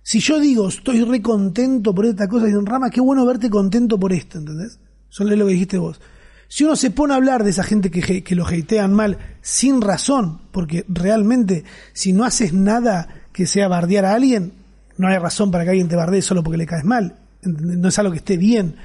Si 0.02 0.20
yo 0.20 0.38
digo, 0.38 0.68
estoy 0.68 1.02
re 1.02 1.20
contento 1.20 1.94
por 1.94 2.07
esta 2.07 2.28
cosa, 2.28 2.46
dicen, 2.46 2.66
Rama, 2.66 2.90
qué 2.90 3.00
bueno 3.00 3.26
verte 3.26 3.50
contento 3.50 3.98
por 3.98 4.12
esto, 4.12 4.38
¿entendés? 4.38 4.78
Eso 5.11 5.28
es 5.28 5.38
lo 5.38 5.46
que 5.46 5.52
dijiste 5.52 5.78
vos. 5.78 6.00
Si 6.48 6.62
uno 6.62 6.76
se 6.76 6.90
pone 6.90 7.12
a 7.12 7.16
hablar 7.16 7.42
de 7.42 7.50
esa 7.50 7.64
gente 7.64 7.90
que, 7.90 8.36
lo 8.36 8.46
hatean 8.46 8.92
mal, 8.92 9.18
sin 9.42 9.80
razón, 9.80 10.42
porque 10.52 10.84
realmente, 10.88 11.64
si 11.92 12.12
no 12.12 12.24
haces 12.24 12.52
nada 12.52 13.09
que 13.32 13.46
sea 13.46 13.66
bardear 13.66 14.04
a 14.04 14.14
alguien, 14.14 14.52
no 14.96 15.09
hay 15.09 15.18
razón 15.18 15.50
para 15.50 15.64
que 15.64 15.70
alguien 15.70 15.88
te 15.88 15.96
bardee 15.96 16.22
solo 16.22 16.42
porque 16.42 16.59
le 16.59 16.66
caes 16.66 16.84
mal. 16.84 17.16
¿entendés? 17.42 17.76
No 17.76 17.88
es 17.88 17.98
algo 17.98 18.12
que 18.12 18.18
esté 18.18 18.36
bien. 18.36 18.76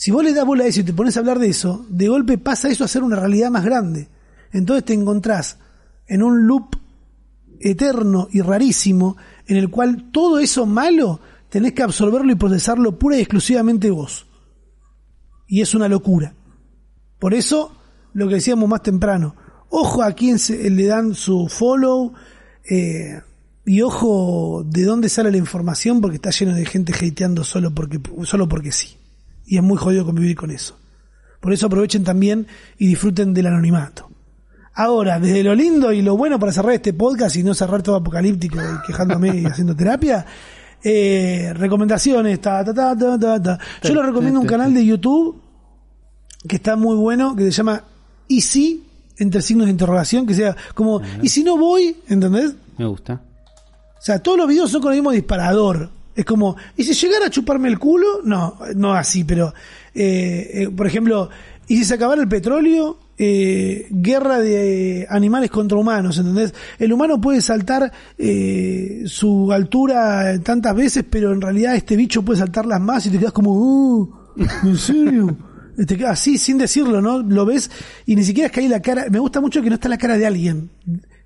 Si 0.00 0.10
vos 0.10 0.24
le 0.24 0.32
das 0.32 0.46
bola 0.46 0.64
a 0.64 0.66
eso 0.66 0.80
y 0.80 0.84
te 0.84 0.94
pones 0.94 1.14
a 1.14 1.20
hablar 1.20 1.38
de 1.38 1.50
eso, 1.50 1.84
de 1.90 2.08
golpe 2.08 2.38
pasa 2.38 2.70
eso 2.70 2.84
a 2.84 2.88
ser 2.88 3.02
una 3.02 3.16
realidad 3.16 3.50
más 3.50 3.66
grande. 3.66 4.08
Entonces 4.50 4.86
te 4.86 4.94
encontrás 4.94 5.58
en 6.06 6.22
un 6.22 6.46
loop 6.46 6.74
eterno 7.60 8.26
y 8.30 8.40
rarísimo 8.40 9.18
en 9.46 9.58
el 9.58 9.68
cual 9.68 10.10
todo 10.10 10.38
eso 10.38 10.64
malo 10.64 11.20
tenés 11.50 11.74
que 11.74 11.82
absorberlo 11.82 12.32
y 12.32 12.36
procesarlo 12.36 12.98
pura 12.98 13.18
y 13.18 13.20
exclusivamente 13.20 13.90
vos. 13.90 14.26
Y 15.46 15.60
es 15.60 15.74
una 15.74 15.86
locura. 15.86 16.32
Por 17.18 17.34
eso, 17.34 17.76
lo 18.14 18.26
que 18.26 18.36
decíamos 18.36 18.70
más 18.70 18.82
temprano, 18.82 19.36
ojo 19.68 20.02
a 20.02 20.12
quién 20.12 20.38
se, 20.38 20.70
le 20.70 20.86
dan 20.86 21.14
su 21.14 21.46
follow 21.46 22.14
eh, 22.64 23.20
y 23.66 23.82
ojo 23.82 24.64
de 24.64 24.82
dónde 24.82 25.10
sale 25.10 25.30
la 25.30 25.36
información 25.36 26.00
porque 26.00 26.16
está 26.16 26.30
lleno 26.30 26.54
de 26.54 26.64
gente 26.64 26.94
hateando 26.94 27.44
solo 27.44 27.74
porque, 27.74 28.00
solo 28.24 28.48
porque 28.48 28.72
sí. 28.72 28.96
Y 29.50 29.56
es 29.56 29.64
muy 29.64 29.76
jodido 29.76 30.06
convivir 30.06 30.36
con 30.36 30.52
eso. 30.52 30.78
Por 31.40 31.52
eso 31.52 31.66
aprovechen 31.66 32.04
también 32.04 32.46
y 32.78 32.86
disfruten 32.86 33.34
del 33.34 33.48
anonimato. 33.48 34.08
Ahora, 34.74 35.18
desde 35.18 35.42
lo 35.42 35.56
lindo 35.56 35.92
y 35.92 36.02
lo 36.02 36.16
bueno 36.16 36.38
para 36.38 36.52
cerrar 36.52 36.74
este 36.74 36.92
podcast 36.92 37.34
y 37.34 37.42
no 37.42 37.52
cerrar 37.52 37.82
todo 37.82 37.96
apocalíptico 37.96 38.58
y 38.60 38.86
quejándome 38.86 39.36
y 39.36 39.44
haciendo 39.44 39.74
terapia, 39.74 40.24
eh, 40.84 41.52
recomendaciones, 41.56 42.40
ta, 42.40 42.64
ta, 42.64 42.72
ta, 42.72 42.96
ta, 42.96 43.18
ta, 43.18 43.42
ta. 43.42 43.58
Yo 43.82 43.92
les 43.92 44.06
recomiendo 44.06 44.38
un 44.38 44.46
canal 44.46 44.72
de 44.72 44.86
YouTube 44.86 45.42
que 46.46 46.54
está 46.54 46.76
muy 46.76 46.94
bueno, 46.94 47.34
que 47.34 47.42
se 47.46 47.50
llama 47.50 47.82
¿Y 48.28 48.42
si? 48.42 48.86
entre 49.18 49.42
signos 49.42 49.66
de 49.66 49.72
interrogación, 49.72 50.26
que 50.26 50.34
sea 50.34 50.56
como, 50.74 51.02
¿y 51.20 51.28
si 51.28 51.42
no 51.42 51.58
voy? 51.58 51.96
¿Entendés? 52.08 52.54
Me 52.78 52.86
gusta. 52.86 53.20
O 53.98 54.02
sea, 54.02 54.22
todos 54.22 54.38
los 54.38 54.46
videos 54.46 54.70
son 54.70 54.80
con 54.80 54.92
el 54.92 54.98
mismo 54.98 55.10
disparador. 55.10 55.90
Es 56.14 56.24
como, 56.24 56.56
¿y 56.76 56.84
si 56.84 56.94
llegara 56.94 57.26
a 57.26 57.30
chuparme 57.30 57.68
el 57.68 57.78
culo? 57.78 58.20
No, 58.24 58.58
no 58.74 58.92
así, 58.92 59.24
pero, 59.24 59.54
eh, 59.94 60.50
eh, 60.52 60.68
por 60.68 60.86
ejemplo, 60.86 61.30
¿y 61.68 61.76
si 61.76 61.84
se 61.84 61.94
acabara 61.94 62.20
el 62.20 62.28
petróleo? 62.28 62.98
Eh, 63.22 63.86
guerra 63.90 64.38
de 64.40 65.06
animales 65.10 65.50
contra 65.50 65.76
humanos, 65.76 66.16
¿entendés? 66.16 66.54
El 66.78 66.90
humano 66.90 67.20
puede 67.20 67.42
saltar 67.42 67.92
eh, 68.16 69.02
su 69.04 69.52
altura 69.52 70.40
tantas 70.42 70.74
veces, 70.74 71.04
pero 71.08 71.32
en 71.34 71.40
realidad 71.42 71.76
este 71.76 71.96
bicho 71.96 72.22
puede 72.22 72.38
saltarlas 72.38 72.80
más 72.80 73.04
y 73.04 73.10
te 73.10 73.18
quedas 73.18 73.34
como, 73.34 73.52
uh, 73.52 74.10
¿en 74.64 74.76
serio? 74.78 75.36
Así 76.08 76.38
sin 76.38 76.56
decirlo, 76.56 77.02
¿no? 77.02 77.18
Lo 77.18 77.44
ves 77.44 77.70
y 78.06 78.16
ni 78.16 78.24
siquiera 78.24 78.46
es 78.46 78.52
que 78.52 78.60
hay 78.60 78.68
la 78.68 78.80
cara. 78.80 79.06
Me 79.10 79.18
gusta 79.18 79.42
mucho 79.42 79.60
que 79.60 79.68
no 79.68 79.74
está 79.74 79.90
la 79.90 79.98
cara 79.98 80.16
de 80.16 80.26
alguien. 80.26 80.70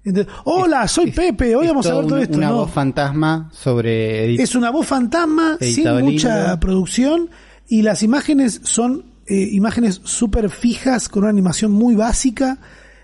Entonces, 0.05 0.33
Hola, 0.45 0.87
soy 0.87 1.11
Pepe, 1.13 1.57
hoy 1.57 1.67
vamos 1.69 1.87
a 1.87 1.95
ver 1.95 2.05
todo 2.07 2.17
un- 2.17 2.23
esto. 2.23 2.37
Una 2.37 2.49
¿no? 2.49 2.57
voz 2.57 2.71
fantasma 2.71 3.51
sobre 3.53 4.35
Es 4.35 4.55
una 4.55 4.71
voz 4.71 4.87
fantasma, 4.87 5.57
sin 5.61 5.89
mucha 6.01 6.59
producción, 6.61 7.31
y 7.69 7.83
las 7.83 8.03
imágenes 8.03 8.61
son 8.65 9.07
eh, 9.27 9.49
imágenes 9.53 10.03
súper 10.05 10.51
fijas, 10.51 11.09
con 11.09 11.23
una 11.23 11.31
animación 11.31 11.73
muy 11.73 11.95
básica, 11.95 12.59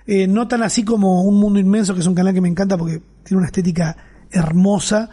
eh, 0.06 0.26
no 0.26 0.46
tan 0.48 0.62
así 0.62 0.84
como 0.84 1.22
Un 1.22 1.40
Mundo 1.40 1.58
Inmenso, 1.58 1.94
que 1.94 2.00
es 2.00 2.06
un 2.06 2.14
canal 2.14 2.34
que 2.34 2.42
me 2.42 2.48
encanta 2.48 2.76
porque 2.76 3.00
tiene 3.24 3.38
una 3.38 3.46
estética 3.46 3.96
hermosa, 4.30 5.08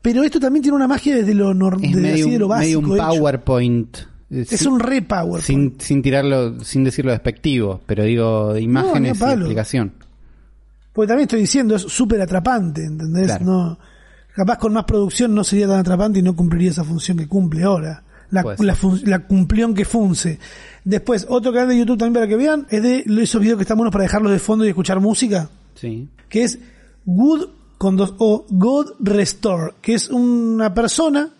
pero 0.00 0.22
esto 0.22 0.40
también 0.40 0.62
tiene 0.62 0.76
una 0.76 0.88
magia 0.88 1.14
desde 1.16 1.34
lo, 1.34 1.52
desde 1.52 1.96
medio, 2.00 2.24
así 2.24 2.30
de 2.30 2.38
lo 2.38 2.46
un- 2.46 2.58
medio 2.58 2.80
básico. 2.80 2.92
un. 2.92 2.96
PowerPoint. 2.98 3.96
Eh, 4.30 4.46
Es 4.48 4.60
sin- 4.60 4.68
un 4.68 4.80
re 4.80 5.02
power. 5.02 5.42
sin, 5.42 5.74
sin 5.78 6.00
tirarlo, 6.02 6.60
sin 6.64 6.84
decirlo 6.84 7.10
despectivo, 7.12 7.80
pero 7.86 8.04
digo 8.04 8.56
imágenes 8.56 9.16
y 9.16 9.20
palo. 9.20 9.40
explicación. 9.42 9.92
Porque 10.98 11.10
también 11.10 11.26
estoy 11.28 11.42
diciendo, 11.42 11.76
es 11.76 11.82
súper 11.82 12.20
atrapante, 12.20 12.82
¿entendés? 12.84 13.26
Claro. 13.26 13.44
No, 13.44 13.78
capaz 14.34 14.58
con 14.58 14.72
más 14.72 14.82
producción 14.82 15.32
no 15.32 15.44
sería 15.44 15.68
tan 15.68 15.78
atrapante 15.78 16.18
y 16.18 16.22
no 16.22 16.34
cumpliría 16.34 16.70
esa 16.70 16.82
función 16.82 17.18
que 17.18 17.28
cumple 17.28 17.62
ahora. 17.62 18.02
La, 18.30 18.42
Puede 18.42 18.56
ser. 18.56 18.66
la, 18.66 18.74
fun- 18.74 19.00
la 19.04 19.20
cumplión 19.20 19.74
que 19.74 19.84
funce. 19.84 20.40
Después, 20.82 21.24
otro 21.28 21.52
canal 21.52 21.68
de 21.68 21.78
YouTube 21.78 21.98
también 21.98 22.14
para 22.14 22.26
que 22.26 22.34
vean, 22.34 22.66
es 22.68 22.82
de 22.82 23.04
esos 23.22 23.40
videos 23.40 23.58
que 23.58 23.62
están 23.62 23.76
buenos 23.76 23.92
para 23.92 24.02
dejarlos 24.02 24.32
de 24.32 24.40
fondo 24.40 24.64
y 24.64 24.70
escuchar 24.70 24.98
música, 24.98 25.48
Sí. 25.76 26.08
que 26.28 26.42
es 26.42 26.58
Good 27.06 27.44
con 27.78 27.96
dos 27.96 28.16
O, 28.18 28.44
God 28.50 28.94
Restore, 28.98 29.74
que 29.80 29.94
es 29.94 30.08
una 30.10 30.74
persona 30.74 31.30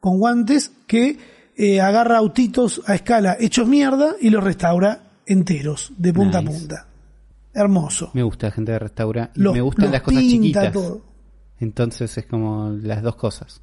con 0.00 0.16
guantes 0.18 0.72
que 0.86 1.18
eh, 1.58 1.82
agarra 1.82 2.16
autitos 2.16 2.80
a 2.86 2.94
escala 2.94 3.36
hechos 3.38 3.68
mierda 3.68 4.14
y 4.22 4.30
los 4.30 4.42
restaura 4.42 5.02
enteros, 5.26 5.92
de 5.98 6.14
punta 6.14 6.40
Nice. 6.40 6.50
a 6.56 6.58
punta. 6.58 6.86
Hermoso. 7.54 8.10
Me 8.14 8.22
gusta 8.22 8.46
la 8.48 8.52
gente 8.52 8.72
de 8.72 8.78
restaura 8.78 9.30
y 9.34 9.40
Los- 9.40 9.54
me 9.54 9.60
gustan 9.60 9.90
las 9.92 10.02
cosas 10.02 10.22
chiquitas. 10.22 10.72
todo. 10.72 11.02
Entonces 11.60 12.16
es 12.18 12.26
como 12.26 12.70
las 12.82 13.02
dos 13.02 13.16
cosas. 13.16 13.60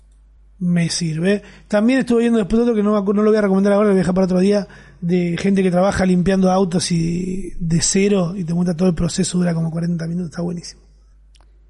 Me 0.59 0.89
sirve. 0.89 1.41
También 1.67 1.99
estuve 1.99 2.21
viendo 2.21 2.37
después 2.37 2.61
otro 2.61 2.75
que 2.75 2.83
no, 2.83 2.91
no 3.01 3.13
lo 3.23 3.29
voy 3.29 3.37
a 3.37 3.41
recomendar 3.41 3.73
ahora, 3.73 3.87
lo 3.87 3.93
voy 3.93 3.99
a 3.99 4.01
dejar 4.01 4.13
para 4.13 4.25
otro 4.25 4.39
día, 4.39 4.67
de 4.99 5.37
gente 5.39 5.63
que 5.63 5.71
trabaja 5.71 6.05
limpiando 6.05 6.51
autos 6.51 6.91
y 6.91 7.53
de 7.59 7.81
cero 7.81 8.33
y 8.35 8.43
te 8.43 8.53
muestra 8.53 8.75
todo 8.75 8.89
el 8.89 8.95
proceso, 8.95 9.37
dura 9.37 9.53
como 9.53 9.71
40 9.71 10.05
minutos, 10.07 10.31
está 10.31 10.41
buenísimo. 10.41 10.81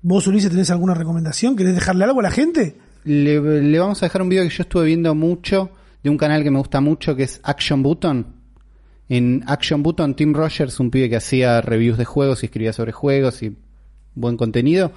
¿Vos, 0.02 0.26
Ulises, 0.28 0.50
tenés 0.50 0.72
alguna 0.72 0.94
recomendación? 0.96 1.56
¿Querés 1.56 1.76
dejarle 1.76 2.04
algo 2.06 2.20
a 2.20 2.24
la 2.24 2.32
gente? 2.32 2.78
Le, 3.04 3.62
le 3.62 3.80
vamos 3.80 4.02
a 4.02 4.06
dejar 4.08 4.22
un 4.24 4.30
video 4.30 4.44
que 4.44 4.50
yo 4.50 4.64
estuve 4.64 4.86
viendo 4.86 5.14
mucho 5.14 5.70
de 6.04 6.10
un 6.10 6.18
canal 6.18 6.42
que 6.42 6.50
me 6.52 6.58
gusta 6.58 6.82
mucho 6.82 7.16
que 7.16 7.24
es 7.24 7.40
Action 7.44 7.84
Button. 7.84 8.26
En 9.10 9.44
Action 9.48 9.82
Button, 9.84 10.16
Tim 10.16 10.34
Rogers, 10.34 10.80
un 10.80 10.92
pibe 10.92 11.10
que 11.10 11.16
hacía 11.16 11.62
reviews 11.62 11.98
de 11.98 12.06
juegos 12.06 12.44
y 12.44 12.46
escribía 12.46 12.74
sobre 12.74 12.92
juegos 12.92 13.42
y 13.42 13.58
buen 14.14 14.38
contenido, 14.38 14.92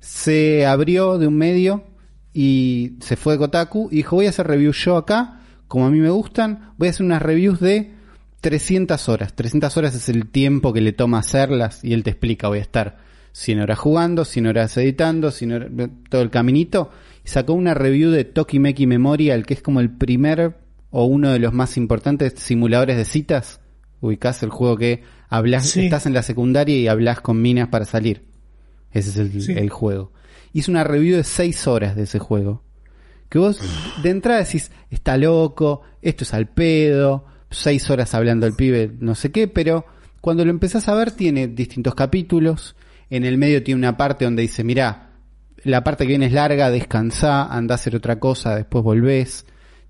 se 0.00 0.66
abrió 0.66 1.18
de 1.18 1.26
un 1.26 1.36
medio 1.36 1.84
y 2.32 2.92
se 3.00 3.16
fue 3.16 3.34
de 3.34 3.40
Kotaku 3.40 3.88
y 3.90 3.96
dijo 3.96 4.16
voy 4.16 4.26
a 4.26 4.30
hacer 4.30 4.46
reviews 4.46 4.82
yo 4.84 4.96
acá, 4.96 5.40
como 5.66 5.86
a 5.86 5.90
mí 5.90 5.98
me 5.98 6.10
gustan, 6.10 6.72
voy 6.78 6.88
a 6.88 6.90
hacer 6.92 7.04
unas 7.04 7.20
reviews 7.20 7.60
de 7.60 7.92
300 8.40 9.08
horas. 9.08 9.34
300 9.34 9.76
horas 9.76 9.94
es 9.94 10.08
el 10.08 10.30
tiempo 10.30 10.72
que 10.72 10.80
le 10.80 10.92
toma 10.92 11.18
hacerlas 11.18 11.84
y 11.84 11.92
él 11.92 12.04
te 12.04 12.10
explica, 12.10 12.48
voy 12.48 12.58
a 12.58 12.62
estar 12.62 12.96
100 13.32 13.60
horas 13.60 13.78
jugando, 13.78 14.24
100 14.24 14.46
horas 14.46 14.76
editando, 14.76 15.30
100 15.30 15.52
horas, 15.52 15.70
todo 16.08 16.22
el 16.22 16.30
caminito. 16.30 16.90
Y 17.24 17.28
sacó 17.28 17.52
una 17.52 17.74
review 17.74 18.10
de 18.10 18.24
Tokimeki 18.24 18.86
Memorial, 18.86 19.44
que 19.44 19.54
es 19.54 19.62
como 19.62 19.80
el 19.80 19.90
primer 19.90 20.56
o 20.90 21.04
uno 21.04 21.30
de 21.32 21.38
los 21.38 21.52
más 21.52 21.76
importantes 21.76 22.34
simuladores 22.36 22.96
de 22.96 23.04
citas. 23.04 23.60
Ubicás 24.00 24.42
el 24.42 24.50
juego 24.50 24.76
que 24.76 25.02
hablas, 25.28 25.68
Sí. 25.68 25.84
estás 25.84 26.06
en 26.06 26.14
la 26.14 26.22
secundaria 26.22 26.76
y 26.76 26.88
hablas 26.88 27.20
con 27.20 27.40
minas 27.42 27.68
para 27.68 27.84
salir. 27.84 28.24
Ese 28.92 29.10
es 29.10 29.16
el, 29.16 29.42
Sí. 29.42 29.52
el 29.52 29.70
juego. 29.70 30.12
Hizo 30.52 30.70
una 30.70 30.84
review 30.84 31.16
de 31.16 31.24
6 31.24 31.66
horas 31.66 31.94
de 31.96 32.04
ese 32.04 32.18
juego. 32.18 32.62
Que 33.28 33.38
vos 33.38 33.60
de 34.02 34.08
entrada 34.10 34.42
decís, 34.42 34.70
está 34.90 35.18
loco, 35.18 35.82
esto 36.00 36.24
es 36.24 36.32
al 36.32 36.48
pedo, 36.48 37.26
seis 37.50 37.90
horas 37.90 38.14
hablando 38.14 38.46
el 38.46 38.54
pibe, 38.54 38.90
no 39.00 39.14
sé 39.14 39.30
qué, 39.30 39.48
pero 39.48 39.84
cuando 40.22 40.44
lo 40.46 40.50
empezás 40.50 40.88
a 40.88 40.94
ver 40.94 41.10
tiene 41.12 41.46
distintos 41.48 41.94
capítulos, 41.94 42.74
en 43.10 43.24
el 43.26 43.36
medio 43.36 43.62
tiene 43.62 43.78
una 43.78 43.96
parte 43.98 44.24
donde 44.24 44.42
dice, 44.42 44.64
mira, 44.64 45.10
la 45.64 45.84
parte 45.84 46.04
que 46.04 46.08
viene 46.08 46.26
es 46.26 46.32
larga, 46.32 46.70
descansá, 46.70 47.44
anda 47.44 47.74
a 47.74 47.76
hacer 47.76 47.94
otra 47.96 48.18
cosa, 48.18 48.54
después 48.56 48.82
volvés. 48.82 49.44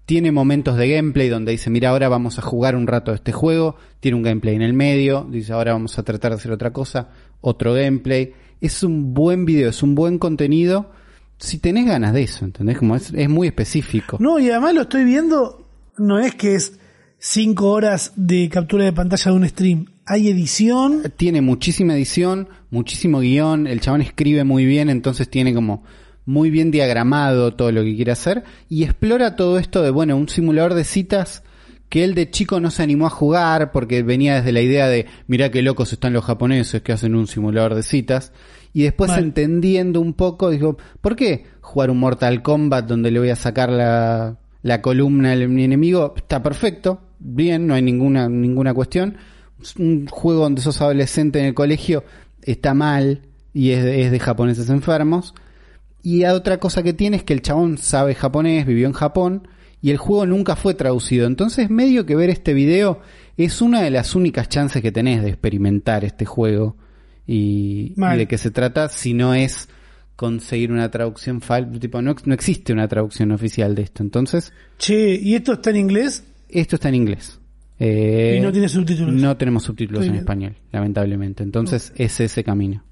Tiene 0.08 0.32
momentos 0.32 0.78
de 0.78 0.88
gameplay 0.88 1.28
donde 1.28 1.52
dice, 1.52 1.68
mira, 1.68 1.90
ahora 1.90 2.08
vamos 2.08 2.38
a 2.38 2.40
jugar 2.40 2.76
un 2.76 2.86
rato 2.86 3.12
este 3.12 3.30
juego. 3.30 3.76
Tiene 4.00 4.16
un 4.16 4.22
gameplay 4.22 4.54
en 4.54 4.62
el 4.62 4.72
medio. 4.72 5.28
Dice, 5.30 5.52
ahora 5.52 5.74
vamos 5.74 5.98
a 5.98 6.02
tratar 6.02 6.30
de 6.30 6.36
hacer 6.36 6.50
otra 6.50 6.72
cosa. 6.72 7.10
Otro 7.42 7.74
gameplay. 7.74 8.32
Es 8.58 8.82
un 8.82 9.12
buen 9.12 9.44
video, 9.44 9.68
es 9.68 9.82
un 9.82 9.94
buen 9.94 10.18
contenido. 10.18 10.90
Si 11.36 11.58
tenés 11.58 11.84
ganas 11.84 12.14
de 12.14 12.22
eso, 12.22 12.46
¿entendés? 12.46 12.78
Como 12.78 12.96
es, 12.96 13.12
es 13.12 13.28
muy 13.28 13.48
específico. 13.48 14.16
No, 14.18 14.38
y 14.38 14.48
además 14.48 14.72
lo 14.72 14.80
estoy 14.80 15.04
viendo, 15.04 15.68
no 15.98 16.18
es 16.18 16.34
que 16.34 16.54
es 16.54 16.78
cinco 17.18 17.70
horas 17.72 18.14
de 18.16 18.48
captura 18.48 18.84
de 18.84 18.94
pantalla 18.94 19.30
de 19.30 19.36
un 19.36 19.46
stream. 19.46 19.92
Hay 20.06 20.30
edición. 20.30 21.02
Tiene 21.18 21.42
muchísima 21.42 21.92
edición, 21.92 22.48
muchísimo 22.70 23.20
guion. 23.20 23.66
El 23.66 23.82
chabón 23.82 24.00
escribe 24.00 24.44
muy 24.44 24.64
bien, 24.64 24.88
entonces 24.88 25.28
tiene 25.28 25.52
como 25.52 25.84
muy 26.28 26.50
bien 26.50 26.70
diagramado 26.70 27.54
todo 27.54 27.72
lo 27.72 27.82
que 27.82 27.96
quiere 27.96 28.12
hacer 28.12 28.44
y 28.68 28.84
explora 28.84 29.34
todo 29.34 29.58
esto 29.58 29.82
de, 29.82 29.88
bueno, 29.88 30.14
un 30.14 30.28
simulador 30.28 30.74
de 30.74 30.84
citas 30.84 31.42
que 31.88 32.04
él 32.04 32.14
de 32.14 32.30
chico 32.30 32.60
no 32.60 32.70
se 32.70 32.82
animó 32.82 33.06
a 33.06 33.10
jugar 33.10 33.72
porque 33.72 34.02
venía 34.02 34.34
desde 34.34 34.52
la 34.52 34.60
idea 34.60 34.88
de, 34.88 35.06
mirá 35.26 35.50
qué 35.50 35.62
locos 35.62 35.90
están 35.90 36.12
los 36.12 36.26
japoneses 36.26 36.82
que 36.82 36.92
hacen 36.92 37.14
un 37.14 37.26
simulador 37.28 37.74
de 37.74 37.82
citas. 37.82 38.32
Y 38.74 38.82
después 38.82 39.10
entendiendo 39.16 40.02
un 40.02 40.12
poco, 40.12 40.50
dijo, 40.50 40.76
¿por 41.00 41.16
qué 41.16 41.46
jugar 41.62 41.90
un 41.90 41.98
Mortal 41.98 42.42
Kombat 42.42 42.86
donde 42.86 43.10
le 43.10 43.20
voy 43.20 43.30
a 43.30 43.36
sacar 43.36 43.70
la, 43.70 44.36
la 44.60 44.82
columna 44.82 45.32
al 45.32 45.48
mi 45.48 45.64
enemigo? 45.64 46.12
Está 46.14 46.42
perfecto, 46.42 47.00
bien, 47.18 47.66
no 47.66 47.72
hay 47.72 47.80
ninguna, 47.80 48.28
ninguna 48.28 48.74
cuestión. 48.74 49.16
Un 49.78 50.06
juego 50.08 50.42
donde 50.42 50.60
sos 50.60 50.82
adolescente 50.82 51.38
en 51.38 51.46
el 51.46 51.54
colegio 51.54 52.04
está 52.42 52.74
mal 52.74 53.22
y 53.54 53.70
es 53.70 53.82
es 53.82 54.10
de 54.10 54.20
japoneses 54.20 54.68
enfermos. 54.68 55.32
Y 56.02 56.24
otra 56.24 56.58
cosa 56.58 56.82
que 56.82 56.92
tiene 56.92 57.18
es 57.18 57.24
que 57.24 57.34
el 57.34 57.42
chabón 57.42 57.78
sabe 57.78 58.14
japonés, 58.14 58.66
vivió 58.66 58.86
en 58.86 58.92
Japón 58.92 59.48
y 59.80 59.90
el 59.90 59.96
juego 59.96 60.26
nunca 60.26 60.56
fue 60.56 60.74
traducido. 60.74 61.26
Entonces 61.26 61.70
medio 61.70 62.06
que 62.06 62.16
ver 62.16 62.30
este 62.30 62.54
video 62.54 63.00
es 63.36 63.60
una 63.60 63.82
de 63.82 63.90
las 63.90 64.14
únicas 64.14 64.48
chances 64.48 64.82
que 64.82 64.92
tenés 64.92 65.22
de 65.22 65.30
experimentar 65.30 66.04
este 66.04 66.24
juego 66.24 66.76
y, 67.26 67.94
de 67.94 68.26
qué 68.26 68.38
se 68.38 68.50
trata 68.50 68.88
si 68.88 69.12
no 69.12 69.34
es 69.34 69.68
conseguir 70.16 70.72
una 70.72 70.90
traducción 70.90 71.40
tipo 71.78 72.02
no, 72.02 72.16
no 72.24 72.34
existe 72.34 72.72
una 72.72 72.88
traducción 72.88 73.30
oficial 73.32 73.74
de 73.74 73.82
esto. 73.82 74.02
Entonces 74.02 74.52
che 74.78 75.14
y 75.14 75.34
esto 75.34 75.54
está 75.54 75.70
en 75.70 75.76
inglés 75.76 76.24
esto 76.48 76.76
está 76.76 76.88
en 76.88 76.94
inglés. 76.94 77.38
Eh, 77.80 78.36
y 78.38 78.40
no 78.40 78.50
tiene 78.50 78.68
subtítulos 78.68 79.14
no 79.14 79.36
tenemos 79.36 79.62
subtítulos 79.62 80.06
en 80.06 80.16
español 80.16 80.56
lamentablemente. 80.72 81.42
Entonces 81.42 81.92
es 81.96 82.18
ese 82.20 82.42
camino 82.42 82.82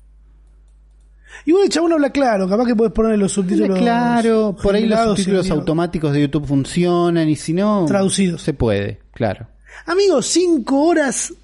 Igual 1.44 1.64
el 1.64 1.70
chabón 1.70 1.92
habla 1.92 2.10
claro, 2.10 2.48
capaz 2.48 2.66
que 2.66 2.74
puedes 2.74 2.92
poner 2.92 3.18
los 3.18 3.32
subtítulos. 3.32 3.78
Claro, 3.78 4.56
por 4.60 4.74
ahí 4.74 4.86
los 4.86 5.00
subtítulos 5.00 5.50
automáticos 5.50 6.12
de 6.12 6.22
YouTube 6.22 6.46
funcionan 6.46 7.28
y 7.28 7.36
si 7.36 7.52
no. 7.52 7.84
Traducidos. 7.86 8.42
Se 8.42 8.54
puede, 8.54 9.00
claro. 9.12 9.46
Amigo, 9.86 10.22
5 10.22 10.82
horas 10.82 11.34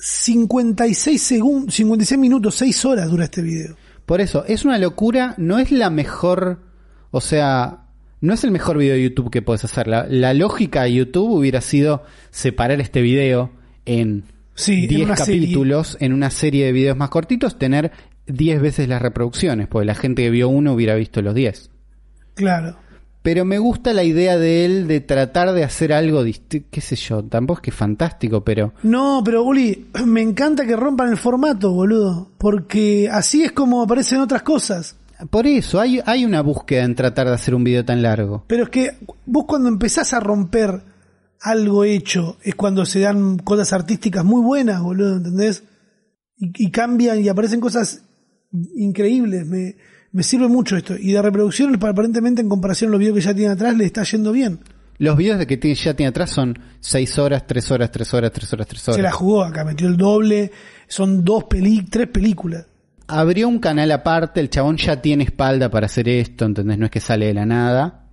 56 0.00 1.22
segundos, 1.22 1.74
56 1.74 2.18
minutos, 2.18 2.54
6 2.56 2.84
horas 2.86 3.10
dura 3.10 3.24
este 3.24 3.42
video. 3.42 3.76
Por 4.06 4.20
eso, 4.20 4.44
es 4.46 4.64
una 4.64 4.78
locura, 4.78 5.34
no 5.36 5.58
es 5.58 5.70
la 5.70 5.90
mejor. 5.90 6.58
O 7.10 7.20
sea, 7.20 7.84
no 8.20 8.32
es 8.32 8.42
el 8.44 8.50
mejor 8.50 8.78
video 8.78 8.94
de 8.94 9.02
YouTube 9.02 9.30
que 9.30 9.42
puedes 9.42 9.64
hacer. 9.64 9.86
La, 9.86 10.34
lógica 10.34 10.82
de 10.82 10.94
YouTube 10.94 11.30
hubiera 11.30 11.60
sido 11.60 12.02
separar 12.30 12.80
este 12.80 13.02
video 13.02 13.50
en 13.84 14.24
10 14.56 15.10
capítulos, 15.16 15.96
en 16.00 16.12
una 16.12 16.30
serie 16.30 16.66
de 16.66 16.72
videos 16.72 16.96
más 16.96 17.10
cortitos, 17.10 17.58
tener 17.58 17.92
10 18.32 18.60
veces 18.60 18.88
las 18.88 19.02
reproducciones, 19.02 19.68
porque 19.68 19.86
la 19.86 19.94
gente 19.94 20.22
que 20.22 20.30
vio 20.30 20.48
uno 20.48 20.74
hubiera 20.74 20.94
visto 20.94 21.22
los 21.22 21.34
10. 21.34 21.70
Claro. 22.34 22.76
Pero 23.22 23.44
me 23.44 23.58
gusta 23.58 23.92
la 23.92 24.02
idea 24.02 24.38
de 24.38 24.64
él 24.64 24.88
de 24.88 25.00
tratar 25.00 25.52
de 25.52 25.62
hacer 25.62 25.92
algo 25.92 26.24
distinto, 26.24 26.68
qué 26.70 26.80
sé 26.80 26.96
yo, 26.96 27.22
tampoco 27.22 27.60
es 27.60 27.64
que 27.64 27.70
fantástico, 27.70 28.42
pero... 28.42 28.72
No, 28.82 29.20
pero 29.22 29.42
Uli, 29.42 29.88
me 30.06 30.22
encanta 30.22 30.66
que 30.66 30.74
rompan 30.74 31.10
el 31.10 31.18
formato, 31.18 31.72
boludo, 31.72 32.30
porque 32.38 33.10
así 33.12 33.42
es 33.42 33.52
como 33.52 33.82
aparecen 33.82 34.20
otras 34.20 34.42
cosas. 34.42 34.96
Por 35.28 35.46
eso, 35.46 35.78
hay, 35.78 36.00
hay 36.06 36.24
una 36.24 36.40
búsqueda 36.40 36.82
en 36.84 36.94
tratar 36.94 37.26
de 37.26 37.34
hacer 37.34 37.54
un 37.54 37.62
video 37.62 37.84
tan 37.84 38.00
largo. 38.00 38.44
Pero 38.46 38.64
es 38.64 38.70
que 38.70 38.96
vos 39.26 39.44
cuando 39.46 39.68
empezás 39.68 40.14
a 40.14 40.20
romper 40.20 40.82
algo 41.42 41.84
hecho, 41.84 42.38
es 42.42 42.54
cuando 42.54 42.86
se 42.86 43.00
dan 43.00 43.38
cosas 43.38 43.74
artísticas 43.74 44.24
muy 44.24 44.40
buenas, 44.40 44.80
boludo, 44.80 45.16
¿entendés? 45.16 45.64
Y, 46.38 46.52
y 46.56 46.70
cambian 46.70 47.20
y 47.20 47.28
aparecen 47.28 47.60
cosas 47.60 48.02
increíbles. 48.52 49.46
Me, 49.46 49.76
me 50.12 50.22
sirve 50.22 50.48
mucho 50.48 50.76
esto. 50.76 50.94
Y 50.98 51.12
de 51.12 51.22
reproducción, 51.22 51.74
aparentemente, 51.74 52.42
en 52.42 52.48
comparación 52.48 52.88
a 52.88 52.92
los 52.92 53.00
videos 53.00 53.16
que 53.16 53.22
ya 53.22 53.34
tiene 53.34 53.52
atrás, 53.52 53.76
le 53.76 53.84
está 53.84 54.02
yendo 54.02 54.32
bien. 54.32 54.60
Los 55.00 55.16
videos 55.16 55.38
de 55.38 55.46
que 55.46 55.74
ya 55.74 55.94
tiene 55.94 56.10
atrás 56.10 56.28
son 56.28 56.58
6 56.80 57.18
horas, 57.18 57.46
3 57.46 57.70
horas, 57.70 57.90
3 57.90 58.14
horas, 58.14 58.32
3 58.32 58.52
horas, 58.52 58.66
3 58.66 58.88
horas. 58.88 58.96
Se 58.96 59.02
la 59.02 59.12
jugó 59.12 59.42
acá, 59.42 59.64
metió 59.64 59.88
el 59.88 59.96
doble. 59.96 60.52
Son 60.88 61.24
dos 61.24 61.44
peli 61.44 61.86
tres 61.88 62.08
películas. 62.08 62.66
Abrió 63.06 63.48
un 63.48 63.60
canal 63.60 63.90
aparte, 63.92 64.40
el 64.40 64.50
chabón 64.50 64.76
ya 64.76 65.00
tiene 65.00 65.24
espalda 65.24 65.70
para 65.70 65.86
hacer 65.86 66.06
esto, 66.06 66.44
¿entendés? 66.44 66.76
No 66.76 66.84
es 66.84 66.90
que 66.90 67.00
sale 67.00 67.26
de 67.26 67.34
la 67.34 67.46
nada. 67.46 68.08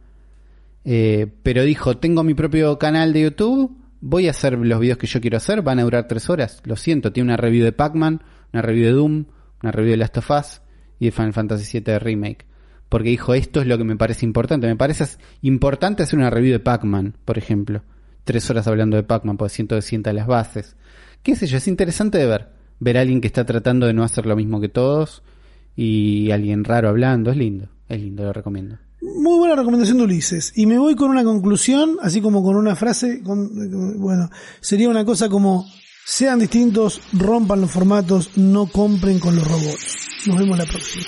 Eh, 0.86 1.28
pero 1.44 1.64
dijo, 1.64 1.98
tengo 1.98 2.24
mi 2.24 2.34
propio 2.34 2.80
canal 2.80 3.12
de 3.12 3.24
YouTube, 3.24 3.76
voy 4.00 4.28
a 4.28 4.32
hacer 4.32 4.58
los 4.58 4.80
videos 4.80 4.98
que 4.98 5.08
yo 5.08 5.20
quiero 5.20 5.36
hacer, 5.36 5.62
van 5.62 5.80
a 5.80 5.84
durar 5.84 6.08
3 6.08 6.30
horas. 6.30 6.62
Lo 6.64 6.78
siento, 6.78 7.12
tiene 7.12 7.32
una 7.32 7.38
review 7.38 7.66
de 7.66 7.74
Pac-Man, 7.74 8.22
una 8.54 8.62
review 8.62 8.86
de 8.86 8.92
Doom, 8.94 9.26
una 9.62 9.72
review 9.72 9.92
de 9.92 9.98
Last 9.98 10.18
of 10.18 10.32
Us 10.32 10.62
y 11.00 11.06
de 11.06 11.12
Final 11.12 11.34
Fantasy 11.34 11.80
VII 11.80 12.00
Remake. 12.00 12.46
Porque 12.90 13.10
dijo, 13.10 13.34
esto 13.34 13.62
es 13.62 13.68
lo 13.68 13.78
que 13.78 13.84
me 13.84 13.98
parece 13.98 14.26
importante. 14.26 14.68
Me 14.68 14.76
parece 14.76 15.06
importante 15.42 16.04
hacer 16.04 16.18
una 16.18 16.30
review 16.30 16.54
de 16.54 16.60
Pac-Man, 16.60 17.16
por 17.26 17.38
ejemplo. 17.38 17.82
Tres 18.24 18.50
horas 18.50 18.68
hablando 18.68 18.96
de 18.96 19.04
Pac-Man, 19.04 19.38
porque 19.38 19.54
siento 19.54 19.76
que 19.76 19.82
sienta 19.82 20.14
las 20.14 20.28
bases. 20.28 20.76
Qué 21.24 21.36
sé 21.36 21.48
yo, 21.48 21.58
es 21.58 21.68
interesante 21.68 22.18
de 22.18 22.26
ver. 22.26 22.50
Ver 22.80 22.98
a 22.98 23.02
alguien 23.02 23.22
que 23.22 23.28
está 23.28 23.46
tratando 23.46 23.88
de 23.88 23.94
no 23.94 24.04
hacer 24.04 24.26
lo 24.26 24.36
mismo 24.36 24.62
que 24.62 24.70
todos 24.70 25.24
y 25.76 26.32
alguien 26.32 26.64
raro 26.64 26.90
hablando. 26.90 27.32
Es 27.32 27.38
lindo, 27.38 27.70
es 27.90 28.02
lindo, 28.02 28.24
lo 28.24 28.34
recomiendo. 28.34 28.78
Muy 29.02 29.38
buena 29.38 29.56
recomendación 29.56 29.98
de 29.98 30.04
Ulises. 30.04 30.54
Y 30.56 30.66
me 30.66 30.78
voy 30.78 30.96
con 30.96 31.10
una 31.10 31.24
conclusión, 31.24 31.98
así 32.02 32.22
como 32.22 32.44
con 32.44 32.56
una 32.56 32.76
frase. 32.76 33.22
Con, 33.22 34.00
bueno, 34.00 34.30
sería 34.60 34.90
una 34.90 35.06
cosa 35.06 35.30
como 35.30 35.66
sean 36.10 36.40
distintos, 36.40 37.02
rompan 37.12 37.60
los 37.60 37.70
formatos, 37.70 38.38
no 38.38 38.68
compren 38.68 39.20
con 39.20 39.36
los 39.36 39.46
robots. 39.46 40.08
Nos 40.26 40.40
vemos 40.40 40.58
la 40.58 40.66
próxima. 40.66 41.04